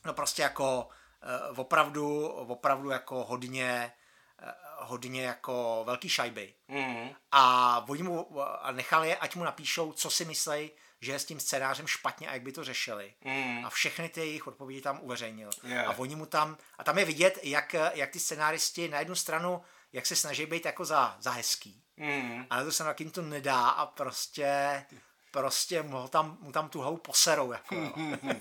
no 0.05 0.15
prostě 0.15 0.43
jako 0.43 0.89
eh, 1.23 1.51
opravdu, 1.61 2.27
opravdu 2.29 2.91
jako 2.91 3.25
hodně, 3.25 3.93
eh, 4.39 4.53
hodně 4.79 5.23
jako 5.23 5.83
velký 5.87 6.09
šajby. 6.09 6.55
Mm. 6.69 7.11
A 7.33 7.85
oni 7.89 8.03
mu 8.03 8.41
a 8.65 8.73
nechali 8.73 9.09
je, 9.09 9.17
ať 9.17 9.35
mu 9.37 9.45
napíšou, 9.45 9.93
co 9.93 10.11
si 10.11 10.25
myslí, 10.25 10.71
že 11.03 11.13
je 11.13 11.19
s 11.19 11.25
tím 11.25 11.41
scénářem 11.41 11.87
špatně 11.87 12.29
a 12.29 12.33
jak 12.33 12.43
by 12.43 12.53
to 12.53 12.65
řešili. 12.65 13.15
Mm. 13.25 13.65
A 13.65 13.71
všechny 13.71 14.09
ty 14.09 14.21
jejich 14.21 14.47
odpovědi 14.47 14.81
tam 14.81 14.99
uveřejnil. 15.03 15.51
Yeah. 15.65 15.89
A 15.89 15.99
oni 15.99 16.17
mu 16.17 16.27
tam, 16.27 16.57
a 16.79 16.85
tam 16.85 16.99
je 16.99 17.05
vidět, 17.05 17.39
jak, 17.43 17.75
jak 17.95 18.11
ty 18.11 18.21
scenáristi 18.21 18.89
na 18.89 18.99
jednu 18.99 19.15
stranu, 19.15 19.63
jak 19.93 20.07
se 20.07 20.17
snaží 20.17 20.47
být 20.47 20.65
jako 20.65 20.85
za, 20.85 21.17
za 21.21 21.31
hezký. 21.31 21.83
Mm. 21.97 22.47
A 22.51 22.57
na 22.57 22.65
to 22.65 22.73
se 22.73 22.85
na 22.85 22.95
to 23.13 23.23
nedá 23.23 23.69
a 23.69 23.87
prostě 23.87 24.85
prostě 25.31 25.83
mu 25.83 26.09
tam, 26.09 26.39
mu 26.41 26.53
tam 26.53 26.69
tu 26.69 26.81
hlavu 26.81 26.97
poserou, 26.97 27.53
jako, 27.53 27.75
jo. 27.75 27.93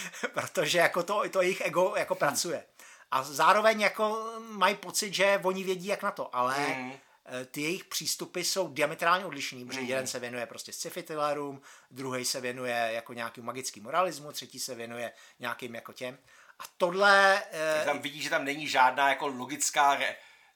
protože 0.34 0.78
jako 0.78 1.02
to, 1.02 1.28
to 1.28 1.42
jejich 1.42 1.60
ego 1.60 1.94
jako 1.96 2.14
pracuje. 2.14 2.64
A 3.10 3.22
zároveň 3.22 3.80
jako 3.80 4.32
mají 4.48 4.74
pocit, 4.74 5.14
že 5.14 5.40
oni 5.42 5.64
vědí, 5.64 5.86
jak 5.86 6.02
na 6.02 6.10
to, 6.10 6.36
ale 6.36 6.56
Mm. 6.58 6.92
Eh, 7.30 7.44
ty 7.44 7.62
jejich 7.62 7.84
přístupy 7.84 8.40
jsou 8.40 8.68
diametrálně 8.68 9.24
odlišný, 9.24 9.64
protože 9.64 9.80
jeden 9.80 10.06
se 10.06 10.18
věnuje 10.18 10.46
prostě 10.46 10.72
sci-fi 10.72 11.02
thrillerům, 11.02 11.62
druhý 11.90 12.24
se 12.24 12.40
věnuje 12.40 12.88
jako 12.92 13.12
nějakým 13.12 13.44
magickým 13.44 13.82
moralismu, 13.82 14.32
třetí 14.32 14.58
se 14.58 14.74
věnuje 14.74 15.12
nějakým 15.38 15.74
jako 15.74 15.92
těm. 15.92 16.18
A 16.58 16.62
tohle 16.76 17.42
eh, 17.52 17.84
Tam 17.84 17.98
vidí, 17.98 18.22
že 18.22 18.30
tam 18.30 18.44
není 18.44 18.68
žádná 18.68 19.08
jako 19.08 19.26
logická, 19.28 19.98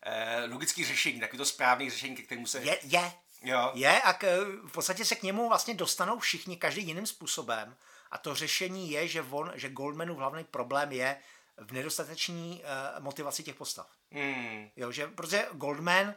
eh, 0.02 0.44
logický 0.50 0.84
řešení, 0.84 1.20
takový 1.20 1.38
to 1.38 1.44
správný 1.44 1.90
řešení, 1.90 2.16
ke 2.16 2.22
kterému 2.22 2.46
se... 2.46 2.58
je, 2.58 2.78
je, 2.82 3.12
Jo. 3.44 3.70
Je 3.74 4.02
a 4.02 4.12
k, 4.12 4.22
v 4.66 4.72
podstatě 4.72 5.04
se 5.04 5.14
k 5.14 5.22
němu 5.22 5.48
vlastně 5.48 5.74
dostanou 5.74 6.18
všichni, 6.18 6.56
každý 6.56 6.86
jiným 6.86 7.06
způsobem. 7.06 7.76
A 8.10 8.18
to 8.18 8.34
řešení 8.34 8.90
je, 8.90 9.08
že, 9.08 9.22
on, 9.22 9.52
že 9.54 9.68
Goldmanův 9.68 10.18
hlavní 10.18 10.44
problém 10.44 10.92
je 10.92 11.16
v 11.56 11.72
nedostateční 11.72 12.62
uh, 12.62 13.04
motivaci 13.04 13.42
těch 13.42 13.54
postav. 13.54 13.90
Mm. 14.10 14.70
Jo, 14.76 14.92
že, 14.92 15.06
protože 15.06 15.46
Goldman 15.52 16.14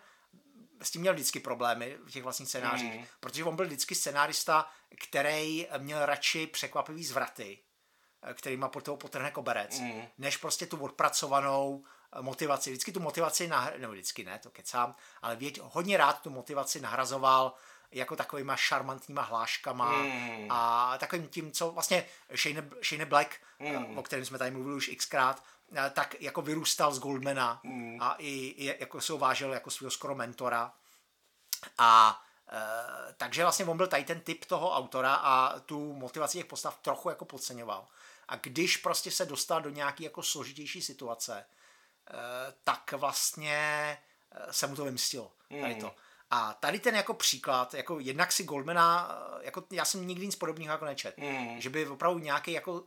s 0.82 0.92
tím 0.92 1.02
měl 1.02 1.14
vždycky 1.14 1.40
problémy 1.40 1.98
v 2.08 2.12
těch 2.12 2.24
vlastních 2.24 2.50
scénářích, 2.50 2.94
Mm. 2.94 3.06
protože 3.20 3.44
on 3.44 3.56
byl 3.56 3.66
vždycky 3.66 3.96
scenárista, 3.96 4.70
který 5.08 5.68
měl 5.78 6.06
radši 6.06 6.48
překvapivý 6.48 7.06
zvraty, 7.06 7.60
eh, 8.24 8.34
kterýma 8.34 8.70
po 8.70 8.82
toho 8.82 8.98
potrhne 8.98 9.32
koberec, 9.32 9.80
Mm. 9.80 10.02
než 10.18 10.38
prostě 10.38 10.66
tu 10.66 10.78
odpracovanou 10.78 11.84
eh, 12.14 12.22
motivaci. 12.22 12.70
Vždycky 12.70 12.92
tu 12.92 13.00
motivaci, 13.00 13.48
nah... 13.48 13.76
nebo 13.78 13.94
vždycky 13.94 14.24
ne, 14.26 14.40
to 14.40 14.50
kecám, 14.50 14.96
ale 15.22 15.36
věď, 15.36 15.60
hodně 15.64 15.98
rád 15.98 16.22
tu 16.22 16.30
motivaci 16.30 16.82
nahrazoval 16.82 17.54
jako 17.92 18.16
takovýma 18.16 18.56
šarmantníma 18.56 19.22
hláškama 19.22 19.92
Mm. 20.04 20.48
a 20.50 20.98
takovým 20.98 21.28
tím, 21.28 21.52
co 21.52 21.72
vlastně 21.72 22.06
Shane, 22.36 22.70
Shane 22.90 23.06
Black, 23.06 23.36
Mm. 23.60 23.98
o 23.98 24.04
kterém 24.04 24.26
jsme 24.26 24.38
tady 24.38 24.52
mluvili 24.52 24.76
už 24.76 24.92
xkrát, 24.98 25.44
eh, 25.44 25.57
tak 25.94 26.22
jako 26.22 26.42
vyrůstal 26.42 26.94
z 26.94 27.00
Goldmana 27.00 27.60
Mm. 27.64 27.98
a 28.02 28.16
i, 28.20 28.30
i 28.30 28.66
jako 28.80 29.02
se 29.02 29.14
ho 29.14 29.18
vážil 29.20 29.54
jako 29.54 29.70
svého 29.70 29.92
skoro 29.92 30.16
mentora. 30.16 30.74
A 31.78 32.22
e, 32.52 33.14
takže 33.14 33.42
vlastně 33.44 33.66
on 33.66 33.78
byl 33.78 33.88
tady 33.88 34.04
ten 34.04 34.20
typ 34.22 34.46
toho 34.46 34.72
autora 34.76 35.14
a 35.16 35.60
tu 35.60 35.94
motivaci 35.94 36.38
těch 36.38 36.46
postav 36.46 36.80
trochu 36.82 37.10
jako 37.10 37.26
podceňoval. 37.26 37.88
A 38.28 38.36
když 38.36 38.78
prostě 38.78 39.12
se 39.12 39.26
dostal 39.26 39.62
do 39.62 39.70
nějaký 39.70 40.04
jako 40.04 40.24
složitější 40.24 40.82
situace, 40.82 41.38
e, 41.40 41.46
tak 42.64 42.92
vlastně 42.92 43.98
se 44.52 44.68
mu 44.68 44.76
to 44.76 44.84
vymstilo. 44.86 45.32
Tady 45.62 45.76
to. 45.76 45.96
A 46.32 46.54
tady 46.54 46.80
ten 46.80 46.96
jako 46.96 47.14
příklad, 47.14 47.74
jako 47.74 48.00
jednak 48.00 48.32
si 48.32 48.44
Goldmana, 48.44 49.10
jako 49.42 49.64
já 49.72 49.86
jsem 49.86 50.08
nikdy 50.08 50.26
nic 50.26 50.36
podobného 50.36 50.72
jako 50.74 50.86
nečet, 50.86 51.18
Mm. 51.18 51.62
že 51.62 51.70
by 51.70 51.88
opravdu 51.88 52.20
nějaký 52.20 52.52
jako 52.52 52.84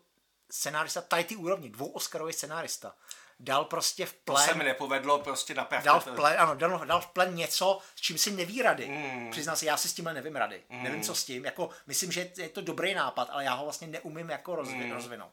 scenárista, 0.50 1.00
tady 1.00 1.24
ty 1.24 1.36
úrovni, 1.36 1.70
dvou 1.70 1.86
Oscarový 1.88 2.32
scenárista, 2.32 2.94
dal 3.40 3.64
prostě 3.64 4.06
v 4.06 4.12
To 4.12 4.32
plén 4.32 4.48
se 4.48 4.54
mi 4.54 4.64
nepovedlo, 4.64 5.18
prostě 5.18 5.54
napravte 5.54 5.86
dal 5.86 6.00
v 6.00 6.04
to. 6.04 6.12
plen, 6.14 6.40
ano, 6.40 6.54
dal, 6.54 6.86
dal 6.86 7.00
v 7.00 7.06
plen 7.06 7.34
něco, 7.34 7.78
s 7.96 8.00
čím 8.00 8.18
si 8.18 8.30
neví 8.30 8.62
rady. 8.62 8.88
Mm. 8.88 9.30
Přiznám 9.30 9.56
se, 9.56 9.66
já 9.66 9.76
si 9.76 9.88
s 9.88 9.92
tímhle 9.94 10.14
nevím 10.14 10.36
rady. 10.36 10.62
Nevím, 10.70 11.02
co 11.02 11.14
s 11.14 11.24
tím. 11.24 11.44
Jako, 11.44 11.70
myslím, 11.86 12.12
že 12.12 12.30
je 12.36 12.48
to 12.48 12.60
dobrý 12.60 12.94
nápad, 12.94 13.28
ale 13.32 13.44
já 13.44 13.54
ho 13.54 13.64
vlastně 13.64 13.86
neumím 13.86 14.30
jako 14.30 14.56
rozvi- 14.56 14.84
Mm. 14.86 14.92
rozvinout. 14.92 15.32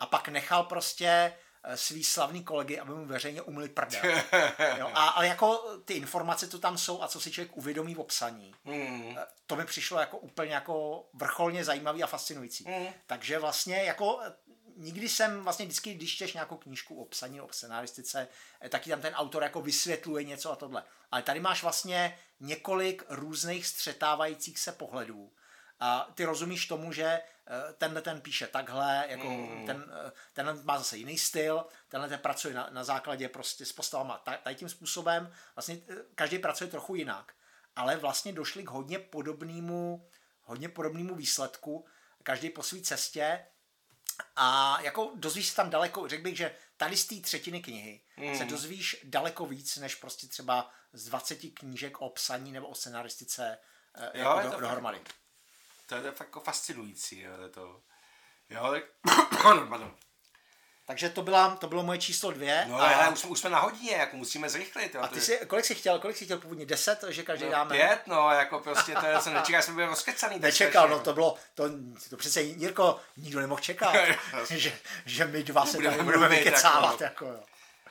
A 0.00 0.06
pak 0.06 0.28
nechal 0.28 0.62
prostě 0.64 1.32
svý 1.76 2.04
slavný 2.04 2.44
kolegy, 2.44 2.78
aby 2.80 2.94
mu 2.94 3.06
veřejně 3.06 3.42
umyli 3.42 3.68
prdel. 3.68 4.02
jo, 4.78 4.90
a, 4.94 5.08
ale 5.08 5.26
jako 5.26 5.64
ty 5.84 5.94
informace, 5.94 6.48
co 6.48 6.58
tam 6.58 6.78
jsou 6.78 7.02
a 7.02 7.08
co 7.08 7.20
si 7.20 7.30
člověk 7.30 7.56
uvědomí 7.56 7.94
v 7.94 8.00
obsaní, 8.00 8.54
Mm. 8.64 9.14
eh, 9.18 9.26
to 9.46 9.56
mi 9.56 9.64
přišlo 9.64 10.00
jako 10.00 10.18
úplně 10.18 10.54
jako 10.54 11.04
vrcholně 11.14 11.64
zajímavý 11.64 12.02
a 12.02 12.06
fascinující. 12.06 12.64
Mm. 12.68 12.86
Takže 13.06 13.38
vlastně 13.38 13.76
jako 13.82 14.20
eh, 14.26 14.32
nikdy 14.76 15.08
jsem 15.08 15.44
vlastně 15.44 15.64
vždycky, 15.66 15.94
když 15.94 16.14
čteš 16.14 16.32
nějakou 16.32 16.56
knížku 16.56 17.02
o 17.02 17.04
psaní, 17.04 17.40
o 17.40 17.48
scenaristice, 17.52 18.28
eh, 18.60 18.68
taky 18.68 18.90
tam 18.90 19.00
ten 19.00 19.14
autor 19.14 19.42
jako 19.42 19.62
vysvětluje 19.62 20.24
něco 20.24 20.52
a 20.52 20.56
tohle. 20.56 20.82
Ale 21.10 21.22
tady 21.22 21.40
máš 21.40 21.62
vlastně 21.62 22.18
několik 22.40 23.02
různých 23.08 23.66
střetávajících 23.66 24.58
se 24.58 24.72
pohledů 24.72 25.32
a 25.80 26.10
ty 26.14 26.24
rozumíš 26.24 26.66
tomu, 26.66 26.92
že 26.92 27.04
eh, 27.04 27.72
tenhle 27.78 28.02
ten 28.02 28.20
píše 28.20 28.46
takhle, 28.46 29.04
jako 29.08 29.30
mm. 29.30 29.66
ten, 29.66 29.92
eh, 30.06 30.12
tenhle 30.32 30.54
má 30.64 30.78
zase 30.78 30.96
jiný 30.96 31.18
styl, 31.18 31.66
tenhle 31.88 32.08
ten 32.08 32.18
pracuje 32.18 32.54
na, 32.54 32.68
na 32.70 32.84
základě 32.84 33.28
prostě 33.28 33.66
s 33.66 33.72
postavama 33.72 34.18
tady 34.42 34.56
tím 34.56 34.68
způsobem, 34.68 35.32
vlastně 35.56 35.78
eh, 35.88 35.94
každý 36.14 36.38
pracuje 36.38 36.70
trochu 36.70 36.94
jinak, 36.94 37.32
ale 37.76 37.96
vlastně 37.96 38.32
došli 38.32 38.62
k 38.62 38.70
hodně 38.70 38.98
podobnému, 38.98 40.08
hodně 40.42 40.68
podobnému 40.68 41.14
výsledku, 41.14 41.86
každý 42.22 42.50
po 42.50 42.62
své 42.62 42.80
cestě 42.80 43.46
a 44.36 44.78
jako 44.82 45.12
dozvíš 45.14 45.48
se 45.48 45.56
tam 45.56 45.70
daleko, 45.70 46.08
řekl 46.08 46.22
bych, 46.22 46.36
že 46.36 46.54
tady 46.76 46.96
z 46.96 47.06
té 47.06 47.20
třetiny 47.20 47.62
knihy 47.62 48.00
mm. 48.16 48.38
se 48.38 48.44
dozvíš 48.44 48.96
daleko 49.04 49.46
víc, 49.46 49.76
než 49.76 49.94
prostě 49.94 50.26
třeba 50.26 50.70
z 50.92 51.04
20 51.04 51.36
knížek 51.54 52.00
o 52.00 52.10
psaní 52.10 52.52
nebo 52.52 52.66
o 52.68 52.74
scenaristice 52.74 53.58
jo, 54.14 54.36
jako 54.36 54.50
do, 54.50 54.60
dohromady. 54.60 54.98
Fakt, 54.98 55.14
to 55.88 55.94
je 55.94 56.12
fakt 56.12 56.26
jako 56.26 56.40
fascinující. 56.40 57.20
Jo, 57.20 57.32
to, 57.50 57.80
jo 58.50 58.70
tak... 58.70 58.84
pardon. 59.68 59.94
Takže 60.88 61.10
to, 61.10 61.22
byla, 61.22 61.56
to 61.56 61.66
bylo 61.66 61.82
moje 61.82 61.98
číslo 61.98 62.30
dvě. 62.30 62.64
No 62.68 62.80
a... 62.80 62.88
ale 62.88 63.08
už, 63.08 63.24
už 63.24 63.38
jsme 63.38 63.50
na 63.50 63.60
hodině, 63.60 63.92
jako 63.92 64.16
musíme 64.16 64.48
zrychlit. 64.48 64.94
Jo, 64.94 65.00
a 65.00 65.08
ty 65.08 65.20
jsi, 65.20 65.40
kolik 65.46 65.64
jsi 65.64 65.74
chtěl, 65.74 65.98
kolik 65.98 66.16
jsi 66.16 66.24
chtěl 66.24 66.38
původně? 66.38 66.66
Deset, 66.66 67.04
že 67.08 67.22
každý 67.22 67.44
no, 67.44 67.50
dáme? 67.50 67.76
Pět, 67.76 68.06
no, 68.06 68.30
jako 68.30 68.58
prostě 68.58 68.94
to 68.94 69.20
jsem 69.20 69.34
nečekal, 69.34 69.62
jsme 69.62 69.74
byli 69.74 69.86
rozkecaný. 69.86 70.38
Nečekal, 70.38 70.88
no 70.88 71.00
to 71.00 71.12
bylo, 71.12 71.36
to, 71.54 71.64
to 72.10 72.16
přece 72.16 72.42
Jirko, 72.42 73.00
nikdo 73.16 73.40
nemohl 73.40 73.60
čekat, 73.60 73.94
že, 74.50 74.72
že 75.06 75.24
my 75.24 75.42
dva 75.42 75.66
se 75.66 75.78
tady 75.78 76.02
budeme 76.02 76.28
vykecávat. 76.28 77.00
Jako, 77.00 77.24
jako, 77.24 77.38
jo. 77.38 77.44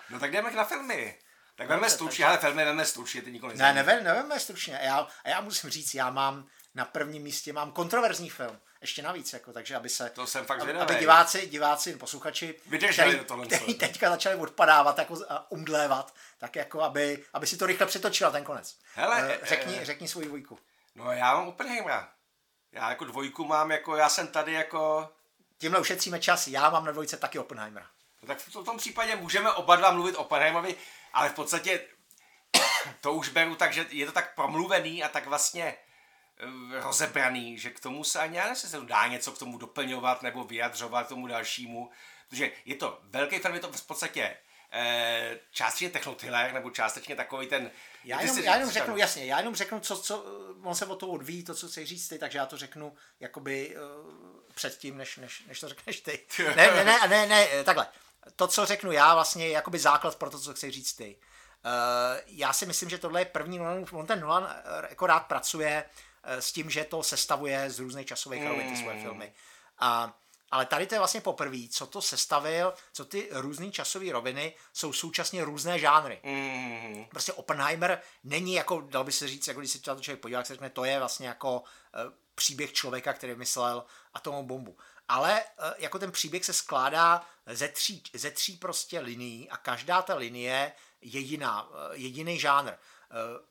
No 0.10 0.20
tak 0.20 0.32
jdeme 0.32 0.52
na 0.52 0.64
filmy. 0.64 1.18
Tak 1.56 1.68
veme 1.68 1.90
stručně, 1.90 2.26
ale 2.26 2.38
filmy 2.38 2.66
veme 2.66 2.86
stručně, 2.86 3.22
ty 3.22 3.32
nikoli 3.32 3.58
Ne, 3.58 3.74
neveme, 3.74 4.02
neveme 4.02 4.40
stručně. 4.40 4.80
Já, 4.84 5.08
a 5.24 5.30
já 5.30 5.42
musím 5.42 5.70
říct, 5.70 5.96
já 5.96 6.10
mám 6.10 6.48
na 6.78 6.86
prvním 6.86 7.24
místě 7.24 7.54
mám 7.54 7.72
kontroverzní 7.72 8.30
film 8.30 8.60
ještě 8.82 9.02
navíc, 9.02 9.34
jako, 9.34 9.54
takže 9.54 9.76
aby 9.76 9.90
se, 9.90 10.10
to 10.10 10.28
jsem 10.28 10.46
fakt 10.46 10.62
aby, 10.62 10.74
aby 10.74 10.96
diváci, 10.96 11.48
diváci, 11.48 11.96
posluchači, 11.96 12.56
který, 12.94 13.20
který 13.48 13.74
teďka 13.74 14.10
začali 14.10 14.36
odpadávat, 14.36 14.98
jako 14.98 15.18
umdlévat, 15.50 16.14
tak 16.38 16.56
jako 16.56 16.82
aby, 16.82 17.24
aby 17.34 17.48
si 17.48 17.58
to 17.58 17.66
rychle 17.66 17.88
přetočila 17.88 18.32
ten 18.32 18.44
konec. 18.44 18.76
Hele, 18.94 19.38
uh, 19.40 19.46
řekni, 19.46 19.74
uh, 19.74 19.84
řekni 19.84 20.08
svůj 20.08 20.26
dvojku. 20.26 20.60
No 20.96 21.12
já 21.12 21.34
mám 21.34 21.48
Oppenheimera. 21.48 22.10
Já 22.72 22.90
jako 22.90 23.06
dvojku 23.06 23.46
mám, 23.46 23.72
jako 23.72 23.96
já 23.96 24.10
jsem 24.10 24.28
tady 24.28 24.54
jako... 24.54 25.10
Tímhle 25.58 25.80
ušetříme 25.80 26.20
čas, 26.20 26.48
já 26.48 26.70
mám 26.70 26.86
na 26.86 26.92
dvojce 26.92 27.18
taky 27.18 27.40
Oppenheimera. 27.40 27.88
No, 28.22 28.28
tak 28.28 28.38
v 28.40 28.64
tom 28.64 28.78
případě 28.78 29.16
můžeme 29.16 29.52
oba 29.52 29.76
dva 29.76 29.92
mluvit 29.92 30.16
o 30.16 30.22
Oppenheimerovi, 30.22 30.76
ale 31.14 31.30
v 31.30 31.34
podstatě 31.34 31.80
to 33.02 33.14
už 33.14 33.30
beru 33.30 33.56
tak, 33.56 33.74
že 33.74 33.86
je 33.90 34.06
to 34.06 34.12
tak 34.12 34.36
promluvený 34.36 35.04
a 35.04 35.10
tak 35.10 35.28
vlastně 35.28 35.78
Eh, 35.78 35.87
rozebraný, 36.82 37.58
že 37.58 37.70
k 37.70 37.80
tomu 37.80 38.04
se 38.04 38.20
ani 38.20 38.38
já 38.38 38.56
se 38.56 38.78
dá 38.82 39.08
něco 39.08 39.32
k 39.32 39.38
tomu 39.38 39.58
doplňovat 39.58 40.22
nebo 40.22 40.44
vyjadřovat 40.44 41.06
k 41.06 41.10
tomu 41.10 41.28
dalšímu, 41.28 41.90
protože 42.30 42.52
je 42.66 42.76
to 42.76 43.00
velký 43.04 43.40
film, 43.40 43.54
je 43.54 43.60
to 43.60 43.72
v 43.72 43.88
podstatě 43.88 44.38
e, 44.72 45.40
částečně 45.52 45.90
technotriller, 45.90 46.54
nebo 46.54 46.70
částečně 46.70 47.16
takový 47.16 47.48
ten... 47.48 47.72
Já 48.04 48.22
jenom, 48.22 48.38
já 48.38 48.54
jenom 48.54 48.72
řeknu, 48.72 48.98
jasně, 48.98 49.26
já 49.26 49.40
jenom 49.40 49.56
řeknu, 49.56 49.80
co, 49.80 49.98
co, 49.98 50.26
on 50.64 50.76
se 50.76 50.86
o 50.86 50.96
to 50.96 51.08
odvíjí, 51.08 51.44
to, 51.44 51.56
co 51.56 51.68
chci 51.68 51.86
říct 51.86 52.08
ty, 52.08 52.20
takže 52.20 52.38
já 52.38 52.46
to 52.46 52.58
řeknu 52.58 52.96
jakoby 53.20 53.76
uh, 53.76 54.12
předtím, 54.54 54.98
než, 54.98 55.18
než, 55.18 55.44
než 55.48 55.60
to 55.60 55.70
řekneš 55.70 56.02
ty. 56.02 56.26
ne, 56.56 56.72
ne, 56.72 56.84
ne, 56.84 57.08
ne, 57.08 57.28
ne, 57.28 57.64
takhle. 57.64 57.88
To, 58.36 58.48
co 58.48 58.66
řeknu 58.66 58.92
já, 58.92 59.14
vlastně 59.14 59.46
je 59.46 59.52
jakoby 59.52 59.80
základ 59.80 60.16
pro 60.16 60.30
to, 60.30 60.40
co 60.40 60.54
chci 60.54 60.72
říct 60.72 60.94
ty. 60.94 61.18
Uh, 61.66 62.22
já 62.28 62.54
si 62.54 62.66
myslím, 62.66 62.90
že 62.90 62.98
tohle 62.98 63.22
je 63.22 63.26
první 63.26 63.58
Nolan, 63.58 63.86
on 63.92 64.06
ten 64.06 64.20
Nolan 64.20 64.56
jako 64.90 65.08
rád 65.08 65.20
pracuje 65.20 65.84
Eh, 65.84 66.07
s 66.24 66.52
tím, 66.52 66.70
že 66.70 66.84
to 66.84 67.04
sestavuje 67.04 67.70
z 67.70 67.80
různých 67.80 68.08
časových 68.08 68.42
mm. 68.42 68.48
rovin 68.48 68.70
ty 68.70 68.78
svoje 68.78 69.02
filmy. 69.02 69.34
A, 69.80 70.20
ale 70.52 70.66
tady 70.66 70.88
to 70.88 70.96
je 70.96 71.00
vlastně 71.00 71.22
poprvé, 71.22 71.58
co 71.72 71.88
to 71.88 72.02
sestavil, 72.02 72.74
co 72.94 73.06
ty 73.06 73.30
různé 73.32 73.72
časové 73.72 74.12
roviny 74.12 74.56
jsou 74.74 74.94
současně 74.94 75.44
různé 75.44 75.80
žánry. 75.80 76.20
Mm. 76.24 77.06
Prostě 77.10 77.34
Oppenheimer 77.34 78.02
není 78.24 78.54
jako, 78.54 78.82
dal 78.82 79.04
by 79.04 79.12
se 79.12 79.28
říct, 79.28 79.48
jako 79.48 79.60
když 79.60 79.72
se 79.72 79.80
to 79.80 80.00
člověk 80.00 80.22
podívá, 80.22 80.44
se 80.44 80.54
řekne, 80.54 80.70
to 80.70 80.86
je 80.86 81.00
vlastně 81.00 81.28
jako 81.28 81.60
uh, 81.60 81.64
příběh 82.36 82.74
člověka, 82.74 83.14
který 83.14 83.34
vymyslel 83.34 83.84
atomovou 84.14 84.44
bombu. 84.44 84.78
Ale 85.08 85.44
uh, 85.44 85.72
jako 85.78 86.00
ten 86.00 86.12
příběh 86.12 86.46
se 86.46 86.54
skládá 86.54 87.26
ze 87.46 87.68
tří, 87.68 88.04
ze 88.14 88.32
tří 88.32 88.58
prostě 88.58 89.00
linií 89.00 89.50
a 89.50 89.58
každá 89.58 90.02
ta 90.02 90.16
linie 90.16 90.72
je 91.02 91.20
jiná, 91.20 91.70
uh, 91.70 91.76
jediný 91.92 92.40
žánr. 92.40 92.72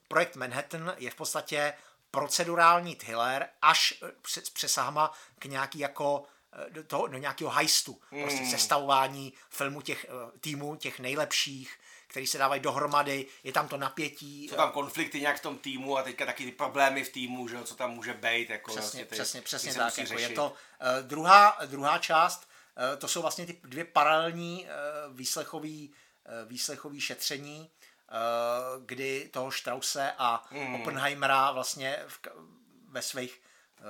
Projekt 0.08 0.36
Manhattan 0.36 0.94
je 0.96 1.10
v 1.10 1.14
podstatě 1.14 1.74
procedurální 2.16 2.96
thriller 2.96 3.48
až 3.62 3.94
eh, 4.02 4.10
s 4.26 4.50
přesahama 4.50 5.12
k 5.38 5.44
nějaký 5.44 5.78
jako 5.78 6.24
eh, 6.52 6.70
do, 6.70 6.84
toho, 6.84 7.06
do 7.06 7.18
nějakého 7.18 7.50
heistu, 7.50 8.00
mm. 8.10 8.22
prostě 8.22 8.46
sestavování 8.46 9.32
filmu 9.50 9.80
těch 9.80 10.06
eh, 10.08 10.38
týmů, 10.40 10.76
těch 10.76 11.00
nejlepších, 11.00 11.78
který 12.06 12.26
se 12.26 12.38
dávají 12.38 12.60
dohromady, 12.60 13.26
je 13.44 13.52
tam 13.52 13.68
to 13.68 13.76
napětí. 13.76 14.48
Jsou 14.48 14.56
tam 14.56 14.72
konflikty 14.72 15.20
nějak 15.20 15.38
v 15.38 15.42
tom 15.42 15.58
týmu 15.58 15.98
a 15.98 16.02
teďka 16.02 16.26
taky 16.26 16.44
ty 16.44 16.52
problémy 16.52 17.04
v 17.04 17.12
týmu, 17.12 17.48
že 17.48 17.62
co 17.64 17.74
tam 17.74 17.90
může 17.90 18.14
být. 18.14 18.50
Jako 18.50 18.70
přesně, 18.70 18.80
vlastně 18.80 19.04
ty, 19.04 19.14
přesně, 19.14 19.42
přesně 19.42 19.74
tak. 19.74 19.98
Jako 19.98 20.18
je 20.18 20.28
to 20.28 20.50
uh, 20.50 21.08
druhá, 21.08 21.58
druhá 21.66 21.98
část, 21.98 22.48
uh, 22.92 22.98
to 22.98 23.08
jsou 23.08 23.22
vlastně 23.22 23.46
ty 23.46 23.60
dvě 23.64 23.84
paralelní 23.84 24.64
uh, 24.64 25.16
výslechový, 25.16 25.92
uh, 26.42 26.48
výslechový 26.48 27.00
šetření, 27.00 27.70
kdy 28.86 29.28
toho 29.32 29.52
Strause 29.52 30.12
a 30.18 30.48
mm. 30.50 30.74
Oppenheimera 30.74 31.52
vlastně 31.52 32.04
v, 32.08 32.20
ve 32.88 33.02
svých 33.02 33.42
eh, 33.78 33.82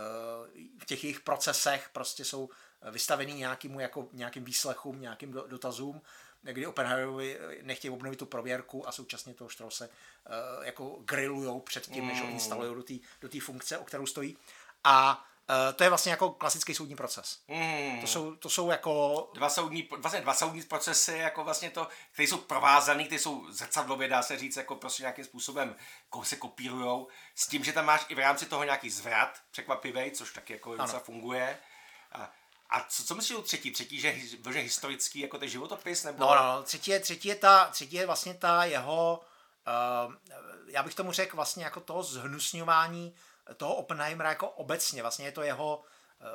v 0.79 0.85
těch 0.87 1.05
jejich 1.05 1.21
procesech 1.21 1.91
prostě 1.93 2.25
jsou 2.25 2.49
vystavený 2.91 3.35
nějakým, 3.35 3.81
jako, 3.81 4.09
nějakým 4.13 4.45
výslechům, 4.45 5.01
nějakým 5.01 5.33
dotazům, 5.33 6.03
kdy 6.43 6.67
Oppenheimerovi 6.67 7.39
nechtějí 7.63 7.91
obnovit 7.91 8.19
tu 8.19 8.27
prověrku 8.27 8.89
a 8.89 8.93
současně 8.93 9.35
toho 9.35 9.51
Strause 9.51 9.89
jako 10.63 10.99
grillujou 11.05 11.61
před 11.61 11.87
tím, 11.87 12.07
než 12.07 12.21
ho 12.21 12.27
mm. 12.27 12.33
instalují 12.33 12.75
do 12.75 12.83
té 12.83 12.95
do 13.21 13.41
funkce, 13.41 13.79
o 13.79 13.85
kterou 13.85 14.07
stojí. 14.07 14.37
A 14.85 15.27
Uh, 15.51 15.73
to 15.77 15.85
je 15.85 15.89
vlastně 15.89 16.11
jako 16.11 16.31
klasický 16.31 16.75
soudní 16.75 16.97
proces. 16.97 17.39
Mm. 17.49 18.01
To, 18.01 18.07
jsou, 18.07 18.37
to 18.37 18.49
jsou 18.49 18.71
jako... 18.71 19.31
Dva 19.35 19.51
soudní, 19.51 19.89
vlastně 19.99 20.21
dva 20.21 20.35
soudní 20.35 20.63
procesy, 20.63 21.13
jako 21.13 21.45
vlastně 21.45 21.71
to, 21.71 21.89
které 22.13 22.29
jsou 22.29 22.39
provázané, 22.39 23.05
které 23.05 23.19
jsou 23.19 23.53
zrcadlově, 23.53 24.09
dá 24.09 24.23
se 24.23 24.39
říct, 24.39 24.57
jako 24.57 24.77
prostě 24.77 25.03
nějakým 25.03 25.25
způsobem 25.25 25.77
se 26.23 26.37
kopírujou, 26.37 27.09
s 27.35 27.47
tím, 27.47 27.65
že 27.65 27.73
tam 27.73 27.85
máš 27.85 28.07
i 28.09 28.15
v 28.15 28.19
rámci 28.19 28.47
toho 28.47 28.65
nějaký 28.65 28.91
zvrat, 28.91 29.41
překvapivý, 29.51 30.11
což 30.11 30.33
taky 30.33 30.53
jako 30.53 30.77
docela 30.77 31.01
funguje. 31.01 31.59
A, 32.13 32.33
a 32.71 32.81
co, 32.81 33.05
co 33.05 33.15
myslíš 33.15 33.39
o 33.39 33.43
třetí? 33.43 33.71
Třetí, 33.71 34.01
že, 34.01 34.15
že 34.53 34.59
historický, 34.59 35.21
jako 35.21 35.39
ten 35.39 35.49
životopis? 35.49 36.05
Nebo... 36.05 36.25
No, 36.25 36.35
no, 36.35 36.43
no, 36.43 36.63
třetí 36.63 36.91
je, 36.91 37.01
třetí 37.01 37.29
je, 37.29 37.35
ta, 37.35 37.65
třetí 37.65 37.97
je 37.97 38.07
vlastně 38.07 38.35
ta 38.35 38.65
jeho, 38.65 39.21
uh, 40.07 40.15
já 40.69 40.83
bych 40.83 40.95
tomu 40.95 41.13
řekl 41.13 41.37
vlastně 41.37 41.65
jako 41.65 41.81
toho 41.81 42.03
zhnusňování 42.03 43.15
toho 43.57 43.75
Oppenheimera 43.75 44.29
jako 44.29 44.49
obecně, 44.49 45.03
vlastně 45.03 45.27
je 45.27 45.33
to 45.33 45.43
jeho 45.43 45.83
eh, 46.21 46.27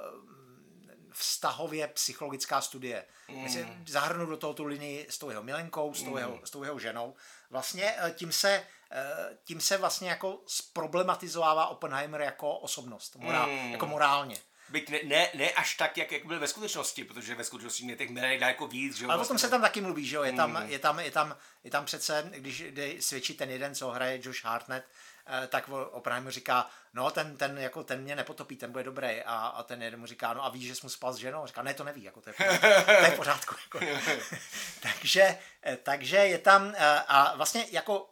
vztahově 1.14 1.88
psychologická 1.88 2.62
studie. 2.62 3.06
Mm. 3.28 3.84
zahrnu 3.88 4.26
do 4.26 4.38
toho 4.38 4.54
tu 4.54 4.64
linii 4.64 5.08
s 5.10 5.18
tou 5.18 5.30
jeho 5.30 5.44
milenkou, 5.44 5.94
s 5.94 6.04
tou, 6.04 6.12
mm. 6.12 6.18
jeho, 6.18 6.40
s 6.44 6.52
tou 6.52 6.64
jeho 6.64 6.80
ženou. 6.80 7.16
Vlastně 7.50 7.94
eh, 7.98 8.12
tím 8.12 8.32
se, 8.32 8.64
eh, 8.92 9.38
tím 9.44 9.62
se 9.62 9.78
vlastně 9.78 10.10
jako 10.10 10.40
zproblematizovává 10.48 11.68
Oppenheimer 11.68 12.22
jako 12.22 12.58
osobnost, 12.58 13.16
morál, 13.16 13.48
mm. 13.48 13.72
jako 13.72 13.86
morálně. 13.86 14.38
Byť 14.70 14.90
ne, 14.90 15.00
ne, 15.04 15.30
ne, 15.34 15.52
až 15.52 15.76
tak, 15.76 15.98
jak, 15.98 16.12
jak 16.12 16.26
byl 16.26 16.40
ve 16.40 16.48
skutečnosti, 16.48 17.04
protože 17.04 17.36
ve 17.36 17.44
skutečnosti 17.44 17.84
mě 17.84 17.96
těch 17.96 18.10
milek 18.10 18.40
dá 18.40 18.48
jako 18.48 18.68
víc. 18.68 18.98
Že 18.98 19.06
Ale 19.06 19.16
vlastně. 19.16 19.30
o 19.30 19.34
tom 19.34 19.40
se 19.40 19.50
tam 19.50 19.62
taky 19.62 19.82
mluví, 19.82 20.06
že 20.06 20.16
jo? 20.16 20.24
Je, 20.24 20.34
tam, 20.34 20.64
mm. 20.64 20.70
je, 20.70 20.80
tam, 20.80 21.00
je, 21.00 21.12
tam, 21.12 21.38
je 21.64 21.72
tam 21.72 21.86
přece, 21.86 22.32
když 22.38 22.60
jde 22.60 23.02
svědčí 23.02 23.34
ten 23.34 23.50
jeden, 23.50 23.76
co 23.76 23.90
hraje 23.90 24.20
Josh 24.24 24.44
Hartnett, 24.44 24.86
Eh, 25.28 25.48
tak 25.48 25.70
Oppenheimer 25.70 26.34
říká, 26.34 26.70
no 26.94 27.12
ten, 27.12 27.38
ten, 27.38 27.58
jako, 27.58 27.84
ten 27.84 28.02
mě 28.02 28.16
nepotopí, 28.16 28.56
ten 28.58 28.72
bude 28.72 28.84
dobrý. 28.84 29.24
A, 29.26 29.36
a 29.36 29.64
ten 29.64 29.84
jeden 29.84 30.00
mu 30.00 30.06
říká, 30.06 30.34
no 30.34 30.46
a 30.46 30.50
víš, 30.50 30.68
že 30.68 30.76
jsi 30.76 30.82
mu 30.84 30.90
spal 30.90 31.14
s 31.14 31.18
ženou? 31.18 31.44
A 31.44 31.48
říká, 31.48 31.62
ne, 31.62 31.74
to 31.74 31.84
neví, 31.84 32.04
jako, 32.04 32.22
to, 32.22 32.30
je 32.30 32.34
pořádku, 32.34 32.86
to 32.86 32.92
je 32.92 33.12
v 33.12 33.16
pořádku. 33.16 33.56
Jako. 33.64 33.80
takže, 34.82 35.38
eh, 35.66 35.78
takže 35.78 36.18
je 36.18 36.38
tam, 36.38 36.74
eh, 36.78 37.02
a 37.08 37.36
vlastně 37.36 37.66
jako 37.72 38.10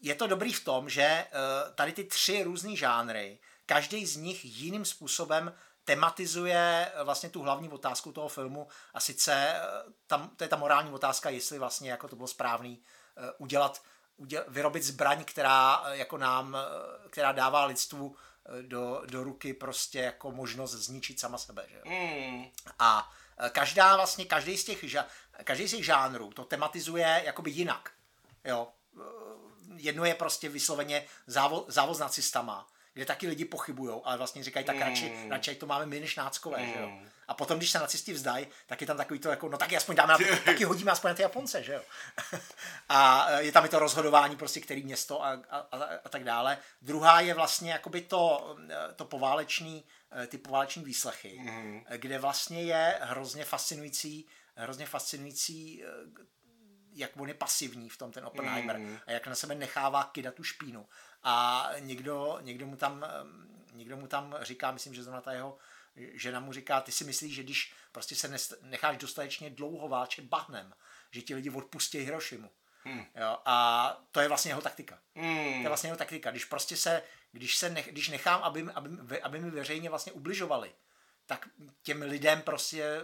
je 0.00 0.14
to 0.14 0.26
dobrý 0.26 0.52
v 0.52 0.64
tom, 0.64 0.88
že 0.88 1.26
tady 1.74 1.92
ty 1.92 2.04
tři 2.04 2.42
různé 2.42 2.76
žánry, 2.76 3.38
každý 3.66 4.06
z 4.06 4.16
nich 4.16 4.44
jiným 4.44 4.84
způsobem 4.84 5.54
tematizuje 5.84 6.92
vlastně 7.04 7.30
tu 7.30 7.42
hlavní 7.42 7.68
otázku 7.68 8.12
toho 8.12 8.28
filmu 8.28 8.68
a 8.94 9.00
sice 9.00 9.60
tam, 10.06 10.30
to 10.36 10.44
je 10.44 10.48
ta 10.48 10.56
morální 10.56 10.92
otázka, 10.92 11.30
jestli 11.30 11.58
vlastně 11.58 11.90
jako 11.90 12.08
to 12.08 12.16
bylo 12.16 12.28
správný 12.28 12.82
udělat 13.38 13.82
uděl, 14.22 14.44
vyrobit 14.48 14.82
zbraň, 14.82 15.24
která 15.24 15.82
eh, 15.84 15.96
jako 15.96 16.18
nám, 16.18 16.56
eh, 16.56 17.08
která 17.08 17.32
dává 17.32 17.64
lidstvu 17.64 18.16
eh, 18.46 18.62
do, 18.62 19.02
do 19.06 19.24
ruky 19.24 19.54
prostě 19.54 19.98
jako 19.98 20.32
možnost 20.32 20.70
zničit 20.72 21.20
sama 21.20 21.38
sebe. 21.38 21.66
Že? 21.68 21.80
Mm. 21.84 22.44
A 22.78 23.12
každá 23.52 23.96
vlastně, 23.96 24.24
každý 24.24 24.56
z 24.56 24.64
těch, 24.64 24.84
každý 25.44 25.68
z 25.68 25.70
těch 25.70 25.84
žánrů 25.84 26.30
to 26.32 26.44
tematizuje 26.44 27.22
jakoby 27.24 27.50
jinak. 27.50 27.90
Jo. 28.44 28.68
Jedno 29.76 30.04
je 30.04 30.14
prostě 30.14 30.48
vysloveně 30.48 31.06
závo, 31.26 31.64
závoz 31.68 31.98
nacistama, 31.98 32.66
kde 32.94 33.04
taky 33.04 33.28
lidi 33.28 33.44
pochybují, 33.44 34.00
ale 34.04 34.16
vlastně 34.16 34.44
říkají, 34.44 34.66
tak 34.66 34.76
Mm. 34.76 34.82
radši, 34.82 35.26
radši 35.30 35.54
to 35.54 35.66
máme 35.66 35.86
my 35.86 36.00
než 36.00 36.16
náckové, 36.16 36.66
že 36.66 36.80
jo. 36.80 36.92
A 37.28 37.34
potom, 37.34 37.58
když 37.58 37.70
se 37.70 37.78
nacisti 37.78 38.12
vzdají, 38.12 38.46
tak 38.66 38.80
je 38.80 38.86
tam 38.86 38.96
takový 38.96 39.20
to 39.20 39.28
jako, 39.28 39.48
no 39.48 39.58
taky 39.58 39.76
aspoň 39.76 39.96
dáme, 39.96 40.12
na, 40.12 40.36
taky 40.44 40.64
hodíme 40.64 40.92
aspoň 40.92 41.08
na 41.08 41.14
ty 41.14 41.22
Japonce, 41.22 41.62
že 41.62 41.72
jo. 41.72 41.82
a 42.88 43.26
eh, 43.28 43.42
je 43.42 43.52
tam 43.52 43.64
i 43.64 43.68
to 43.68 43.78
rozhodování, 43.78 44.36
prostě 44.36 44.60
který 44.60 44.82
město 44.82 45.24
a, 45.24 45.32
a, 45.50 45.58
a, 45.58 45.84
a 46.04 46.08
tak 46.08 46.24
dále. 46.24 46.58
Druhá 46.82 47.20
je 47.20 47.34
vlastně 47.34 47.72
jakoby 47.72 48.00
to, 48.00 48.56
eh, 48.70 48.94
to 48.96 49.04
poválečný, 49.04 49.84
eh, 50.12 50.26
ty 50.26 50.38
pováleční 50.38 50.84
výslechy, 50.84 51.38
mm. 51.38 51.84
kde 51.96 52.18
vlastně 52.18 52.62
je 52.62 52.98
hrozně 53.00 53.44
fascinující, 53.44 54.26
hrozně 54.56 54.86
fascinující 54.86 55.84
jak 56.94 57.10
on 57.16 57.28
je 57.28 57.34
pasivní 57.34 57.88
v 57.88 57.98
tom 57.98 58.12
ten 58.12 58.26
Oppenheimer 58.26 58.78
mm. 58.78 58.98
a 59.06 59.12
jak 59.12 59.26
na 59.26 59.34
sebe 59.34 59.54
nechává 59.54 60.04
kydat 60.04 60.34
tu 60.34 60.44
špínu. 60.44 60.86
A 61.22 61.68
někdo, 61.78 62.38
někdo, 62.40 62.66
mu 62.66 62.76
tam, 62.76 63.06
někdo 63.72 63.96
mu 63.96 64.06
tam 64.06 64.36
říká, 64.40 64.70
myslím, 64.70 64.94
že 64.94 65.02
zrovna 65.02 65.20
ta 65.20 65.32
jeho 65.32 65.58
žena 65.96 66.40
mu 66.40 66.52
říká, 66.52 66.80
ty 66.80 66.92
si 66.92 67.04
myslíš, 67.04 67.34
že 67.34 67.42
když 67.42 67.72
prostě 67.92 68.14
se 68.14 68.36
necháš 68.62 68.96
dostatečně 68.96 69.50
dlouho 69.50 69.88
válčet 69.88 70.24
bahnem, 70.24 70.74
že 71.10 71.22
ti 71.22 71.34
lidi 71.34 71.50
odpustí 71.50 71.98
Hirošimu. 71.98 72.50
Hmm. 72.84 73.06
Jo, 73.14 73.38
a 73.44 73.96
to 74.10 74.20
je 74.20 74.28
vlastně 74.28 74.50
jeho 74.50 74.60
taktika. 74.60 74.98
Hmm. 75.14 75.52
To 75.52 75.62
je 75.62 75.68
vlastně 75.68 75.88
jeho 75.88 75.96
taktika. 75.96 76.30
Když 76.30 76.44
prostě 76.44 76.76
se, 76.76 77.02
když 77.32 77.56
se 77.56 77.70
nech, 77.70 77.92
když 77.92 78.08
nechám, 78.08 78.42
aby, 78.42 78.66
aby, 78.74 79.22
aby 79.22 79.40
mi 79.40 79.50
veřejně 79.50 79.90
vlastně 79.90 80.12
ubližovali, 80.12 80.72
tak 81.26 81.48
těm 81.82 82.02
lidem 82.02 82.42
prostě 82.42 83.00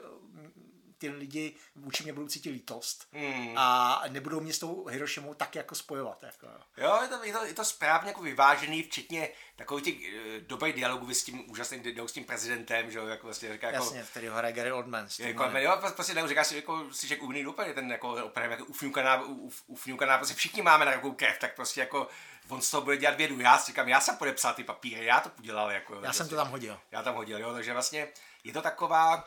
ty 0.99 1.09
lidi 1.09 1.57
vůči 1.75 2.03
mě 2.03 2.13
budou 2.13 2.29
cítit 2.29 2.51
lítost 2.51 3.07
Hmm. 3.13 3.55
a 3.59 4.03
nebudou 4.09 4.41
mě 4.41 4.53
s 4.53 4.59
tou 4.59 4.87
Hirošimou 4.87 5.35
tak 5.35 5.55
jako 5.55 5.75
spojovat. 5.75 6.23
Jako. 6.23 6.47
Jo, 6.77 6.99
je 7.03 7.09
to, 7.09 7.25
je, 7.25 7.33
to, 7.33 7.45
je 7.45 7.55
to 7.55 7.65
správně 7.65 8.11
jako 8.11 8.23
vyvážený, 8.23 8.83
včetně 8.83 9.29
takových 9.57 9.85
těch 9.85 9.95
uh, 9.95 10.47
dobrých 10.47 10.75
dialogů 10.75 11.15
s 11.15 11.25
tím 11.25 11.51
úžasným 11.51 11.83
s 12.07 12.13
tím 12.13 12.25
prezidentem, 12.25 12.91
že 12.91 12.99
jo, 12.99 13.07
jako 13.07 13.27
vlastně 13.27 13.53
říká 13.53 13.67
jako... 13.71 13.85
Jasně, 13.85 14.07
který 14.11 14.29
ho 14.29 14.37
hraje 14.37 14.53
Gary 14.53 14.73
Oldman. 14.73 15.09
s 15.09 15.17
tím, 15.17 15.27
Jako, 15.27 15.47
ne? 15.49 15.63
jo, 15.63 15.79
prostě 15.95 16.15
ne, 16.15 16.29
říká 16.29 16.45
si, 16.45 16.57
jako, 16.57 16.93
si 16.93 17.07
řekl 17.09 17.25
umný 17.25 17.47
úplně 17.47 17.75
ten 17.75 17.91
jako 17.91 18.25
opravdu 18.25 18.51
jako 18.51 18.65
ufňukaná, 18.65 19.23
uf, 19.23 19.63
ufňukaná, 19.67 20.17
prostě 20.19 20.35
všichni 20.35 20.63
máme 20.63 20.85
na 20.85 20.93
takovou 20.93 21.15
krev, 21.15 21.39
tak 21.39 21.55
prostě 21.55 21.81
jako 21.81 22.09
on 22.49 22.61
z 22.63 22.71
toho 22.71 22.83
bude 22.83 22.97
dělat 22.97 23.17
vědu. 23.17 23.41
Já 23.41 23.59
si 23.59 23.67
říkám, 23.67 23.89
já 23.89 24.01
jsem 24.01 24.17
podepsal 24.17 24.55
ty 24.55 24.65
papíry, 24.65 25.05
já 25.07 25.21
to 25.21 25.31
udělal. 25.39 25.71
Jako, 25.71 25.95
Já 25.95 26.01
prostě, 26.01 26.17
jsem 26.19 26.29
to 26.29 26.37
tam 26.37 26.49
hodil. 26.49 26.81
Já 26.91 27.03
tam 27.03 27.15
hodil, 27.15 27.41
jo, 27.41 27.53
takže 27.53 27.73
vlastně 27.73 28.09
je 28.45 28.53
to 28.53 28.63
taková, 28.63 29.25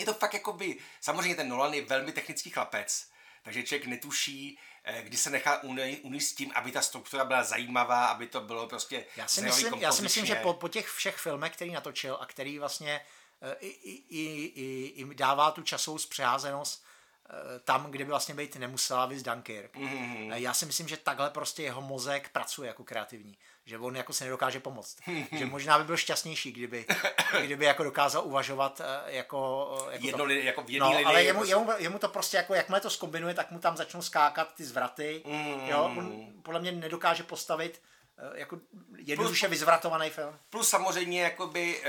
je 0.00 0.06
to 0.06 0.14
fakt 0.14 0.34
jako 0.34 0.52
by, 0.52 0.76
samozřejmě 1.00 1.34
ten 1.34 1.48
Nolan 1.48 1.74
je 1.74 1.84
velmi 1.84 2.12
technický 2.12 2.50
chlapec, 2.50 3.08
takže 3.42 3.62
člověk 3.62 3.86
netuší, 3.86 4.58
eh, 4.84 5.02
kdy 5.02 5.16
se 5.16 5.30
nechá 5.30 5.62
uníst 6.02 6.36
tím, 6.36 6.52
aby 6.54 6.72
ta 6.72 6.82
struktura 6.82 7.24
byla 7.24 7.42
zajímavá, 7.42 8.06
aby 8.06 8.26
to 8.26 8.40
bylo 8.40 8.66
prostě 8.66 9.04
Já 9.16 9.28
si, 9.28 9.40
myslím, 9.40 9.74
já 9.74 9.92
si 9.92 10.02
myslím, 10.02 10.26
že 10.26 10.34
po, 10.34 10.54
po 10.54 10.68
těch 10.68 10.88
všech 10.88 11.16
filmech, 11.16 11.52
který 11.52 11.70
natočil 11.72 12.18
a 12.20 12.26
který 12.26 12.58
vlastně 12.58 13.00
eh, 13.42 13.56
i, 13.60 13.68
i, 13.68 14.22
i, 14.60 14.86
i, 15.02 15.14
dává 15.14 15.50
tu 15.50 15.62
časovou 15.62 15.98
zpřeházenost 15.98 16.84
eh, 17.30 17.60
tam, 17.60 17.90
kde 17.90 18.04
by 18.04 18.10
vlastně 18.10 18.34
být 18.34 18.56
nemusela, 18.56 19.06
víc 19.06 19.22
Dunkirk. 19.22 19.76
Mm-hmm. 19.76 20.34
Já 20.34 20.54
si 20.54 20.66
myslím, 20.66 20.88
že 20.88 20.96
takhle 20.96 21.30
prostě 21.30 21.62
jeho 21.62 21.82
mozek 21.82 22.28
pracuje 22.28 22.66
jako 22.66 22.84
kreativní. 22.84 23.38
Že 23.68 23.78
on 23.78 23.96
jako 23.96 24.12
se 24.12 24.24
nedokáže 24.24 24.60
pomoct. 24.60 24.96
že 25.32 25.46
možná 25.46 25.78
by 25.78 25.84
byl 25.84 25.96
šťastnější, 25.96 26.52
kdyby, 26.52 26.86
kdyby 27.44 27.64
jako 27.64 27.84
dokázal 27.84 28.24
uvažovat 28.24 28.80
eh, 28.84 29.12
jako... 29.16 29.68
eh, 29.88 29.92
jako 29.92 30.06
Jedno, 30.06 30.24
to. 30.24 30.30
jako 30.30 30.62
v 30.62 30.78
No, 30.78 30.86
ale 30.86 31.24
jemu, 31.24 31.38
prostě- 31.38 31.52
jemu, 31.54 31.70
jemu, 31.78 31.98
to 31.98 32.08
prostě 32.08 32.36
jako, 32.36 32.54
jakmile 32.54 32.80
to 32.80 32.90
skombinuje, 32.90 33.34
tak 33.34 33.50
mu 33.50 33.58
tam 33.58 33.76
začnou 33.76 34.02
skákat 34.02 34.54
ty 34.54 34.64
zvraty. 34.64 35.22
Mm. 35.26 35.68
Jo, 35.68 35.92
on 35.96 36.32
podle 36.42 36.60
mě 36.60 36.72
nedokáže 36.72 37.22
postavit 37.22 37.82
eh, 38.18 38.38
jako 38.40 38.60
jednoduše 38.96 39.48
vyzvratovaný 39.48 40.10
film. 40.10 40.38
Plus 40.50 40.68
samozřejmě 40.68 41.22
jakoby 41.22 41.82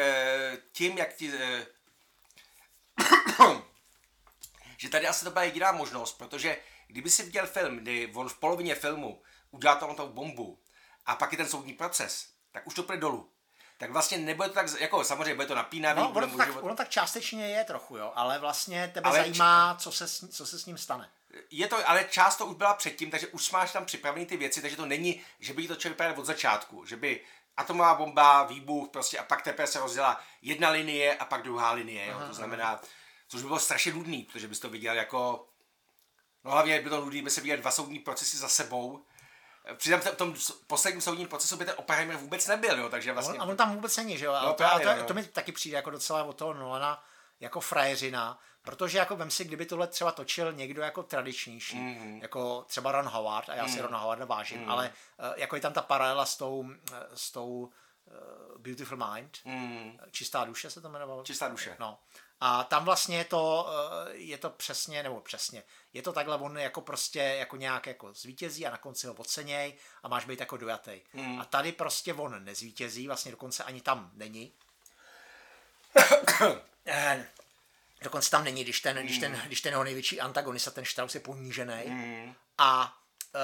tím, 0.71 0.97
jak 0.97 1.13
ti... 1.13 1.31
Že 4.77 4.89
tady 4.89 5.07
asi 5.07 5.25
to 5.25 5.31
byla 5.31 5.43
jediná 5.43 5.71
možnost, 5.71 6.17
protože 6.17 6.57
kdyby 6.87 7.09
si 7.09 7.23
viděl 7.23 7.47
film, 7.47 7.77
kdy 7.77 8.11
on 8.15 8.29
v 8.29 8.37
polovině 8.39 8.75
filmu 8.75 9.21
udělá 9.51 9.75
tam 9.75 9.95
tou 9.95 10.07
bombu 10.07 10.59
a 11.05 11.15
pak 11.15 11.31
je 11.31 11.37
ten 11.37 11.47
soudní 11.47 11.73
proces, 11.73 12.27
tak 12.51 12.67
už 12.67 12.73
to 12.73 12.83
půjde 12.83 12.99
dolů. 13.01 13.29
Tak 13.77 13.91
vlastně 13.91 14.17
nebude 14.17 14.49
to 14.49 14.55
tak, 14.55 14.67
jako 14.79 15.03
samozřejmě 15.03 15.35
bude 15.35 15.47
to 15.47 15.55
napínavý, 15.55 16.01
No, 16.01 16.09
ono, 16.11 16.27
to 16.27 16.37
tak, 16.37 16.63
ono 16.63 16.75
tak 16.75 16.89
částečně 16.89 17.47
je 17.49 17.63
trochu, 17.63 17.97
jo, 17.97 18.11
ale 18.15 18.39
vlastně 18.39 18.91
tebe 18.93 19.09
Ale 19.09 19.19
zajímá, 19.19 19.75
co 19.75 19.91
se, 19.91 20.07
s, 20.07 20.27
co 20.29 20.45
se 20.45 20.59
s 20.59 20.65
ním 20.65 20.77
stane. 20.77 21.09
je 21.51 21.67
to, 21.67 21.89
ale 21.89 22.05
část 22.09 22.35
to 22.35 22.45
už 22.45 22.55
byla 22.55 22.73
předtím, 22.73 23.11
takže 23.11 23.27
už 23.27 23.51
máš 23.51 23.71
tam 23.71 23.85
připravený 23.85 24.25
ty 24.25 24.37
věci, 24.37 24.61
takže 24.61 24.77
to 24.77 24.85
není, 24.85 25.21
že 25.39 25.53
by 25.53 25.67
to 25.67 25.75
člověk 25.75 25.93
vypadal 25.97 26.19
od 26.19 26.25
začátku, 26.25 26.85
že 26.85 26.97
by 26.97 27.21
atomová 27.57 27.95
bomba, 27.95 28.43
výbuch, 28.43 28.89
prostě 28.89 29.17
a 29.19 29.23
pak 29.23 29.41
teprve 29.41 29.67
se 29.67 29.79
rozdělá 29.79 30.21
jedna 30.41 30.69
linie 30.69 31.15
a 31.17 31.25
pak 31.25 31.43
druhá 31.43 31.71
linie, 31.71 32.07
jo, 32.07 32.19
to 32.27 32.33
znamená, 32.33 32.81
což 33.27 33.41
by 33.41 33.47
bylo 33.47 33.59
strašně 33.59 33.93
nudný, 33.93 34.23
protože 34.23 34.47
bys 34.47 34.59
to 34.59 34.69
viděl 34.69 34.95
jako, 34.95 35.47
no 36.43 36.51
hlavně 36.51 36.81
by 36.81 36.89
to 36.89 37.01
nudný, 37.01 37.21
by 37.21 37.29
se 37.29 37.41
viděl 37.41 37.57
dva 37.57 37.71
soudní 37.71 37.99
procesy 37.99 38.37
za 38.37 38.49
sebou, 38.49 39.05
Přitom 39.77 40.01
v 40.01 40.15
tom 40.15 40.35
posledním 40.67 41.01
soudním 41.01 41.27
procesu 41.27 41.57
by 41.57 41.65
ten 41.65 41.73
Oppenheimer 41.77 42.17
vůbec 42.17 42.47
nebyl, 42.47 42.79
jo, 42.79 42.89
takže 42.89 43.13
vlastně... 43.13 43.39
On, 43.39 43.41
a 43.41 43.45
on 43.45 43.57
tam 43.57 43.75
vůbec 43.75 43.97
není, 43.97 44.17
že 44.17 44.25
jo? 44.25 44.33
A 44.33 44.41
No 44.45 44.53
to, 44.53 44.65
a 44.65 44.67
právě, 44.67 44.85
to, 44.85 45.01
no. 45.01 45.07
to, 45.07 45.13
mi 45.13 45.23
taky 45.23 45.51
přijde 45.51 45.75
jako 45.75 45.89
docela 45.89 46.23
od 46.23 46.35
toho 46.35 46.53
Nolana 46.53 47.03
jako 47.39 47.59
frajeřina, 47.59 48.39
protože 48.61 48.97
jako 48.97 49.15
vem 49.15 49.31
si, 49.31 49.45
kdyby 49.45 49.65
tohle 49.65 49.87
třeba 49.87 50.11
točil 50.11 50.53
někdo 50.53 50.81
jako 50.81 51.03
tradičnější, 51.03 51.77
mm. 51.79 52.19
jako 52.21 52.65
třeba 52.67 52.91
Ron 52.91 53.07
Howard, 53.07 53.49
a 53.49 53.55
já 53.55 53.67
si 53.67 53.81
Rona 53.81 53.97
Howarda 53.97 54.25
vážím, 54.25 54.61
mm. 54.61 54.71
ale 54.71 54.93
uh, 55.19 55.33
jako 55.35 55.55
je 55.55 55.61
tam 55.61 55.73
ta 55.73 55.81
paralela 55.81 56.25
s 56.25 56.37
tou, 56.37 56.59
uh, 56.59 56.73
s 57.13 57.31
tou 57.31 57.47
uh, 57.49 58.61
Beautiful 58.61 58.97
Mind, 59.13 59.37
Mm, 59.45 59.97
Čistá 60.11 60.45
duše 60.45 60.69
se 60.69 60.81
to 60.81 60.87
jmenovalo? 60.87 61.23
čistá 61.23 61.47
duše. 61.47 61.75
No. 61.79 61.99
A 62.41 62.63
tam 62.63 62.85
vlastně 62.85 63.17
je 63.17 63.25
to, 63.25 63.69
eh, 64.07 64.15
je 64.15 64.37
to 64.37 64.49
přesně, 64.49 65.03
nebo 65.03 65.21
přesně, 65.21 65.63
je 65.93 66.01
to 66.01 66.13
takhle, 66.13 66.37
on 66.37 66.57
jako 66.57 66.81
prostě 66.81 67.19
jako 67.19 67.55
nějak 67.55 67.87
jako 67.87 68.13
zvítězí 68.13 68.67
a 68.67 68.71
na 68.71 68.77
konci 68.77 69.07
ho 69.07 69.13
oceněj 69.13 69.77
a 70.03 70.07
máš 70.07 70.25
být 70.25 70.39
jako 70.39 70.57
dojatý. 70.57 71.01
Hmm. 71.13 71.39
A 71.41 71.45
tady 71.45 71.71
prostě 71.71 72.13
on 72.13 72.45
nezvítězí, 72.45 73.07
vlastně 73.07 73.31
dokonce 73.31 73.63
ani 73.63 73.81
tam 73.81 74.11
není. 74.13 74.53
Eh, 76.91 77.27
dokonce 78.01 78.29
tam 78.29 78.43
není, 78.43 78.63
když 78.63 78.81
ten, 78.81 78.97
když 78.97 79.19
Hmm. 79.19 79.21
ten, 79.35 79.41
když 79.47 79.61
ten 79.61 79.73
jeho 79.73 79.83
největší 79.83 80.21
antagonista, 80.21 80.71
ten 80.71 80.85
Strauss 80.85 81.15
je 81.15 81.21
ponížený. 81.21 81.83
A 82.57 82.98
uh, 83.35 83.41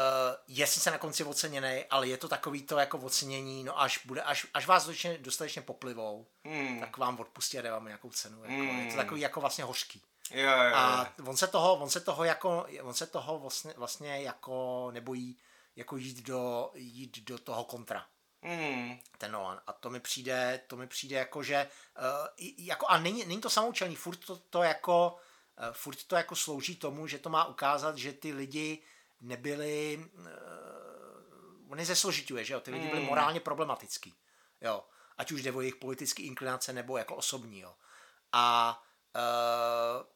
je 0.48 0.68
sice 0.68 0.92
na 0.92 0.98
konci 0.98 1.24
oceněný, 1.24 1.86
ale 1.90 2.08
je 2.08 2.18
to 2.18 2.28
takový 2.28 2.64
to 2.64 2.78
jako 2.78 2.98
ocenění, 2.98 3.64
no 3.64 3.82
až, 3.82 4.06
bude, 4.06 4.22
až, 4.22 4.48
až 4.54 4.68
vás 4.68 4.84
dostatečně, 4.84 5.18
dostatečně 5.18 5.62
poplivou, 5.62 6.28
Hmm. 6.46 6.80
tak 6.80 6.98
vám 6.98 7.20
odpustí 7.20 7.60
a 7.60 7.62
dá 7.62 7.72
vám 7.72 7.86
nějakou 7.86 8.10
cenu. 8.10 8.44
Jako, 8.44 8.54
Je 8.54 8.92
to 8.92 8.98
takový 8.98 9.22
jako 9.22 9.42
vlastně 9.42 9.64
hořký. 9.64 10.02
Jo, 10.32 10.52
jo, 10.52 10.64
jo. 10.64 10.76
A 10.76 11.14
on 11.26 11.38
se 11.38 11.48
toho, 11.48 11.76
on 11.76 11.90
se 11.90 12.00
toho 12.00 12.24
jako, 12.24 12.68
on 12.82 12.94
se 12.94 13.08
toho 13.08 13.40
vlastně, 13.40 13.74
vlastně 13.78 14.22
jako 14.22 14.90
nebojí 14.92 15.38
jako 15.76 15.98
jít 15.98 16.26
do, 16.26 16.72
jít 16.76 17.20
do 17.20 17.38
toho 17.40 17.64
kontra 17.64 18.06
Mm, 18.42 19.00
ten 19.18 19.32
Nolan. 19.32 19.62
A 19.68 19.74
to 19.74 19.90
mi 19.90 20.00
přijde, 20.00 20.62
to 20.68 20.76
mi 20.78 20.88
přijde 20.88 21.16
jako, 21.18 21.44
že 21.44 21.68
uh, 21.98 22.48
jako, 22.58 22.88
a 22.88 22.98
není, 22.98 23.26
není 23.26 23.42
to 23.42 23.50
samoučelný, 23.50 23.96
furt 23.96 24.16
to, 24.26 24.36
to 24.36 24.64
jako 24.64 25.18
uh, 25.60 25.74
furt 25.74 26.04
to 26.04 26.16
jako 26.16 26.36
slouží 26.36 26.76
tomu, 26.76 27.08
že 27.08 27.20
to 27.20 27.30
má 27.30 27.46
ukázat, 27.46 27.98
že 27.98 28.14
ty 28.14 28.34
lidi 28.34 28.84
nebyli 29.22 30.06
uh, 30.18 30.26
on 31.70 31.80
je 31.80 31.86
zesložituje, 31.86 32.46
že 32.46 32.54
jo, 32.54 32.60
ty 32.60 32.72
lidi 32.72 32.88
byli 32.88 33.02
morálně 33.02 33.40
problematický, 33.40 34.16
jo, 34.62 34.86
ať 35.18 35.32
už 35.32 35.44
jde 35.44 35.52
o 35.52 35.62
jejich 35.62 35.76
politické 35.76 36.24
inklinace 36.24 36.74
nebo 36.74 36.98
jako 36.98 37.16
osobní, 37.16 37.60
jo. 37.60 37.76
A 38.32 38.84
uh, 39.16 40.16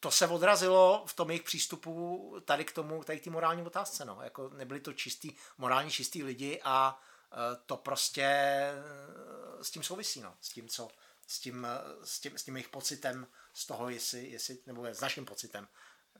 to 0.00 0.10
se 0.10 0.26
odrazilo 0.26 1.04
v 1.06 1.14
tom 1.14 1.30
jejich 1.30 1.42
přístupu 1.42 2.36
tady 2.44 2.64
k 2.64 2.72
tomu, 2.72 3.04
tady 3.04 3.20
k 3.20 3.24
té 3.24 3.30
morální 3.30 3.62
otázce, 3.62 4.04
no. 4.04 4.18
Jako 4.22 4.48
nebyli 4.48 4.80
to 4.80 4.92
čistý, 4.92 5.36
morálně 5.58 5.90
čistý 5.90 6.22
lidi 6.22 6.60
a 6.64 7.02
eh, 7.32 7.36
to 7.66 7.76
prostě 7.76 8.22
eh, 8.22 9.64
s 9.64 9.70
tím 9.70 9.82
souvisí, 9.82 10.20
no. 10.20 10.36
S 10.40 10.48
tím, 10.48 10.68
co, 10.68 10.88
s 11.26 11.40
tím, 11.40 11.66
s 12.04 12.20
tím, 12.20 12.38
s 12.38 12.44
tím 12.44 12.56
jejich 12.56 12.68
pocitem 12.68 13.26
z 13.52 13.66
toho, 13.66 13.90
jestli, 13.90 14.30
jestli 14.30 14.58
nebo 14.66 14.86
s 14.86 15.00
naším 15.00 15.24
pocitem, 15.24 15.68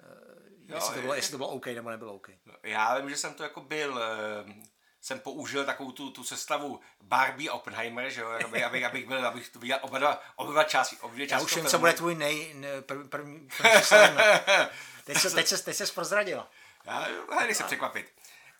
eh, 0.00 0.74
jestli, 0.74 0.94
to 0.94 1.00
bylo, 1.00 1.14
je- 1.14 1.18
jestli 1.18 1.30
to 1.30 1.36
bylo 1.36 1.48
OK 1.48 1.66
nebo 1.66 1.90
nebylo 1.90 2.14
OK. 2.14 2.28
No, 2.46 2.54
Já 2.62 2.98
vím, 2.98 3.10
že 3.10 3.16
jsem 3.16 3.34
to 3.34 3.42
jako 3.42 3.60
byl, 3.60 4.02
eh, 4.02 4.54
jsem 5.00 5.20
použil 5.20 5.64
takovou 5.64 5.92
tu, 5.92 6.10
tu 6.10 6.24
sestavu 6.24 6.80
Barbie 7.02 7.50
Oppenheimer, 7.50 8.10
že 8.10 8.20
jo, 8.20 8.28
abych, 8.44 8.64
abych, 8.64 8.84
abych, 8.84 9.06
byl, 9.08 9.26
abych 9.26 9.48
to 9.48 9.58
viděl 9.58 9.78
oba 9.82 9.98
dva, 9.98 10.22
oba 10.36 10.52
dva 10.52 10.64
části, 10.64 10.96
obě 10.96 11.14
dvě 11.14 11.24
Já 11.24 11.28
části 11.28 11.44
už 11.44 11.56
vím, 11.56 11.66
co 11.66 11.78
bude 11.78 11.92
tvůj 11.92 12.14
nej, 12.14 12.54
ne, 12.54 12.82
prv, 12.82 13.08
první, 13.08 13.48
první 13.56 13.72
jedna. 14.02 14.22
Teď 15.04 15.18
se, 15.18 15.30
teď 15.30 15.46
se, 15.46 15.64
teď 15.64 15.76
se 15.76 15.86
prozradil. 15.86 16.46
Já 16.84 17.06
ale 17.28 17.46
nechci 17.46 17.64
překvapit. 17.64 18.12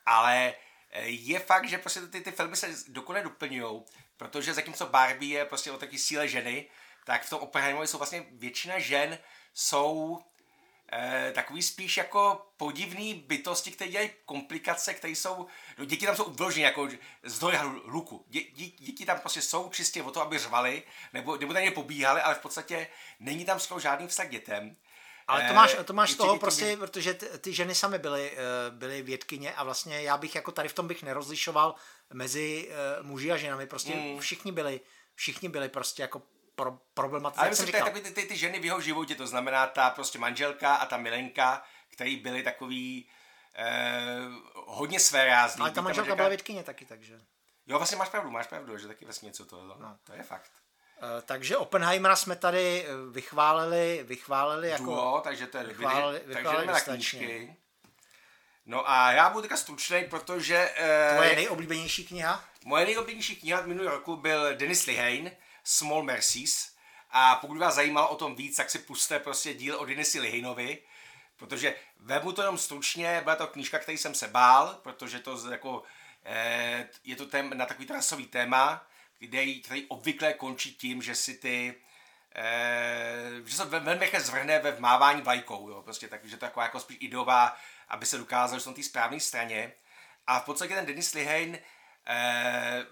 Ale 0.06 0.54
eh, 0.90 1.06
je 1.08 1.38
fakt, 1.40 1.68
že 1.68 1.78
prostě 1.78 2.00
ty, 2.00 2.20
ty 2.20 2.32
filmy 2.32 2.56
se 2.56 2.68
dokonale 2.88 3.24
doplňují, 3.24 3.82
protože 4.16 4.54
zatímco 4.54 4.86
Barbie 4.86 5.38
je 5.38 5.44
prostě 5.44 5.72
o 5.72 5.78
taky 5.78 5.98
síle 5.98 6.28
ženy, 6.28 6.66
tak 7.04 7.22
v 7.24 7.30
tom 7.30 7.40
Oppenheimerovi 7.40 7.86
jsou 7.86 7.98
vlastně 7.98 8.26
většina 8.30 8.78
žen 8.78 9.18
jsou 9.54 10.18
eh, 10.92 11.32
takový 11.34 11.62
spíš 11.62 11.96
jako 11.96 12.46
podivný 12.56 13.14
bytosti, 13.14 13.70
které 13.70 13.90
dělají 13.90 14.10
komplikace, 14.24 14.94
které 14.94 15.10
jsou, 15.10 15.46
no 15.78 15.84
děti 15.84 16.06
tam 16.06 16.16
jsou 16.16 16.30
vyloženě 16.30 16.64
jako 16.64 16.88
zdroj 17.22 17.56
hluku. 17.86 18.24
Dě, 18.28 18.40
dě, 18.52 18.66
děti 18.66 19.06
tam 19.06 19.18
prostě 19.18 19.42
jsou 19.42 19.68
čistě 19.70 20.02
o 20.02 20.10
to, 20.10 20.22
aby 20.22 20.38
řvali, 20.38 20.82
nebo, 21.12 21.36
nebo 21.36 21.52
tam 21.52 21.62
je 21.62 21.70
pobíhali, 21.70 22.20
ale 22.20 22.34
v 22.34 22.38
podstatě 22.38 22.88
není 23.20 23.44
tam 23.44 23.60
skoro 23.60 23.80
žádný 23.80 24.06
vztah 24.06 24.26
k 24.26 24.30
dětem. 24.30 24.76
Ale 25.26 25.48
to 25.48 25.54
máš, 25.54 25.76
to 25.84 25.92
máš 25.92 26.10
z 26.10 26.16
toho 26.16 26.38
prostě, 26.38 26.64
děti... 26.64 26.76
protože 26.76 27.14
ty, 27.14 27.26
ty 27.38 27.52
ženy 27.52 27.74
samy 27.74 27.98
byly, 27.98 28.30
eh, 28.32 28.70
byly 28.70 29.02
vědkyně 29.02 29.54
a 29.54 29.64
vlastně 29.64 30.02
já 30.02 30.16
bych 30.16 30.34
jako 30.34 30.52
tady 30.52 30.68
v 30.68 30.72
tom 30.72 30.88
bych 30.88 31.02
nerozlišoval 31.02 31.74
mezi 32.12 32.70
muži 33.02 33.32
a 33.32 33.36
ženami, 33.36 33.66
prostě 33.66 33.94
mm. 33.94 34.18
všichni 34.18 34.52
byli, 34.52 34.80
všichni 35.14 35.48
byli 35.48 35.68
prostě 35.68 36.02
jako 36.02 36.22
pro, 36.61 36.78
problematické. 36.95 37.41
Ale 37.41 37.51
myslím, 37.51 37.70
to 37.70 37.77
je 37.77 37.82
takový 37.82 38.03
ty, 38.03 38.11
ty, 38.11 38.23
ty, 38.23 38.37
ženy 38.37 38.61
v 38.61 38.65
jeho 38.65 38.81
životě, 38.81 39.15
to 39.15 39.27
znamená 39.27 39.66
ta 39.66 39.91
prostě 39.91 40.19
manželka 40.19 40.74
a 40.74 40.87
ta 40.87 40.97
milenka, 40.97 41.62
který 41.89 42.16
byly 42.16 42.43
takový 42.43 43.09
eh, 43.55 44.19
hodně 44.55 45.01
své 45.01 45.24
rázný. 45.24 45.61
Ale 45.61 45.70
ta 45.70 45.81
manželka, 45.81 45.82
manželka 45.82 46.16
byla 46.16 46.28
vědkyně 46.28 46.62
taky, 46.62 46.85
takže. 46.85 47.20
Jo, 47.66 47.77
vlastně 47.78 47.99
máš 47.99 48.09
pravdu, 48.09 48.31
máš 48.31 48.47
pravdu, 48.47 48.78
že 48.78 48.89
taky 48.89 49.05
vlastně 49.05 49.27
něco 49.27 49.45
to, 49.45 49.77
no, 49.78 49.97
to 50.05 50.12
je 50.12 50.23
fakt. 50.23 50.51
Uh, 51.03 51.23
takže 51.23 51.57
Oppenheimera 51.57 52.16
jsme 52.16 52.37
tady 52.37 52.85
eh, 52.85 52.89
vychválili, 53.11 54.05
vychválili 54.09 54.69
jako... 54.69 54.85
Duo, 54.85 55.20
takže 55.24 55.47
to 55.47 55.59
je 55.59 55.65
vychválili, 55.65 56.20
vychválili 56.27 56.66
takže 56.66 56.91
na 56.91 56.95
knížky. 56.95 57.57
No 58.66 58.91
a 58.91 59.12
já 59.12 59.31
budu 59.31 59.43
teďka 59.43 59.57
stručný, 59.57 60.05
protože... 60.11 60.74
Uh, 60.81 61.15
Tvoje 61.16 61.37
nejoblíbenější 61.37 62.07
kniha? 62.07 62.45
Moje 62.65 62.87
nejoblíbenější 62.87 63.37
kniha 63.37 63.61
minulý 63.61 63.89
roku 63.89 64.16
byl 64.16 64.57
Denis 64.57 64.87
Lihane, 64.87 65.37
Small 65.65 66.03
Mercies. 66.03 66.74
A 67.11 67.35
pokud 67.37 67.59
vás 67.59 67.74
zajímalo 67.74 68.09
o 68.09 68.16
tom 68.16 68.35
víc, 68.35 68.57
tak 68.57 68.70
si 68.70 68.78
puste 68.78 69.19
prostě 69.19 69.55
díl 69.55 69.81
o 69.81 69.85
Denisi 69.85 70.20
Lihinovi, 70.20 70.78
protože 71.37 71.74
vemu 72.01 72.32
to 72.32 72.43
jenom 72.43 72.59
stručně, 72.59 73.20
byla 73.24 73.37
to 73.37 73.47
knížka, 73.47 73.78
který 73.78 73.99
jsem 73.99 74.15
se 74.15 74.28
bál, 74.28 74.81
protože 74.82 75.19
to 75.19 75.51
jako, 75.51 75.82
eh, 76.24 76.89
je 77.05 77.16
to 77.16 77.27
tém, 77.27 77.51
na 77.59 77.66
takový 77.66 77.87
trasový 77.87 78.27
téma, 78.27 78.87
který, 79.16 79.62
který 79.62 79.87
obvykle 79.87 80.32
končí 80.32 80.74
tím, 80.74 81.03
že 81.03 81.15
si 81.15 81.35
ty 81.35 81.74
eh, 82.35 83.31
že 83.45 83.57
se 83.57 83.65
velmi 83.65 84.01
rychle 84.01 84.20
zvrhne 84.20 84.59
ve 84.59 84.70
vmávání 84.70 85.23
vlajkou, 85.23 85.69
jo, 85.69 85.82
prostě 85.82 86.09
tak, 86.09 86.24
že 86.24 86.37
to 86.37 86.41
taková 86.41 86.65
jako 86.65 86.81
spíš 86.81 86.97
ideová, 87.01 87.57
aby 87.89 88.07
se 88.07 88.19
dokázal, 88.19 88.59
že 88.59 88.62
jsou 88.62 88.70
na 88.70 88.77
té 88.77 88.82
správné 88.82 89.20
straně. 89.20 89.73
A 90.27 90.41
v 90.41 90.45
podstatě 90.45 90.74
ten 90.74 90.87
Denis 90.87 91.15
Lihane 91.15 91.59
eh, 92.07 92.87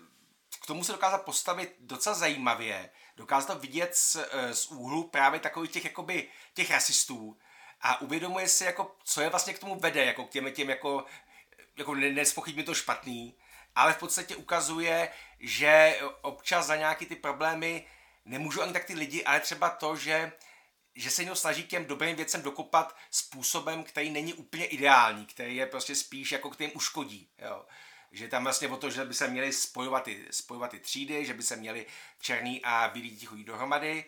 k 0.60 0.66
tomu 0.66 0.85
se 0.85 0.93
dokázal 0.93 1.18
postavit 1.18 1.76
docela 1.80 2.14
zajímavě. 2.14 2.90
Dokázal 3.16 3.56
to 3.56 3.60
vidět 3.60 3.97
z, 3.97 4.16
eh, 4.16 4.55
z 4.55 4.66
úhlu 4.66 5.09
právě 5.09 5.40
takových 5.40 5.70
těch, 5.70 5.85
jakoby, 5.85 6.28
těch 6.55 6.70
rasistů 6.70 7.39
a 7.80 8.01
uvědomuje 8.01 8.48
si, 8.48 8.64
jako, 8.64 8.97
co 9.05 9.20
je 9.20 9.30
vlastně 9.30 9.55
k 9.55 9.59
tomu 9.59 9.80
vede, 9.80 10.05
jako 10.05 10.24
k 10.24 10.30
těm, 10.30 10.52
těm 10.52 10.70
jako, 10.70 11.05
jako 11.76 11.94
nespochybně 11.94 12.62
to 12.62 12.74
špatný, 12.74 13.35
ale 13.74 13.93
v 13.93 13.98
podstatě 13.98 14.36
ukazuje, 14.36 15.09
že 15.40 16.01
občas 16.22 16.66
za 16.66 16.76
nějaký 16.76 17.06
ty 17.06 17.16
problémy 17.16 17.86
nemůžou 18.24 18.62
ani 18.62 18.72
tak 18.72 18.85
ty 18.85 18.94
lidi, 18.94 19.24
ale 19.24 19.40
třeba 19.40 19.70
to, 19.70 19.97
že 19.97 20.32
že 20.94 21.10
se 21.10 21.24
něho 21.24 21.36
snaží 21.36 21.64
těm 21.64 21.85
dobrým 21.85 22.16
věcem 22.16 22.43
dokopat 22.43 22.97
způsobem, 23.10 23.85
který 23.85 24.10
není 24.10 24.35
úplně 24.35 24.66
ideální, 24.66 25.26
který 25.26 25.56
je 25.56 25.66
prostě 25.66 25.94
spíš 25.94 26.32
jako 26.32 26.51
k 26.51 26.56
těm 26.56 26.70
uškodí. 26.74 27.30
Jo 27.39 27.64
že 28.12 28.28
tam 28.28 28.44
vlastně 28.44 28.68
o 28.68 28.76
to, 28.76 28.90
že 28.90 29.05
by 29.05 29.14
se 29.14 29.28
měly 29.28 29.52
spojovat 29.52 30.02
ty, 30.02 30.26
spojovat 30.30 30.70
ty 30.70 30.78
třídy, 30.78 31.26
že 31.26 31.35
by 31.35 31.43
se 31.43 31.56
měly 31.56 31.86
černý 32.20 32.60
a 32.64 32.90
bílí 32.94 33.10
děti 33.10 33.26
chodit 33.26 33.44
dohromady, 33.44 34.05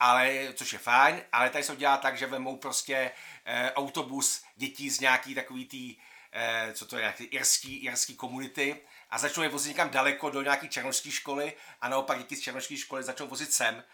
ale, 0.00 0.52
což 0.54 0.72
je 0.72 0.78
fajn, 0.78 1.22
ale 1.32 1.50
tady 1.50 1.64
se 1.64 1.76
dělá 1.76 1.96
tak, 1.96 2.18
že 2.18 2.26
vemou 2.26 2.56
prostě 2.56 3.12
e, 3.44 3.72
autobus 3.72 4.44
dětí 4.56 4.90
z 4.90 5.00
nějaký 5.00 5.34
takový 5.34 5.64
tý, 5.64 5.96
e, 6.32 6.72
co 6.72 6.86
to 6.86 6.96
je, 6.96 7.00
nějaký 7.00 7.24
irský, 7.24 7.76
irský 7.76 8.16
komunity 8.16 8.80
a 9.10 9.18
začnou 9.18 9.42
je 9.42 9.48
vozit 9.48 9.68
někam 9.68 9.90
daleko 9.90 10.30
do 10.30 10.42
nějaké 10.42 10.68
černožské 10.68 11.10
školy 11.10 11.52
a 11.80 11.88
naopak 11.88 12.18
děti 12.18 12.36
z 12.36 12.40
černožské 12.40 12.76
školy 12.76 13.02
začnou 13.02 13.26
vozit 13.26 13.52
sem, 13.52 13.84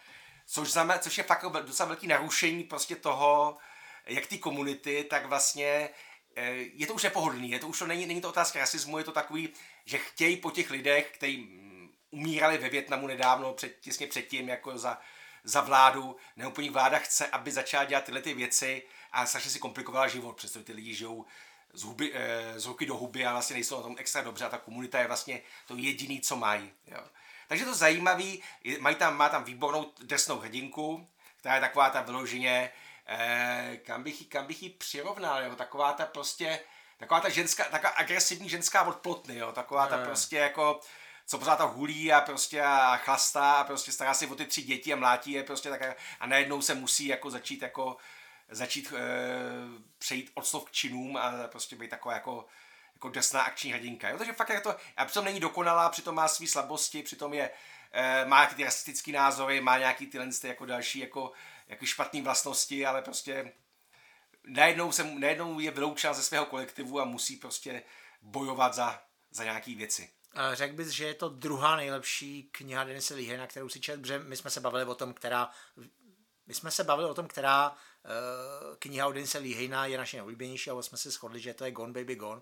což, 0.45 0.71
znamená, 0.71 0.99
což 0.99 1.17
je 1.17 1.23
fakt 1.23 1.45
docela 1.65 1.87
velký 1.87 2.07
narušení 2.07 2.63
prostě 2.63 2.95
toho, 2.95 3.57
jak 4.05 4.27
ty 4.27 4.37
komunity, 4.37 5.03
tak 5.09 5.25
vlastně 5.25 5.89
je 6.73 6.87
to 6.87 6.93
už 6.93 7.03
nepohodlný, 7.03 7.51
je 7.51 7.59
to 7.59 7.67
už 7.67 7.79
to 7.79 7.87
není, 7.87 8.05
není 8.05 8.21
to 8.21 8.29
otázka 8.29 8.59
rasismu, 8.59 8.97
je 8.97 9.03
to 9.03 9.11
takový, 9.11 9.49
že 9.85 9.97
chtějí 9.97 10.37
po 10.37 10.51
těch 10.51 10.71
lidech, 10.71 11.11
kteří 11.13 11.37
mm, 11.37 11.89
umírali 12.11 12.57
ve 12.57 12.69
Větnamu 12.69 13.07
nedávno, 13.07 13.53
před, 13.53 13.79
těsně 13.79 14.07
předtím, 14.07 14.49
jako 14.49 14.77
za, 14.77 14.97
za 15.43 15.61
vládu, 15.61 16.15
nebo 16.35 16.51
po 16.51 16.61
nich 16.61 16.71
vláda 16.71 16.99
chce, 16.99 17.27
aby 17.27 17.51
začala 17.51 17.85
dělat 17.85 18.03
tyhle 18.03 18.21
ty 18.21 18.33
věci 18.33 18.83
a 19.11 19.25
strašně 19.25 19.51
si 19.51 19.59
komplikovala 19.59 20.07
život, 20.07 20.37
přestože 20.37 20.65
ty 20.65 20.73
lidi 20.73 20.93
žijou 20.93 21.25
z, 21.73 21.83
huby, 21.83 22.11
eh, 22.13 22.59
z 22.59 22.65
ruky 22.65 22.85
do 22.85 22.97
huby 22.97 23.25
a 23.25 23.31
vlastně 23.31 23.53
nejsou 23.53 23.77
na 23.77 23.83
tom 23.83 23.95
extra 23.99 24.21
dobře 24.21 24.45
a 24.45 24.49
ta 24.49 24.57
komunita 24.57 24.99
je 24.99 25.07
vlastně 25.07 25.41
to 25.67 25.75
jediný, 25.75 26.21
co 26.21 26.35
mají. 26.35 26.71
Jo. 26.87 27.03
Takže 27.47 27.65
to 27.65 27.75
zajímavý, 27.75 28.43
mají 28.79 28.95
tam, 28.95 29.17
má 29.17 29.29
tam 29.29 29.43
výbornou 29.43 29.93
drsnou 30.01 30.39
hrdinku, 30.39 31.07
která 31.39 31.55
je 31.55 31.61
taková 31.61 31.89
ta 31.89 32.01
vyloženě, 32.01 32.71
eh, 33.09 33.77
kam, 33.85 34.03
bych, 34.03 34.27
kam 34.27 34.45
bych 34.45 34.63
ji 34.63 34.69
přirovnal, 34.69 35.43
jo? 35.43 35.55
taková 35.55 35.93
ta 35.93 36.05
prostě, 36.05 36.59
taková 36.97 37.19
ta 37.19 37.29
ženská, 37.29 37.63
taková 37.63 37.89
agresivní 37.89 38.49
ženská 38.49 38.83
od 38.83 38.95
plotny, 38.95 39.35
jo? 39.35 39.51
taková 39.51 39.87
ta 39.87 39.97
prostě 39.97 40.37
jako, 40.37 40.79
co 41.25 41.37
pořád 41.37 41.55
ta 41.55 41.63
hulí 41.63 42.13
a 42.13 42.21
prostě 42.21 42.61
a 42.61 42.97
chlastá 42.97 43.53
a 43.53 43.63
prostě 43.63 43.91
stará 43.91 44.13
si 44.13 44.27
o 44.27 44.35
ty 44.35 44.45
tři 44.45 44.61
děti 44.61 44.93
a 44.93 44.95
mlátí 44.95 45.31
je 45.31 45.43
prostě 45.43 45.69
tak 45.69 45.81
a 46.19 46.27
najednou 46.27 46.61
se 46.61 46.75
musí 46.75 47.07
jako 47.07 47.29
začít 47.29 47.61
jako 47.61 47.97
začít 48.51 48.93
e, 48.93 48.99
přejít 49.97 50.31
od 50.33 50.47
slov 50.47 50.65
k 50.65 50.71
činům 50.71 51.17
a 51.17 51.31
prostě 51.47 51.75
být 51.75 51.89
taková 51.89 52.13
jako 52.13 52.45
jako 52.93 53.09
drsná 53.09 53.41
akční 53.41 53.71
hrdinka. 53.71 54.09
Jo? 54.09 54.17
Takže 54.17 54.33
fakt 54.33 54.49
jako 54.49 54.71
to, 54.71 54.77
a 54.97 55.05
přitom 55.05 55.25
není 55.25 55.39
dokonalá, 55.39 55.89
přitom 55.89 56.15
má 56.15 56.27
své 56.27 56.47
slabosti, 56.47 57.03
přitom 57.03 57.33
je, 57.33 57.49
e, 57.91 58.25
má 58.25 58.45
ty 58.45 58.63
rasistické 58.63 59.11
názory, 59.11 59.61
má 59.61 59.77
nějaký 59.77 60.07
tyhle 60.07 60.27
jako 60.43 60.65
další 60.65 60.99
jako 60.99 61.31
jako 61.69 61.85
špatné 61.85 62.21
vlastnosti, 62.21 62.85
ale 62.85 63.01
prostě 63.01 63.53
najednou, 64.47 64.91
se, 64.91 65.03
najednou 65.03 65.59
je 65.59 65.71
vyloučena 65.71 66.13
ze 66.13 66.23
svého 66.23 66.45
kolektivu 66.45 66.99
a 66.99 67.05
musí 67.05 67.35
prostě 67.35 67.83
bojovat 68.21 68.73
za, 68.73 69.01
za 69.31 69.43
nějaké 69.43 69.75
věci. 69.75 70.09
Řekl 70.53 70.75
bys, 70.75 70.87
že 70.87 71.05
je 71.05 71.13
to 71.13 71.29
druhá 71.29 71.75
nejlepší 71.75 72.43
kniha 72.43 72.83
Denise 72.83 73.37
na 73.37 73.47
kterou 73.47 73.69
si 73.69 73.79
čet, 73.79 74.01
protože 74.01 74.19
my 74.19 74.37
jsme 74.37 74.49
se 74.49 74.59
bavili 74.59 74.85
o 74.85 74.95
tom, 74.95 75.13
která 75.13 75.49
my 76.47 76.53
jsme 76.53 76.71
se 76.71 76.83
bavili 76.83 77.09
o 77.09 77.13
tom, 77.13 77.27
která 77.27 77.75
kniha 78.79 79.07
od 79.07 79.11
Denise 79.11 79.37
Lihejna 79.37 79.85
je 79.85 79.97
naše 79.97 80.17
nejoblíbenější, 80.17 80.69
ale 80.69 80.83
jsme 80.83 80.97
se 80.97 81.11
shodli, 81.11 81.39
že 81.39 81.53
to 81.53 81.65
je 81.65 81.71
Gone 81.71 81.93
Baby 81.93 82.15
Gone. 82.15 82.41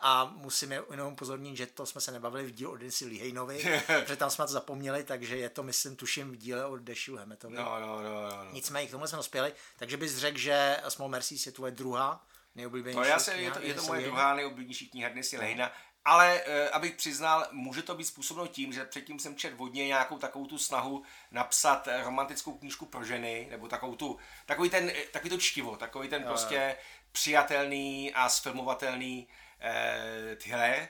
a 0.00 0.24
musíme 0.24 0.82
jenom 0.90 1.16
pozornit, 1.16 1.56
že 1.56 1.66
to 1.66 1.86
jsme 1.86 2.00
se 2.00 2.12
nebavili 2.12 2.44
v 2.44 2.50
dílu 2.50 2.72
o 2.72 2.76
Denise 2.76 3.04
Lihejnovi, 3.04 3.80
protože 3.86 4.16
tam 4.16 4.30
jsme 4.30 4.44
to 4.44 4.52
zapomněli, 4.52 5.04
takže 5.04 5.36
je 5.36 5.48
to, 5.48 5.62
myslím, 5.62 5.96
tuším 5.96 6.32
v 6.32 6.36
díle 6.36 6.66
o 6.66 6.76
Deshiu 6.76 7.16
Hemetovi. 7.16 7.56
No, 7.56 7.80
no, 7.80 8.02
no, 8.02 8.02
no, 8.02 8.28
no. 8.28 8.52
Nicméně 8.52 8.88
k 8.88 8.90
tomu 8.90 9.06
jsme 9.06 9.16
dospěli, 9.16 9.52
takže 9.76 9.96
bys 9.96 10.16
řekl, 10.16 10.38
že 10.38 10.76
Small 10.88 11.08
Mercy 11.08 11.36
je 11.46 11.52
tvoje 11.52 11.72
druhá 11.72 12.26
nejoblíbenější 12.54 13.02
to 13.02 13.08
já 13.08 13.18
se, 13.18 13.34
kniha, 13.34 13.54
je 13.54 13.60
to, 13.60 13.66
je 13.66 13.74
to 13.74 13.82
moje 13.82 14.02
druhá 14.02 14.34
nejoblíbenější 14.34 14.88
kniha 14.88 15.08
Denise 15.08 15.36
Lihejna. 15.36 15.72
Ale 16.08 16.42
e, 16.46 16.70
abych 16.70 16.94
přiznal, 16.94 17.46
může 17.52 17.82
to 17.82 17.94
být 17.94 18.04
způsobeno 18.04 18.46
tím, 18.46 18.72
že 18.72 18.84
předtím 18.84 19.18
jsem 19.18 19.36
četl 19.36 19.56
hodně 19.56 19.86
nějakou 19.86 20.18
takovou 20.18 20.46
tu 20.46 20.58
snahu 20.58 21.02
napsat 21.30 21.88
romantickou 22.02 22.58
knížku 22.58 22.86
pro 22.86 23.04
ženy, 23.04 23.46
nebo 23.50 23.68
takovou 23.68 23.96
tu, 23.96 24.18
takový, 24.46 24.70
ten, 24.70 24.90
eh, 24.90 25.06
takový 25.12 25.30
to 25.30 25.38
čtivo, 25.38 25.76
takový 25.76 26.08
ten 26.08 26.24
prostě 26.24 26.76
přijatelný 27.12 28.14
a 28.14 28.28
sfilmovatelný 28.28 29.28
e, 29.60 30.36
thriller. 30.36 30.88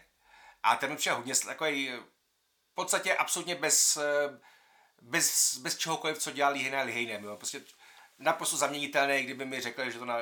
A 0.63 0.77
ten 0.77 0.91
mi 0.91 0.97
přijel 0.97 1.17
hodně 1.17 1.35
takový 1.35 1.93
v 2.73 2.75
podstatě 2.75 3.17
absolutně 3.17 3.55
bez, 3.55 3.99
bez, 5.03 5.59
bez 5.59 5.79
čehokoliv, 5.79 6.19
co 6.19 6.31
dělal 6.31 6.53
Lihejna 6.53 6.83
Lihejnem. 6.83 7.25
Jo. 7.25 7.37
Prostě 7.37 7.61
naprosto 8.19 8.57
zaměnitelné, 8.57 9.23
kdyby 9.23 9.45
mi 9.45 9.61
řekli, 9.61 9.93
že 9.93 9.99
to 9.99 10.05
na, 10.05 10.19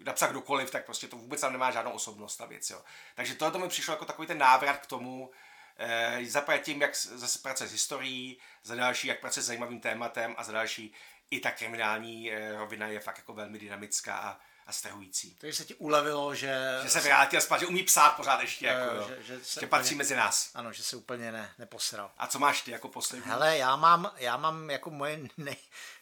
napsat 0.00 0.30
kdokoliv, 0.30 0.70
tak 0.70 0.84
prostě 0.84 1.08
to 1.08 1.16
vůbec 1.16 1.40
tam 1.40 1.52
nemá 1.52 1.70
žádnou 1.70 1.90
osobnost 1.90 2.36
ta 2.36 2.46
věc. 2.46 2.70
Jo. 2.70 2.82
Takže 3.14 3.34
tohle 3.34 3.52
to 3.52 3.58
mi 3.58 3.68
přišlo 3.68 3.94
jako 3.94 4.04
takový 4.04 4.28
ten 4.28 4.38
návrat 4.38 4.76
k 4.76 4.86
tomu, 4.86 5.30
eh, 5.76 6.20
za 6.24 6.44
tím, 6.62 6.82
jak 6.82 6.96
zase 6.96 7.38
pracuje 7.38 7.68
s 7.68 7.72
historií, 7.72 8.38
za 8.62 8.74
další, 8.74 9.08
jak 9.08 9.20
pracuje 9.20 9.42
s 9.42 9.46
zajímavým 9.46 9.80
tématem 9.80 10.34
a 10.38 10.44
za 10.44 10.52
další 10.52 10.94
i 11.30 11.40
ta 11.40 11.50
kriminální 11.50 12.32
eh, 12.32 12.56
rovina 12.56 12.86
je 12.86 13.00
fakt 13.00 13.18
jako 13.18 13.32
velmi 13.32 13.58
dynamická 13.58 14.16
a, 14.16 14.40
a 14.66 14.72
stehující. 14.72 15.36
Takže 15.40 15.56
se 15.56 15.64
ti 15.64 15.74
ulevilo, 15.74 16.34
že... 16.34 16.80
Že 16.82 16.90
se 16.90 17.00
vrátil 17.00 17.40
zpátky, 17.40 17.64
že 17.64 17.68
umí 17.68 17.82
psát 17.82 18.10
pořád 18.10 18.40
ještě, 18.40 18.66
jako, 18.66 18.94
jo, 18.94 19.08
že, 19.08 19.22
že, 19.22 19.44
se 19.44 19.60
že 19.60 19.66
patří 19.66 19.88
úplně, 19.88 19.98
mezi 19.98 20.16
nás. 20.16 20.50
Ano, 20.54 20.72
že 20.72 20.82
se 20.82 20.96
úplně 20.96 21.32
ne, 21.32 21.54
neposral. 21.58 22.10
A 22.18 22.26
co 22.26 22.38
máš 22.38 22.62
ty 22.62 22.70
jako 22.70 22.88
poslední? 22.88 23.30
Hele, 23.30 23.58
já 23.58 23.76
mám, 23.76 24.12
já 24.16 24.36
mám 24.36 24.70
jako 24.70 24.90
moje 24.90 25.20
nej, 25.36 25.56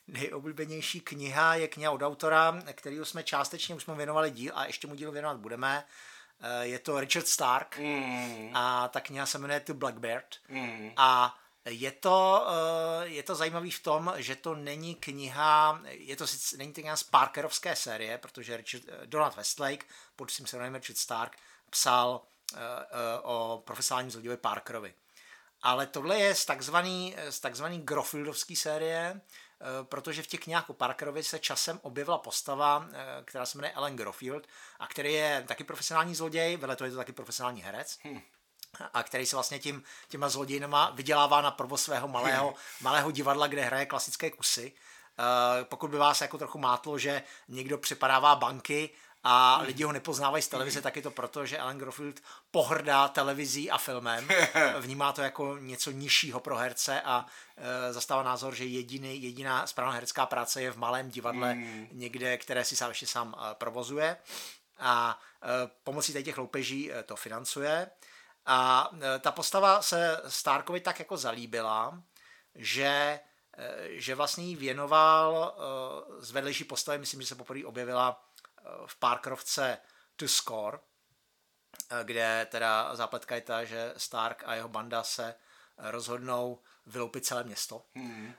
nejoblíbenější 0.08 1.00
kniha 1.00 1.54
je 1.54 1.68
kniha 1.68 1.90
od 1.90 2.02
autora, 2.02 2.62
kterýho 2.72 3.04
jsme 3.04 3.22
částečně 3.22 3.74
už 3.74 3.82
jsme 3.82 3.94
věnovali 3.94 4.30
díl 4.30 4.52
a 4.54 4.66
ještě 4.66 4.86
mu 4.86 4.94
díl 4.94 5.12
věnovat 5.12 5.36
budeme. 5.36 5.84
Eh, 6.40 6.66
je 6.66 6.78
to 6.78 7.00
Richard 7.00 7.28
Stark 7.28 7.78
mm. 7.78 8.50
a 8.54 8.88
ta 8.88 9.00
kniha 9.00 9.26
se 9.26 9.38
jmenuje 9.38 9.60
The 9.60 9.72
Blackbird 9.72 10.36
mm. 10.48 10.92
a 10.96 11.38
Je 11.66 11.92
to, 11.92 12.46
eh, 12.48 13.06
je 13.08 13.22
to 13.22 13.34
zajímavý 13.34 13.70
v 13.70 13.82
tom, 13.82 14.14
že 14.16 14.36
to 14.36 14.54
není 14.54 14.94
kniha, 14.94 15.82
je 15.88 16.16
to 16.16 16.26
sice, 16.26 16.56
není 16.56 16.72
to 16.72 16.80
kniha 16.80 16.96
z 16.96 17.02
Parkerovské 17.02 17.76
série, 17.76 18.18
protože 18.18 18.56
Richard, 18.56 18.82
eh, 18.88 19.06
Donald 19.06 19.36
Westlake 19.36 19.86
pod 20.16 20.30
svým 20.30 20.46
pseudonymem 20.46 20.80
Richard 20.80 20.98
Stark 20.98 21.36
psal 21.70 22.20
o 23.22 23.62
profesionálním 23.66 24.10
zloději 24.10 24.36
Parkerovi. 24.36 24.94
Ale 25.62 25.86
tohle 25.86 26.18
je 26.18 26.34
z 26.34 26.44
takzvaný, 26.44 27.16
z 27.30 27.40
takzvaný 27.40 27.80
Grofieldovský 27.82 28.56
série, 28.56 29.20
protože 29.82 30.22
v 30.22 30.26
těch 30.26 30.40
knihách 30.40 30.70
o 30.70 30.74
Parkerovi 30.74 31.22
se 31.22 31.38
časem 31.38 31.80
objevila 31.82 32.18
postava, 32.18 32.88
která 33.24 33.46
se 33.46 33.58
jmenuje 33.58 33.72
Ellen 33.72 33.96
Grofield 33.96 34.46
a 34.78 34.86
který 34.86 35.12
je 35.12 35.44
taky 35.48 35.64
profesionální 35.64 36.14
zloděj, 36.14 36.56
vedle 36.56 36.76
toho 36.76 36.86
je 36.86 36.90
to 36.90 36.96
taky 36.96 37.12
profesionální 37.12 37.62
herec. 37.62 37.98
Hmm 38.02 38.20
a 38.92 39.02
který 39.02 39.26
se 39.26 39.36
vlastně 39.36 39.58
tím, 39.58 39.82
těma 40.08 40.28
zlodějnama 40.28 40.90
vydělává 40.90 41.40
na 41.40 41.50
provoz 41.50 41.82
svého 41.82 42.08
malého, 42.08 42.54
malého 42.80 43.10
divadla, 43.10 43.46
kde 43.46 43.64
hraje 43.64 43.86
klasické 43.86 44.30
kusy. 44.30 44.72
Uh, 45.18 45.64
pokud 45.64 45.90
by 45.90 45.96
vás 45.96 46.20
jako 46.20 46.38
trochu 46.38 46.58
mátlo, 46.58 46.98
že 46.98 47.22
někdo 47.48 47.78
přepadává 47.78 48.36
banky 48.36 48.90
a 49.28 49.62
lidi 49.62 49.82
ho 49.82 49.92
nepoznávají 49.92 50.42
z 50.42 50.48
televize, 50.48 50.82
tak 50.82 50.96
je 50.96 51.02
to 51.02 51.10
proto, 51.10 51.46
že 51.46 51.58
Alan 51.58 51.78
Grofield 51.78 52.20
pohrdá 52.50 53.08
televizí 53.08 53.70
a 53.70 53.78
filmem. 53.78 54.28
Vnímá 54.80 55.12
to 55.12 55.22
jako 55.22 55.56
něco 55.58 55.90
nižšího 55.90 56.40
pro 56.40 56.56
herce 56.56 57.00
a 57.00 57.26
uh, 57.26 57.64
zastává 57.90 58.22
názor, 58.22 58.54
že 58.54 58.64
jediný, 58.64 59.22
jediná 59.22 59.66
správná 59.66 59.92
herecká 59.92 60.26
práce 60.26 60.62
je 60.62 60.70
v 60.70 60.78
malém 60.78 61.10
divadle 61.10 61.54
mm. 61.54 61.88
někde, 61.92 62.38
které 62.38 62.64
si 62.64 62.76
sám 62.76 62.88
ještě 62.88 63.06
sám 63.06 63.28
uh, 63.28 63.54
provozuje. 63.54 64.16
A 64.78 65.20
uh, 65.42 65.70
pomocí 65.84 66.24
těch 66.24 66.38
loupeží 66.38 66.90
uh, 66.90 66.96
to 67.02 67.16
financuje. 67.16 67.90
A 68.46 68.90
e, 69.02 69.18
ta 69.18 69.32
postava 69.32 69.82
se 69.82 70.20
Starkovi 70.28 70.80
tak 70.80 70.98
jako 70.98 71.16
zalíbila, 71.16 72.02
že, 72.54 72.84
e, 72.84 73.20
že 73.88 74.14
vlastně 74.14 74.44
jí 74.44 74.56
věnoval 74.56 75.54
e, 75.56 76.24
z 76.24 76.30
vedlejší 76.30 76.64
postavy, 76.64 76.98
myslím, 76.98 77.20
že 77.20 77.26
se 77.26 77.34
poprvé 77.34 77.64
objevila 77.64 78.25
v 78.86 78.96
Parkerovce 78.96 79.78
To 80.16 80.28
Score, 80.28 80.78
kde 82.02 82.46
teda 82.50 82.96
zápletka 82.96 83.34
je 83.34 83.40
ta, 83.40 83.64
že 83.64 83.94
Stark 83.96 84.42
a 84.46 84.54
jeho 84.54 84.68
banda 84.68 85.02
se 85.02 85.34
rozhodnou 85.78 86.62
vyloupit 86.86 87.26
celé 87.26 87.44
město. 87.44 87.86
Hmm. 87.94 88.34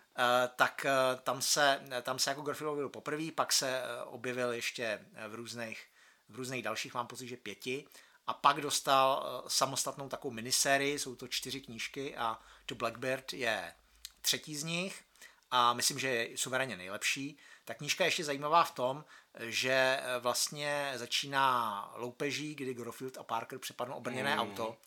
Tak 0.56 0.86
tam 1.24 1.41
se, 1.41 1.82
tam 2.02 2.20
se 2.20 2.30
jako 2.30 2.41
Garfield 2.41 2.72
objevil 2.72 2.90
poprvé, 2.90 3.32
pak 3.36 3.54
se 3.54 3.82
objevil 4.06 4.52
ještě 4.52 5.06
v 5.28 5.36
různých, 5.36 5.88
v 6.30 6.36
různých 6.36 6.64
dalších, 6.64 6.94
mám 6.94 7.08
pocit, 7.08 7.28
že 7.28 7.38
pěti 7.38 7.88
a 8.28 8.34
pak 8.34 8.62
dostal 8.62 9.26
eh, 9.26 9.49
samostatnou 9.49 10.10
takovou 10.10 10.34
minisérii, 10.34 10.99
jsou 10.99 11.16
to 11.16 11.28
čtyři 11.28 11.62
knížky 11.62 12.18
a 12.18 12.40
To 12.66 12.76
Blackbird 12.76 13.34
je 13.34 13.74
třetí 14.22 14.56
z 14.56 14.64
nich 14.64 15.04
a 15.52 15.74
myslím, 15.74 15.99
že 15.99 16.08
je 16.08 16.38
suverénně 16.38 16.78
nejlepší. 16.78 17.38
Ta 17.68 17.73
knížka 17.73 18.03
je 18.03 18.07
ještě 18.07 18.23
zajímavá 18.23 18.64
v 18.64 18.72
tom, 18.72 19.06
že 19.39 19.99
eh, 20.02 20.19
vlastně 20.19 20.91
začíná 20.95 21.91
loupeží, 21.95 22.56
kdy 22.56 22.73
Grofield 22.73 23.18
a 23.18 23.23
Parker 23.23 23.60
přepadnou 23.60 23.95
obrněné 23.95 24.35
mm. 24.35 24.41
auto 24.41 24.77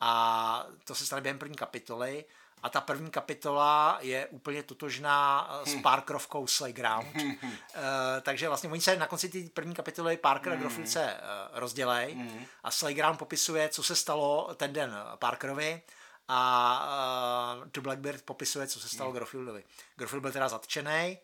a 0.00 0.66
to 0.84 0.94
se 0.94 1.06
stane 1.06 1.22
během 1.22 1.38
první 1.38 1.56
kapitoly 1.56 2.24
a 2.62 2.68
ta 2.68 2.80
první 2.80 3.10
kapitola 3.10 3.98
je 4.00 4.26
úplně 4.26 4.62
totožná 4.62 5.50
eh, 5.50 5.70
s 5.70 5.74
hm. 5.74 5.82
Parkerovkou 5.82 6.46
Slayground. 6.46 7.16
uh, 7.16 7.50
takže 8.22 8.48
vlastně 8.48 8.70
oni 8.70 8.80
se 8.80 8.96
na 8.96 9.06
konci 9.06 9.28
té 9.28 9.38
první 9.54 9.74
kapitoly 9.74 10.16
Parker 10.16 10.52
a 10.52 10.56
hm. 10.56 10.60
Grofield 10.60 10.88
se 10.88 11.04
uh, 11.04 11.58
rozdělej 11.58 12.14
hm. 12.14 12.44
a 12.62 12.70
Slayground 12.70 13.18
popisuje, 13.18 13.68
co 13.68 13.82
se 13.82 13.96
stalo 13.96 14.54
ten 14.54 14.72
den 14.72 14.96
Parkerovi 15.18 15.82
a 16.28 17.58
uh, 17.62 17.68
tu 17.68 17.80
Blackbird 17.80 18.22
popisuje, 18.22 18.66
co 18.66 18.80
se 18.80 18.88
stalo 18.88 19.12
Grofieldovi. 19.12 19.64
Grofield 19.96 20.22
byl 20.22 20.32
teda 20.32 20.48
zatčený 20.48 21.18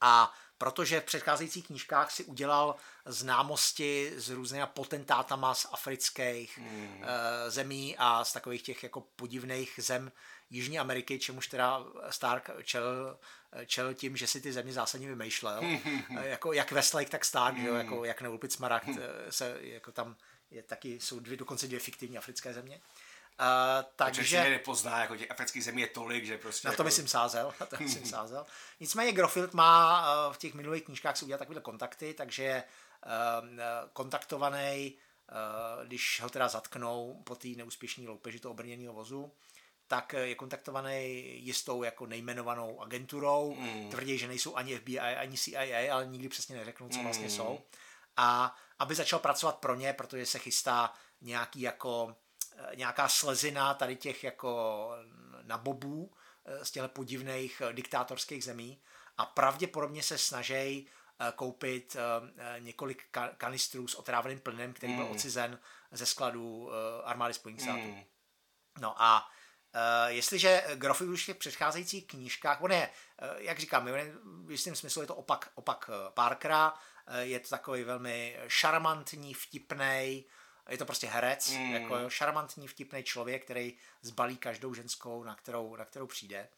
a 0.00 0.34
protože 0.58 1.00
v 1.00 1.04
předcházejících 1.04 1.66
knížkách 1.66 2.10
si 2.10 2.24
udělal 2.24 2.74
známosti 3.04 4.12
s 4.16 4.30
různými 4.30 4.64
potentátama 4.74 5.54
z 5.54 5.66
afrických 5.72 6.58
mm. 6.58 6.98
uh, 7.00 7.06
zemí 7.48 7.96
a 7.98 8.24
z 8.24 8.32
takových 8.32 8.62
těch 8.62 8.82
jako 8.82 9.00
podivných 9.00 9.80
zem 9.82 10.12
Jižní 10.50 10.78
Ameriky, 10.78 11.18
čemuž 11.18 11.46
teda 11.48 11.84
Stark 12.10 12.50
čel, 12.62 13.18
čel 13.66 13.94
tím, 13.94 14.16
že 14.16 14.26
si 14.26 14.40
ty 14.40 14.52
země 14.52 14.72
zásadně 14.72 15.08
vymýšlel. 15.08 15.62
jako 16.22 16.52
jak 16.52 16.72
Westlake, 16.72 17.10
tak 17.10 17.24
Stark, 17.24 17.56
mm. 17.56 17.66
jako 17.66 18.04
jak 18.04 18.22
Neulpit 18.22 18.52
Smaragd 18.52 18.88
eh, 19.00 19.32
se 19.32 19.56
jako 19.60 19.92
tam 19.92 20.16
je 20.50 20.62
taky, 20.62 21.00
jsou 21.00 21.20
dvě, 21.20 21.36
dokonce 21.36 21.66
dvě 21.66 21.80
fiktivní 21.80 22.18
africké 22.18 22.52
země. 22.52 22.76
Uh, 22.76 23.05
takže 23.96 24.24
že 24.24 24.50
nepozná, 24.50 25.00
jako 25.00 25.16
těch 25.16 25.30
afrických 25.30 25.64
zemí 25.64 25.80
je 25.80 25.86
tolik, 25.86 26.24
že 26.24 26.38
prostě... 26.38 26.68
Na 26.68 26.72
to 26.72 26.74
jako... 26.74 26.84
myslím 26.84 27.08
sázel, 27.08 27.54
na 27.60 27.66
to 27.66 27.76
myslím 27.80 28.06
sázel. 28.06 28.46
Nicméně 28.80 29.12
Grofield 29.12 29.54
má 29.54 30.06
uh, 30.26 30.34
v 30.34 30.38
těch 30.38 30.54
minulých 30.54 30.84
knížkách 30.84 31.16
si 31.16 31.24
udělat 31.24 31.38
takové 31.38 31.60
kontakty, 31.60 32.14
takže 32.14 32.42
je 32.42 32.64
uh, 33.06 33.48
kontaktovaný, 33.92 34.94
uh, 35.32 35.86
když 35.86 36.20
ho 36.22 36.30
teda 36.30 36.48
zatknou 36.48 37.22
po 37.24 37.34
té 37.34 37.48
neúspěšné 37.48 38.08
loupeži 38.08 38.40
toho 38.40 38.52
obrněného 38.52 38.94
vozu, 38.94 39.32
tak 39.88 40.12
je 40.12 40.34
kontaktovaný 40.34 41.24
jistou 41.44 41.82
jako 41.82 42.06
nejmenovanou 42.06 42.80
agenturou. 42.80 43.54
Mm. 43.54 43.90
Tvrdí, 43.90 44.18
že 44.18 44.28
nejsou 44.28 44.56
ani 44.56 44.76
FBI, 44.76 44.98
ani 44.98 45.38
CIA, 45.38 45.94
ale 45.94 46.06
nikdy 46.06 46.28
přesně 46.28 46.56
neřeknou, 46.56 46.88
co 46.88 47.02
vlastně 47.02 47.24
mm. 47.24 47.30
jsou. 47.30 47.60
A 48.16 48.56
aby 48.78 48.94
začal 48.94 49.18
pracovat 49.18 49.56
pro 49.56 49.74
ně, 49.74 49.92
protože 49.92 50.26
se 50.26 50.38
chystá 50.38 50.92
nějaký 51.20 51.60
jako 51.60 52.16
nějaká 52.74 53.08
slezina 53.08 53.74
tady 53.74 53.96
těch 53.96 54.24
jako 54.24 54.90
nabobů 55.42 56.12
eh, 56.44 56.64
z 56.64 56.70
těchto 56.70 56.88
podivných 56.88 57.60
eh, 57.60 57.72
diktátorských 57.72 58.44
zemí 58.44 58.80
a 59.18 59.26
pravděpodobně 59.26 60.02
se 60.02 60.18
snaží 60.18 60.88
koupit 61.36 61.96
několik 62.58 63.02
kanistrů 63.36 63.88
s 63.88 63.94
otráveným 63.94 64.40
plynem, 64.40 64.72
který 64.72 64.94
byl 64.94 65.04
mm. 65.04 65.10
ocizen 65.10 65.58
ze 65.90 66.06
skladu 66.06 66.70
armády 67.04 67.34
Spojených 67.34 67.62
států. 67.62 67.80
Mm. 67.80 68.04
No 68.80 69.02
a 69.02 69.30
jestliže 70.06 70.64
Grofi 70.74 71.04
už 71.04 71.22
v 71.22 71.26
těch 71.26 71.36
předcházejících 71.36 72.06
knížkách, 72.06 72.62
on 72.62 72.72
je, 72.72 72.90
jak 73.36 73.58
říkám, 73.58 73.88
v 74.44 74.50
jistém 74.50 74.74
smyslu 74.74 75.02
je 75.02 75.06
to 75.06 75.14
opak, 75.14 75.52
opak 75.54 75.90
Parkera, 76.14 76.74
je 77.18 77.40
to 77.40 77.48
takový 77.48 77.84
velmi 77.84 78.38
šarmantní, 78.48 79.34
vtipný, 79.34 80.24
je 80.68 80.78
to 80.78 80.84
prostě 80.84 81.06
herec, 81.06 81.50
mm. 81.50 81.72
jako 81.72 82.10
šarmantní, 82.10 82.68
vtipný 82.68 83.02
člověk, 83.02 83.44
který 83.44 83.74
zbalí 84.02 84.36
každou 84.36 84.74
ženskou, 84.74 85.24
na 85.24 85.34
kterou, 85.34 85.76
na 85.76 85.84
kterou 85.84 86.06
přijde. 86.06 86.48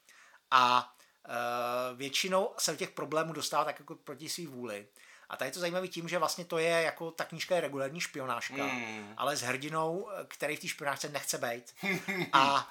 A 0.51 0.95
uh, 1.29 1.99
většinou 1.99 2.55
se 2.59 2.71
do 2.71 2.77
těch 2.77 2.91
problémů 2.91 3.33
dostává 3.33 3.65
tak 3.65 3.79
jako 3.79 3.95
proti 3.95 4.29
svý 4.29 4.47
vůli. 4.47 4.87
A 5.29 5.37
tady 5.37 5.49
je 5.49 5.53
to 5.53 5.61
zajímavé 5.61 5.89
tím, 5.89 6.09
že 6.09 6.19
vlastně 6.19 6.45
to 6.45 6.59
je 6.59 6.83
jako 6.83 7.11
ta 7.11 7.25
knížka 7.25 7.55
je 7.55 7.61
regulární 7.61 8.01
špionážka, 8.01 8.67
mm. 8.67 9.15
ale 9.17 9.37
s 9.37 9.43
hrdinou, 9.43 10.09
který 10.29 10.57
v 10.57 10.61
té 10.61 10.69
špionážce 10.69 11.09
nechce 11.09 11.39
být. 11.39 11.75
A 12.33 12.69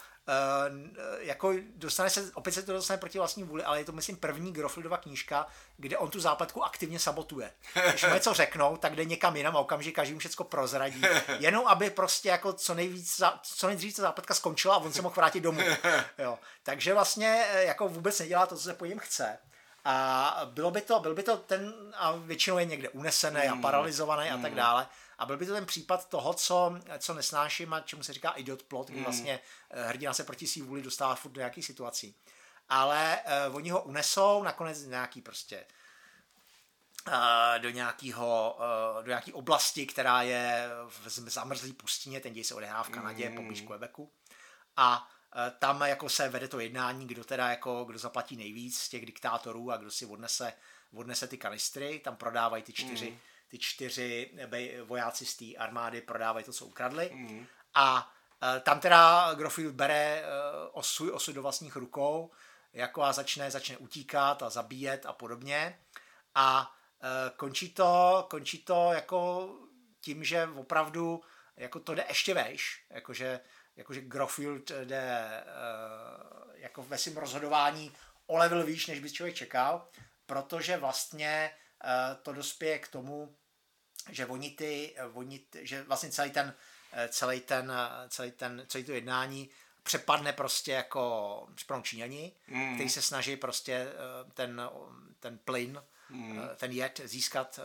jako 1.19 1.53
dostane 1.75 2.09
se, 2.09 2.31
opět 2.33 2.51
se 2.51 2.63
to 2.63 2.73
dostane 2.73 2.97
proti 2.97 3.17
vlastní 3.17 3.43
vůli, 3.43 3.63
ale 3.63 3.79
je 3.79 3.85
to, 3.85 3.91
myslím, 3.91 4.17
první 4.17 4.53
Grofildova 4.53 4.97
knížka, 4.97 5.47
kde 5.77 5.97
on 5.97 6.09
tu 6.09 6.19
zápletku 6.19 6.63
aktivně 6.63 6.99
sabotuje. 6.99 7.51
Když 7.89 8.03
mu 8.03 8.13
něco 8.13 8.33
řeknou, 8.33 8.77
tak 8.77 8.95
jde 8.95 9.05
někam 9.05 9.35
jinam 9.35 9.57
a 9.57 9.59
okamžitě 9.59 9.95
každý 9.95 10.13
mu 10.13 10.19
všechno 10.19 10.45
prozradí. 10.45 11.01
Jenom 11.39 11.67
aby 11.67 11.89
prostě 11.89 12.29
jako 12.29 12.53
co 12.53 12.73
nejvíc, 12.73 13.21
co 13.41 13.67
nejdřív 13.67 13.95
ta 13.95 14.01
zápletka 14.01 14.33
skončila 14.33 14.75
a 14.75 14.77
on 14.77 14.93
se 14.93 15.01
mohl 15.01 15.15
vrátit 15.15 15.39
domů. 15.39 15.61
Jo. 16.17 16.39
Takže 16.63 16.93
vlastně 16.93 17.45
eh, 17.49 17.63
jako 17.63 17.87
vůbec 17.87 18.19
nedělá 18.19 18.45
to, 18.45 18.55
co 18.55 18.63
se 18.63 18.73
po 18.73 18.85
něm 18.85 18.99
chce. 18.99 19.37
A 19.85 20.41
bylo 20.45 20.71
by 20.71 20.81
to, 20.81 20.99
byl 20.99 21.15
by 21.15 21.23
to 21.23 21.37
ten, 21.37 21.73
a 21.95 22.11
většinou 22.11 22.57
je 22.57 22.65
někde 22.65 22.89
unesený 22.89 23.41
a 23.41 23.51
hmm. 23.51 23.61
paralizovaný 23.61 24.29
a 24.29 24.37
tak 24.37 24.51
hmm. 24.51 24.55
dále. 24.55 24.87
A 25.17 25.25
byl 25.25 25.37
by 25.37 25.45
to 25.45 25.53
ten 25.53 25.65
případ 25.65 26.09
toho, 26.09 26.33
co, 26.33 26.79
co 26.99 27.13
nesnáším 27.13 27.73
a 27.73 27.79
čemu 27.79 28.03
se 28.03 28.13
říká 28.13 28.31
idiot 28.31 28.63
plot, 28.63 28.87
kdy 28.87 28.97
mm. 28.97 29.03
vlastně 29.03 29.39
eh, 29.69 29.87
hrdina 29.87 30.13
se 30.13 30.23
proti 30.23 30.47
svý 30.47 30.61
vůli 30.61 30.81
dostává 30.81 31.15
furt 31.15 31.31
do 31.31 31.39
nějakých 31.39 31.65
situací. 31.65 32.15
Ale 32.69 33.19
uh, 33.49 33.55
oni 33.55 33.69
ho 33.69 33.83
unesou 33.83 34.43
nakonec 34.43 34.85
nějaký 34.85 35.21
prostě 35.21 35.65
uh, 37.07 37.13
do 37.57 37.69
nějakého, 37.69 38.59
do 39.01 39.07
nějaký 39.07 39.33
oblasti, 39.33 39.85
která 39.85 40.21
je 40.21 40.69
v 40.87 41.09
zamrzlý 41.29 41.73
pustině, 41.73 42.19
ten 42.19 42.33
děj 42.33 42.43
se 42.43 42.55
odehrává 42.55 42.83
v 42.83 42.89
Kanadě, 42.89 43.29
mm. 43.29 43.35
poblíž 43.35 43.61
Quebecu. 43.61 44.11
A 44.77 45.09
tam 45.59 45.81
jako 45.81 46.09
se 46.09 46.29
vede 46.29 46.47
to 46.47 46.59
jednání, 46.59 47.07
kdo 47.07 47.23
teda 47.23 47.49
jako, 47.49 47.85
kdo 47.85 47.99
zaplatí 47.99 48.35
nejvíc 48.35 48.79
z 48.79 48.89
těch 48.89 49.05
diktátorů 49.05 49.71
a 49.71 49.77
kdo 49.77 49.91
si 49.91 50.05
odnese, 50.05 50.53
odnese 50.95 51.27
ty 51.27 51.37
kanistry, 51.37 51.99
tam 51.99 52.15
prodávají 52.15 52.63
ty 52.63 52.73
čtyři, 52.73 53.11
mm 53.11 53.17
ty 53.47 53.59
čtyři 53.59 54.31
vojáci 54.83 55.25
z 55.25 55.37
té 55.37 55.45
armády 55.57 56.01
prodávají 56.01 56.45
to, 56.45 56.53
co 56.53 56.65
ukradli. 56.65 57.09
Mm. 57.13 57.45
A 57.73 58.13
e, 58.57 58.59
tam 58.59 58.79
teda 58.79 59.33
Grofield 59.33 59.75
bere 59.75 60.23
uh, 60.73 60.81
svůj 60.81 61.11
osud 61.11 61.35
do 61.35 61.41
vlastních 61.41 61.75
rukou 61.75 62.31
jako 62.73 63.03
a 63.03 63.13
začne, 63.13 63.51
začne 63.51 63.77
utíkat 63.77 64.43
a 64.43 64.49
zabíjet 64.49 65.05
a 65.05 65.13
podobně. 65.13 65.79
A 66.35 66.73
končí, 67.35 67.73
to, 67.73 68.25
končí 68.29 68.57
to 68.63 68.89
jako 68.93 69.49
tím, 70.01 70.23
že 70.23 70.49
opravdu 70.55 71.23
jako 71.57 71.79
to 71.79 71.95
jde 71.95 72.05
ještě 72.09 72.33
vejš, 72.33 72.85
jakože, 72.89 73.39
jakože 73.75 74.01
Grofield 74.01 74.71
jde 74.83 75.29
jako 76.55 76.83
ve 76.83 76.97
svém 76.97 77.17
rozhodování 77.17 77.91
o 78.27 78.37
level 78.37 78.63
výš, 78.63 78.87
než 78.87 78.99
by 78.99 79.11
člověk 79.11 79.35
čekal, 79.35 79.87
protože 80.25 80.77
vlastně 80.77 81.51
to 82.21 82.33
dospěje 82.33 82.79
k 82.79 82.87
tomu, 82.87 83.35
že 84.09 84.25
oni 84.25 84.51
ty, 84.51 84.95
oni, 85.13 85.45
že 85.61 85.83
vlastně 85.83 86.11
celý 86.11 86.31
ten, 86.31 86.53
celý 87.09 87.41
ten, 87.41 87.73
celý 88.09 88.31
ten, 88.31 88.63
celý 88.67 88.83
to 88.83 88.91
jednání 88.91 89.49
přepadne 89.83 90.33
prostě 90.33 90.71
jako 90.71 91.47
připadnou 91.55 91.83
Číňani, 91.83 92.31
mm. 92.47 92.73
který 92.75 92.89
se 92.89 93.01
snaží 93.01 93.35
prostě 93.35 93.87
ten, 94.33 94.61
ten 95.19 95.37
plyn, 95.37 95.83
mm. 96.09 96.41
ten 96.55 96.71
jed 96.71 97.01
získat, 97.03 97.59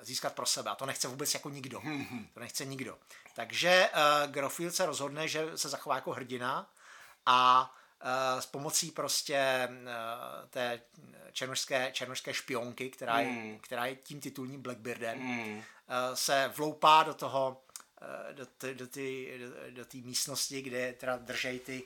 získat 0.00 0.34
pro 0.34 0.46
sebe. 0.46 0.70
A 0.70 0.74
to 0.74 0.86
nechce 0.86 1.08
vůbec 1.08 1.34
jako 1.34 1.50
nikdo. 1.50 1.80
Mm. 1.80 2.26
To 2.34 2.40
nechce 2.40 2.64
nikdo. 2.64 2.98
Takže 3.34 3.88
uh, 3.92 4.32
Grofield 4.32 4.74
se 4.74 4.86
rozhodne, 4.86 5.28
že 5.28 5.58
se 5.58 5.68
zachová 5.68 5.94
jako 5.94 6.12
hrdina 6.12 6.70
a 7.26 7.70
s 8.38 8.46
pomocí 8.46 8.90
prostě 8.90 9.68
uh, 9.70 10.48
té 10.50 10.80
černožské, 11.32 11.92
černožské 11.92 12.34
špionky, 12.34 12.90
která, 12.90 13.14
mm. 13.14 13.20
je, 13.20 13.26
hmm. 13.26 13.58
která 13.58 13.86
je 13.86 13.96
tím 13.96 14.20
titulním 14.20 14.62
Blackbeardem, 14.62 15.18
mm. 15.18 15.62
se 16.14 16.52
vloupá 16.56 17.02
do 17.02 17.14
toho, 17.14 17.62
do 18.32 18.46
té 18.46 18.74
do 18.74 18.86
ty, 18.86 19.38
do, 19.70 19.84
do 19.84 20.06
místnosti, 20.06 20.62
kde 20.62 20.92
teda 20.92 21.16
držej 21.16 21.58
ty, 21.58 21.82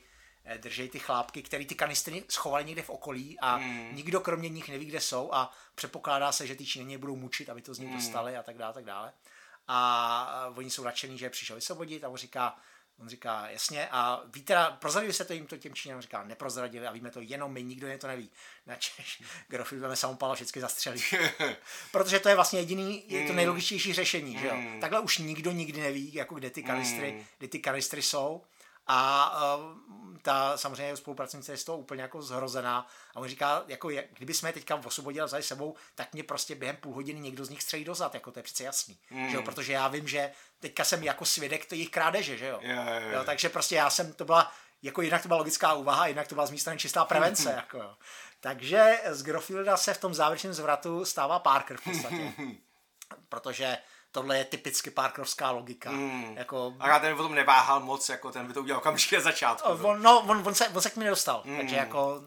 držej 0.57 0.89
ty 0.89 0.99
chlápky, 0.99 1.43
které 1.43 1.65
ty 1.65 1.75
kanistry 1.75 2.25
schovaly 2.29 2.65
někde 2.65 2.83
v 2.83 2.91
okolí 2.91 3.39
a 3.41 3.59
mm. 3.59 3.89
nikdo 3.93 4.21
kromě 4.21 4.49
nich 4.49 4.69
neví, 4.69 4.87
kde 4.87 5.01
jsou 5.01 5.33
a 5.33 5.53
předpokládá 5.75 6.33
se, 6.33 6.47
že 6.47 6.55
ty 6.55 6.67
Číňané 6.67 6.99
budou 6.99 7.17
mučit, 7.17 7.49
aby 7.49 7.63
to 7.63 7.75
z 7.75 7.79
nich 7.79 7.89
mm. 7.89 7.97
dostali 7.97 8.37
a 8.37 8.43
tak 8.43 8.57
dále, 8.59 8.75
tak 8.75 8.85
dále 8.85 9.13
a 9.73 10.53
oni 10.57 10.71
jsou 10.71 10.85
nadšení, 10.85 11.19
že 11.19 11.31
přišel 11.31 11.57
vysvobodit 11.57 12.05
a 12.05 12.09
on 12.09 12.17
říká, 12.17 12.57
on 13.01 13.09
říká, 13.09 13.49
jasně, 13.51 13.89
a 13.91 14.23
ví 14.35 14.43
teda, 14.43 14.71
prozradili 14.71 15.13
se 15.13 15.25
to 15.25 15.33
jim 15.33 15.47
to 15.47 15.57
těm 15.57 15.75
Číňanům, 15.75 16.03
říká, 16.03 16.25
neprozradili 16.25 16.87
a 16.87 16.93
víme 16.93 17.11
to 17.11 17.21
jenom 17.21 17.53
my, 17.53 17.63
nikdo 17.63 17.87
je 17.87 17.99
to 17.99 18.07
neví. 18.07 18.31
Načež 18.67 19.23
Grofil 19.49 19.79
budeme 19.79 19.97
samopala 19.97 20.35
všechny 20.35 20.61
zastřelit. 20.61 21.03
Protože 21.93 22.21
to 22.21 22.29
je 22.29 22.35
vlastně 22.35 22.61
jediný, 22.61 23.05
je 23.07 23.21
to 23.21 23.27
hmm. 23.27 23.37
nejlogičtější 23.37 23.93
řešení, 23.93 24.39
že 24.39 24.47
jo. 24.47 24.55
Hmm. 24.55 24.81
Takhle 24.81 25.01
už 25.01 25.19
nikdo 25.19 25.51
nikdy 25.51 25.81
neví, 25.81 26.15
jako 26.15 26.35
kde 26.35 26.51
ty 26.51 26.63
kanistry, 26.63 27.11
hmm. 27.11 27.25
kde 27.39 27.49
ty 27.49 27.59
kanistry 27.59 28.03
jsou 28.03 28.43
a 28.93 29.33
uh, 29.57 30.17
ta 30.23 30.57
samozřejmě 30.57 30.97
spolupracovnice 30.97 31.53
je 31.53 31.57
z 31.57 31.65
toho 31.65 31.79
úplně 31.79 32.03
jako 32.03 32.23
zhrozená 32.23 32.87
a 33.15 33.21
on 33.21 33.29
říká, 33.29 33.63
jako 33.67 33.91
kdyby 34.17 34.35
jsme 34.35 34.49
je 34.49 34.53
teďka 34.53 34.75
osvobodili 34.75 35.29
za 35.29 35.43
sebou, 35.43 35.75
tak 35.95 36.13
mě 36.13 36.23
prostě 36.23 36.55
během 36.55 36.77
půl 36.77 36.95
hodiny 36.95 37.21
někdo 37.21 37.45
z 37.45 37.51
nich 37.51 37.63
střelí 37.63 37.85
dozad, 37.85 38.15
jako 38.15 38.31
to 38.31 38.39
je 38.39 38.43
přece 38.43 38.65
jasný, 38.65 38.99
mm. 39.11 39.31
že 39.31 39.37
jo? 39.37 39.43
protože 39.43 39.73
já 39.73 39.89
vím, 39.89 40.09
že 40.09 40.33
teďka 40.61 40.85
jsem 40.85 41.03
jako 41.03 41.25
svědek 41.25 41.73
jejich 41.73 41.91
krádeže, 41.91 42.37
že 42.37 42.47
jo? 42.47 42.59
Yeah, 42.63 42.87
yeah, 42.87 43.03
yeah. 43.03 43.15
jo? 43.15 43.25
takže 43.25 43.49
prostě 43.49 43.75
já 43.75 43.91
jsem, 43.91 44.13
to 44.13 44.25
byla, 44.25 44.53
jako 44.83 45.03
jinak 45.03 45.23
to 45.23 45.29
byla 45.29 45.39
logická 45.39 45.75
úvaha, 45.75 46.07
jinak 46.07 46.29
to 46.29 46.35
byla 46.35 46.47
z 46.47 46.51
mé 46.51 46.59
strany 46.59 46.79
čistá 46.79 47.05
prevence, 47.05 47.53
jako 47.57 47.79
jo. 47.79 47.95
Takže 48.41 49.01
z 49.11 49.23
Grofielda 49.23 49.77
se 49.77 49.95
v 49.95 50.01
tom 50.01 50.15
závěrečném 50.15 50.55
zvratu 50.55 51.05
stává 51.05 51.39
Parker 51.39 51.77
v 51.77 51.85
podstatě. 51.85 52.33
protože 53.29 53.79
tohle 54.13 54.39
je 54.39 54.45
typicky 54.45 54.91
parkerovská 54.91 55.51
logika. 55.51 55.91
Mm. 55.91 56.37
Jako... 56.37 56.75
A 56.79 56.89
já 56.89 56.99
ten 56.99 57.15
o 57.15 57.23
tom 57.23 57.35
neváhal 57.35 57.81
moc, 57.81 58.09
jako 58.09 58.33
ten 58.33 58.47
by 58.47 58.53
to 58.53 58.61
udělal 58.61 58.79
okamžitě 58.79 59.17
na 59.17 59.23
začátku. 59.23 59.69
On, 59.69 60.03
no, 60.03 60.21
on, 60.21 60.43
on, 60.47 60.55
se, 60.55 60.69
on 60.69 60.83
se 60.83 60.91
k 60.91 60.97
mi 60.97 61.05
nedostal, 61.05 61.43
mm. 61.45 61.57
takže 61.57 61.77
jako, 61.77 62.23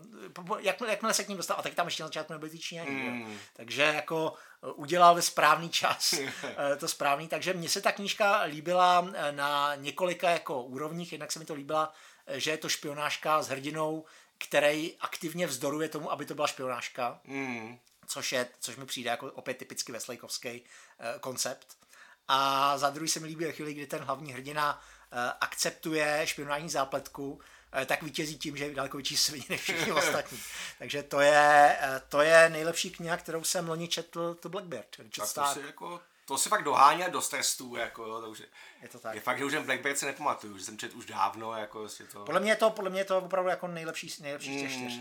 jak, 0.60 0.82
jakmile 0.82 1.14
se 1.14 1.24
k 1.24 1.28
ním 1.28 1.38
dostal, 1.38 1.58
a 1.60 1.62
tak 1.62 1.74
tam 1.74 1.88
ještě 1.88 2.04
na 2.04 2.08
začátku 2.08 2.34
nebyli 2.34 2.52
ty 2.52 2.60
Číňani, 2.60 2.92
mm. 2.92 3.38
takže 3.54 3.82
jako 3.82 4.34
eh, 4.64 4.72
udělal 4.72 5.16
ve 5.16 5.22
správný 5.22 5.70
čas 5.70 6.14
eh, 6.44 6.76
to 6.76 6.88
správný, 6.88 7.28
takže 7.28 7.54
mně 7.54 7.70
se 7.70 7.82
ta 7.82 7.92
knížka 7.92 8.42
líbila 8.42 9.08
eh, 9.14 9.32
na 9.32 9.76
několika 9.76 10.30
jako 10.30 10.64
úrovních, 10.64 11.12
jednak 11.12 11.32
se 11.32 11.40
mi 11.40 11.46
to 11.46 11.54
líbila, 11.54 11.94
že 12.28 12.52
je 12.52 12.58
to 12.58 12.70
špionážka 12.70 13.42
s 13.42 13.48
hrdinou, 13.48 14.06
který 14.38 14.96
aktivně 15.00 15.48
vzdoruje 15.48 15.90
tomu, 15.90 16.12
aby 16.12 16.26
to 16.26 16.36
byla 16.36 16.48
špionážka. 16.48 17.20
Mm 17.24 17.78
což, 18.08 18.32
je, 18.32 18.50
což 18.60 18.76
mi 18.76 18.86
přijde 18.86 19.10
jako 19.10 19.32
opět 19.32 19.58
typicky 19.58 19.92
veslejkovský 19.92 20.62
uh, 20.62 21.20
koncept. 21.20 21.68
A 22.28 22.78
za 22.78 22.90
druhý 22.90 23.10
se 23.10 23.20
mi 23.20 23.28
líbí 23.28 23.46
chvíli, 23.52 23.74
kdy 23.74 23.88
ten 23.88 24.04
hlavní 24.04 24.34
hrdina 24.34 24.74
uh, 24.74 25.20
akceptuje 25.42 26.22
špionální 26.24 26.70
zápletku, 26.70 27.32
uh, 27.32 27.42
tak 27.86 28.04
vítězí 28.04 28.38
tím, 28.38 28.58
že 28.58 28.66
je 28.66 28.76
daleko 28.76 28.98
větší 28.98 29.18
svině 29.18 29.46
než 29.50 29.62
všichni 29.62 29.92
ostatní. 29.92 30.40
Takže 30.80 31.04
to 31.04 31.20
je, 31.20 31.78
to 32.10 32.22
je 32.22 32.50
nejlepší 32.50 32.92
kniha, 32.92 33.18
kterou 33.18 33.44
jsem 33.44 33.70
loni 33.70 33.88
četl, 33.88 34.34
to 34.34 34.50
Blackbeard. 34.50 34.88
Tak 34.98 35.34
to 35.34 35.54
si 35.54 35.66
jako 35.66 36.02
to 36.26 36.38
si 36.38 36.50
fakt 36.50 36.64
doháněl 36.64 37.12
do 37.12 37.22
stresu, 37.22 37.76
jako 37.76 38.06
jo, 38.06 38.22
to 38.22 38.30
už 38.30 38.40
je, 38.40 38.46
je 38.82 38.88
to 38.88 39.00
tak. 39.00 39.16
Je 39.16 39.22
fakt, 39.22 39.38
že 39.38 39.46
už 39.46 39.54
jen 39.54 39.64
Blackbeard 39.64 39.98
si 39.98 40.06
nepamatuju, 40.06 40.58
že 40.58 40.66
jsem 40.66 40.78
četl 40.78 40.98
už 40.98 41.06
dávno, 41.06 41.54
jako 41.54 41.84
je 42.00 42.06
to... 42.12 42.26
Podle 42.26 42.40
mě 42.42 42.52
je 42.52 42.56
to, 42.56 42.70
podle 42.70 42.90
mě 42.90 43.00
je 43.00 43.06
to 43.06 43.18
opravdu 43.18 43.50
jako 43.50 43.68
nejlepší, 43.68 44.14
nejlepší 44.20 44.62
těch 44.62 44.72
čtyř. 44.72 44.94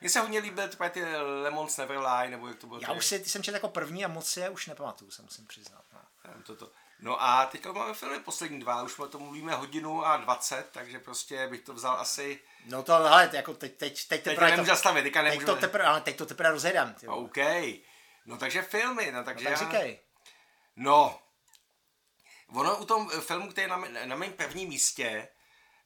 Mně 0.00 0.10
se 0.10 0.20
hodně 0.20 0.38
líbil 0.38 0.68
ty 0.90 1.04
Lemons 1.42 1.76
Never 1.76 1.98
Lie, 1.98 2.30
nebo 2.30 2.48
jak 2.48 2.58
to 2.58 2.66
bylo. 2.66 2.80
Já 2.82 2.92
už 2.92 3.06
si, 3.06 3.18
ty 3.18 3.28
jsem 3.28 3.42
četl 3.42 3.56
jako 3.56 3.68
první 3.68 4.04
a 4.04 4.08
moc 4.08 4.28
si 4.28 4.40
je 4.40 4.50
už 4.50 4.66
nepamatuju, 4.66 5.10
se 5.10 5.22
musím 5.22 5.46
přiznat. 5.46 5.84
No. 5.92 6.42
To, 6.46 6.56
to. 6.56 6.70
no 7.00 7.22
a 7.22 7.46
teďka 7.46 7.72
máme 7.72 7.94
filmy 7.94 8.20
poslední 8.20 8.60
dva, 8.60 8.82
už 8.82 8.98
o 8.98 9.08
tom 9.08 9.22
mluvíme 9.22 9.54
hodinu 9.54 10.06
a 10.06 10.16
dvacet, 10.16 10.68
takže 10.72 10.98
prostě 10.98 11.48
bych 11.48 11.60
to 11.60 11.74
vzal 11.74 12.00
asi... 12.00 12.40
No 12.66 12.82
to, 12.82 12.94
ale 12.94 13.30
jako 13.32 13.54
teď, 13.54 13.76
teď, 13.76 14.08
teď 14.08 14.24
teprve... 14.24 14.46
Teď 14.46 14.50
nemůžu 14.50 14.70
zastavit, 14.70 15.02
teďka 15.02 15.22
nemůžu... 15.22 15.46
Teď 15.46 15.54
to 15.54 15.60
teprve, 15.60 15.84
ale 15.84 16.00
teď 16.00 16.16
to 16.16 16.26
teprve 16.26 16.50
rozjedám. 16.50 16.94
OK. 17.06 17.36
No 18.26 18.38
takže 18.38 18.62
filmy, 18.62 19.12
no 19.12 19.24
takže 19.24 19.44
no, 19.44 19.50
tak 19.50 19.60
já... 19.60 19.66
říkej. 19.66 20.00
No, 20.76 21.18
ono 22.48 22.76
u 22.76 22.84
tom 22.84 23.10
filmu, 23.20 23.50
který 23.50 23.64
je 23.64 23.68
na, 23.68 23.84
na 24.04 24.16
mém 24.16 24.32
prvním 24.32 24.68
místě, 24.68 25.28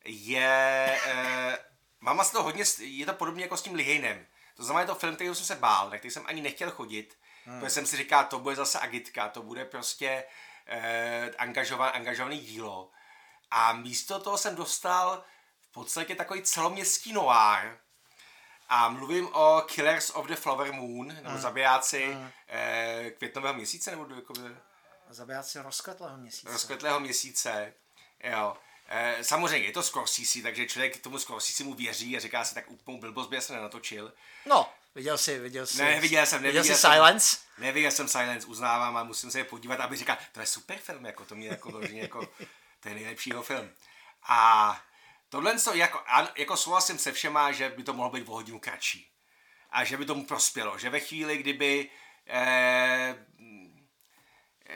je... 0.04 1.00
Eh, 1.06 1.58
Mám 2.02 2.20
asi 2.20 2.32
to 2.32 2.42
hodně, 2.42 2.64
je 2.78 3.06
to 3.06 3.12
podobně 3.12 3.42
jako 3.42 3.56
s 3.56 3.62
tím 3.62 3.74
Lihejnem. 3.74 4.26
To 4.56 4.64
znamená, 4.64 4.80
je 4.80 4.86
to 4.86 4.94
film, 4.94 5.14
který 5.14 5.34
jsem 5.34 5.46
se 5.46 5.54
bál, 5.54 5.90
na 5.90 5.98
který 5.98 6.10
jsem 6.10 6.26
ani 6.26 6.42
nechtěl 6.42 6.70
chodit, 6.70 7.18
hmm. 7.44 7.60
protože 7.60 7.70
jsem 7.70 7.86
si 7.86 7.96
říkal, 7.96 8.24
to 8.24 8.38
bude 8.38 8.56
zase 8.56 8.80
agitka, 8.80 9.28
to 9.28 9.42
bude 9.42 9.64
prostě 9.64 10.24
eh, 10.66 11.30
angažovaný, 11.38 11.92
angažovaný 11.92 12.38
dílo. 12.38 12.90
A 13.50 13.72
místo 13.72 14.20
toho 14.20 14.38
jsem 14.38 14.56
dostal 14.56 15.24
v 15.60 15.72
podstatě 15.72 16.14
takový 16.14 16.42
celoměstský 16.42 17.12
noir. 17.12 17.78
A 18.68 18.88
mluvím 18.88 19.34
o 19.34 19.62
Killers 19.66 20.10
of 20.14 20.26
the 20.26 20.34
Flower 20.34 20.72
Moon, 20.72 21.08
nebo 21.08 21.30
hmm. 21.30 21.40
zabijáci 21.40 22.12
hmm. 22.12 22.30
Eh, 22.48 23.10
květnového 23.10 23.54
měsíce, 23.54 23.90
nebo 23.90 24.14
jako... 24.14 24.34
Zabijáci 25.10 25.58
rozkvetlého 25.58 26.16
měsíce. 26.16 26.52
Rozkvetlého 26.52 27.00
měsíce, 27.00 27.74
jo. 28.24 28.56
Eh, 28.94 29.24
samozřejmě 29.24 29.68
je 29.68 29.72
to 29.72 29.82
Scorsese, 29.82 30.42
takže 30.42 30.66
člověk 30.66 30.96
tomu 30.96 31.18
Scorsese 31.18 31.64
mu 31.64 31.74
věří 31.74 32.16
a 32.16 32.20
říká 32.20 32.44
si, 32.44 32.54
tak 32.54 32.70
úplnou 32.70 32.98
blbost 32.98 33.28
by 33.28 33.40
se 33.40 33.52
nenatočil. 33.52 34.12
No, 34.46 34.72
viděl 34.94 35.18
jsi, 35.18 35.38
viděl 35.38 35.66
jsi. 35.66 35.78
Ne, 35.78 36.00
viděl 36.00 36.26
jsem, 36.26 36.42
neviděl 36.42 36.62
viděl 36.62 36.76
jsi 36.76 36.80
jsem, 36.80 36.92
Silence? 36.92 37.36
Neviděl 37.58 37.90
jsem 37.90 38.08
Silence, 38.08 38.46
uznávám 38.46 38.96
a 38.96 39.04
musím 39.04 39.30
se 39.30 39.38
je 39.38 39.44
podívat, 39.44 39.80
aby 39.80 39.96
říkal, 39.96 40.16
to 40.32 40.40
je 40.40 40.46
super 40.46 40.78
film, 40.78 41.06
jako 41.06 41.24
to 41.24 41.34
mě 41.34 41.48
jako, 41.48 41.80
jako 41.92 42.28
to 42.80 42.88
je 42.88 42.94
nejlepšího 42.94 43.42
film. 43.42 43.70
A 44.22 44.80
tohle, 45.28 45.58
co, 45.58 45.74
jako, 45.74 46.04
jako 46.36 46.56
souhlasím 46.56 46.98
se 46.98 47.12
všema, 47.12 47.52
že 47.52 47.68
by 47.68 47.82
to 47.82 47.92
mohlo 47.92 48.12
být 48.12 48.28
o 48.28 48.32
hodinu 48.32 48.60
kratší. 48.60 49.08
A 49.70 49.84
že 49.84 49.96
by 49.96 50.04
tomu 50.04 50.24
prospělo, 50.24 50.78
že 50.78 50.90
ve 50.90 51.00
chvíli, 51.00 51.38
kdyby 51.38 51.90
eh, 52.26 53.26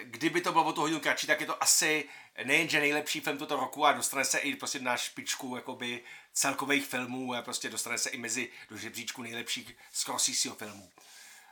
kdyby 0.03 0.41
to 0.41 0.53
bylo 0.53 0.65
o 0.65 0.73
tu 0.73 0.81
hodinu 0.81 1.01
kratší, 1.01 1.27
tak 1.27 1.41
je 1.41 1.47
to 1.47 1.63
asi 1.63 2.09
nejenže 2.45 2.81
nejlepší 2.81 3.21
film 3.21 3.39
toto 3.39 3.57
roku 3.57 3.87
a 3.87 3.93
dostane 3.93 4.25
se 4.25 4.39
i 4.39 4.57
prostě 4.57 4.79
na 4.79 4.97
špičku 4.97 5.57
jakoby 5.57 6.03
celkových 6.33 6.87
filmů 6.87 7.35
a 7.35 7.43
prostě 7.43 7.71
dostane 7.71 7.99
se 7.99 8.11
i 8.11 8.19
mezi 8.19 8.51
do 8.71 8.77
žebříčku 8.77 9.23
nejlepších 9.23 9.77
Scorseseho 9.93 10.55
filmů. 10.55 10.91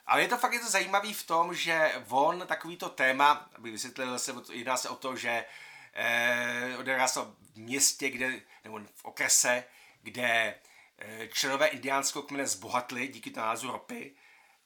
Ale 0.07 0.23
je 0.23 0.29
to 0.29 0.39
fakt 0.39 0.53
je 0.53 0.61
to 0.61 0.71
zajímavý 0.71 1.13
v 1.13 1.27
tom, 1.27 1.55
že 1.55 1.93
on 2.09 2.45
takovýto 2.47 2.89
téma, 2.89 3.51
aby 3.55 3.71
vysvětlil 3.71 4.19
se, 4.19 4.35
jedná 4.53 4.77
se 4.77 4.89
o 4.89 4.97
to, 4.97 5.17
že 5.17 5.45
eh, 5.95 6.77
odehrá 6.79 7.09
se 7.09 7.21
v 7.21 7.57
městě, 7.57 8.11
kde, 8.11 8.41
nebo 8.65 8.81
v 8.95 9.05
okrese, 9.05 9.65
kde 10.03 10.55
eh, 10.99 11.29
členové 11.33 11.67
indiánského 11.67 12.23
kmene 12.23 12.47
zbohatli 12.47 13.09
díky 13.09 13.31
nálezu 13.31 13.71
ropy 13.71 14.15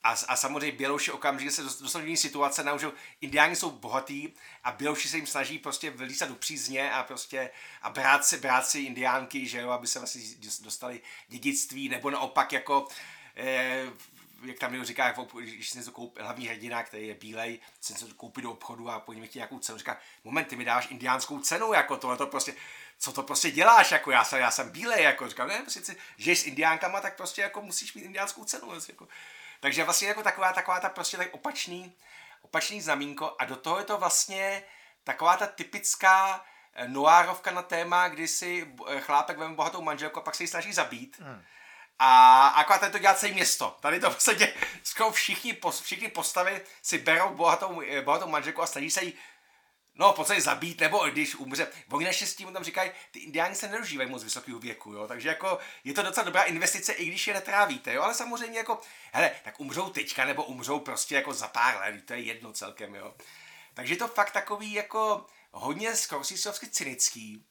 a, 0.08 0.16
a 0.28 0.36
samozřejmě 0.36 0.76
Bělouši 0.76 1.10
okamžitě 1.10 1.50
se 1.50 1.62
dostanou 1.62 2.06
do 2.06 2.16
situace, 2.16 2.64
na 2.64 2.76
že 2.76 2.90
indiáni 3.20 3.56
jsou 3.56 3.70
bohatí 3.70 4.34
a 4.64 4.72
Bělouši 4.72 5.08
se 5.08 5.16
jim 5.16 5.26
snaží 5.26 5.58
prostě 5.58 5.90
vylísat 5.90 6.28
do 6.28 6.34
přízně 6.34 6.92
a 6.92 7.02
prostě 7.02 7.50
a 7.82 7.90
brát 7.90 8.24
si, 8.24 8.38
brát 8.38 8.66
si 8.66 8.80
indiánky, 8.80 9.46
že 9.46 9.60
jo, 9.60 9.70
aby 9.70 9.86
se 9.86 9.98
vlastně 9.98 10.22
dostali 10.62 11.00
dědictví, 11.28 11.88
nebo 11.88 12.10
naopak 12.10 12.52
jako 12.52 12.88
eh, 13.36 13.86
jak 14.42 14.58
tam 14.58 14.72
někdo 14.72 14.84
říká, 14.84 15.14
když 15.40 15.70
si 15.70 15.78
něco 15.78 15.92
koupí, 15.92 16.22
hlavní 16.22 16.48
hrdina, 16.48 16.82
který 16.82 17.06
je 17.06 17.14
bílej, 17.14 17.60
si 17.80 17.92
něco 17.92 18.14
koupí 18.14 18.42
do 18.42 18.52
obchodu 18.52 18.90
a 18.90 19.00
po 19.00 19.12
něm 19.12 19.26
chtějí 19.26 19.40
nějakou 19.40 19.58
cenu, 19.58 19.78
říká, 19.78 19.98
moment, 20.24 20.44
ty 20.44 20.56
mi 20.56 20.64
dáš 20.64 20.90
indiánskou 20.90 21.40
cenu, 21.40 21.72
jako 21.72 21.96
tohle 21.96 22.16
to 22.16 22.26
prostě, 22.26 22.54
co 22.98 23.12
to 23.12 23.22
prostě 23.22 23.50
děláš, 23.50 23.90
jako 23.90 24.10
já 24.10 24.24
jsem, 24.24 24.38
já 24.38 24.50
jsem 24.50 24.70
bílej, 24.70 25.04
jako. 25.04 25.28
Říkám, 25.28 25.48
ne, 25.48 25.58
prostě, 25.62 25.96
že 26.16 26.36
s 26.36 26.46
indiánkama, 26.46 27.00
tak 27.00 27.16
prostě 27.16 27.42
jako 27.42 27.62
musíš 27.62 27.94
mít 27.94 28.04
indiánskou 28.04 28.44
cenu, 28.44 28.72
jako, 28.88 29.08
takže 29.60 29.84
vlastně 29.84 30.08
jako 30.08 30.22
taková, 30.22 30.52
taková 30.52 30.80
ta 30.80 30.88
prostě 30.88 31.16
tak 31.16 31.34
opačný, 31.34 31.96
opačný 32.42 32.80
znamínko 32.80 33.36
a 33.38 33.44
do 33.44 33.56
toho 33.56 33.78
je 33.78 33.84
to 33.84 33.98
vlastně 33.98 34.62
taková 35.04 35.36
ta 35.36 35.46
typická 35.46 36.44
eh, 36.74 36.88
noárovka 36.88 37.50
na 37.50 37.62
téma, 37.62 38.08
kdy 38.08 38.28
si 38.28 38.74
eh, 38.88 39.00
chlápek 39.00 39.38
veme 39.38 39.54
bohatou 39.54 39.82
manželku 39.82 40.18
a 40.18 40.22
pak 40.22 40.34
se 40.34 40.42
ji 40.42 40.48
snaží 40.48 40.72
zabít. 40.72 41.20
Hmm. 41.20 41.42
A 41.98 42.48
akorát 42.48 42.78
tady 42.78 42.92
to 42.92 42.98
dělá 42.98 43.14
celé 43.14 43.32
město. 43.32 43.76
Tady 43.80 44.00
to 44.00 44.10
v 44.10 44.14
podstatě 44.14 44.54
skoro 44.82 45.10
všichni, 45.10 45.58
všichni 45.82 46.08
postavy 46.08 46.60
si 46.82 46.98
berou 46.98 47.34
bohatou, 47.34 47.82
bohatou 48.04 48.28
manželku 48.28 48.62
a 48.62 48.66
snaží 48.66 48.90
se 48.90 49.04
jí 49.04 49.14
No, 49.98 50.12
v 50.12 50.16
podstatě 50.16 50.40
zabít, 50.40 50.80
nebo 50.80 51.08
když 51.08 51.34
umře. 51.34 51.68
Oni 51.90 52.04
naštěstí 52.04 52.44
mu 52.44 52.52
tam 52.52 52.64
říkají, 52.64 52.90
ty 53.10 53.18
indiáni 53.18 53.54
se 53.54 53.68
nedožívají 53.68 54.10
moc 54.10 54.24
vysokého 54.24 54.58
věku, 54.58 54.92
jo, 54.92 55.06
takže 55.06 55.28
jako 55.28 55.58
je 55.84 55.94
to 55.94 56.02
docela 56.02 56.24
dobrá 56.24 56.42
investice, 56.42 56.92
i 56.92 57.06
když 57.06 57.26
je 57.26 57.34
netrávíte, 57.34 57.92
jo, 57.92 58.02
ale 58.02 58.14
samozřejmě 58.14 58.58
jako, 58.58 58.80
hele, 59.12 59.30
tak 59.44 59.60
umřou 59.60 59.90
teďka, 59.90 60.24
nebo 60.24 60.44
umřou 60.44 60.80
prostě 60.80 61.14
jako 61.14 61.32
za 61.32 61.48
pár 61.48 61.76
let, 61.80 62.04
to 62.04 62.12
je 62.12 62.20
jedno 62.20 62.52
celkem, 62.52 62.94
jo. 62.94 63.14
Takže 63.74 63.94
je 63.94 63.98
to 63.98 64.08
fakt 64.08 64.30
takový 64.30 64.72
jako 64.72 65.26
hodně 65.50 65.96
Scorseseovsky 65.96 66.68
cynický. 66.68 67.44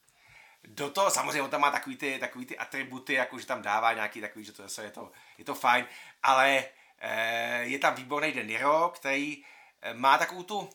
Do 0.64 0.90
toho, 0.90 1.10
samozřejmě 1.10 1.42
on 1.42 1.50
tam 1.50 1.60
má 1.60 1.70
takový 1.70 1.96
ty, 1.96 2.18
takový 2.18 2.46
ty 2.46 2.58
atributy, 2.58 3.12
jako 3.12 3.38
že 3.38 3.46
tam 3.46 3.62
dává 3.62 3.92
nějaký 3.92 4.20
takový, 4.20 4.44
že 4.44 4.52
to 4.52 4.62
je, 4.62 4.68
je 4.82 4.90
to, 4.90 5.12
je 5.38 5.44
to 5.44 5.54
fajn, 5.54 5.86
ale 6.22 6.64
e, 6.98 7.62
je 7.62 7.78
tam 7.78 7.94
výborný 7.94 8.32
De 8.32 8.42
Niro, 8.44 8.92
který 8.94 9.44
e, 9.82 9.94
má 9.94 10.18
takovou 10.18 10.42
tu, 10.42 10.70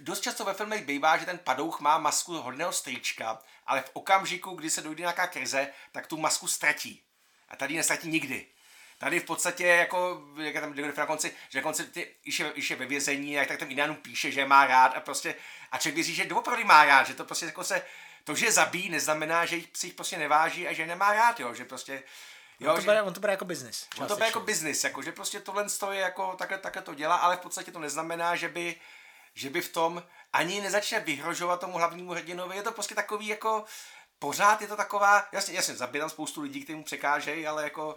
dost 0.00 0.20
často 0.20 0.44
ve 0.44 0.54
filmech 0.54 0.84
bývá, 0.84 1.16
že 1.16 1.26
ten 1.26 1.38
padouch 1.38 1.80
má 1.80 1.98
masku 1.98 2.32
hodného 2.32 2.72
strýčka, 2.72 3.38
ale 3.66 3.80
v 3.80 3.90
okamžiku, 3.92 4.50
kdy 4.50 4.70
se 4.70 4.82
dojde 4.82 5.00
nějaká 5.00 5.26
krize, 5.26 5.68
tak 5.92 6.06
tu 6.06 6.16
masku 6.16 6.46
ztratí. 6.46 7.02
A 7.48 7.56
tady 7.56 7.74
ji 7.74 7.76
nestratí 7.76 8.08
nikdy. 8.08 8.46
Tady 8.98 9.20
v 9.20 9.24
podstatě, 9.24 9.66
jako, 9.66 10.22
jak 10.36 10.54
tam 10.54 10.74
na 10.96 11.06
konci, 11.06 11.34
že 11.48 11.58
na 11.58 11.62
konci, 11.62 11.84
ty, 11.84 12.14
když, 12.22 12.40
je, 12.40 12.52
když 12.52 12.70
je 12.70 12.76
ve 12.76 12.86
vězení, 12.86 13.32
jak 13.32 13.48
tak 13.48 13.58
ten 13.58 13.70
Indianům 13.70 13.96
píše, 13.96 14.30
že 14.30 14.44
má 14.44 14.66
rád 14.66 14.96
a 14.96 15.00
prostě, 15.00 15.34
a 15.72 15.78
člověk 15.78 15.94
věří, 15.94 16.14
že 16.14 16.24
doopravdy 16.24 16.64
má 16.64 16.84
rád, 16.84 17.06
že 17.06 17.14
to 17.14 17.24
prostě 17.24 17.46
jako 17.46 17.64
se, 17.64 17.82
to, 18.24 18.34
že 18.34 18.52
zabíjí, 18.52 18.88
neznamená, 18.88 19.46
že 19.46 19.60
si 19.72 19.86
jich 19.86 19.94
prostě 19.94 20.18
neváží 20.18 20.68
a 20.68 20.72
že 20.72 20.86
nemá 20.86 21.12
rád, 21.12 21.40
jo, 21.40 21.54
že 21.54 21.64
prostě, 21.64 22.02
Jo, 22.60 22.74
on, 22.74 22.80
to 22.80 22.86
bere, 22.86 23.02
on 23.02 23.14
to 23.14 23.20
bere 23.20 23.32
jako 23.32 23.44
biznis. 23.44 23.88
On 23.98 24.06
to 24.06 24.16
bere 24.16 24.26
jako 24.26 24.40
biznis, 24.40 24.84
jako, 24.84 25.02
že 25.02 25.12
prostě 25.12 25.40
tohle 25.40 25.68
stojí 25.68 25.98
jako 25.98 26.34
takhle, 26.38 26.58
takhle 26.58 26.82
to 26.82 26.94
dělá, 26.94 27.16
ale 27.16 27.36
v 27.36 27.40
podstatě 27.40 27.72
to 27.72 27.78
neznamená, 27.78 28.36
že 28.36 28.48
by, 28.48 28.76
že 29.34 29.50
by 29.50 29.60
v 29.60 29.72
tom 29.72 30.02
ani 30.32 30.60
nezačne 30.60 31.00
vyhrožovat 31.00 31.60
tomu 31.60 31.78
hlavnímu 31.78 32.10
hrdinovi. 32.10 32.56
Je 32.56 32.62
to 32.62 32.72
prostě 32.72 32.94
takový 32.94 33.26
jako, 33.26 33.64
pořád 34.18 34.60
je 34.60 34.68
to 34.68 34.76
taková, 34.76 35.28
jasně, 35.32 35.54
jasně, 35.54 35.74
zabije 35.74 36.00
tam 36.00 36.10
spoustu 36.10 36.42
lidí, 36.42 36.64
kteří 36.64 36.76
mu 36.76 36.84
překážejí, 36.84 37.46
ale 37.46 37.62
jako, 37.62 37.96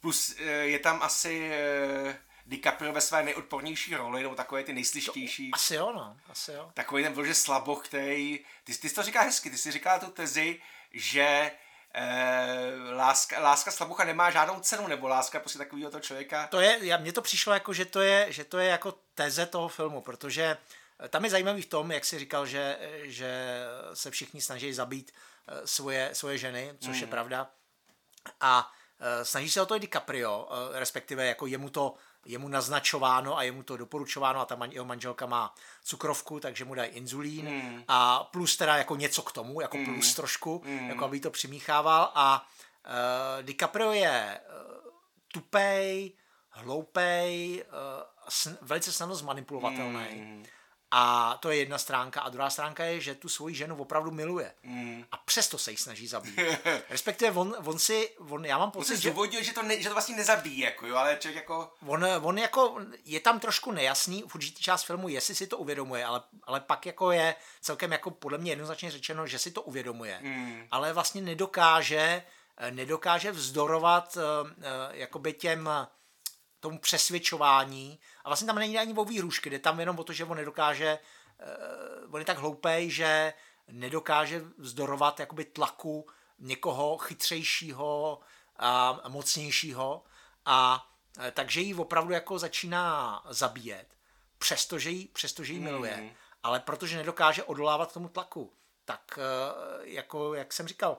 plus 0.00 0.36
eh, 0.38 0.42
je 0.44 0.78
tam 0.78 1.02
asi 1.02 1.50
eh, 1.52 2.18
DiCaprio 2.46 2.92
ve 2.92 3.00
své 3.00 3.22
nejodpornější 3.22 3.94
roli, 3.94 4.22
nebo 4.22 4.34
takové 4.34 4.64
ty 4.64 4.72
nejslištější. 4.72 5.50
Asi 5.52 5.74
jo, 5.74 5.92
no, 5.94 6.16
asi 6.28 6.52
jo. 6.52 6.70
Takový 6.74 7.02
ten 7.02 7.12
vlože 7.12 7.34
slaboch, 7.34 7.88
který, 7.88 8.44
ty, 8.64 8.78
ty 8.78 8.88
jsi 8.88 8.94
to 8.94 9.02
říká 9.02 9.22
hezky, 9.22 9.50
ty 9.50 9.58
jsi 9.58 9.70
říká 9.70 9.98
tu 9.98 10.06
tezi, 10.06 10.60
že 10.92 11.52
eh, 11.96 12.72
láska, 12.92 13.40
láska 13.40 13.70
slabucha 13.70 14.04
nemá 14.04 14.30
žádnou 14.30 14.60
cenu, 14.60 14.86
nebo 14.86 15.08
láska 15.08 15.40
prostě 15.40 15.58
takového 15.58 15.90
toho 15.90 16.00
člověka. 16.00 16.46
To 16.46 16.60
je, 16.60 16.78
já, 16.80 16.96
mně 16.96 17.12
to 17.12 17.22
přišlo 17.22 17.52
jako, 17.52 17.72
že 17.72 17.84
to 17.84 18.00
je, 18.00 18.26
že 18.32 18.44
to 18.44 18.58
je 18.58 18.68
jako 18.68 18.94
teze 19.14 19.46
toho 19.46 19.68
filmu, 19.68 20.00
protože 20.00 20.56
eh, 21.00 21.08
tam 21.08 21.24
je 21.24 21.30
zajímavý 21.30 21.62
v 21.62 21.66
tom, 21.66 21.92
jak 21.92 22.04
jsi 22.04 22.18
říkal, 22.18 22.46
že, 22.46 22.78
že 23.02 23.64
se 23.94 24.10
všichni 24.10 24.40
snaží 24.40 24.72
zabít 24.72 25.12
eh, 25.48 25.66
svoje, 25.66 26.10
svoje 26.12 26.38
ženy, 26.38 26.74
což 26.80 26.96
mm. 26.96 27.02
je 27.02 27.06
pravda. 27.06 27.50
A 28.40 28.72
eh, 29.00 29.24
snaží 29.24 29.50
se 29.50 29.62
o 29.62 29.66
to 29.66 29.76
i 29.76 29.80
DiCaprio, 29.80 30.48
respektive 30.72 31.26
jako 31.26 31.46
jemu 31.46 31.70
to 31.70 31.94
je 32.26 32.38
mu 32.38 32.48
naznačováno 32.48 33.38
a 33.38 33.42
je 33.42 33.52
mu 33.52 33.62
to 33.62 33.76
doporučováno 33.76 34.40
a 34.40 34.44
ta 34.44 34.56
man, 34.56 34.72
jeho 34.72 34.84
manželka 34.84 35.26
má 35.26 35.54
cukrovku, 35.84 36.40
takže 36.40 36.64
mu 36.64 36.74
dají 36.74 36.90
inzulín 36.90 37.48
mm. 37.48 37.84
a 37.88 38.24
plus 38.24 38.56
teda 38.56 38.76
jako 38.76 38.96
něco 38.96 39.22
k 39.22 39.32
tomu, 39.32 39.60
jako 39.60 39.76
mm. 39.76 39.84
plus 39.84 40.14
trošku, 40.14 40.62
mm. 40.64 40.88
jako 40.88 41.04
aby 41.04 41.20
to 41.20 41.30
přimíchával 41.30 42.12
a 42.14 42.46
uh, 42.86 43.42
DiCaprio 43.42 43.92
je 43.92 44.40
uh, 44.40 44.92
tupej, 45.32 46.12
hloupej, 46.50 47.64
uh, 47.68 48.28
sn- 48.28 48.56
velice 48.62 48.92
snadno 48.92 49.14
zmanipulovatelný. 49.14 50.06
Mm. 50.14 50.44
A 50.90 51.36
to 51.40 51.50
je 51.50 51.56
jedna 51.56 51.78
stránka. 51.78 52.20
A 52.20 52.28
druhá 52.28 52.50
stránka 52.50 52.84
je, 52.84 53.00
že 53.00 53.14
tu 53.14 53.28
svoji 53.28 53.54
ženu 53.54 53.76
opravdu 53.76 54.10
miluje. 54.10 54.54
Mm. 54.62 55.04
A 55.12 55.16
přesto 55.16 55.58
se 55.58 55.70
jí 55.70 55.76
snaží 55.76 56.06
zabít. 56.06 56.40
Respektive 56.90 57.40
on, 57.40 57.56
on 57.64 57.78
si, 57.78 58.10
on, 58.28 58.44
já 58.44 58.58
mám 58.58 58.70
pocit, 58.70 58.96
že... 58.96 59.10
Zdůvodnil, 59.10 59.42
že 59.42 59.52
to, 59.52 59.62
ne, 59.62 59.82
že 59.82 59.88
to 59.88 59.94
vlastně 59.94 60.16
nezabíjí, 60.16 60.58
jako 60.58 60.86
jo, 60.86 60.96
ale 60.96 61.16
člověk 61.20 61.36
jako... 61.36 61.72
On, 61.86 62.04
on 62.22 62.38
jako, 62.38 62.78
je 63.04 63.20
tam 63.20 63.40
trošku 63.40 63.72
nejasný 63.72 64.24
v 64.28 64.34
určitý 64.34 64.62
část 64.62 64.82
filmu, 64.82 65.08
jestli 65.08 65.34
si 65.34 65.46
to 65.46 65.58
uvědomuje, 65.58 66.04
ale, 66.04 66.22
ale 66.44 66.60
pak 66.60 66.86
jako 66.86 67.10
je 67.10 67.34
celkem 67.60 67.92
jako 67.92 68.10
podle 68.10 68.38
mě 68.38 68.52
jednoznačně 68.52 68.90
řečeno, 68.90 69.26
že 69.26 69.38
si 69.38 69.50
to 69.50 69.62
uvědomuje. 69.62 70.18
Mm. 70.22 70.66
Ale 70.70 70.92
vlastně 70.92 71.22
nedokáže, 71.22 72.22
nedokáže 72.70 73.32
vzdorovat 73.32 74.16
uh, 74.16 74.22
uh, 74.50 74.54
jakoby 74.90 75.32
těm 75.32 75.70
tomu 76.66 76.78
přesvědčování. 76.78 77.98
A 78.24 78.28
vlastně 78.28 78.46
tam 78.46 78.56
není 78.56 78.78
ani 78.78 78.94
o 78.94 79.04
výhrušky, 79.04 79.50
jde 79.50 79.58
tam 79.58 79.80
jenom 79.80 79.98
o 79.98 80.04
to, 80.04 80.12
že 80.12 80.24
on 80.24 80.36
nedokáže, 80.36 80.98
uh, 82.04 82.14
on 82.14 82.20
je 82.20 82.24
tak 82.24 82.38
hloupej, 82.38 82.90
že 82.90 83.32
nedokáže 83.68 84.42
vzdorovat 84.58 85.20
jakoby 85.20 85.44
tlaku 85.44 86.08
někoho 86.38 86.98
chytřejšího 86.98 88.20
a 88.56 89.02
mocnějšího 89.08 90.04
a 90.44 90.88
uh, 91.18 91.24
takže 91.30 91.60
ji 91.60 91.74
opravdu 91.74 92.12
jako 92.12 92.38
začíná 92.38 93.22
zabíjet, 93.28 93.94
přestože 94.38 94.90
ji, 94.90 95.08
přestože 95.08 95.52
ji 95.52 95.60
miluje, 95.60 95.96
mm. 95.96 96.10
ale 96.42 96.60
protože 96.60 96.96
nedokáže 96.96 97.42
odolávat 97.42 97.92
tomu 97.92 98.08
tlaku, 98.08 98.52
tak 98.84 99.18
uh, 99.18 99.24
jako, 99.82 100.34
jak 100.34 100.52
jsem 100.52 100.68
říkal, 100.68 100.98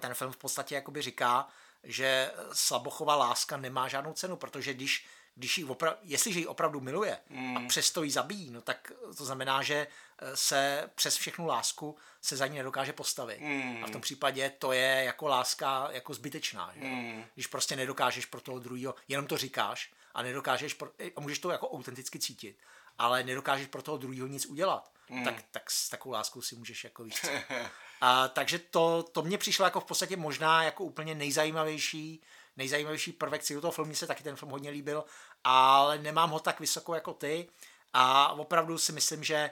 ten 0.00 0.14
film 0.14 0.32
v 0.32 0.36
podstatě 0.36 0.74
jakoby 0.74 1.02
říká, 1.02 1.48
že 1.84 2.32
Slabochová 2.52 3.16
láska 3.16 3.56
nemá 3.56 3.88
žádnou 3.88 4.12
cenu, 4.12 4.36
protože 4.36 4.74
když, 4.74 5.06
když 5.34 5.58
jí 5.58 5.64
opra- 5.64 5.96
jestliže 6.02 6.40
ji 6.40 6.46
opravdu 6.46 6.80
miluje 6.80 7.18
mm. 7.30 7.56
a 7.56 7.68
přesto 7.68 8.02
ji 8.02 8.10
zabíjí, 8.10 8.50
no 8.50 8.62
tak 8.62 8.92
to 9.16 9.24
znamená, 9.24 9.62
že 9.62 9.86
eh, 10.18 10.36
se 10.36 10.90
přes 10.94 11.16
všechnu 11.16 11.46
lásku 11.46 11.96
se 12.20 12.36
za 12.36 12.46
ní 12.46 12.56
nedokáže 12.56 12.92
postavit. 12.92 13.40
Mm. 13.40 13.84
A 13.84 13.86
v 13.86 13.90
tom 13.90 14.00
případě 14.00 14.50
to 14.58 14.72
je 14.72 15.04
jako 15.04 15.28
láska 15.28 15.88
jako 15.90 16.14
zbytečná. 16.14 16.72
Že? 16.74 16.84
Mm. 16.84 17.24
Když 17.34 17.46
prostě 17.46 17.76
nedokážeš 17.76 18.26
pro 18.26 18.40
toho 18.40 18.58
druhého, 18.58 18.94
jenom 19.08 19.26
to 19.26 19.36
říkáš 19.36 19.92
a 20.14 20.22
nedokážeš, 20.22 20.74
pro, 20.74 20.90
a 21.16 21.20
můžeš 21.20 21.38
to 21.38 21.50
jako 21.50 21.70
autenticky 21.70 22.18
cítit, 22.18 22.58
ale 22.98 23.22
nedokážeš 23.22 23.66
pro 23.66 23.82
toho 23.82 23.96
druhého 23.96 24.26
nic 24.26 24.46
udělat, 24.46 24.92
mm. 25.08 25.24
tak, 25.24 25.34
tak 25.50 25.70
s 25.70 25.88
takovou 25.88 26.12
láskou 26.12 26.42
si 26.42 26.56
můžeš 26.56 26.84
jako 26.84 27.04
víc. 27.04 27.24
A, 28.04 28.28
takže 28.28 28.58
to, 28.58 29.02
to 29.02 29.22
mě 29.22 29.38
přišlo 29.38 29.64
jako 29.64 29.80
v 29.80 29.84
podstatě 29.84 30.16
možná 30.16 30.62
jako 30.62 30.84
úplně 30.84 31.14
nejzajímavější, 31.14 32.22
nejzajímavější 32.56 33.12
prvek 33.12 33.42
celého 33.42 33.60
toho 33.60 33.72
filmu. 33.72 33.88
Mně 33.88 33.96
se 33.96 34.06
taky 34.06 34.22
ten 34.22 34.36
film 34.36 34.50
hodně 34.50 34.70
líbil, 34.70 35.04
ale 35.44 35.98
nemám 35.98 36.30
ho 36.30 36.40
tak 36.40 36.60
vysoko 36.60 36.94
jako 36.94 37.14
ty 37.14 37.48
a 37.92 38.32
opravdu 38.32 38.78
si 38.78 38.92
myslím, 38.92 39.24
že 39.24 39.34
e, 39.34 39.50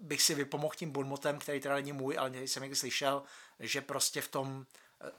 bych 0.00 0.22
si 0.22 0.34
vypomohl 0.34 0.74
tím 0.76 0.90
bonmotem, 0.90 1.38
který 1.38 1.60
teda 1.60 1.74
není 1.74 1.92
můj, 1.92 2.18
ale 2.18 2.42
jsem 2.42 2.62
někdy 2.62 2.76
slyšel, 2.76 3.22
že 3.60 3.80
prostě 3.80 4.20
v 4.20 4.28
tom 4.28 4.66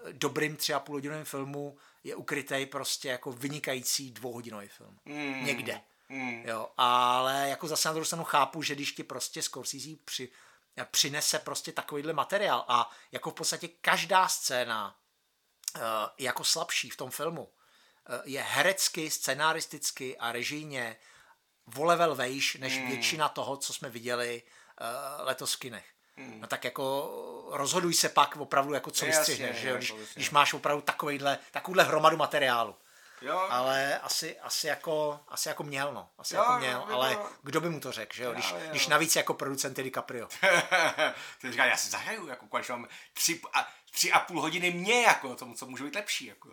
e, 0.10 0.14
dobrým 0.14 0.56
tři 0.56 0.73
a 0.73 0.80
půl 0.80 0.95
hodinovém 0.95 1.26
filmu 1.26 1.77
je 2.03 2.15
ukrytý 2.15 2.65
prostě 2.65 3.10
jako 3.10 3.31
vynikající 3.31 4.11
dvouhodinový 4.11 4.68
film. 4.68 4.99
Mm. 5.06 5.45
Někde. 5.45 5.81
Mm. 6.10 6.43
Jo, 6.45 6.69
ale 6.77 7.49
jako 7.49 7.68
zase 7.68 7.89
na 7.89 7.93
druhou 7.93 8.06
stranu 8.06 8.23
chápu, 8.23 8.61
že 8.61 8.76
když 8.76 8.91
ti 8.91 9.03
prostě 9.03 9.41
Scorsese 9.41 9.89
při, 10.06 10.30
přinese 10.91 11.40
prostě 11.40 11.72
takovýhle 11.72 12.14
materiál 12.14 12.66
a 12.68 12.91
jako 13.12 13.32
v 13.32 13.34
podstatě 13.34 13.68
každá 13.68 14.28
scéna 14.28 14.96
eh, 15.76 15.80
jako 16.18 16.44
slabší 16.44 16.90
v 16.90 16.98
tom 16.98 17.12
filmu 17.12 17.54
eh, 18.10 18.22
je 18.26 18.41
herecky, 18.41 19.10
scenaristicky 19.10 20.18
a 20.18 20.32
režijně 20.32 20.98
o 21.78 21.84
level 21.84 22.16
vejš 22.16 22.56
než 22.56 22.78
mm. 22.78 22.88
většina 22.88 23.30
toho, 23.30 23.58
co 23.58 23.74
jsme 23.74 23.90
viděli 23.90 24.44
eh, 24.82 25.24
letos 25.24 25.54
v 25.54 25.60
kinech. 25.60 25.86
Mm. 26.18 26.41
No 26.41 26.48
tak 26.48 26.64
jako 26.64 27.10
rozhoduj 27.52 27.94
se 27.94 28.10
pak 28.10 28.36
opravdu 28.36 28.74
jako 28.74 28.91
co 28.91 29.06
vystřihneš, 29.06 29.58
že 29.58 29.70
jo, 29.70 29.78
když, 29.78 29.94
když 30.14 30.30
máš 30.30 30.54
opravdu 30.54 30.82
takovýhle, 30.82 31.40
takovouhle 31.52 31.84
hromadu 31.84 32.18
materiálu. 32.18 32.76
Jo. 33.22 33.48
Ale 33.50 34.00
asi, 34.00 34.40
asi, 34.40 34.68
jako, 34.68 35.20
asi 35.28 35.50
jako 35.50 35.64
měl, 35.64 35.94
no. 35.94 36.10
Asi 36.18 36.36
jo, 36.36 36.41
jako 36.41 36.60
měl, 36.60 36.86
jo, 36.90 36.96
ale 36.96 37.14
jo. 37.14 37.30
kdo 37.44 37.62
by 37.62 37.70
mu 37.70 37.80
to 37.80 37.91
řekl, 37.91 38.16
že 38.16 38.24
jo? 38.24 38.34
Když, 38.34 38.52
jo, 38.52 38.58
jo. 38.58 38.70
když 38.70 38.88
navíc 38.88 39.16
jako 39.16 39.34
producent 39.34 39.78
je 39.78 39.84
DiCaprio. 39.84 40.28
Ty 41.41 41.52
říká, 41.52 41.66
já 41.66 41.78
si 41.78 41.90
zahraju, 41.90 42.28
jako 42.28 42.48
konečně 42.48 42.72
mám 42.72 42.88
tři 43.14 43.41
a, 43.54 43.68
tři 43.91 44.12
a 44.12 44.20
půl 44.20 44.41
hodiny 44.41 44.72
mě, 44.72 45.02
jako 45.02 45.36
tomu, 45.36 45.54
co 45.54 45.66
může 45.66 45.84
být 45.84 45.96
lepší, 45.96 46.26
jako. 46.26 46.50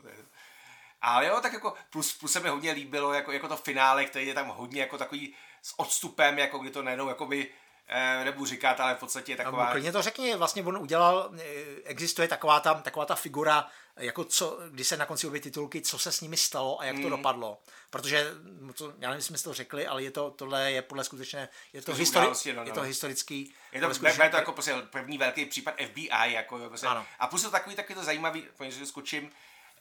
Ale 1.02 1.26
jo, 1.26 1.40
tak 1.40 1.52
jako 1.52 1.74
plus, 1.90 2.18
plus 2.18 2.32
se 2.32 2.40
mi 2.40 2.48
hodně 2.48 2.72
líbilo, 2.72 3.12
jako, 3.12 3.32
jako 3.32 3.48
to 3.48 3.56
finále, 3.56 4.05
který 4.05 4.26
je 4.26 4.34
tam 4.34 4.48
hodně 4.48 4.80
jako 4.80 4.98
takový 4.98 5.34
s 5.62 5.78
odstupem, 5.78 6.38
jako 6.38 6.59
kdy 6.59 6.70
to 6.70 6.82
najednou, 6.82 7.09
jako 7.09 7.26
by 7.26 7.52
eh, 7.88 8.24
nebudu 8.24 8.46
říkat, 8.46 8.80
ale 8.80 8.94
v 8.94 8.98
podstatě 8.98 9.32
je 9.32 9.36
taková... 9.36 9.70
Klidně 9.70 9.92
to 9.92 10.02
řekni, 10.02 10.34
vlastně 10.36 10.62
on 10.62 10.76
udělal, 10.76 11.30
eh, 11.38 11.42
existuje 11.84 12.28
taková 12.28 12.60
ta, 12.60 12.74
taková 12.74 13.06
ta 13.06 13.14
figura, 13.14 13.68
jako 13.96 14.24
co, 14.24 14.58
když 14.70 14.88
se 14.88 14.96
na 14.96 15.06
konci 15.06 15.26
objeví 15.26 15.42
titulky, 15.42 15.80
co 15.80 15.98
se 15.98 16.12
s 16.12 16.20
nimi 16.20 16.36
stalo 16.36 16.80
a 16.80 16.84
jak 16.84 16.96
to 16.96 17.02
Mm. 17.02 17.10
dopadlo. 17.10 17.58
Protože, 17.90 18.30
no 18.60 18.72
to, 18.72 18.84
já 18.98 19.08
nevím, 19.08 19.14
jestli 19.16 19.28
jsme 19.28 19.38
si 19.38 19.44
to 19.44 19.54
řekli, 19.54 19.86
ale 19.86 20.02
je 20.02 20.10
to, 20.10 20.30
tohle 20.30 20.72
je 20.72 20.82
podle 20.82 21.04
skutečné, 21.04 21.48
je 21.72 21.82
to, 21.82 21.92
histori- 21.92 22.18
události, 22.20 22.52
no, 22.52 22.62
no. 22.62 22.68
je 22.68 22.72
to 22.72 22.80
historický, 22.82 23.54
Je 23.72 23.80
to, 23.80 23.94
skutečné- 23.94 24.30
to 24.30 24.36
jako 24.36 24.52
prostě 24.52 24.74
první 24.90 25.18
velký 25.18 25.46
případ 25.46 25.74
FBI, 25.86 26.08
jako 26.32 26.58
prostě. 26.68 26.86
Ano. 26.86 27.06
A 27.18 27.26
plus 27.26 27.42
je 27.42 27.46
to 27.48 27.52
takový, 27.52 27.76
takový 27.76 27.94
to 27.94 28.04
zajímavý, 28.04 28.44
když 28.58 28.88
skočím, 28.88 29.30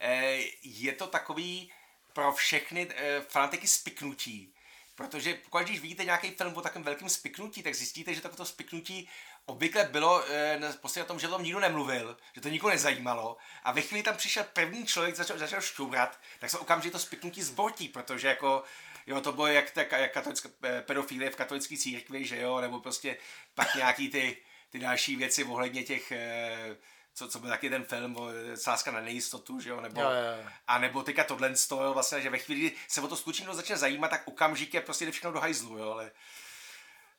eh, 0.00 0.38
je 0.62 0.92
to 0.92 1.06
takový 1.06 1.72
pro 2.12 2.32
všechny 2.32 2.88
eh, 2.96 3.20
fanatiky 3.28 3.66
spiknutí. 3.66 4.52
Protože 4.96 5.34
pokud 5.34 5.62
když 5.62 5.80
vidíte 5.80 6.04
nějaký 6.04 6.30
film 6.30 6.56
o 6.56 6.60
takovém 6.60 6.84
velkém 6.84 7.08
spiknutí, 7.08 7.62
tak 7.62 7.74
zjistíte, 7.74 8.14
že 8.14 8.20
takovéto 8.20 8.44
spiknutí 8.44 9.08
obvykle 9.46 9.84
bylo 9.84 10.24
na- 10.58 10.72
prostě 10.72 11.00
na 11.00 11.06
tom, 11.06 11.18
že 11.18 11.28
o 11.28 11.30
tom 11.30 11.42
nikdo 11.42 11.60
nemluvil, 11.60 12.16
že 12.34 12.40
to 12.40 12.48
nikoho 12.48 12.70
nezajímalo. 12.70 13.36
A 13.64 13.72
ve 13.72 13.82
chvíli 13.82 14.02
tam 14.02 14.16
přišel 14.16 14.44
první 14.52 14.86
člověk, 14.86 15.16
začal, 15.16 15.38
začal 15.38 15.60
šťourat, 15.60 16.20
tak 16.38 16.50
se 16.50 16.58
okamžitě 16.58 16.92
to 16.92 16.98
spiknutí 16.98 17.42
zbortí, 17.42 17.88
protože 17.88 18.28
jako 18.28 18.64
Jo, 19.06 19.20
to 19.20 19.32
bylo 19.32 19.46
jak, 19.46 19.70
tak, 19.70 19.92
jak 19.92 20.12
katolická 20.12 20.48
eh, 20.62 20.82
pedofilie 20.82 21.30
v 21.30 21.36
katolické 21.36 21.76
církvi, 21.76 22.24
že 22.24 22.40
jo, 22.40 22.60
nebo 22.60 22.80
prostě 22.80 23.16
pak 23.54 23.74
nějaký 23.74 24.08
ty, 24.08 24.36
ty 24.70 24.78
další 24.78 25.16
věci 25.16 25.44
ohledně 25.44 25.84
těch, 25.84 26.12
eh, 26.12 26.76
co, 27.16 27.28
co 27.28 27.38
byl 27.38 27.50
taky 27.50 27.70
ten 27.70 27.84
film, 27.84 28.16
o, 28.16 28.28
sázka 28.54 28.90
na 28.90 29.00
nejistotu, 29.00 29.60
že 29.60 29.70
jo, 29.70 29.80
nebo, 29.80 30.00
Jo, 30.00 30.10
jo, 30.10 30.50
a 30.68 30.78
nebo 30.78 31.02
teďka 31.02 31.24
tohle 31.24 31.56
stojí 31.56 31.94
vlastně, 31.94 32.20
že 32.20 32.30
ve 32.30 32.38
chvíli, 32.38 32.60
kdy 32.60 32.72
se 32.88 33.00
o 33.00 33.08
to 33.08 33.16
skutečně 33.16 33.46
začne 33.52 33.76
zajímat, 33.76 34.08
tak 34.08 34.22
okamžitě 34.28 34.80
prostě 34.80 35.04
jde 35.04 35.12
všechno 35.12 35.32
do 35.32 35.40
hajzlu, 35.40 35.78
jo, 35.78 35.90
ale, 35.90 36.10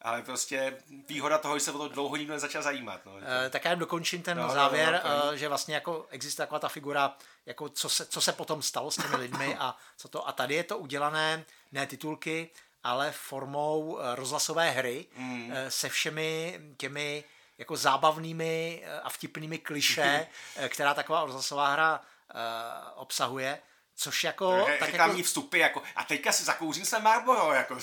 ale 0.01 0.21
prostě 0.21 0.77
výhoda 1.07 1.37
toho, 1.37 1.59
že 1.59 1.65
se 1.65 1.71
o 1.71 1.77
to 1.77 1.87
dlouho 1.87 2.15
nikdo 2.15 2.33
nezačal 2.33 2.61
zajímat, 2.61 3.05
no. 3.05 3.11
Eh, 3.45 3.49
tak 3.49 3.65
já 3.65 3.71
jen 3.71 3.79
dokončím 3.79 4.21
ten 4.21 4.37
No, 4.37 4.43
no, 4.43 4.49
no, 4.49 4.55
závěr, 4.55 5.01
no, 5.03 5.09
no, 5.09 5.25
no, 5.25 5.37
že 5.37 5.47
vlastně 5.47 5.75
jako 5.75 6.07
existuje 6.09 6.45
taková 6.45 6.59
ta 6.59 6.69
figura, 6.69 7.17
jako 7.45 7.69
co 7.69 7.89
se, 7.89 8.05
co 8.05 8.21
se 8.21 8.33
potom 8.33 8.61
stalo 8.61 8.91
s 8.91 8.95
těmi 8.95 9.15
lidmi 9.15 9.55
a 9.59 9.75
co 9.97 10.07
to. 10.07 10.27
A 10.27 10.31
tady 10.31 10.55
je 10.55 10.63
to 10.63 10.77
udělané, 10.77 11.45
ne 11.71 11.87
titulky, 11.87 12.49
ale 12.83 13.11
formou 13.11 13.99
eh, 13.99 14.15
rozhlasové 14.15 14.71
hry 14.71 15.05
mm. 15.15 15.53
se 15.69 15.89
všemi 15.89 16.59
těmi 16.77 17.23
jako 17.57 17.77
zábavnými 17.77 18.83
eh, 18.85 18.99
a 18.99 19.09
vtipnými 19.09 19.57
kliše, 19.57 20.27
eh, 20.55 20.69
která 20.69 20.93
taková 20.93 21.25
rozhlasová 21.25 21.69
hra 21.69 22.01
eh, 22.01 22.33
obsahuje. 22.95 23.59
Což 23.99 24.23
jako, 24.23 24.65
tak 24.65 24.79
tak 24.79 24.89
reklamní 24.89 25.19
jako, 25.19 25.27
vstupy, 25.27 25.59
jako, 25.59 25.83
a 25.95 26.03
teďka 26.03 26.31
si 26.31 26.43
zakouřím 26.43 26.85
se 26.85 26.99
Marlboro, 26.99 27.53
jako. 27.53 27.77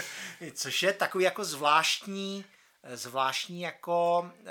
což 0.54 0.82
je 0.82 0.92
takový 0.92 1.24
jako 1.24 1.44
zvláštní, 1.44 2.44
zvláštní 2.94 3.60
jako 3.60 4.20
uh, 4.20 4.48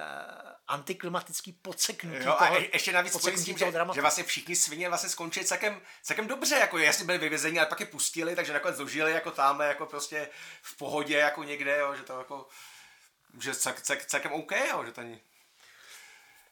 antiklimatický 0.68 1.52
podseknutí 1.52 2.24
Jo, 2.26 2.32
a 2.32 2.46
toho, 2.46 2.60
je, 2.60 2.70
ještě 2.74 2.92
navíc 2.92 3.26
s 3.26 3.46
tím, 3.46 3.58
že, 3.58 3.72
dramatu. 3.72 3.96
že 3.96 4.02
vlastně 4.02 4.24
všichni 4.24 4.56
svině 4.56 4.90
vlastně 4.90 5.10
skončili 5.10 5.46
celkem, 5.46 5.82
celkem 6.04 6.28
dobře, 6.28 6.56
jako 6.56 6.78
jasně 6.78 7.06
byli 7.06 7.18
vyvězeni, 7.18 7.60
ale 7.60 7.68
pak 7.68 7.80
je 7.80 7.86
pustili, 7.86 8.36
takže 8.36 8.54
nakonec 8.54 8.78
dožili 8.78 9.12
jako 9.12 9.32
tamhle, 9.32 9.68
jako 9.68 9.86
prostě 9.86 10.30
v 10.62 10.78
pohodě, 10.78 11.18
jako 11.18 11.44
někde, 11.44 11.78
jo, 11.78 11.96
že 11.96 12.04
to 12.04 12.18
jako, 12.18 12.48
že 13.40 13.56
cel, 13.56 13.74
cel, 13.82 13.98
celkem 14.08 14.32
OK, 14.34 14.52
jo, 14.70 14.86
že 14.86 14.92
to 14.92 15.02
není. 15.02 15.22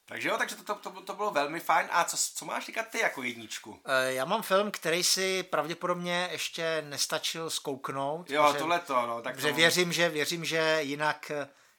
Takže 0.07 0.29
jo, 0.29 0.37
takže 0.37 0.55
to, 0.55 0.63
to, 0.75 0.75
to, 0.91 1.01
to 1.01 1.13
bylo 1.13 1.31
velmi 1.31 1.59
fajn. 1.59 1.87
A 1.91 2.03
co, 2.03 2.17
co 2.17 2.45
máš 2.45 2.65
říkat 2.65 2.87
ty 2.89 2.99
jako 2.99 3.23
jedničku? 3.23 3.81
Eh, 3.85 4.13
Já 4.13 4.25
mám 4.25 4.41
film, 4.41 4.71
který 4.71 5.03
si 5.03 5.43
pravděpodobně 5.43 6.29
ještě 6.31 6.83
nestačil 6.89 7.49
zkouknout. 7.49 8.29
Jo, 8.29 8.43
protože- 8.47 8.59
tohle 8.59 8.79
to, 8.79 9.07
no, 9.07 9.21
tak 9.21 9.35
Protože 9.35 9.47
to, 9.49 9.55
věřím, 9.55 9.93
že, 9.93 10.09
věřím, 10.09 10.45
že 10.45 10.77
jinak, 10.81 11.31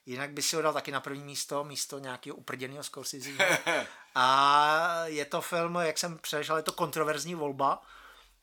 jinak 0.06 0.31
by 0.31 0.43
si 0.43 0.56
ho 0.56 0.62
dal 0.62 0.73
taky 0.73 0.93
na 0.93 1.01
první 1.01 1.24
místo, 1.24 1.64
místo 1.64 1.98
nějakého 1.98 2.36
uprděného 2.36 2.82
Scorsese. 2.85 3.31
A 4.14 5.02
je 5.05 5.24
to 5.24 5.40
film, 5.40 5.77
jak 5.77 5.98
jsem 5.98 6.18
přešel, 6.18 6.56
je 6.56 6.62
to 6.62 6.73
kontroverzní 6.73 7.35
volba. 7.35 7.82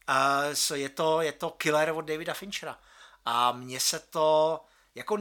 A 0.08 0.42
je, 0.74 0.90
to, 0.90 1.22
je 1.22 1.32
to 1.32 1.50
Killer 1.50 1.90
od 1.92 2.02
Davida 2.02 2.34
Finchera. 2.34 2.80
A 3.26 3.52
mně 3.52 3.80
se 3.80 4.00
to, 4.00 4.60
jako, 4.96 5.18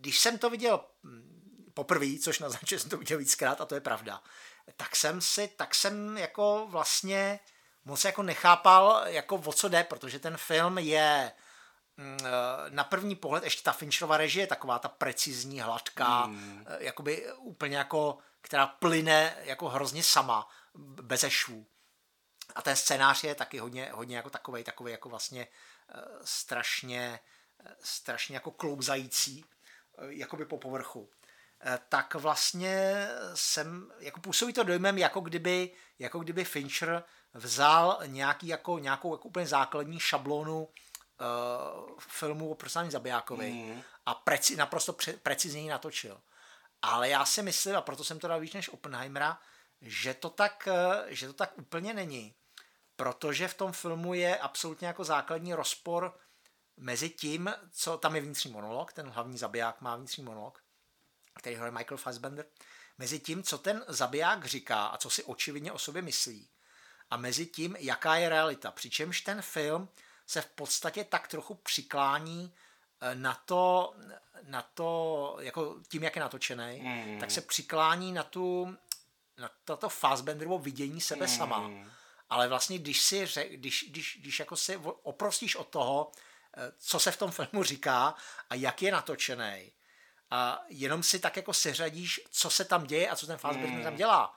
když 0.00 0.18
jsem 0.18 0.38
to 0.38 0.50
viděl 0.50 0.80
mm, 1.02 1.72
poprvé, 1.74 2.06
což 2.22 2.38
naznačuje, 2.38 2.78
že 2.78 2.82
jsem 2.82 2.90
to 2.90 2.96
viděl 2.96 3.18
víckrát, 3.18 3.60
a 3.60 3.64
to 3.64 3.74
je 3.74 3.80
pravda, 3.80 4.22
tak 4.76 4.96
jsem 4.96 5.20
si, 5.20 5.48
tak 5.48 5.74
jsem 5.74 6.18
jako 6.18 6.66
vlastně 6.70 7.40
moc 7.84 8.04
jako 8.04 8.22
nechápal, 8.22 9.02
jako 9.06 9.36
o 9.36 9.52
co 9.52 9.68
jde, 9.68 9.84
protože 9.84 10.18
ten 10.18 10.36
film 10.36 10.78
je 10.78 11.32
mm, 11.96 12.18
eh, 12.24 12.30
na 12.68 12.84
první 12.84 13.16
pohled 13.16 13.44
ještě 13.44 13.62
ta 13.62 13.72
Fincherova 13.72 14.16
režie, 14.16 14.46
taková 14.46 14.78
ta 14.78 14.88
precizní, 14.88 15.60
hladká, 15.60 16.26
mm. 16.26 16.66
jakoby 16.78 17.32
úplně 17.32 17.76
jako, 17.76 18.18
která 18.40 18.66
plyne 18.66 19.36
jako 19.40 19.68
hrozně 19.68 20.02
sama, 20.02 20.48
b- 20.74 21.02
beze 21.02 21.30
švů. 21.30 21.66
A 22.54 22.62
ten 22.62 22.76
scénář 22.76 23.24
je 23.24 23.34
taky 23.34 23.58
hodně, 23.58 23.90
hodně 23.92 24.16
jako 24.16 24.30
takovej, 24.30 24.64
takový 24.64 24.92
jako 24.92 25.08
vlastně 25.08 25.48
eh, 25.88 26.02
strašně, 26.24 27.20
eh, 27.64 27.76
strašně 27.82 28.36
jako 28.36 28.50
klouzající, 28.50 29.44
eh, 29.44 29.59
jakoby 30.08 30.44
po 30.44 30.58
povrchu. 30.58 31.10
Eh, 31.60 31.78
Tak 31.88 32.14
vlastně 32.14 33.08
jsem, 33.34 33.92
jako 33.98 34.20
působí 34.20 34.52
to 34.52 34.62
dojmem, 34.62 34.98
jako 34.98 35.20
kdyby, 35.20 35.70
jako 35.98 36.18
kdyby 36.18 36.44
Fincher 36.44 37.04
vzal 37.34 37.98
nějaký 38.06 38.46
jako, 38.46 38.78
nějakou 38.78 39.14
jako 39.14 39.28
úplně 39.28 39.46
základní 39.46 40.00
šablonu 40.00 40.62
uh, 40.62 41.98
filmu 41.98 42.50
o 42.50 42.54
profesionální 42.54 42.90
zabijákovi 42.90 43.50
mm. 43.50 43.82
a 44.06 44.14
preci, 44.14 44.56
naprosto 44.56 44.92
pre, 44.92 45.12
precizně 45.12 45.60
ji 45.60 45.68
natočil. 45.68 46.20
Ale 46.82 47.08
já 47.08 47.24
si 47.24 47.42
myslím, 47.42 47.76
a 47.76 47.80
proto 47.80 48.04
jsem 48.04 48.18
to 48.18 48.28
dal 48.28 48.40
víc 48.40 48.52
než 48.52 48.68
Oppenheimera, 48.68 49.38
že 49.80 50.14
to 50.14 50.30
tak, 50.30 50.68
eh, 50.68 51.14
že 51.14 51.26
to 51.26 51.32
tak 51.32 51.58
úplně 51.58 51.94
není. 51.94 52.34
Protože 52.96 53.48
v 53.48 53.54
tom 53.54 53.72
filmu 53.72 54.14
je 54.14 54.36
absolutně 54.36 54.86
jako 54.86 55.04
základní 55.04 55.54
rozpor 55.54 56.18
mezi 56.76 57.10
tím, 57.10 57.54
co 57.72 57.98
tam 57.98 58.16
je 58.16 58.22
vnitřní 58.22 58.52
monolog, 58.52 58.92
ten 58.92 59.08
hlavní 59.10 59.38
zabiják 59.38 59.80
má 59.80 59.96
vnitřní 59.96 60.24
monolog, 60.24 60.62
který 61.34 61.56
hraje 61.56 61.72
Michael 61.72 61.98
Fassbender, 61.98 62.46
mezi 62.98 63.18
tím, 63.18 63.42
co 63.42 63.58
ten 63.58 63.84
zabiják 63.88 64.44
říká 64.44 64.86
a 64.86 64.96
co 64.96 65.10
si 65.10 65.24
očividně 65.24 65.72
o 65.72 65.78
sobě 65.78 66.02
myslí, 66.02 66.48
a 67.10 67.16
mezi 67.16 67.46
tím, 67.46 67.76
jaká 67.78 68.16
je 68.16 68.28
realita. 68.28 68.70
Přičemž 68.70 69.20
ten 69.20 69.42
film 69.42 69.88
se 70.26 70.40
v 70.40 70.46
podstatě 70.46 71.04
tak 71.04 71.28
trochu 71.28 71.54
přiklání 71.54 72.54
eh, 73.00 73.14
na 73.14 73.34
to, 73.44 73.94
na 74.42 74.62
to 74.62 75.36
jako 75.40 75.76
tím, 75.88 76.02
jak 76.02 76.16
je 76.16 76.22
natočený, 76.22 76.80
mm. 76.80 77.20
tak 77.20 77.30
se 77.30 77.40
přiklání 77.40 78.12
na 78.12 78.22
tu 78.22 78.76
na 79.40 79.50
tato 79.64 79.88
Fassbenderovo 79.88 80.58
vidění 80.58 81.00
sebe 81.00 81.26
mm. 81.26 81.36
sama. 81.36 81.70
Ale 82.30 82.48
vlastně, 82.48 82.78
když 82.78 83.00
si 83.02 83.26
když, 83.50 83.84
když, 83.88 84.18
když 84.20 84.38
jako 84.38 84.56
si 84.56 84.76
oprostíš 85.02 85.56
od 85.56 85.68
toho, 85.68 86.12
co 86.78 87.00
se 87.00 87.10
v 87.10 87.16
tom 87.16 87.30
filmu 87.30 87.62
říká 87.62 88.14
a 88.50 88.54
jak 88.54 88.82
je 88.82 88.92
natočený, 88.92 89.72
a 90.30 90.62
jenom 90.68 91.02
si 91.02 91.18
tak 91.18 91.36
jako 91.36 91.52
seřadíš, 91.52 92.20
co 92.30 92.50
se 92.50 92.64
tam 92.64 92.86
děje 92.86 93.10
a 93.10 93.16
co 93.16 93.26
ten 93.26 93.38
Fassbender 93.38 93.78
mm. 93.78 93.84
tam 93.84 93.96
dělá, 93.96 94.34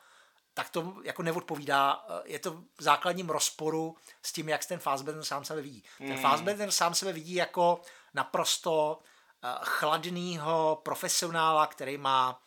tak 0.54 0.70
to 0.70 0.96
jako 1.04 1.24
neodpovídá, 1.24 2.06
eh, 2.10 2.22
je 2.26 2.40
to 2.40 2.52
v 2.52 2.84
základním 2.84 3.30
rozporu 3.30 3.98
s 4.24 4.34
tím, 4.34 4.50
jak 4.50 4.66
ten 4.66 4.80
Fassbender 4.80 5.24
sám 5.24 5.46
sebe 5.46 5.62
vidí. 5.62 5.84
Mm. 6.00 6.08
Ten 6.08 6.18
Fassbender 6.18 6.72
sám 6.72 6.96
sebe 6.96 7.14
vidí 7.14 7.34
jako 7.34 7.82
naprosto 8.14 9.00
eh, 9.44 9.48
chladnýho 9.62 10.82
profesionála, 10.84 11.68
který 11.68 11.98
má 11.98 12.40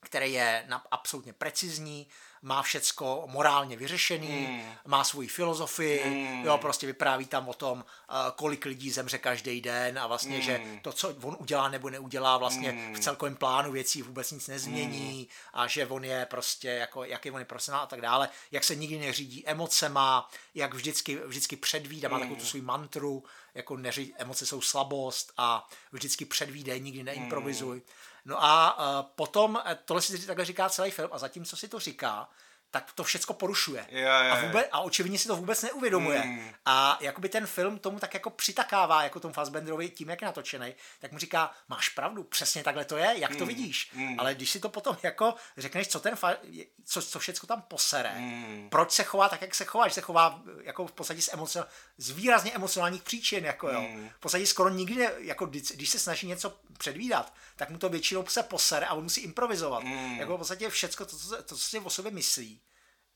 který 0.00 0.32
je 0.32 0.68
absolutně 0.90 1.32
precizní, 1.32 2.08
má 2.42 2.62
všecko 2.62 3.24
morálně 3.26 3.76
vyřešený, 3.76 4.46
mm. 4.46 4.62
má 4.86 5.04
svoji 5.04 5.28
filozofii, 5.28 6.04
mm. 6.04 6.44
jo, 6.44 6.58
prostě 6.58 6.86
vypráví 6.86 7.26
tam 7.26 7.48
o 7.48 7.54
tom, 7.54 7.78
uh, 7.78 8.16
kolik 8.36 8.64
lidí 8.64 8.90
zemře 8.90 9.18
každý 9.18 9.60
den 9.60 9.98
a 9.98 10.06
vlastně, 10.06 10.36
mm. 10.36 10.42
že 10.42 10.60
to, 10.82 10.92
co 10.92 11.14
on 11.22 11.36
udělá 11.40 11.68
nebo 11.68 11.90
neudělá, 11.90 12.36
vlastně 12.36 12.72
mm. 12.72 12.94
v 12.94 13.00
celkovém 13.00 13.36
plánu 13.36 13.72
věcí 13.72 14.02
vůbec 14.02 14.30
nic 14.30 14.48
nezmění 14.48 15.18
mm. 15.18 15.60
a 15.60 15.66
že 15.66 15.86
on 15.86 16.04
je 16.04 16.26
prostě, 16.30 16.68
jako, 16.68 17.04
jaký 17.04 17.30
on 17.30 17.38
je 17.38 17.44
profesionál 17.44 17.82
a 17.82 17.86
tak 17.86 18.00
dále, 18.00 18.28
jak 18.50 18.64
se 18.64 18.74
nikdy 18.74 18.98
neřídí 18.98 19.46
emocema, 19.46 20.30
jak 20.54 20.74
vždycky, 20.74 21.16
vždycky 21.26 21.56
předvídá, 21.56 22.08
má 22.08 22.16
mm. 22.16 22.22
takovou 22.22 22.40
tu 22.40 22.46
svůj 22.46 22.62
mantru, 22.62 23.24
jako 23.56 23.76
neří, 23.76 24.14
emoce 24.18 24.46
jsou 24.46 24.60
slabost 24.60 25.32
a 25.36 25.68
vždycky 25.92 26.24
předvídej, 26.24 26.80
nikdy 26.80 27.02
neimprovizuj. 27.02 27.76
Mm. 27.76 27.82
No 28.24 28.44
a 28.44 28.78
uh, 28.78 29.06
potom, 29.14 29.62
tohle 29.84 30.02
si 30.02 30.26
takhle 30.26 30.44
říká 30.44 30.68
celý 30.68 30.90
film 30.90 31.08
a 31.12 31.18
zatímco 31.18 31.56
si 31.56 31.68
to 31.68 31.78
říká, 31.78 32.28
tak 32.70 32.92
to 32.92 33.04
všecko 33.04 33.34
porušuje. 33.34 33.86
Jo, 33.90 34.00
jo, 34.00 34.32
a, 34.32 34.40
vůbec, 34.40 34.66
a 34.72 34.80
očividně 34.80 35.18
si 35.18 35.28
to 35.28 35.36
vůbec 35.36 35.62
neuvědomuje. 35.62 36.18
Hmm. 36.20 36.50
A 36.64 36.98
jakoby 37.00 37.28
ten 37.28 37.46
film 37.46 37.78
tomu 37.78 37.98
tak 37.98 38.14
jako 38.14 38.30
přitakává, 38.30 39.02
jako 39.02 39.20
tomu 39.20 39.34
Fassbenderovi, 39.34 39.88
tím, 39.90 40.08
jak 40.10 40.20
je 40.20 40.26
natočený, 40.26 40.74
tak 41.00 41.12
mu 41.12 41.18
říká, 41.18 41.50
máš 41.68 41.88
pravdu, 41.88 42.24
přesně 42.24 42.64
takhle 42.64 42.84
to 42.84 42.96
je, 42.96 43.14
jak 43.16 43.30
to 43.30 43.36
Hmm. 43.36 43.48
vidíš. 43.48 43.90
Hmm. 43.94 44.20
Ale 44.20 44.34
když 44.34 44.50
si 44.50 44.60
to 44.60 44.68
potom 44.68 44.96
jako 45.02 45.34
řekneš, 45.56 45.88
co 45.88 46.00
ten 46.00 46.14
fa- 46.14 46.66
co, 46.84 47.02
co 47.02 47.18
všecko 47.18 47.46
tam 47.46 47.62
posere, 47.62 48.10
Hmm. 48.10 48.68
proč 48.70 48.92
se 48.92 49.04
chová 49.04 49.28
tak, 49.28 49.42
jak 49.42 49.54
se 49.54 49.64
chová, 49.64 49.88
že 49.88 49.94
se 49.94 50.00
chová 50.00 50.42
jako 50.62 50.86
v 50.86 50.92
podstatě 50.92 51.22
z, 51.22 51.32
emocio- 51.32 51.66
z 51.98 52.10
výrazně 52.10 52.52
emocionálních 52.52 53.02
příčin, 53.02 53.44
jako 53.44 53.68
jo. 53.68 53.80
Hmm. 53.80 54.10
V 54.16 54.20
podstatě 54.20 54.46
skoro 54.46 54.68
nikdy, 54.68 54.94
ne, 54.96 55.12
jako 55.18 55.46
když, 55.46 55.90
se 55.90 55.98
snaží 55.98 56.26
něco 56.26 56.56
předvídat, 56.78 57.32
tak 57.56 57.70
mu 57.70 57.78
to 57.78 57.88
většinou 57.88 58.26
se 58.26 58.42
posere 58.42 58.86
a 58.86 58.94
on 58.94 59.02
musí 59.02 59.20
improvizovat. 59.20 59.82
Hmm. 59.82 60.16
Jako 60.20 60.34
v 60.34 60.38
podstatě 60.38 60.70
všecko, 60.70 61.04
to, 61.06 61.16
co, 61.18 61.28
se- 61.28 61.42
to, 61.42 61.56
co 61.56 61.64
si 61.64 61.78
o 61.78 61.90
sobě 61.90 62.10
myslí, 62.12 62.60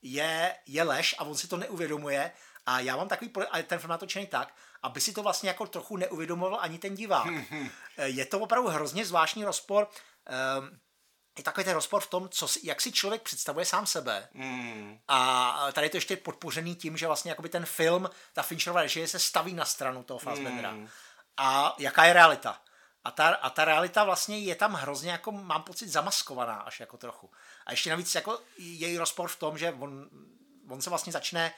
je, 0.01 0.55
je 0.65 0.83
lež 0.83 1.15
a 1.17 1.23
on 1.23 1.35
si 1.35 1.47
to 1.47 1.57
neuvědomuje 1.57 2.31
a 2.65 2.79
já 2.79 2.95
mám 2.95 3.07
takový, 3.07 3.31
a 3.51 3.61
ten 3.61 3.79
film 3.79 3.89
natočený 3.89 4.27
tak, 4.27 4.53
aby 4.83 5.01
si 5.01 5.13
to 5.13 5.23
vlastně 5.23 5.49
jako 5.49 5.67
trochu 5.67 5.97
neuvědomoval 5.97 6.59
ani 6.61 6.77
ten 6.77 6.95
divák. 6.95 7.27
Eh, 7.97 8.07
je 8.07 8.25
to 8.25 8.39
opravdu 8.39 8.69
hrozně 8.69 9.05
zvláštní 9.05 9.45
rozpor, 9.45 9.87
ehm, 10.25 10.79
je 11.37 11.43
takový 11.43 11.63
ten 11.63 11.73
rozpor 11.73 12.01
v 12.01 12.07
tom, 12.07 12.29
co 12.29 12.47
si, 12.47 12.59
jak 12.63 12.81
si 12.81 12.91
člověk 12.91 13.21
představuje 13.21 13.65
sám 13.65 13.85
sebe. 13.85 14.29
Hmm. 14.33 14.99
A 15.07 15.67
tady 15.73 15.85
je 15.85 15.89
to 15.89 15.97
ještě 15.97 16.17
podpořený 16.17 16.75
tím, 16.75 16.97
že 16.97 17.07
vlastně 17.07 17.31
jakoby 17.31 17.49
ten 17.49 17.65
film, 17.65 18.09
ta 18.33 18.43
Fincherova 18.43 18.81
režie 18.81 19.07
se 19.07 19.19
staví 19.19 19.53
na 19.53 19.65
stranu 19.65 20.03
toho 20.03 20.19
Fassbendera. 20.19 20.71
Mm. 20.71 20.89
A 21.37 21.75
jaká 21.79 22.05
je 22.05 22.13
realita? 22.13 22.61
A 23.03 23.11
ta, 23.11 23.27
a 23.29 23.49
ta 23.49 23.65
realita 23.65 24.03
vlastně 24.03 24.39
je 24.39 24.55
tam 24.55 24.73
hrozně, 24.73 25.11
jako 25.11 25.31
mám 25.31 25.63
pocit, 25.63 25.87
zamaskovaná 25.89 26.55
až 26.55 26.79
jako 26.79 26.97
trochu. 26.97 27.29
A 27.65 27.71
ještě 27.71 27.89
navíc 27.89 28.15
jako 28.15 28.39
její 28.57 28.97
rozpor 28.97 29.29
v 29.29 29.35
tom, 29.35 29.57
že 29.57 29.71
on, 29.79 30.09
on 30.69 30.81
se 30.81 30.89
vlastně 30.89 31.13
začne, 31.13 31.53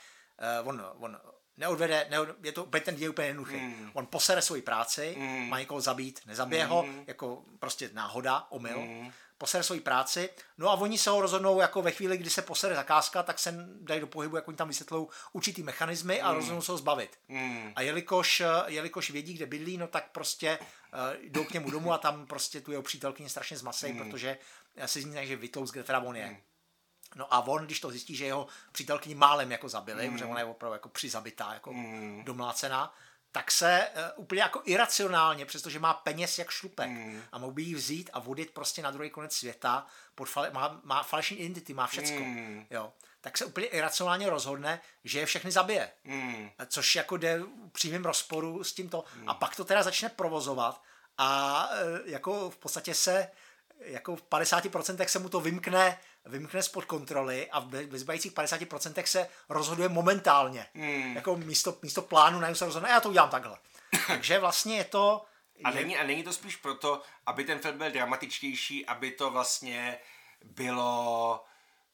uh, 0.61 0.67
on, 0.67 0.85
on 0.99 1.19
neodvede, 1.57 2.07
neod, 2.09 2.29
je 2.43 2.51
to 2.51 2.63
ten 2.83 2.95
děj 2.95 3.09
úplně 3.09 3.27
jednoduchý. 3.27 3.55
Mm. 3.55 3.91
On 3.93 4.05
posere 4.05 4.41
svoji 4.41 4.61
práci, 4.61 5.15
Mm. 5.17 5.49
má 5.49 5.59
někoho 5.59 5.81
zabít, 5.81 6.19
nezabije 6.25 6.65
ho, 6.65 6.83
Mm. 6.83 7.03
jako 7.07 7.43
prostě 7.59 7.89
náhoda, 7.93 8.47
omyl. 8.49 8.79
Mm. 8.79 9.11
Posere 9.37 9.63
svoji 9.63 9.81
práci, 9.81 10.29
no 10.57 10.69
a 10.69 10.73
oni 10.73 10.97
se 10.97 11.09
ho 11.09 11.21
rozhodnou 11.21 11.59
jako 11.59 11.81
ve 11.81 11.91
chvíli, 11.91 12.17
kdy 12.17 12.29
se 12.29 12.41
posere 12.41 12.75
zakázka, 12.75 13.23
tak 13.23 13.39
se 13.39 13.53
dají 13.81 14.01
do 14.01 14.07
pohybu, 14.07 14.35
jak 14.35 14.47
oni 14.47 14.57
tam 14.57 14.67
vysvětlou 14.67 15.09
určitý 15.33 15.63
mechanismy 15.63 16.21
a 16.21 16.33
rozhodnou 16.33 16.61
se 16.61 16.71
ho 16.71 16.77
zbavit. 16.77 17.19
Hmm. 17.29 17.73
A 17.75 17.81
jelikož, 17.81 18.41
jelikož 18.67 19.09
vědí, 19.09 19.33
kde 19.33 19.45
bydlí, 19.45 19.77
no 19.77 19.87
tak 19.87 20.11
prostě 20.11 20.59
jdou 21.21 21.43
k 21.45 21.51
němu 21.51 21.71
domů 21.71 21.93
a 21.93 21.97
tam 21.97 22.25
prostě 22.27 22.61
tu 22.61 22.71
jeho 22.71 22.83
přítelkyni 22.83 23.29
strašně 23.29 23.57
zmasej, 23.57 23.91
Hmm. 23.91 23.99
protože 23.99 24.37
se 24.85 25.01
z 25.01 25.05
ní 25.05 25.13
takže 25.13 25.35
vytlous, 25.35 25.71
kde 25.71 25.83
teda 25.83 25.99
on 25.99 26.15
je. 26.15 26.37
No 27.15 27.33
a 27.33 27.39
on, 27.47 27.65
když 27.65 27.79
to 27.79 27.91
zjistí, 27.91 28.15
že 28.15 28.25
jeho 28.25 28.47
přítelkyni 28.71 29.15
málem 29.15 29.51
jako 29.51 29.69
zabili, 29.69 30.03
Hmm. 30.05 30.13
protože 30.13 30.25
ona 30.25 30.39
je 30.39 30.45
opravdu 30.45 30.73
jako 30.73 30.89
přizabitá, 30.89 31.53
jako 31.53 31.71
Hmm. 31.71 32.21
domlácená, 32.25 32.93
tak 33.31 33.51
se 33.51 33.89
uh, 33.95 34.23
úplně 34.23 34.41
jako 34.41 34.61
iracionálně, 34.65 35.45
přestože 35.45 35.79
má 35.79 35.93
peněz 35.93 36.39
jak 36.39 36.49
šlupek 36.51 36.87
Hmm. 36.89 37.21
a 37.31 37.37
mohl 37.37 37.53
by 37.53 37.61
ji 37.61 37.75
vzít 37.75 38.09
a 38.13 38.19
vodit 38.19 38.51
prostě 38.51 38.81
na 38.81 38.91
druhý 38.91 39.09
konec 39.09 39.33
světa, 39.35 39.85
pod 40.15 40.29
fale, 40.29 40.51
má, 40.51 40.79
má 40.83 41.03
falešní 41.03 41.37
identity, 41.39 41.73
má 41.73 41.87
všecko, 41.87 42.17
Hmm. 42.17 42.65
jo, 42.69 42.93
tak 43.23 43.37
se 43.37 43.45
úplně 43.45 43.67
iracionálně 43.67 44.29
rozhodne, 44.29 44.81
že 45.03 45.19
je 45.19 45.25
všechny 45.25 45.51
zabije 45.51 45.91
Hmm. 46.05 46.49
což 46.67 46.95
jako 46.95 47.17
jde 47.17 47.39
v 47.39 47.71
přímém 47.71 48.05
rozporu 48.05 48.63
s 48.63 48.73
tímto. 48.73 49.03
A 49.27 49.33
pak 49.33 49.55
to 49.55 49.65
teda 49.65 49.83
začne 49.83 50.09
provozovat 50.09 50.81
a 51.17 51.69
e, 51.71 52.11
jako 52.11 52.49
v 52.49 52.57
podstatě 52.57 52.93
se 52.93 53.27
jako 53.79 54.15
v 54.15 54.23
50% 54.23 55.05
se 55.05 55.19
mu 55.19 55.29
to 55.29 55.39
vymkne, 55.41 55.99
vymkne 56.25 56.63
spod 56.63 56.85
kontroly 56.85 57.51
a 57.51 57.59
v 57.59 57.97
zbývajících 57.97 58.33
50% 58.33 59.03
se 59.03 59.29
rozhoduje 59.49 59.89
momentálně. 59.89 60.67
Hmm. 60.75 61.15
Jako 61.15 61.35
místo, 61.35 61.77
místo 61.81 62.01
plánu 62.01 62.39
najednou 62.39 62.57
se 62.57 62.65
rozhodne, 62.65 62.89
"A 62.89 62.93
já 62.93 62.99
to 62.99 63.09
udělám 63.09 63.29
takhle. 63.29 63.57
Takže 64.07 64.39
vlastně 64.39 64.77
je 64.77 64.83
to... 64.83 65.25
A 65.63 65.69
je, 65.69 65.75
není, 65.75 65.97
a 65.97 66.03
není 66.03 66.23
to 66.23 66.33
spíš 66.33 66.55
proto, 66.55 67.01
aby 67.25 67.43
ten 67.43 67.59
film 67.59 67.77
byl 67.77 67.91
dramatičtější, 67.91 68.85
aby 68.85 69.11
to 69.11 69.29
vlastně 69.31 69.97
bylo... 70.43 71.43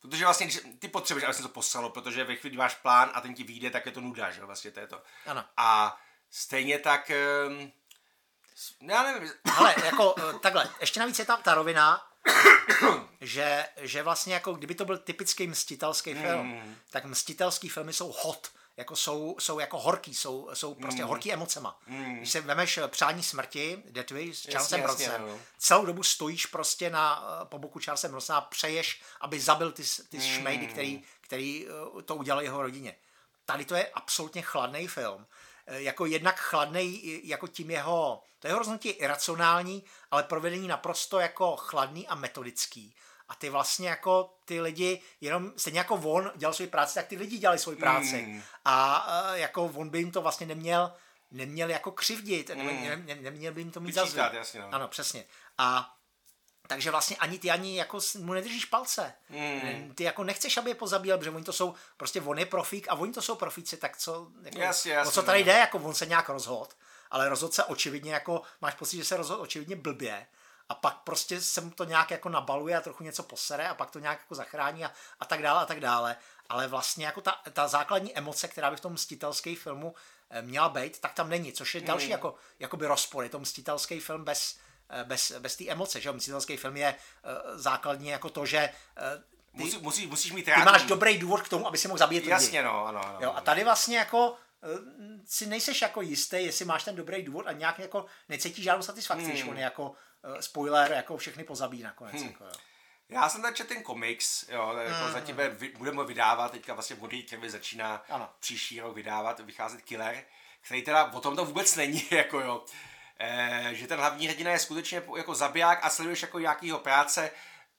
Protože 0.02 0.26
vlastně 0.26 0.46
když, 0.46 0.60
ty 0.80 0.88
potřebuješ, 0.88 1.24
aby 1.26 1.34
se 1.34 1.42
to 1.42 1.50
poslalo, 1.50 1.90
protože 1.90 2.24
ve 2.24 2.36
chvíli, 2.36 2.50
kdy 2.50 2.58
máš 2.58 2.76
plán 2.76 3.12
a 3.14 3.22
ten 3.22 3.34
ti 3.34 3.44
vyjde, 3.44 3.70
tak 3.70 3.86
je 3.86 3.92
to 3.92 4.02
nuda, 4.02 4.32
že 4.32 4.46
vlastně 4.46 4.72
to 4.72 4.80
je 4.80 4.88
to. 4.88 5.02
Ano. 5.26 5.46
A 5.58 5.98
stejně 6.30 6.80
tak... 6.80 7.12
Um, 7.48 7.72
já 8.90 9.04
nevím, 9.04 9.32
Ale 9.58 9.76
jako 9.86 10.16
eh, 10.18 10.40
takhle, 10.40 10.70
ještě 10.80 11.00
navíc 11.00 11.20
je 11.20 11.26
tam 11.26 11.42
ta 11.42 11.54
rovina, 11.54 12.02
že, 13.22 13.68
že 13.78 14.04
vlastně 14.04 14.34
jako 14.34 14.54
kdyby 14.54 14.76
to 14.76 14.86
byl 14.86 14.98
typický 14.98 15.48
mstitelský 15.48 16.14
film, 16.14 16.48
Mm. 16.48 16.76
tak 16.90 17.06
mstitelský 17.06 17.70
filmy 17.70 17.94
jsou 17.94 18.12
hot, 18.20 18.52
jako 18.80 18.96
jsou, 18.96 19.36
jsou 19.40 19.60
jako 19.60 19.80
horký, 19.80 20.16
jsou, 20.16 20.50
jsou 20.54 20.74
prostě 20.76 21.02
Mm. 21.02 21.08
horký 21.08 21.34
emocema. 21.34 21.80
Mm. 21.88 22.16
Když 22.18 22.32
se 22.32 22.42
vemeš 22.42 22.78
eh, 22.78 22.88
Přání 22.88 23.24
smrti, 23.24 23.84
Death 23.90 24.12
Wish 24.12 24.38
s 24.40 24.44
Charlesem 24.52 24.82
Bronsem, 24.82 25.22
no. 25.22 25.40
celou 25.58 25.86
dobu 25.86 26.04
stojíš 26.04 26.46
prostě 26.46 26.90
na, 26.90 27.24
eh, 27.42 27.46
po 27.46 27.60
boku 27.60 27.80
Charlesem 27.80 28.12
Bronsona 28.12 28.38
a 28.38 28.42
přeješ, 28.42 29.02
aby 29.22 29.40
zabil 29.40 29.72
ty, 29.72 29.84
ty 30.10 30.18
Mm. 30.18 30.24
šmejdy, 30.24 30.68
který, 30.68 31.04
který 31.22 31.68
eh, 31.68 32.02
to 32.04 32.16
udělal 32.16 32.42
jeho 32.42 32.62
rodině. 32.62 32.96
Tady 33.46 33.66
to 33.66 33.76
je 33.76 33.88
absolutně 33.88 34.42
chladný 34.42 34.88
film. 34.88 35.28
Jako 35.68 36.06
jednak 36.06 36.40
chladný, 36.40 37.02
jako 37.28 37.48
tím 37.48 37.72
jeho, 37.72 38.24
to 38.40 38.48
jeho 38.48 38.60
rozhodnutí 38.60 38.88
je 38.88 38.94
iracionální, 38.94 39.84
ale 40.12 40.24
provedení 40.24 40.68
naprosto 40.68 41.20
jako 41.20 41.56
chladný 41.58 42.08
a 42.08 42.16
metodický. 42.16 42.96
A 43.30 43.36
ty 43.36 43.50
vlastně 43.50 43.90
jako 43.90 44.34
ty 44.46 44.62
lidi, 44.62 45.02
jenom 45.22 45.52
stejně 45.58 45.80
jako 45.80 45.96
on 45.96 46.32
dělal 46.36 46.54
svoji 46.54 46.70
práci, 46.70 46.96
tak 46.96 47.08
ty 47.08 47.16
lidi 47.18 47.38
dělali 47.38 47.60
svoji 47.60 47.78
práci. 47.78 48.22
Mm. 48.28 48.42
A 48.66 49.08
eh, 49.34 49.40
jako 49.40 49.66
on 49.66 49.90
by 49.90 49.98
jim 50.00 50.12
to 50.12 50.22
vlastně 50.22 50.48
neměl, 50.48 50.94
neměl 51.32 51.70
jako 51.70 51.92
křivdit, 51.92 52.50
Mm. 52.56 52.66
ne, 52.66 52.96
ne, 53.06 53.16
neměl 53.16 53.54
by 53.54 53.62
jim 53.62 53.72
to 53.72 53.80
mít 53.80 53.94
za 53.96 54.02
jasně, 54.34 54.60
no. 54.60 54.70
Ano, 54.72 54.88
přesně. 54.88 55.24
A 55.58 55.96
takže 56.68 56.92
vlastně 56.92 57.18
ani 57.18 57.40
ty 57.40 57.52
ani 57.52 57.78
jako 57.78 58.00
mu 58.20 58.34
nedržíš 58.34 58.66
palce. 58.66 59.14
Mm. 59.30 59.94
Ty 59.96 60.04
jako 60.04 60.24
nechceš, 60.24 60.58
aby 60.58 60.70
je 60.72 60.76
pozabíjel, 60.76 61.18
protože 61.18 61.32
oni 61.32 61.46
to 61.46 61.54
jsou, 61.54 61.74
prostě 61.98 62.22
on 62.22 62.40
je 62.40 62.46
profík 62.46 62.88
a 62.90 62.94
oni 62.96 63.14
to 63.14 63.22
jsou 63.22 63.36
profíci, 63.36 63.78
tak 63.78 63.98
co, 63.98 64.28
jako, 64.44 64.60
Jasně, 64.60 64.94
jasně, 64.94 65.10
o 65.10 65.12
co 65.12 65.22
tady 65.24 65.40
no. 65.40 65.46
jde, 65.46 65.52
jako 65.52 65.78
on 65.78 65.94
se 65.94 66.06
nějak 66.06 66.30
rozhod, 66.30 66.78
ale 67.12 67.30
rozhod 67.30 67.54
se 67.54 67.64
očividně 67.64 68.14
jako, 68.14 68.42
máš 68.62 68.74
pocit, 68.74 68.98
že 68.98 69.06
se 69.06 69.18
rozhod 69.18 69.40
očividně 69.40 69.76
blbě 69.76 70.28
a 70.70 70.76
pak 70.76 70.98
prostě 70.98 71.42
se 71.42 71.62
mu 71.62 71.72
to 71.72 71.84
nějak 71.84 72.12
jako 72.12 72.30
nabaluje 72.30 72.78
a 72.78 72.82
trochu 72.82 73.04
něco 73.04 73.24
posere 73.24 73.68
a 73.70 73.74
pak 73.74 73.92
to 73.92 74.00
nějak 74.00 74.20
jako 74.20 74.36
zachrání 74.36 74.86
a, 74.86 74.92
a 75.20 75.26
tak 75.26 75.42
dále 75.42 75.62
a 75.62 75.66
tak 75.66 75.80
dále. 75.80 76.16
Ale 76.50 76.68
vlastně 76.68 77.06
jako 77.06 77.22
ta, 77.22 77.42
ta 77.54 77.68
základní 77.68 78.18
emoce, 78.18 78.48
která 78.48 78.72
by 78.72 78.78
v 78.78 78.80
tom 78.80 78.94
mstitelském 78.94 79.56
filmu 79.56 79.96
eh, 80.30 80.42
měla 80.42 80.70
být, 80.70 81.00
tak 81.00 81.14
tam 81.14 81.30
není, 81.30 81.54
což 81.54 81.76
je 81.76 81.82
další 81.82 82.06
Mm. 82.06 82.12
jako, 82.12 82.36
jakoby 82.60 82.88
rozpor. 82.88 83.24
Je 83.24 83.30
to 83.30 83.40
mstitelský 83.40 84.00
film 84.00 84.24
bez, 84.24 84.58
eh, 84.90 85.04
bez, 85.04 85.32
bez 85.40 85.56
té 85.56 85.68
emoce, 85.68 86.02
že 86.02 86.10
jo? 86.10 86.14
Mstitelský 86.14 86.58
film 86.58 86.78
je 86.78 86.88
eh, 86.96 87.30
základně 87.58 88.12
jako 88.12 88.30
to, 88.30 88.46
že 88.46 88.70
ty, 89.58 89.64
Musí, 89.64 89.78
musí, 89.78 90.08
musíš 90.08 90.32
mít 90.32 90.44
ty 90.44 90.52
máš 90.66 90.84
dobrý 90.84 91.18
důvod 91.18 91.42
k 91.42 91.50
tomu, 91.50 91.68
aby 91.68 91.78
si 91.78 91.88
mohl 91.88 91.98
zabít 91.98 92.20
lidi. 92.20 92.30
Jasně, 92.32 92.64
no, 92.64 92.86
ano, 92.86 93.06
ano. 93.08 93.18
Jo, 93.22 93.34
a 93.36 93.42
tady 93.42 93.64
vlastně 93.64 93.98
jako 93.98 94.36
si 95.26 95.46
nejseš 95.46 95.82
jako 95.82 96.02
jistý, 96.02 96.36
jestli 96.46 96.66
máš 96.66 96.84
ten 96.84 96.96
dobrý 96.96 97.24
důvod 97.24 97.48
a 97.48 97.52
nějak 97.52 97.80
jako 97.80 98.06
necítíš 98.30 98.64
žádnou 98.66 98.84
satisfakci, 98.84 99.24
Hmm. 99.24 99.32
když 99.32 99.44
on 99.44 99.58
je 99.58 99.64
jako 99.64 99.90
uh, 99.90 99.96
spoiler, 100.40 100.92
jako 100.92 101.18
všechny 101.18 101.44
pozabíjí 101.44 101.84
nakonec. 101.84 102.16
Hmm. 102.16 102.28
Jako, 102.28 102.44
jo. 102.44 102.52
Já 103.10 103.30
jsem 103.30 103.42
tady 103.42 103.56
četl 103.56 103.74
ten 103.74 103.84
komiks, 103.84 104.46
jo, 104.50 104.74
jako 104.78 105.06
Mm. 105.08 105.12
zatím 105.12 105.38
vy- 105.50 105.70
budeme 105.78 106.04
vydávat, 106.04 106.52
teďka 106.52 106.74
vlastně 106.74 106.96
Modrý 106.96 107.24
krvi 107.24 107.50
začíná 107.50 108.04
Ano. 108.10 108.30
příští 108.40 108.80
rok 108.80 108.96
vydávat, 108.96 109.40
vycházet 109.40 109.82
Killer, 109.82 110.24
který 110.62 110.82
teda 110.82 111.06
o 111.14 111.20
tom 111.22 111.36
to 111.36 111.46
vůbec 111.46 111.76
není, 111.76 112.04
jako 112.12 112.40
jo. 112.40 112.66
E, 113.20 113.70
že 113.72 113.88
ten 113.88 114.00
hlavní 114.00 114.28
hrdina 114.28 114.52
je 114.52 114.60
skutečně 114.60 115.02
jako 115.18 115.36
zabiják 115.36 115.80
a 115.86 115.90
sleduješ 115.90 116.22
jako 116.22 116.40
nějakýho 116.40 116.80
práce, 116.80 117.32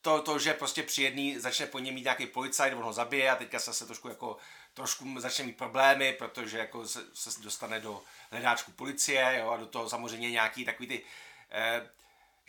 to, 0.02 0.22
to, 0.22 0.38
že 0.38 0.54
prostě 0.54 0.82
při 0.82 1.02
jedný 1.02 1.38
začne 1.38 1.66
po 1.66 1.78
něm 1.78 1.94
mít 1.94 2.02
nějaký 2.04 2.26
policajt, 2.26 2.74
on 2.74 2.82
ho 2.82 2.92
zabije 2.92 3.30
a 3.30 3.36
teďka 3.36 3.58
se, 3.58 3.74
se 3.74 3.86
trošku 3.86 4.08
jako 4.08 4.36
trošku 4.74 5.20
začne 5.20 5.44
mít 5.44 5.56
problémy, 5.56 6.12
protože 6.12 6.58
jako 6.58 6.86
se, 6.88 7.00
se 7.14 7.40
dostane 7.42 7.80
do 7.80 8.02
hledáčku 8.30 8.72
policie, 8.72 9.36
jo, 9.40 9.50
a 9.50 9.56
do 9.56 9.66
toho 9.66 9.88
samozřejmě 9.90 10.30
nějaký 10.30 10.64
takový 10.64 10.88
ty, 10.88 11.02
eh, 11.50 11.90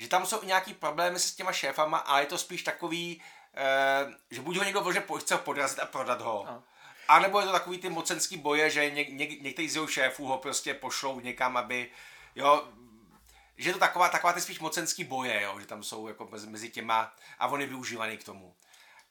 že 0.02 0.08
tam 0.08 0.26
jsou 0.26 0.42
i 0.44 0.46
nějaký 0.46 0.74
problémy 0.74 1.20
se 1.20 1.28
s 1.30 1.36
těma 1.36 1.52
šéfama, 1.52 1.98
ale 1.98 2.22
je 2.22 2.26
to 2.26 2.38
spíš 2.38 2.64
takový, 2.64 3.22
eh, 3.54 4.14
že 4.32 4.42
buď 4.42 4.58
ho 4.58 4.64
někdo 4.64 4.82
vlože, 4.82 5.04
chce 5.20 5.34
ho 5.36 5.42
podrazit 5.42 5.80
a 5.80 5.86
prodat 5.86 6.22
ho, 6.22 6.46
Ano. 6.48 6.64
a 7.08 7.20
nebo 7.20 7.40
je 7.40 7.46
to 7.46 7.52
takový 7.52 7.78
ty 7.78 7.90
mocenský 7.90 8.38
boje, 8.38 8.70
že 8.70 8.90
ně, 8.90 9.04
ně, 9.04 9.28
některý 9.42 9.70
z 9.70 9.76
jeho 9.76 9.88
šéfů 9.88 10.26
ho 10.28 10.38
prostě 10.38 10.74
pošlou 10.74 11.20
někam, 11.20 11.58
aby, 11.58 11.92
jo, 12.36 12.68
že 13.58 13.70
je 13.70 13.74
to 13.74 13.80
taková, 13.80 14.10
taková 14.10 14.34
ty 14.34 14.42
spíš 14.42 14.60
mocenský 14.60 15.04
boje, 15.04 15.42
jo, 15.42 15.60
že 15.60 15.66
tam 15.66 15.84
jsou 15.84 16.08
jako 16.08 16.28
mezi, 16.32 16.48
mezi 16.48 16.70
těma 16.70 17.14
a 17.40 17.48
on 17.48 17.62
je 17.62 17.68
využívaný 17.68 18.18
k 18.18 18.24
tomu. 18.24 18.56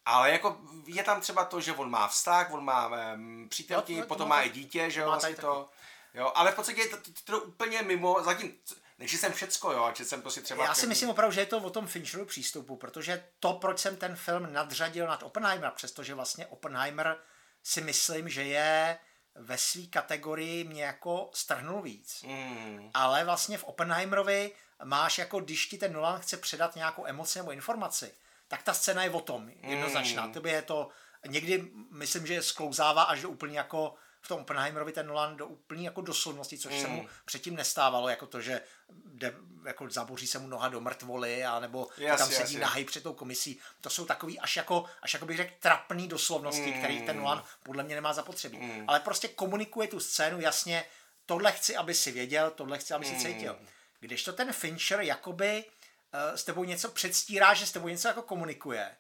Ale 0.06 0.30
jako 0.30 0.58
je 0.86 1.02
tam 1.04 1.20
třeba 1.20 1.44
to, 1.44 1.60
že 1.60 1.72
on 1.72 1.90
má 1.90 2.08
vztah, 2.08 2.50
on 2.52 2.64
má 2.64 2.86
um, 3.14 3.46
přítelky, 3.48 3.94
to- 3.94 4.00
to 4.00 4.06
potom 4.06 4.28
má 4.28 4.42
i 4.42 4.50
dítě, 4.50 4.90
že 4.90 5.00
to 5.00 5.04
jo, 5.04 5.10
vlastně 5.10 5.34
to. 5.34 5.68
Jo, 6.14 6.32
ale 6.34 6.52
v 6.52 6.54
podstatě 6.54 6.80
je 6.80 6.88
to, 6.88 6.96
to, 6.96 7.10
to 7.24 7.40
úplně 7.40 7.82
mimo, 7.82 8.22
zatím, 8.22 8.54
Nečí 9.00 9.16
jsem 9.16 9.32
všecko, 9.32 9.72
jo, 9.72 9.90
či 9.94 10.04
jsem 10.04 10.22
prostě 10.22 10.40
třeba... 10.40 10.64
Já 10.64 10.74
si 10.74 10.86
myslím 10.86 11.10
opravdu, 11.10 11.34
že 11.34 11.40
je 11.40 11.46
to 11.46 11.58
o 11.58 11.70
tom 11.70 11.86
Fincherovi 11.86 12.28
přístupu, 12.28 12.76
protože 12.76 13.24
to, 13.38 13.52
proč 13.52 13.78
jsem 13.78 13.96
ten 13.96 14.16
film 14.16 14.52
nadřadil 14.52 15.06
nad 15.06 15.22
Oppenheimer, 15.22 15.72
přestože 15.76 16.14
vlastně 16.14 16.46
Oppenheimer 16.46 17.16
si 17.62 17.80
myslím, 17.80 18.28
že 18.28 18.44
je 18.44 18.98
ve 19.34 19.58
své 19.58 19.82
kategorii 19.82 20.64
mě 20.64 20.84
jako 20.84 21.30
strhnul 21.34 21.82
víc. 21.82 22.22
Mm. 22.22 22.90
Ale 22.94 23.24
vlastně 23.24 23.58
v 23.58 23.64
Oppenheimerovi 23.64 24.52
máš 24.84 25.18
jako, 25.18 25.40
když 25.40 25.66
ti 25.66 25.78
ten 25.78 25.92
Nolan 25.92 26.20
chce 26.20 26.36
předat 26.36 26.76
nějakou 26.76 27.06
emoci 27.06 27.38
nebo 27.38 27.52
informaci, 27.52 28.14
tak 28.48 28.62
ta 28.62 28.74
scéna 28.74 29.04
je 29.04 29.10
o 29.10 29.20
tom 29.20 29.50
jednoznačná. 29.62 30.26
Mm. 30.26 30.32
Tobě 30.32 30.52
je 30.52 30.62
to, 30.62 30.88
někdy 31.26 31.70
myslím, 31.90 32.26
že 32.26 32.42
sklouzává 32.42 33.02
až 33.02 33.22
do 33.22 33.30
úplně 33.30 33.58
jako 33.58 33.94
v 34.22 34.28
tom 34.28 34.40
Oppenheimerovi 34.40 34.92
ten 34.92 35.06
Nolan 35.06 35.36
do 35.36 35.46
úplný 35.46 35.84
jako 35.84 36.00
doslovnosti, 36.00 36.58
což 36.58 36.74
mm. 36.74 36.80
se 36.80 36.88
mu 36.88 37.02
mm. 37.02 37.08
předtím 37.24 37.56
nestávalo, 37.56 38.08
jako 38.08 38.26
to, 38.26 38.40
že 38.40 38.60
jde, 39.04 39.34
jako 39.66 39.90
zaboří 39.90 40.26
se 40.26 40.38
mu 40.38 40.46
noha 40.46 40.68
do 40.68 40.80
mrtvoly, 40.80 41.44
a 41.44 41.60
nebo 41.60 41.88
yes, 41.98 42.18
tam 42.18 42.28
sedí 42.28 42.54
yes, 42.54 42.62
nahej 42.62 42.84
před 42.84 43.02
tou 43.02 43.12
komisí. 43.12 43.60
To 43.80 43.90
jsou 43.90 44.04
takový 44.04 44.40
až 44.40 44.56
jako, 44.56 44.84
až 45.02 45.14
jako 45.14 45.26
bych 45.26 45.36
řekl, 45.36 45.52
trapný 45.60 46.08
doslovnosti, 46.08 46.72
mm. 46.72 46.78
který 46.78 47.02
ten 47.02 47.16
Nolan 47.16 47.44
podle 47.62 47.82
mě 47.82 47.94
nemá 47.94 48.12
zapotřebí. 48.12 48.58
Mm. 48.58 48.84
Ale 48.88 49.00
prostě 49.00 49.28
komunikuje 49.28 49.88
tu 49.88 50.00
scénu 50.00 50.40
jasně, 50.40 50.84
tohle 51.26 51.52
chci, 51.52 51.76
aby 51.76 51.94
si 51.94 52.12
věděl, 52.12 52.50
tohle 52.50 52.78
chci, 52.78 52.94
aby 52.94 53.04
si 53.04 53.12
mm. 53.12 53.20
cítil. 53.20 53.58
Když 54.00 54.24
to 54.24 54.32
ten 54.32 54.52
Fincher 54.52 55.00
jakoby 55.00 55.64
uh, 55.64 56.36
s 56.36 56.44
tebou 56.44 56.64
něco 56.64 56.90
předstírá, 56.90 57.54
že 57.54 57.66
s 57.66 57.72
tebou 57.72 57.88
něco 57.88 58.08
jako 58.08 58.22
komunikuje, 58.22 58.96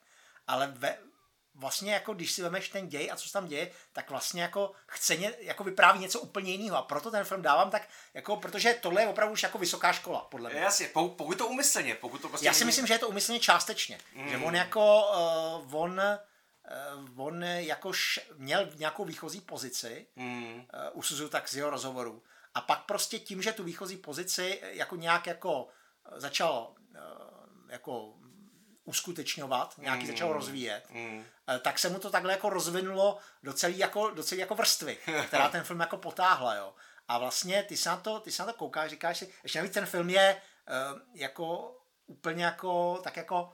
ale 0.46 0.66
ve, 0.66 0.98
vlastně 1.54 1.92
jako 1.92 2.14
když 2.14 2.32
si 2.32 2.42
vemeš 2.42 2.68
ten 2.68 2.88
děj 2.88 3.10
a 3.12 3.16
co 3.16 3.26
se 3.26 3.32
tam 3.32 3.46
děje, 3.46 3.70
tak 3.92 4.10
vlastně 4.10 4.42
jako 4.42 4.72
chce 4.86 5.16
ně, 5.16 5.32
jako 5.38 5.64
vypráví 5.64 6.00
něco 6.00 6.20
úplně 6.20 6.52
jiného 6.52 6.76
a 6.76 6.82
proto 6.82 7.10
ten 7.10 7.24
film 7.24 7.42
dávám 7.42 7.70
tak, 7.70 7.88
jako, 8.14 8.36
protože 8.36 8.78
tohle 8.82 9.02
je 9.02 9.08
opravdu 9.08 9.32
už 9.32 9.42
jako 9.42 9.58
vysoká 9.58 9.92
škola, 9.92 10.20
podle 10.20 10.50
mě. 10.50 10.60
Jasně, 10.60 10.88
pokud 10.92 11.38
to 11.38 11.46
umyslně, 11.46 11.94
pokud 11.94 12.20
to 12.22 12.28
prostě 12.28 12.46
Já 12.46 12.52
si 12.52 12.64
myslím, 12.64 12.86
že 12.86 12.94
je 12.94 12.98
to 12.98 13.08
umyslně 13.08 13.40
částečně, 13.40 13.98
mm. 14.14 14.28
že 14.28 14.36
on 14.36 14.56
jako, 14.56 15.02
uh, 15.62 15.74
on 15.74 16.00
uh, 17.16 17.26
on 17.26 17.44
jakož 17.44 18.20
měl 18.36 18.70
nějakou 18.74 19.04
výchozí 19.04 19.40
pozici, 19.40 20.06
mm. 20.16 20.54
uh, 20.54 20.62
usuzuju 20.92 21.28
tak 21.28 21.48
z 21.48 21.56
jeho 21.56 21.70
rozhovoru, 21.70 22.22
a 22.54 22.60
pak 22.60 22.84
prostě 22.84 23.18
tím, 23.18 23.42
že 23.42 23.52
tu 23.52 23.64
výchozí 23.64 23.96
pozici 23.96 24.60
jako 24.62 24.96
nějak 24.96 25.26
jako 25.26 25.68
začal 26.16 26.74
uh, 26.90 27.70
jako 27.70 28.14
uskutečňovat, 28.84 29.78
nějaký 29.78 30.02
mm. 30.02 30.06
začal 30.06 30.32
rozvíjet, 30.32 30.90
mm. 30.90 31.24
tak 31.62 31.78
se 31.78 31.88
mu 31.88 31.98
to 31.98 32.10
takhle 32.10 32.32
jako 32.32 32.50
rozvinulo 32.50 33.18
do 33.42 33.52
celé 33.52 33.72
jako, 33.72 34.10
do 34.10 34.22
celý 34.22 34.40
jako 34.40 34.54
vrstvy, 34.54 34.98
která 35.26 35.48
ten 35.48 35.64
film 35.64 35.80
jako 35.80 35.96
potáhla, 35.96 36.54
jo. 36.54 36.74
A 37.08 37.18
vlastně 37.18 37.62
ty 37.62 37.76
se 37.76 37.88
na 37.88 37.96
to, 37.96 38.20
ty 38.20 38.32
se 38.32 38.42
na 38.42 38.52
to 38.52 38.58
koukáš, 38.58 38.90
říkáš 38.90 39.18
si, 39.18 39.32
ještě 39.42 39.58
navíc 39.58 39.74
ten 39.74 39.86
film 39.86 40.10
je 40.10 40.42
uh, 40.92 41.00
jako 41.14 41.76
úplně 42.06 42.44
jako, 42.44 43.00
tak 43.04 43.16
jako 43.16 43.52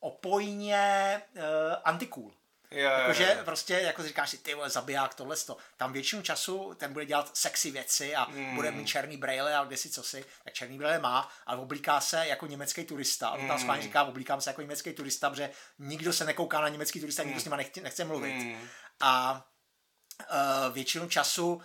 opojně 0.00 1.22
uh, 1.36 1.42
antikůl. 1.84 2.35
Jakože 2.70 3.38
prostě, 3.44 3.74
jako 3.74 4.02
říkáš 4.02 4.30
si, 4.30 4.38
ty 4.38 4.54
vole, 4.54 4.70
zabiják, 4.70 5.14
tohle 5.14 5.36
to. 5.36 5.56
Tam 5.76 5.92
většinu 5.92 6.22
času 6.22 6.74
ten 6.74 6.92
bude 6.92 7.06
dělat 7.06 7.36
sexy 7.36 7.70
věci 7.70 8.16
a 8.16 8.28
mm. 8.30 8.54
bude 8.54 8.70
mít 8.70 8.86
černý 8.86 9.16
brejle 9.16 9.56
a 9.56 9.64
kde 9.64 9.76
si 9.76 9.90
co 9.90 10.02
si. 10.02 10.24
Tak 10.44 10.54
černý 10.54 10.78
brejle 10.78 10.98
má, 10.98 11.28
ale 11.46 11.58
oblíká 11.58 12.00
se 12.00 12.26
jako 12.26 12.46
německý 12.46 12.84
turista. 12.84 13.28
A 13.28 13.36
tam 13.36 13.76
mm. 13.76 13.80
říká, 13.82 14.04
oblíkám 14.04 14.40
se 14.40 14.50
jako 14.50 14.60
německý 14.60 14.92
turista, 14.92 15.30
protože 15.30 15.50
nikdo 15.78 16.12
se 16.12 16.24
nekouká 16.24 16.60
na 16.60 16.68
německý 16.68 17.00
turista, 17.00 17.22
mm. 17.22 17.28
nikdo 17.28 17.40
s 17.40 17.44
nima 17.44 17.56
nechce, 17.56 17.80
nechce 17.80 18.04
mluvit. 18.04 18.34
Mm. 18.34 18.68
A 19.00 19.44
většinu 20.72 21.08
času 21.08 21.54
uh, 21.54 21.60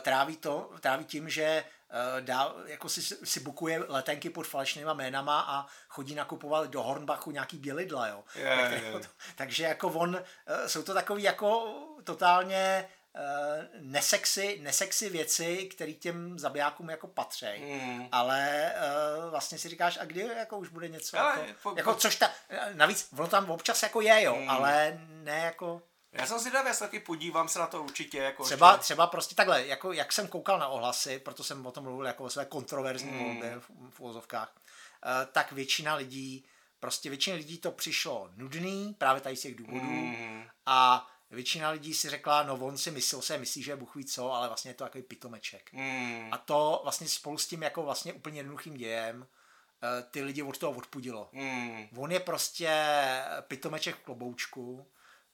tráví, 0.00 0.36
to, 0.36 0.70
tráví 0.80 1.04
tím, 1.04 1.28
že 1.28 1.64
uh, 1.64 2.20
dá, 2.20 2.54
jako 2.64 2.88
si, 2.88 3.02
si 3.02 3.40
bukuje 3.40 3.84
letenky 3.88 4.30
pod 4.30 4.46
falešnýma 4.46 4.94
jménama 4.94 5.40
a 5.40 5.66
chodí 5.88 6.14
nakupovat 6.14 6.70
do 6.70 6.82
Hornbachu 6.82 7.30
nějaký 7.30 7.58
bělidla, 7.58 8.08
jo. 8.08 8.24
Yeah, 8.34 8.72
yeah. 8.72 9.06
Takže 9.36 9.64
jako 9.64 9.88
on, 9.88 10.22
jsou 10.66 10.82
to 10.82 10.94
takový 10.94 11.22
jako 11.22 11.74
totálně 12.04 12.88
nesexy, 13.80 14.58
nesexy 14.62 15.08
věci, 15.08 15.56
které 15.56 15.92
těm 15.92 16.38
zabijákům 16.38 16.90
jako 16.90 17.06
patří, 17.06 17.46
mm. 17.58 18.08
ale 18.12 18.72
uh, 19.24 19.30
vlastně 19.30 19.58
si 19.58 19.68
říkáš, 19.68 19.98
a 20.00 20.04
kdy 20.04 20.20
jako 20.20 20.58
už 20.58 20.68
bude 20.68 20.88
něco, 20.88 21.18
ale, 21.18 21.46
jako, 21.46 21.58
po, 21.62 21.74
jako, 21.76 21.94
což 21.94 22.16
ta, 22.16 22.30
navíc 22.72 23.08
ono 23.18 23.28
tam 23.28 23.50
občas 23.50 23.82
jako 23.82 24.00
je, 24.00 24.22
jo, 24.22 24.36
mm. 24.36 24.50
ale 24.50 25.00
ne 25.08 25.38
jako 25.38 25.82
já 26.12 26.26
jsem 26.26 26.40
si 26.40 26.50
já 26.54 26.74
taky 26.74 27.00
podívám 27.00 27.48
se 27.48 27.58
na 27.58 27.66
to 27.66 27.82
určitě. 27.82 28.18
Jako 28.18 28.44
třeba, 28.44 28.72
ještě... 28.72 28.82
třeba 28.82 29.06
prostě 29.06 29.34
takhle, 29.34 29.66
jako 29.66 29.92
jak 29.92 30.12
jsem 30.12 30.28
koukal 30.28 30.58
na 30.58 30.68
ohlasy, 30.68 31.18
proto 31.18 31.44
jsem 31.44 31.66
o 31.66 31.72
tom 31.72 31.84
mluvil 31.84 32.06
jako 32.06 32.24
o 32.24 32.30
své 32.30 32.44
kontroverzní 32.44 33.10
mm. 33.10 33.24
volbě 33.24 33.60
v, 33.60 33.70
v 33.90 34.00
úvozovkách, 34.00 34.52
uh, 34.56 35.32
tak 35.32 35.52
většina 35.52 35.94
lidí, 35.94 36.44
prostě 36.80 37.08
většina 37.08 37.36
lidí 37.36 37.58
to 37.58 37.70
přišlo 37.72 38.30
nudný, 38.36 38.94
právě 38.98 39.20
tady 39.20 39.36
z 39.36 39.40
těch 39.40 39.54
důvodů 39.54 39.90
mm. 39.90 40.44
a 40.66 41.10
většina 41.30 41.70
lidí 41.70 41.94
si 41.94 42.10
řekla, 42.10 42.42
no 42.42 42.54
on 42.54 42.78
si 42.78 42.90
myslel 42.90 43.22
se, 43.22 43.38
myslí, 43.38 43.62
že 43.62 43.72
je 43.72 43.76
Bůh 43.76 43.96
ví 43.96 44.04
co, 44.04 44.32
ale 44.32 44.48
vlastně 44.48 44.70
je 44.70 44.74
to 44.74 44.84
takový 44.84 45.02
pitomeček. 45.02 45.72
Mm. 45.72 46.28
A 46.32 46.38
to 46.38 46.80
vlastně 46.82 47.08
spolu 47.08 47.38
s 47.38 47.46
tím 47.46 47.62
jako 47.62 47.82
vlastně 47.82 48.12
úplně 48.12 48.38
jednoduchým 48.38 48.74
dějem 48.74 49.20
uh, 49.20 50.10
ty 50.10 50.22
lidi 50.22 50.42
od 50.42 50.58
toho 50.58 50.72
odpudilo. 50.72 51.28
Mm. 51.32 51.88
On 51.96 52.12
je 52.12 52.20
prostě 52.20 52.70
pitomeček 53.40 53.96
v 53.96 54.02
kloboučku, 54.02 54.86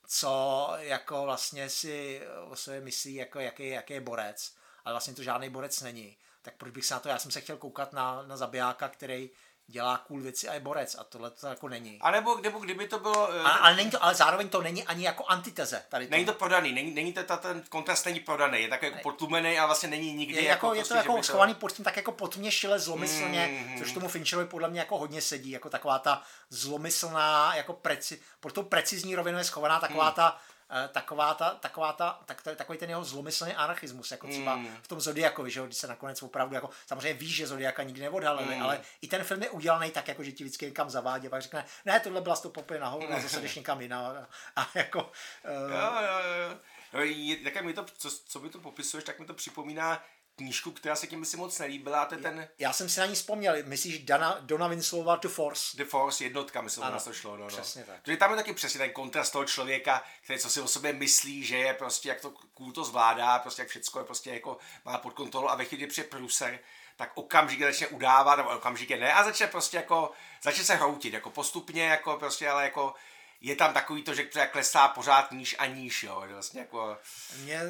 co 0.07 0.73
jako 0.79 1.23
vlastně 1.23 1.71
si 1.71 2.23
o 2.49 2.57
sobě 2.57 2.81
myslí, 2.81 3.15
jako 3.15 3.41
jaký, 3.41 3.69
jaký 3.69 3.95
je 3.95 4.01
borec, 4.01 4.55
ale 4.85 4.93
vlastně 4.93 5.15
to 5.15 5.23
žádný 5.23 5.51
borec 5.51 5.81
není. 5.83 6.17
Tak 6.43 6.57
proč 6.57 6.73
bych 6.73 6.87
se 6.87 6.95
na 6.95 7.01
to, 7.01 7.09
já 7.09 7.19
jsem 7.19 7.31
se 7.31 7.41
chtěl 7.41 7.57
koukat 7.57 7.93
na, 7.93 8.23
na 8.23 8.37
zabijáka, 8.37 8.89
který 8.89 9.31
dělá 9.67 9.99
cool 9.99 10.21
věci 10.21 10.49
a 10.49 10.55
je 10.55 10.61
borec 10.61 10.97
a 10.99 11.05
tohle 11.05 11.31
to 11.31 11.47
jako 11.47 11.69
není. 11.69 11.99
A 12.01 12.11
nebo, 12.11 12.37
nebo 12.41 12.59
kdyby 12.59 12.89
to 12.89 12.99
bylo... 12.99 13.47
A, 13.47 13.51
ale, 13.51 13.77
není 13.77 13.91
to, 13.91 14.05
ale 14.05 14.15
zároveň 14.15 14.49
to 14.49 14.63
není 14.63 14.85
ani 14.85 15.05
jako 15.05 15.25
antiteze. 15.27 15.83
Tady 15.89 16.09
není 16.11 16.25
to 16.25 16.33
prodaný, 16.33 16.73
není, 16.73 16.91
není 16.91 17.13
to, 17.13 17.23
ta, 17.23 17.37
ten 17.37 17.63
kontrast 17.69 18.07
není 18.07 18.21
prodaný, 18.21 18.63
je 18.63 18.69
takový 18.69 18.91
jako 18.91 19.03
potlumený 19.03 19.59
a 19.59 19.67
vlastně 19.67 19.89
není 19.89 20.15
nikdy 20.15 20.37
je, 20.37 20.45
jako, 20.45 20.67
jako, 20.67 20.75
je 20.75 20.81
prostě, 20.81 20.95
to 20.95 20.99
jako 20.99 21.23
schovaný 21.23 21.55
to... 21.55 21.61
pod 21.61 21.73
tím 21.73 21.85
tak 21.85 21.97
jako 21.97 22.13
potměšile 22.13 22.79
zlomyslně, 22.79 23.67
mm, 23.69 23.79
což 23.79 23.93
tomu 23.93 24.09
Fincherovi 24.09 24.49
podle 24.49 24.71
mě 24.71 24.81
jako 24.81 24.99
hodně 24.99 25.21
sedí, 25.21 25.51
jako 25.51 25.71
taková 25.71 25.99
ta 25.99 26.23
zlomyslná, 26.51 27.55
jako 27.55 27.73
preci, 27.73 28.21
pro 28.41 28.53
tou 28.53 28.63
precizní 28.63 29.15
rovinu 29.17 29.39
je 29.39 29.45
schovaná 29.45 29.81
taková 29.81 30.09
mm. 30.09 30.15
ta 30.15 30.37
Eh, 30.37 30.56
taková 30.93 31.35
ta, 31.35 31.51
taková 31.51 31.93
ta, 31.93 32.21
tak, 32.25 32.43
takový 32.57 32.79
ten 32.79 32.91
jeho 32.91 33.05
zlomyslný 33.05 33.55
anarchismus, 33.55 34.11
jako 34.11 34.27
třeba 34.27 34.57
mm. 34.57 34.69
v 34.83 34.89
tom 34.89 35.01
Zodiakovi, 35.01 35.51
že 35.51 35.63
když 35.65 35.77
se 35.77 35.87
nakonec 35.87 36.23
opravdu, 36.23 36.55
jako, 36.55 36.71
samozřejmě 36.87 37.15
víš, 37.15 37.35
že 37.35 37.47
Zodiaka 37.47 37.83
nikdy 37.83 38.01
neodhalili, 38.01 38.57
mm. 38.57 38.63
ale 38.63 38.81
i 39.01 39.09
ten 39.09 39.25
film 39.25 39.43
je 39.43 39.51
udělaný 39.51 39.91
tak, 39.91 40.09
jako, 40.09 40.25
že 40.25 40.33
ti 40.33 40.45
vždycky 40.45 40.67
někam 40.67 40.91
zavádí, 40.91 41.29
pak 41.29 41.43
řekne, 41.43 41.65
ne, 41.85 42.01
tohle 42.01 42.21
byla 42.21 42.37
stopopy 42.37 42.79
nahoru 42.79 43.13
a 43.13 43.21
zase 43.21 43.41
jdeš 43.41 43.55
někam 43.57 43.81
jinam. 43.81 44.05
A, 44.05 44.63
a 44.63 44.69
jako... 44.75 44.99
Uh... 45.45 45.73
Jo, 45.73 45.93
jo, 46.01 46.49
jo. 46.51 46.59
No, 46.93 47.01
je, 47.03 47.63
mi 47.63 47.73
to, 47.73 47.85
co, 47.99 48.11
co 48.11 48.41
mi 48.41 48.51
to 48.51 48.59
popisuješ, 48.59 49.05
tak 49.05 49.19
mi 49.19 49.27
to 49.27 49.35
připomíná 49.35 50.03
knížku, 50.37 50.71
která 50.71 50.97
se 50.97 51.07
tím 51.07 51.25
si 51.25 51.37
moc 51.37 51.59
nelíbila. 51.59 52.05
To 52.05 52.17
ten... 52.17 52.49
Já 52.59 52.73
jsem 52.73 52.89
si 52.89 53.01
na 53.01 53.07
ní 53.07 53.15
vzpomněl. 53.15 53.55
Myslíš 53.65 53.99
Dana, 53.99 54.39
Dona 54.41 54.69
Winslova 54.69 55.17
The 55.17 55.29
Force? 55.29 55.77
The 55.77 55.85
Force, 55.85 56.25
jednotka, 56.25 56.61
myslím, 56.61 56.85
ano, 56.85 57.01
to 57.01 57.13
šlo. 57.13 57.37
No, 57.37 57.43
no. 57.43 57.49
Přesně 57.49 57.85
tak. 57.85 58.03
Protože 58.03 58.17
tam 58.17 58.31
je 58.31 58.37
taky 58.37 58.55
přesně 58.55 58.79
ten 58.79 58.91
kontrast 58.91 59.33
toho 59.33 59.45
člověka, 59.45 60.03
který 60.25 60.39
co 60.39 60.51
si 60.51 60.61
o 60.61 60.69
sobě 60.69 60.93
myslí, 60.93 61.45
že 61.45 61.57
je 61.57 61.75
prostě, 61.75 62.09
jak 62.09 62.21
to 62.21 62.31
cool 62.55 62.73
to 62.73 62.85
zvládá, 62.85 63.39
prostě 63.39 63.63
jak 63.63 63.69
všechno 63.69 64.01
je 64.01 64.05
prostě 64.05 64.31
jako 64.31 64.59
má 64.85 64.99
pod 64.99 65.13
kontrolou 65.13 65.49
a 65.49 65.55
ve 65.55 65.65
chvíli, 65.65 65.87
kdy 65.87 66.03
průser, 66.03 66.59
tak 66.97 67.13
okamžitě 67.15 67.65
začne 67.65 67.87
udávat, 67.87 68.37
nebo 68.37 68.49
okamžitě 68.49 68.97
ne, 68.97 69.13
a 69.13 69.25
začne 69.25 69.47
prostě 69.47 69.77
jako, 69.77 70.11
začne 70.43 70.65
se 70.65 70.75
hroutit, 70.75 71.15
jako 71.15 71.31
postupně, 71.31 71.85
jako 71.87 72.17
prostě, 72.17 72.49
ale 72.49 72.65
jako 72.65 72.95
je 73.41 73.57
tam 73.57 73.75
takový 73.75 74.03
to, 74.03 74.15
že 74.15 74.25
klesá 74.25 74.89
pořád 74.89 75.33
níž 75.33 75.57
a 75.59 75.67
níž, 75.67 76.03
jo, 76.03 76.25
vlastně 76.29 76.61
jako... 76.61 76.99
Mě, 77.37 77.61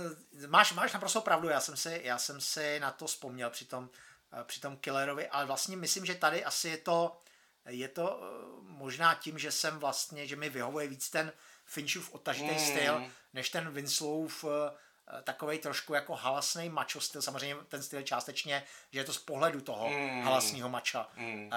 máš, 0.46 0.72
máš 0.72 0.92
naprosto 0.92 1.20
pravdu, 1.20 1.48
já 1.48 1.60
jsem 1.60 1.76
si, 1.76 2.00
já 2.04 2.18
jsem 2.18 2.40
si 2.40 2.80
na 2.80 2.90
to 2.90 3.06
vzpomněl 3.06 3.50
při 3.50 3.64
tom, 3.64 3.90
při 4.44 4.60
tom 4.60 4.76
Killerovi, 4.76 5.28
ale 5.28 5.46
vlastně 5.46 5.76
myslím, 5.76 6.06
že 6.06 6.14
tady 6.14 6.44
asi 6.44 6.68
je 6.68 6.76
to, 6.76 7.20
je 7.66 7.88
to 7.88 8.20
eh, 8.22 8.46
možná 8.62 9.14
tím, 9.14 9.38
že 9.38 9.52
jsem 9.52 9.78
vlastně, 9.78 10.26
že 10.26 10.36
mi 10.36 10.48
vyhovuje 10.48 10.88
víc 10.88 11.10
ten 11.10 11.32
Finchův 11.64 12.14
otažitý 12.14 12.52
mm. 12.52 12.58
styl, 12.58 13.10
než 13.32 13.50
ten 13.50 13.70
Winslowův 13.70 14.44
eh, 14.44 14.76
takový 15.22 15.58
trošku 15.58 15.94
jako 15.94 16.14
halasný 16.14 16.68
macho 16.68 17.00
styl, 17.00 17.22
samozřejmě 17.22 17.56
ten 17.68 17.82
styl 17.82 18.02
částečně, 18.02 18.64
že 18.90 19.00
je 19.00 19.04
to 19.04 19.12
z 19.12 19.18
pohledu 19.18 19.60
toho 19.60 19.88
mm. 19.88 20.22
halasního 20.22 20.68
mača 20.68 21.08
mm. 21.16 21.46
uh, 21.46 21.52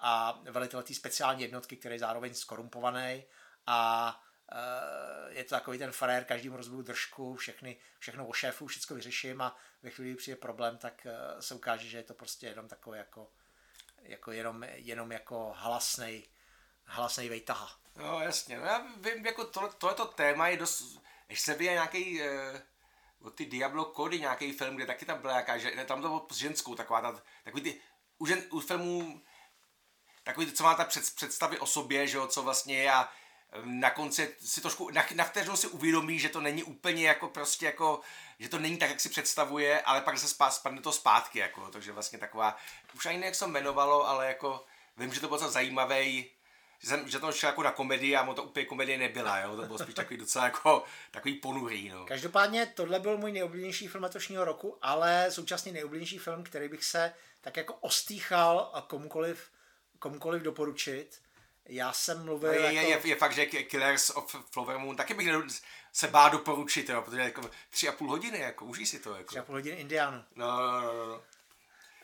a 0.00 0.40
velitel 0.42 0.82
té 0.82 0.94
speciální 0.94 1.42
jednotky, 1.42 1.76
který 1.76 1.94
je 1.94 1.98
zároveň 1.98 2.34
skorumpovaný 2.34 3.24
a 3.66 4.22
uh, 4.52 5.32
je 5.32 5.44
to 5.44 5.54
takový 5.54 5.78
ten 5.78 5.92
frajer, 5.92 6.24
každému 6.24 6.56
rozbiju 6.56 6.82
držku, 6.82 7.34
všechny, 7.34 7.76
všechno 7.98 8.26
o 8.26 8.32
šéfu, 8.32 8.66
všechno 8.66 8.96
vyřeším 8.96 9.40
a 9.40 9.56
ve 9.82 9.90
chvíli, 9.90 10.10
kdy 10.10 10.16
přijde 10.16 10.36
problém, 10.36 10.78
tak 10.78 11.06
se 11.40 11.54
ukáže, 11.54 11.88
že 11.88 11.98
je 11.98 12.02
to 12.02 12.14
prostě 12.14 12.46
jenom 12.46 12.68
takový 12.68 12.98
jako, 12.98 13.30
jako 14.02 14.32
jenom, 14.32 14.62
jenom 14.62 15.12
jako 15.12 15.52
halasnej, 15.56 16.28
halasnej 16.84 17.28
vejtaha. 17.28 17.70
No 17.96 18.20
jasně, 18.20 18.58
no 18.58 18.64
já 18.64 18.86
vím, 18.96 19.26
jako 19.26 19.44
to, 19.44 19.68
tohleto 19.78 20.04
téma 20.04 20.48
je 20.48 20.56
dost, 20.56 21.00
když 21.26 21.40
se 21.40 21.54
vyje 21.54 21.72
nějaký 21.72 22.22
od 23.22 23.34
ty 23.34 23.46
Diablo 23.46 23.92
Cody 23.96 24.20
nějaký 24.20 24.52
film, 24.52 24.76
kde 24.76 24.86
taky 24.86 25.04
tam 25.04 25.20
byla 25.20 25.32
nějaká, 25.32 25.58
že, 25.58 25.70
tam 25.70 26.02
to 26.02 26.08
bylo 26.08 26.26
s 26.30 26.36
ženskou, 26.36 26.74
taková 26.74 27.00
ta, 27.00 27.22
takový 27.44 27.62
ty, 27.62 27.80
u, 28.18 28.26
žen, 28.26 28.42
u 28.50 28.60
filmů, 28.60 29.22
takový 30.22 30.46
ty, 30.46 30.52
co 30.52 30.64
má 30.64 30.74
ta 30.74 30.84
před, 30.84 31.14
představy 31.14 31.58
o 31.58 31.66
sobě, 31.66 32.06
že 32.06 32.16
jo, 32.16 32.26
co 32.26 32.42
vlastně 32.42 32.76
je 32.76 32.92
a 32.92 33.08
na 33.64 33.90
konci 33.90 34.36
si 34.40 34.60
trošku, 34.60 34.90
na, 34.90 35.04
na 35.14 35.24
vteřinu 35.24 35.56
si 35.56 35.66
uvědomí, 35.66 36.18
že 36.18 36.28
to 36.28 36.40
není 36.40 36.62
úplně 36.62 37.08
jako 37.08 37.28
prostě 37.28 37.66
jako, 37.66 38.00
že 38.38 38.48
to 38.48 38.58
není 38.58 38.76
tak, 38.76 38.90
jak 38.90 39.00
si 39.00 39.08
představuje, 39.08 39.80
ale 39.80 40.00
pak 40.00 40.18
se 40.18 40.28
spá, 40.28 40.50
spadne 40.50 40.80
to 40.80 40.92
zpátky, 40.92 41.38
jako, 41.38 41.70
takže 41.70 41.92
vlastně 41.92 42.18
taková, 42.18 42.56
už 42.94 43.06
ani 43.06 43.24
jak 43.24 43.34
se 43.34 43.44
jmenovalo, 43.44 44.08
ale 44.08 44.26
jako, 44.26 44.64
vím, 44.96 45.14
že 45.14 45.20
to 45.20 45.28
bylo 45.28 45.50
zajímavý, 45.50 46.30
že, 46.80 46.88
jsem, 46.88 47.08
že 47.08 47.18
to 47.18 47.32
šlo 47.32 47.46
jako 47.46 47.62
na 47.62 47.72
komedii 47.72 48.16
a 48.16 48.34
to 48.34 48.42
úplně 48.42 48.66
komedie 48.66 48.98
nebyla, 48.98 49.38
jo? 49.38 49.56
to 49.56 49.62
bylo 49.62 49.78
spíš 49.78 49.94
takový 49.94 50.16
docela 50.16 50.44
jako 50.44 50.84
takový 51.10 51.34
ponurý. 51.34 51.88
No. 51.88 52.06
Každopádně 52.06 52.66
tohle 52.66 53.00
byl 53.00 53.18
můj 53.18 53.32
nejoblíbenější 53.32 53.88
film 53.88 54.04
letošního 54.04 54.44
roku, 54.44 54.78
ale 54.82 55.26
současně 55.30 55.72
nejoblíbenější 55.72 56.18
film, 56.18 56.44
který 56.44 56.68
bych 56.68 56.84
se 56.84 57.12
tak 57.40 57.56
jako 57.56 57.74
ostýchal 57.74 58.70
a 58.74 58.80
komukoliv, 58.80 59.50
komukoliv 59.98 60.42
doporučit. 60.42 61.20
Já 61.68 61.92
jsem 61.92 62.24
mluvil 62.24 62.52
je, 62.52 62.60
jako... 62.60 62.88
je, 62.88 63.08
je, 63.08 63.16
fakt, 63.16 63.32
že 63.32 63.46
Killers 63.46 64.10
of 64.10 64.36
Flower 64.50 64.78
Moon 64.78 64.96
taky 64.96 65.14
bych 65.14 65.28
se 65.92 66.08
bá 66.08 66.28
doporučit, 66.28 66.88
jo, 66.88 67.02
protože 67.02 67.20
jako 67.20 67.50
tři 67.70 67.88
a 67.88 67.92
půl 67.92 68.08
hodiny, 68.08 68.38
jako 68.38 68.64
užij 68.64 68.86
si 68.86 68.98
to. 68.98 69.14
Jako. 69.14 69.28
Tři 69.28 69.38
a 69.38 69.42
půl 69.42 69.54
hodiny 69.54 69.76
Indiánu. 69.76 70.24
No, 70.34 70.46
no, 70.46 70.80
no, 70.80 71.06
no. 71.06 71.22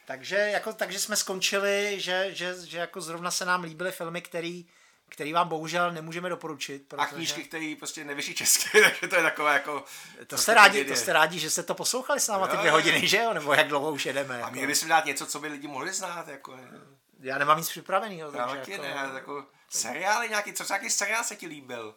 Takže, 0.07 0.37
jako, 0.37 0.73
takže 0.73 0.99
jsme 0.99 1.17
skončili, 1.17 2.01
že, 2.01 2.29
že, 2.35 2.55
že 2.67 2.79
jako 2.79 3.01
zrovna 3.01 3.31
se 3.31 3.45
nám 3.45 3.63
líbily 3.63 3.93
filmy, 3.93 4.23
který, 4.23 4.67
který 5.09 5.33
vám 5.33 5.49
bohužel 5.49 5.93
nemůžeme 5.93 6.29
doporučit. 6.29 6.89
Protože... 6.89 7.03
A 7.03 7.07
knížky, 7.07 7.45
které 7.45 7.75
prostě 7.79 8.05
nevyší 8.05 8.35
česky, 8.35 8.69
takže 8.85 9.09
to 9.09 9.17
je 9.17 9.23
takové 9.23 9.53
jako... 9.53 9.85
To 10.27 10.39
jste, 10.39 10.55
rádi, 10.55 10.85
to 10.85 10.97
jste 10.97 11.13
rádi, 11.13 11.39
že 11.39 11.51
jste 11.51 11.63
to 11.63 11.75
poslouchali 11.75 12.21
s 12.21 12.29
náma 12.29 12.47
ty 12.47 12.57
dvě 12.57 12.71
hodiny, 12.71 13.09
že 13.09 13.17
jo? 13.17 13.33
Nebo 13.35 13.53
jak 13.53 13.69
dlouho 13.69 13.93
už 13.93 14.07
jedeme. 14.07 14.43
A 14.43 14.51
měli 14.51 14.67
bychom 14.67 14.89
dát 14.89 15.05
něco, 15.05 15.27
co 15.27 15.41
by 15.41 15.49
lidi 15.49 15.69
mohli 15.69 15.93
znát. 15.93 16.29
Jako... 16.29 16.59
Já 17.21 17.39
nemám 17.39 17.59
nic 17.59 17.69
připraveného. 17.69 18.33
Já 18.33 18.47
taky 18.47 18.71
jako... 18.71 18.83
ne, 18.83 19.11
jako 19.15 19.45
seriály 19.69 20.29
nějaký, 20.29 20.53
co 20.53 20.65
nějaký 20.69 20.91
seriál 20.91 21.25
se 21.25 21.37
ti 21.37 21.47
líbil? 21.47 21.95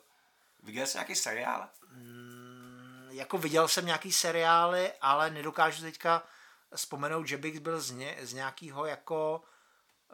Viděl 0.63 0.85
jsi 0.85 0.97
nějaký 0.97 1.15
seriál? 1.15 1.67
Mm, 1.91 3.07
jako 3.11 3.37
viděl 3.37 3.67
jsem 3.67 3.85
nějaký 3.85 4.11
seriály, 4.11 4.91
ale 5.01 5.29
nedokážu 5.29 5.81
teďka 5.81 6.23
vzpomenout, 6.75 7.27
že 7.27 7.37
bych 7.37 7.59
byl 7.59 7.81
z, 7.81 7.91
ně, 7.91 8.17
z 8.21 8.33
nějakého 8.33 8.85
jako 8.85 9.41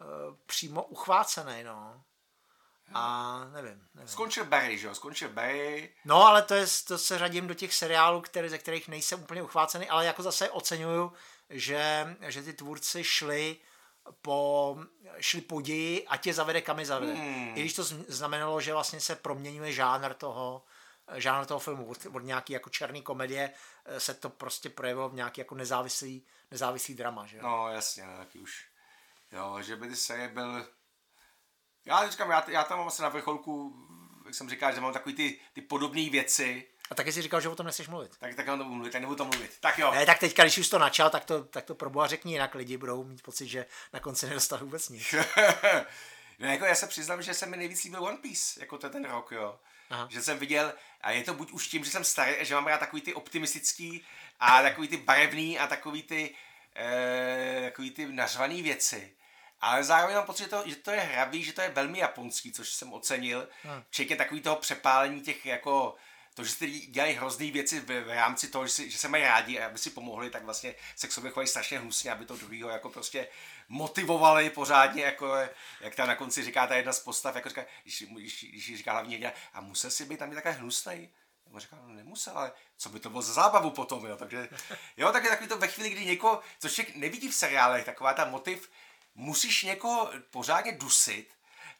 uh, 0.02 0.36
přímo 0.45 0.84
uchvácený, 0.84 1.64
no. 1.64 2.03
A 2.94 3.38
nevím, 3.53 3.88
nevím. 3.94 4.07
Skončil 4.07 4.45
Barry, 4.45 4.77
že 4.77 4.88
jo? 4.88 4.95
Skončil 4.95 5.30
Barry. 5.30 5.94
No, 6.06 6.27
ale 6.27 6.41
to, 6.41 6.53
je, 6.53 6.65
to 6.88 6.98
se 6.98 7.19
řadím 7.19 7.48
do 7.48 7.53
těch 7.53 7.73
seriálů, 7.73 8.22
které, 8.22 8.49
ze 8.49 8.57
kterých 8.57 8.88
nejsem 8.88 9.23
úplně 9.23 9.44
uchvácený, 9.44 9.90
ale 9.90 10.06
jako 10.06 10.23
zase 10.23 10.49
oceňuju, 10.49 11.14
že, 11.49 12.15
že 12.22 12.44
ty 12.44 12.53
tvůrci 12.53 13.03
šli 13.03 13.57
po, 14.22 14.77
šli 15.19 15.41
po 15.41 15.61
ději 15.61 16.07
a 16.07 16.18
tě 16.18 16.34
zavede, 16.34 16.61
kam 16.61 16.80
je 16.80 16.86
zavede. 16.86 17.14
Hmm. 17.14 17.52
I 17.56 17.61
když 17.61 17.73
to 17.73 17.84
znamenalo, 18.07 18.61
že 18.61 18.73
vlastně 18.73 18.99
se 18.99 19.15
proměňuje 19.15 19.72
žánr 19.72 20.14
toho, 20.14 20.64
žánr 21.14 21.45
toho 21.45 21.60
filmu. 21.60 21.86
Od, 21.86 22.06
od 22.14 22.19
nějaký 22.19 22.53
jako 22.53 22.69
černý 22.69 23.02
komedie 23.02 23.52
eh, 23.86 23.99
se 23.99 24.14
to 24.14 24.30
prostě 24.30 24.69
projevilo 24.69 25.10
v 25.10 25.14
nějaký 25.14 25.41
jako 25.41 25.56
nezávislý, 25.56 26.26
nezávislý 26.52 26.95
drama, 26.95 27.26
že 27.26 27.40
No 27.41 27.69
jasně, 27.69 28.06
no, 28.06 28.18
taky 28.18 28.40
už. 28.40 28.65
Jo, 29.32 29.57
že 29.61 29.76
by 29.76 29.88
ty 29.88 29.95
série 29.95 30.27
byl... 30.27 30.68
Já 31.86 32.10
říkám, 32.10 32.30
já, 32.30 32.49
já 32.49 32.64
tam 32.64 32.77
mám 32.77 32.88
asi 32.88 33.02
na 33.02 33.10
vrcholku, 33.10 33.76
jak 34.26 34.36
jsem 34.36 34.49
říkal, 34.49 34.76
že 34.76 34.82
mám 34.82 34.94
takový 34.94 35.15
ty, 35.15 35.40
ty 35.53 35.61
podobné 35.61 36.10
věci, 36.10 36.68
a 36.91 36.95
taky 36.95 37.11
jsi 37.11 37.22
říkal, 37.22 37.41
že 37.41 37.49
o 37.49 37.56
tom 37.56 37.65
nechceš 37.65 37.88
mluvit. 37.88 38.18
Tak, 38.19 38.36
tak 38.36 38.48
o 38.48 38.57
tom 38.57 38.68
mluvit, 38.68 38.91
tak 38.91 39.02
nebudu 39.02 39.18
to 39.18 39.26
mluvit. 39.26 39.52
Tak 39.60 39.77
jo. 39.80 39.91
Ne, 39.91 40.06
tak 40.06 40.19
teďka, 40.19 40.44
když 40.44 40.57
už 40.57 40.69
to 40.69 40.80
načal, 40.80 41.10
tak 41.10 41.26
to, 41.26 41.44
tak 41.44 41.65
to 41.65 41.76
proboha 41.76 42.07
řekni, 42.07 42.32
jinak 42.32 42.56
lidi 42.56 42.77
budou 42.77 43.03
mít 43.03 43.22
pocit, 43.22 43.48
že 43.48 43.65
na 43.94 43.99
konci 43.99 44.27
nedostal 44.27 44.60
vůbec 44.60 44.90
nic. 44.90 45.15
no 46.40 46.48
jako 46.48 46.65
já 46.65 46.76
se 46.76 46.88
přiznám, 46.88 47.22
že 47.22 47.34
se 47.34 47.45
mi 47.45 47.57
nejvíc 47.57 47.84
líbil 47.84 48.03
One 48.03 48.18
Piece, 48.18 48.60
jako 48.60 48.77
to 48.77 48.90
ten 48.90 49.06
rok, 49.06 49.32
jo. 49.32 49.60
Aha. 49.90 50.07
Že 50.12 50.22
jsem 50.22 50.40
viděl, 50.40 50.74
a 51.02 51.12
je 51.12 51.24
to 51.24 51.34
buď 51.34 51.52
už 51.52 51.68
tím, 51.68 51.84
že 51.84 51.91
jsem 51.91 52.03
starý, 52.03 52.34
že 52.40 52.56
mám 52.56 52.68
rád 52.68 52.78
takový 52.78 53.02
ty 53.02 53.14
optimistický 53.14 54.06
a 54.40 54.62
takový 54.62 54.88
ty 54.88 54.98
barevný 54.98 55.60
a 55.60 55.68
takový 55.68 56.03
ty, 56.03 56.36
e, 56.76 57.62
takový 57.64 57.91
ty 57.91 58.06
nařvaný 58.06 58.62
věci. 58.62 59.16
Ale 59.62 59.84
zároveň 59.84 60.16
mám 60.16 60.26
pocit, 60.26 60.44
že 60.44 60.49
to, 60.49 60.64
že 60.66 60.76
to 60.76 60.91
je 60.91 60.99
hravý, 60.99 61.44
že 61.44 61.53
to 61.53 61.62
je 61.62 61.70
velmi 61.70 61.99
japonský, 61.99 62.52
což 62.52 62.70
jsem 62.70 62.94
ocenil. 62.94 63.48
Hmm. 63.64 63.84
Včetně 63.90 64.16
takový 64.16 64.41
toho 64.41 64.56
přepálení 64.56 65.22
těch 65.22 65.45
jako 65.45 65.95
to, 66.36 66.44
že 66.44 66.52
si 66.52 66.68
dělají 66.68 67.14
hrozný 67.14 67.52
věci 67.52 67.80
v, 67.80 67.86
v 67.86 68.16
rámci 68.16 68.48
toho, 68.48 68.68
že, 68.68 68.74
si, 68.74 68.90
že 68.90 68.98
se 68.98 69.07
mají 69.07 69.24
rádi 69.24 69.60
a 69.60 69.66
aby 69.66 69.78
si 69.78 69.90
pomohli, 69.90 70.30
tak 70.30 70.44
vlastně 70.44 70.76
se 70.95 71.07
k 71.07 71.12
sobě 71.12 71.32
chovají 71.32 71.48
strašně 71.48 71.80
hnusně, 71.80 72.12
aby 72.12 72.26
to 72.26 72.36
druhýho 72.36 72.70
jako 72.70 72.90
prostě 72.90 73.28
motivovali 73.70 74.50
pořádně, 74.50 75.04
jako 75.04 75.36
jak 75.82 75.96
tam 75.96 76.08
na 76.08 76.16
konci 76.16 76.44
říká 76.44 76.68
ta 76.68 76.76
jedna 76.76 76.94
z 76.94 77.00
postav, 77.00 77.36
jako 77.36 77.50
říká, 77.50 77.66
když, 77.84 78.04
když, 78.12 78.44
když 78.44 78.78
říká 78.78 78.92
hlavně 78.92 79.16
jedna, 79.16 79.32
a 79.54 79.62
musel 79.62 79.92
si 79.92 80.06
být 80.06 80.18
tam 80.18 80.32
takhle 80.32 80.52
hnusný. 80.52 81.10
On 81.52 81.60
říká, 81.60 81.78
no 81.88 81.94
nemusel, 81.94 82.38
ale 82.38 82.52
co 82.78 82.90
by 82.90 83.00
to 83.00 83.10
bylo 83.10 83.22
za 83.22 83.34
zábavu 83.34 83.72
potom, 83.72 84.06
jo, 84.06 84.18
takže, 84.18 84.50
jo, 84.98 85.12
tak 85.12 85.24
je 85.24 85.30
takový 85.30 85.50
to 85.50 85.58
ve 85.58 85.68
chvíli, 85.68 85.90
kdy 85.90 86.06
někoho, 86.06 86.42
což 86.60 86.74
člověk 86.74 86.96
nevidí 86.96 87.30
v 87.30 87.36
seriálech, 87.36 87.86
taková 87.86 88.14
ta 88.14 88.26
motiv, 88.26 88.70
musíš 89.16 89.64
někoho 89.64 90.12
pořádně 90.30 90.72
dusit, 90.72 91.36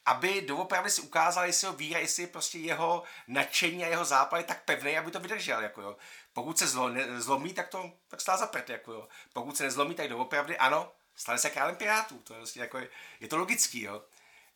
aby 0.06 0.42
doopravdy 0.42 0.90
si 0.90 1.02
ukázal, 1.02 1.46
jestli 1.46 1.68
ho 1.68 1.74
víra, 1.74 2.00
jestli 2.00 2.28
prostě 2.28 2.58
jeho 2.58 3.04
nadšení 3.28 3.84
a 3.84 3.88
jeho 3.88 4.06
zápal 4.06 4.40
je 4.40 4.46
tak 4.46 4.64
pevný, 4.64 4.98
aby 4.98 5.12
to 5.12 5.20
vydržel. 5.20 5.62
Jako 5.62 5.82
jo. 5.82 5.98
Pokud 6.34 6.58
se 6.58 6.68
zlo, 6.68 6.90
ne, 6.90 7.22
zlomí, 7.22 7.54
tak 7.54 7.68
to 7.68 7.92
tak 8.08 8.22
stá 8.22 8.38
za 8.38 8.48
prd. 8.48 8.70
Jako 8.70 8.94
jo. 8.94 9.08
Pokud 9.34 9.58
se 9.58 9.64
nezlomí, 9.64 9.96
tak 9.96 10.10
doopravdy 10.10 10.58
ano, 10.58 10.92
stane 11.16 11.38
se 11.38 11.50
králem 11.50 11.76
pirátů. 11.76 12.20
To 12.20 12.34
je, 12.34 12.38
vlastně 12.38 12.62
jako, 12.62 12.78
je 13.20 13.28
to 13.28 13.38
logický. 13.38 13.82
Jo. 13.82 14.02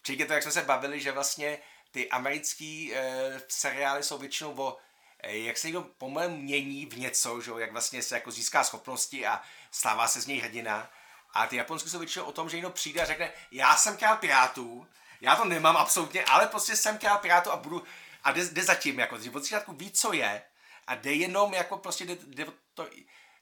Včetně 0.02 0.26
to, 0.26 0.34
jak 0.34 0.44
jsme 0.44 0.52
se 0.52 0.62
bavili, 0.62 1.02
že 1.02 1.12
vlastně 1.12 1.58
ty 1.92 2.10
americký 2.10 2.96
e, 2.96 3.42
seriály 3.48 4.04
jsou 4.04 4.18
většinou 4.18 4.56
o 4.58 4.78
e, 5.20 5.38
jak 5.38 5.58
se 5.58 5.68
někdo 5.68 5.82
pomalem 5.82 6.32
mění 6.32 6.86
v 6.86 6.98
něco, 6.98 7.42
že? 7.42 7.52
jak 7.58 7.72
vlastně 7.72 8.04
se 8.04 8.16
jako 8.16 8.32
získá 8.32 8.64
schopnosti 8.64 9.28
a 9.28 9.42
stává 9.72 10.08
se 10.08 10.22
z 10.22 10.28
něj 10.28 10.40
hrdina. 10.40 10.92
A 11.34 11.48
ty 11.48 11.56
japonské 11.56 11.90
jsou 11.90 12.00
většinou 12.00 12.26
o 12.26 12.32
tom, 12.32 12.50
že 12.50 12.58
někdo 12.58 12.70
přijde 12.70 13.02
a 13.02 13.06
řekne, 13.06 13.32
já 13.52 13.76
jsem 13.76 13.98
král 13.98 14.18
pirátů, 14.18 14.88
já 15.22 15.36
to 15.36 15.46
nemám 15.46 15.78
absolutně, 15.78 16.26
ale 16.26 16.48
prostě 16.48 16.76
jsem 16.76 16.98
král 16.98 17.18
Pirátu 17.18 17.52
a 17.52 17.56
budu, 17.56 17.84
a 18.24 18.32
jde, 18.32 18.46
jde 18.46 18.64
zatím, 18.64 19.00
jako, 19.00 19.20
že 19.20 19.30
od 19.30 19.44
začátku 19.44 19.74
ví, 19.74 19.92
co 19.92 20.14
je 20.14 20.42
a 20.88 20.96
jde 20.96 21.14
jenom, 21.14 21.54
jako 21.54 21.78
prostě 21.78 22.06
jde, 22.06 22.18
jde, 22.28 22.46
to, 22.74 22.88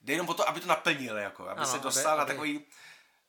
jde 0.02 0.14
jenom 0.14 0.30
o 0.30 0.34
to, 0.34 0.50
aby 0.50 0.60
to 0.60 0.68
naplnil, 0.68 1.18
jako, 1.18 1.50
aby 1.50 1.62
ano, 1.62 1.72
se 1.72 1.80
dostal 1.80 2.12
aby, 2.12 2.20
na 2.20 2.26
takový 2.26 2.56
aby 2.58 2.66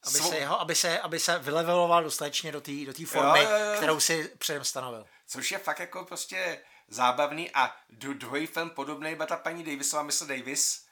se, 0.02 0.36
jeho, 0.36 0.60
aby, 0.60 0.74
se, 0.74 1.00
aby 1.00 1.20
se 1.20 1.38
vyleveloval 1.38 2.02
dostatečně 2.02 2.52
do 2.52 2.60
té 2.60 2.72
do 2.86 3.06
formy, 3.06 3.42
jo, 3.42 3.50
jo, 3.50 3.58
jo. 3.58 3.76
kterou 3.76 4.00
si 4.00 4.30
předem 4.38 4.64
stanovil. 4.64 5.06
Což 5.26 5.52
je 5.52 5.58
fakt 5.58 5.78
jako 5.78 6.04
prostě 6.04 6.60
zábavný 6.88 7.50
a 7.54 7.76
druhý 7.90 8.46
film 8.46 8.70
podobný 8.70 9.14
byla 9.14 9.26
ta 9.26 9.36
paní 9.36 9.64
Davisová, 9.64 10.02
Mr. 10.02 10.26
Davis, 10.26 10.86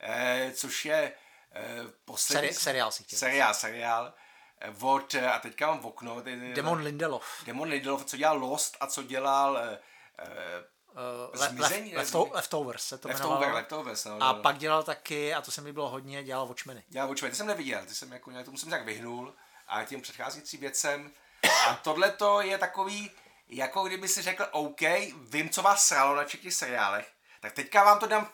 eh, 0.00 0.52
což 0.54 0.84
je 0.84 1.12
eh, 1.52 1.82
poslední... 2.04 2.48
Seri- 2.48 2.58
seriál 2.58 2.92
si 2.92 3.02
chtěl. 3.02 3.18
Seriál, 3.18 3.54
seriál 3.54 4.14
od, 4.80 5.14
a 5.14 5.38
teďka 5.38 5.66
mám 5.66 5.80
v 5.80 5.86
okno. 5.86 6.22
Demon 6.54 6.82
Lindelof. 6.82 7.42
Demon 7.46 7.68
Lindelof, 7.68 8.04
co 8.04 8.16
dělal 8.16 8.38
Lost 8.38 8.76
a 8.80 8.86
co 8.86 9.02
dělal 9.02 9.60
Uh, 10.90 11.46
zmizení, 11.46 11.96
left, 11.96 12.14
left, 12.14 12.32
leftovers 12.32 12.84
se 12.84 12.98
to 12.98 13.08
leftover, 13.08 13.36
jmenovalo. 13.36 13.54
Leftovers, 13.54 14.04
no, 14.04 14.22
a 14.22 14.32
no. 14.32 14.42
pak 14.42 14.58
dělal 14.58 14.82
taky, 14.82 15.34
a 15.34 15.42
to 15.42 15.50
se 15.50 15.60
mi 15.60 15.72
bylo 15.72 15.88
hodně, 15.88 16.24
dělal 16.24 16.46
Watchmeny. 16.46 16.84
Dělal 16.88 17.08
Watchmeny, 17.08 17.30
ty 17.30 17.36
jsem 17.36 17.46
neviděl, 17.46 17.86
ty 17.86 17.94
jsem 17.94 18.12
jako, 18.12 18.30
tomu 18.44 18.56
jsem 18.56 18.70
tak 18.70 18.84
vyhnul 18.84 19.34
a 19.68 19.84
tím 19.84 20.02
předcházejícím 20.02 20.60
věcem. 20.60 21.10
A 21.68 21.74
tohle 21.74 22.10
to 22.10 22.40
je 22.40 22.58
takový, 22.58 23.10
jako 23.48 23.84
kdyby 23.84 24.08
si 24.08 24.22
řekl, 24.22 24.46
OK, 24.50 24.80
vím, 25.16 25.50
co 25.50 25.62
vás 25.62 25.86
sralo 25.86 26.16
na 26.16 26.24
všech 26.24 26.40
těch 26.40 26.54
seriálech, 26.54 27.12
tak 27.40 27.52
teďka 27.52 27.84
vám 27.84 27.98
to 27.98 28.06
dám 28.06 28.30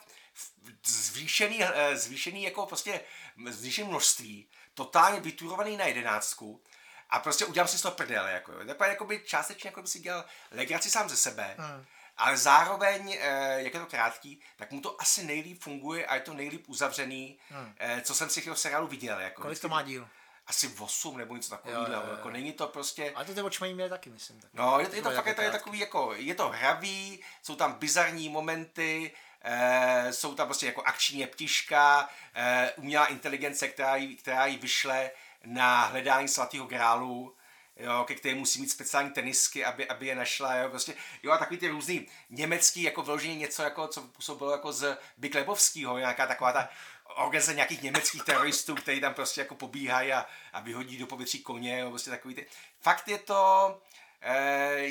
zvýšený, 0.85 1.63
zvýšený 1.93 2.43
jako 2.43 2.65
prostě 2.65 3.01
zvýšený 3.49 3.87
množství 3.87 4.49
totálně 4.73 5.19
vyturovaný 5.19 5.77
na 5.77 5.85
jedenáctku 5.85 6.63
a 7.09 7.19
prostě 7.19 7.45
udělám 7.45 7.67
si 7.67 7.77
z 7.77 7.81
toho 7.81 7.95
prdele. 7.95 8.31
Jako, 8.31 8.51
jo. 8.51 8.65
Takové 8.65 8.89
jako 8.89 9.05
by 9.05 9.19
částečně 9.25 9.67
jako 9.67 9.81
by 9.81 9.87
si 9.87 9.99
dělal 9.99 10.25
legraci 10.51 10.89
sám 10.89 11.09
ze 11.09 11.17
sebe, 11.17 11.55
hmm. 11.57 11.85
Ale 12.17 12.37
zároveň, 12.37 13.17
eh, 13.19 13.61
jak 13.61 13.73
je 13.73 13.79
to 13.79 13.85
krátký, 13.85 14.39
tak 14.55 14.71
mu 14.71 14.81
to 14.81 15.01
asi 15.01 15.23
nejlíp 15.23 15.61
funguje 15.61 16.05
a 16.05 16.15
je 16.15 16.21
to 16.21 16.33
nejlíp 16.33 16.69
uzavřený, 16.69 17.37
hmm. 17.49 17.73
eh, 17.77 18.01
co 18.01 18.15
jsem 18.15 18.29
si 18.29 18.41
v 18.41 18.55
seriálu 18.55 18.87
viděl. 18.87 19.19
Jako. 19.19 19.41
Kolik 19.41 19.59
to 19.59 19.69
má 19.69 19.81
díl? 19.81 20.07
asi 20.47 20.73
8 20.79 21.17
nebo 21.17 21.35
něco 21.35 21.49
takového. 21.49 21.87
Jako 22.11 22.29
není 22.29 22.53
to 22.53 22.67
prostě... 22.67 23.11
Ale 23.15 23.25
to 23.25 23.33
ty 23.33 23.41
očmají 23.41 23.73
měli 23.73 23.89
taky, 23.89 24.09
myslím. 24.09 24.39
Tak. 24.39 24.49
No, 24.53 24.79
je, 24.79 24.89
je 24.93 25.01
to, 25.01 25.09
to 25.09 25.15
fakt, 25.15 25.25
jako 25.25 25.29
je 25.29 25.35
to 25.35 25.41
je 25.41 25.51
takový 25.51 25.79
jako, 25.79 26.13
je 26.15 26.35
to 26.35 26.49
hravý, 26.49 27.23
jsou 27.41 27.55
tam 27.55 27.73
bizarní 27.73 28.29
momenty, 28.29 29.11
e, 29.41 30.13
jsou 30.13 30.35
tam 30.35 30.47
prostě 30.47 30.65
jako 30.65 30.81
akční 30.81 31.27
ptiška, 31.27 32.09
e, 32.35 32.71
umělá 32.71 33.05
inteligence, 33.05 33.67
která 33.67 34.15
která 34.19 34.45
jí 34.45 34.57
vyšle 34.57 35.11
na 35.45 35.85
hledání 35.85 36.27
svatého 36.27 36.65
grálu, 36.65 37.35
jo, 37.79 38.03
ke 38.07 38.15
které 38.15 38.35
musí 38.35 38.61
mít 38.61 38.71
speciální 38.71 39.09
tenisky, 39.09 39.65
aby, 39.65 39.87
aby 39.87 40.07
je 40.07 40.15
našla, 40.15 40.55
jo, 40.55 40.69
prostě, 40.69 40.93
jo, 41.23 41.31
a 41.31 41.37
takový 41.37 41.59
ty 41.59 41.67
různý 41.67 42.07
německý, 42.29 42.83
jako 42.83 43.01
vyloženě 43.01 43.35
něco, 43.35 43.63
jako, 43.63 43.87
co 43.87 44.01
působilo 44.01 44.51
jako 44.51 44.71
z 44.71 44.97
Biklebovského, 45.17 45.97
nějaká 45.97 46.27
taková 46.27 46.51
ta 46.51 46.69
organizace 47.15 47.55
nějakých 47.55 47.81
německých 47.81 48.23
teroristů, 48.23 48.75
kteří 48.75 49.01
tam 49.01 49.13
prostě 49.13 49.41
jako 49.41 49.55
pobíhají 49.55 50.13
a, 50.13 50.25
a 50.53 50.59
vyhodí 50.59 50.97
do 50.97 51.07
povětří 51.07 51.39
koně, 51.39 51.79
jo, 51.79 51.89
prostě 51.89 52.09
takový 52.09 52.35
ty. 52.35 52.47
Fakt 52.81 53.07
je 53.07 53.17
to, 53.17 53.81
e, 54.21 54.35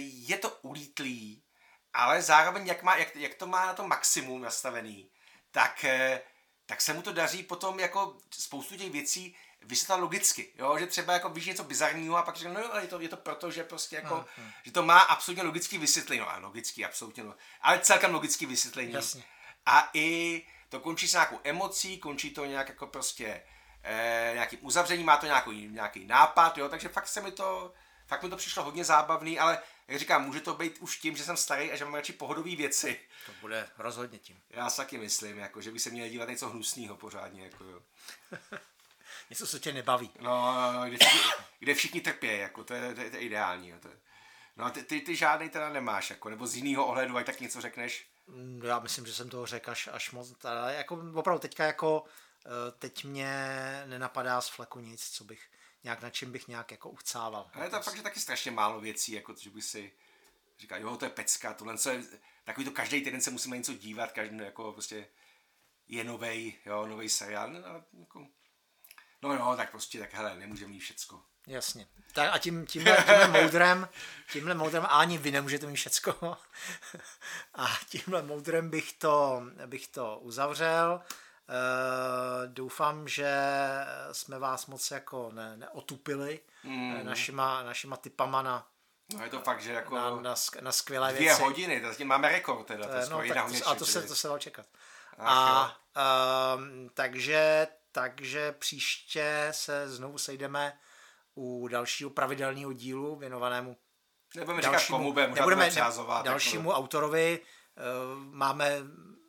je 0.00 0.38
to 0.38 0.58
ulítlý, 0.62 1.42
ale 1.94 2.22
zároveň, 2.22 2.66
jak, 2.66 2.82
má, 2.82 2.96
jak, 2.96 3.16
jak 3.16 3.34
to 3.34 3.46
má 3.46 3.66
na 3.66 3.74
to 3.74 3.86
maximum 3.86 4.42
nastavený, 4.42 5.10
tak, 5.50 5.84
e, 5.84 6.20
tak 6.66 6.80
se 6.80 6.92
mu 6.92 7.02
to 7.02 7.12
daří 7.12 7.42
potom 7.42 7.80
jako 7.80 8.16
spoustu 8.30 8.76
těch 8.76 8.92
věcí 8.92 9.36
vysvětlit 9.66 10.00
logicky, 10.00 10.52
jo? 10.58 10.78
že 10.78 10.86
třeba 10.86 11.12
jako 11.12 11.28
víš 11.28 11.46
něco 11.46 11.64
bizarního 11.64 12.16
a 12.16 12.22
pak 12.22 12.36
říkáš, 12.36 12.54
no 12.54 12.60
jo, 12.60 12.68
ale 12.72 12.82
je 12.82 12.88
to, 12.88 13.00
je 13.00 13.08
to 13.08 13.16
proto, 13.16 13.50
že 13.50 13.64
prostě 13.64 13.96
jako, 13.96 14.14
uh-huh. 14.14 14.52
že 14.62 14.72
to 14.72 14.82
má 14.82 14.98
absolutně 14.98 15.42
logický 15.42 15.78
vysvětlení, 15.78 16.20
no 16.20 16.30
a 16.30 16.38
logický, 16.38 16.84
absolutně, 16.84 17.22
no, 17.22 17.34
ale 17.60 17.78
celkem 17.78 18.14
logický 18.14 18.46
vysvětlení. 18.46 18.92
Jasně. 18.92 19.24
A 19.66 19.90
i 19.94 20.42
to 20.68 20.80
končí 20.80 21.08
s 21.08 21.12
nějakou 21.12 21.40
emocí, 21.44 21.98
končí 21.98 22.30
to 22.30 22.44
nějak 22.44 22.68
jako 22.68 22.86
prostě 22.86 23.42
eh, 23.82 24.30
nějakým 24.34 24.58
uzavřením, 24.62 25.06
má 25.06 25.16
to 25.16 25.26
nějaký, 25.26 25.68
nějaký 25.68 26.04
nápad, 26.04 26.58
jo, 26.58 26.68
takže 26.68 26.88
fakt 26.88 27.08
se 27.08 27.20
mi 27.20 27.32
to, 27.32 27.72
fakt 28.06 28.22
mi 28.22 28.30
to 28.30 28.36
přišlo 28.36 28.62
hodně 28.62 28.84
zábavný, 28.84 29.38
ale 29.38 29.58
jak 29.88 29.98
říkám, 29.98 30.24
může 30.24 30.40
to 30.40 30.54
být 30.54 30.78
už 30.78 30.98
tím, 30.98 31.16
že 31.16 31.24
jsem 31.24 31.36
starý 31.36 31.72
a 31.72 31.76
že 31.76 31.84
mám 31.84 31.94
radši 31.94 32.12
pohodové 32.12 32.56
věci. 32.56 33.00
To 33.26 33.32
bude 33.40 33.68
rozhodně 33.78 34.18
tím. 34.18 34.42
Já 34.50 34.70
si 34.70 34.76
taky 34.76 34.98
myslím, 34.98 35.38
jako, 35.38 35.60
že 35.60 35.70
by 35.70 35.80
se 35.80 35.90
měl 35.90 36.08
dívat 36.08 36.28
něco 36.28 36.48
hnusného 36.48 36.96
pořádně. 36.96 37.44
Jako, 37.44 37.64
jo. 37.64 37.80
něco, 39.30 39.46
co 39.46 39.58
tě 39.58 39.72
nebaví. 39.72 40.10
No, 40.20 40.54
no, 40.54 40.72
no 40.72 40.86
kde, 40.86 40.96
všichni, 40.98 41.20
kde 41.58 41.74
všichni 41.74 42.00
trpí, 42.00 42.26
jako, 42.26 42.64
to, 42.64 42.74
je, 42.74 42.94
to, 42.94 43.00
je, 43.00 43.10
to 43.10 43.16
je 43.16 43.22
ideální. 43.22 43.68
Jo, 43.68 43.76
to 43.80 43.88
je. 43.88 43.96
No 44.56 44.64
a 44.64 44.70
ty, 44.70 44.82
ty, 44.82 45.00
ty 45.00 45.16
žádný 45.16 45.48
teda 45.48 45.68
nemáš, 45.68 46.10
jako, 46.10 46.30
nebo 46.30 46.46
z 46.46 46.56
jiného 46.56 46.86
ohledu, 46.86 47.16
ať 47.16 47.26
tak 47.26 47.40
něco 47.40 47.60
řekneš? 47.60 48.08
Mm, 48.26 48.62
já 48.64 48.78
myslím, 48.78 49.06
že 49.06 49.14
jsem 49.14 49.30
toho 49.30 49.46
řekl 49.46 49.70
až, 49.70 49.88
až 49.92 50.10
moc. 50.10 50.32
Teda, 50.38 50.70
jako, 50.70 51.02
opravdu 51.14 51.40
teďka 51.40 51.64
jako, 51.64 52.04
eh, 52.46 52.72
teď 52.78 53.04
mě 53.04 53.36
nenapadá 53.86 54.40
z 54.40 54.48
fleku 54.48 54.80
nic, 54.80 55.10
co 55.10 55.24
bych 55.24 55.50
nějak, 55.84 56.02
na 56.02 56.10
čem 56.10 56.32
bych 56.32 56.48
nějak 56.48 56.70
jako 56.70 56.90
uchcával. 56.90 57.50
Ale 57.54 57.66
je 57.66 57.70
to 57.70 57.82
fakt, 57.82 57.96
že 57.96 58.02
taky 58.02 58.20
strašně 58.20 58.50
málo 58.50 58.80
věcí, 58.80 59.12
jako 59.12 59.34
že 59.38 59.50
by 59.50 59.62
si 59.62 59.92
říkal, 60.58 60.80
jo, 60.80 60.96
to 60.96 61.04
je 61.04 61.10
pecka, 61.10 61.54
tohle 61.54 61.78
co 61.78 61.90
je, 61.90 62.02
takový 62.44 62.64
to 62.64 62.72
každý 62.72 63.04
týden 63.04 63.20
se 63.20 63.30
musíme 63.30 63.56
něco 63.56 63.74
dívat, 63.74 64.12
každý 64.12 64.38
jako 64.38 64.72
prostě 64.72 65.08
je 65.88 66.04
novej, 66.04 66.54
jo, 66.66 66.86
novej 66.86 67.08
seriál, 67.08 67.50
no, 67.50 67.60
jako, 68.00 68.26
no 69.22 69.34
jo, 69.34 69.54
tak 69.56 69.70
prostě, 69.70 69.98
tak 69.98 70.14
hele, 70.14 70.36
nemůžeme 70.36 70.70
mít 70.70 70.80
všecko. 70.80 71.22
Jasně. 71.46 71.86
Tak 72.12 72.30
a 72.32 72.38
tím, 72.38 72.66
tímhle, 72.66 72.96
tímhle 72.96 73.28
moudrem, 73.42 73.88
tímhle 74.32 74.54
moudrem 74.54 74.84
a 74.84 74.86
ani 74.86 75.18
vy 75.18 75.30
nemůžete 75.30 75.66
mít 75.66 75.76
všecko. 75.76 76.36
A 77.54 77.66
tímhle 77.88 78.22
moudrem 78.22 78.70
bych 78.70 78.92
to, 78.92 79.42
bych 79.66 79.86
to 79.88 80.18
uzavřel. 80.18 81.00
Uh, 81.48 82.52
doufám, 82.52 83.08
že 83.08 83.30
jsme 84.12 84.38
vás 84.38 84.66
moc 84.66 84.90
jako 84.90 85.30
ne, 85.32 85.56
neotupili 85.56 86.40
mm. 86.64 87.06
našima, 87.06 87.62
našima 87.62 87.96
typama 87.96 88.42
na 88.42 88.66
No 89.14 89.24
je 89.24 89.30
to 89.30 89.40
fakt, 89.40 89.60
že 89.60 89.72
jako 89.72 89.94
na, 89.94 90.10
na, 90.10 90.34
na 90.60 90.72
skvělé 90.72 91.12
dvě 91.12 91.20
věci. 91.20 91.42
hodiny, 91.42 91.80
to 91.80 91.88
zatím 91.88 92.08
máme 92.08 92.28
rekord 92.28 92.66
teda, 92.66 92.84
to, 92.84 92.90
to 92.90 93.10
no, 93.10 93.28
tak, 93.28 93.44
hodně, 93.44 93.60
a 93.60 93.74
to 93.74 93.86
se, 93.86 94.02
to 94.02 94.14
se 94.14 94.28
dalo 94.28 94.38
čekat. 94.38 94.66
Ach, 95.18 95.80
a 95.94 96.56
um, 96.56 96.90
takže, 96.94 97.68
takže 97.96 98.52
příště 98.52 99.48
se 99.50 99.88
znovu 99.88 100.18
sejdeme 100.18 100.78
u 101.34 101.68
dalšího 101.68 102.10
pravidelného 102.10 102.72
dílu 102.72 103.16
věnovanému 103.16 103.76
Nebudeme 104.34 104.62
dalšímu, 104.62 104.78
říkat 104.78 104.96
komu, 104.96 105.12
budeme, 105.12 105.34
nebudeme 105.34 105.70
přázovat. 105.70 106.24
Dalšímu 106.24 106.68
jako... 106.70 106.78
autorovi 106.78 107.40
uh, 107.40 108.34
máme, 108.34 108.76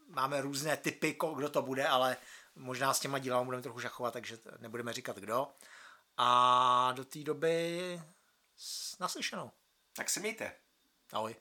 máme 0.09 0.41
různé 0.41 0.77
typy, 0.77 1.17
kdo 1.35 1.49
to 1.49 1.61
bude, 1.61 1.87
ale 1.87 2.17
možná 2.55 2.93
s 2.93 2.99
těma 2.99 3.19
dílama 3.19 3.43
budeme 3.43 3.63
trochu 3.63 3.79
šachovat, 3.79 4.13
takže 4.13 4.37
nebudeme 4.59 4.93
říkat 4.93 5.17
kdo. 5.17 5.47
A 6.17 6.91
do 6.95 7.05
té 7.05 7.19
doby 7.19 8.01
naslyšenou. 8.99 9.51
Tak 9.95 10.09
se 10.09 10.19
mějte. 10.19 10.51
Ahoj. 11.13 11.35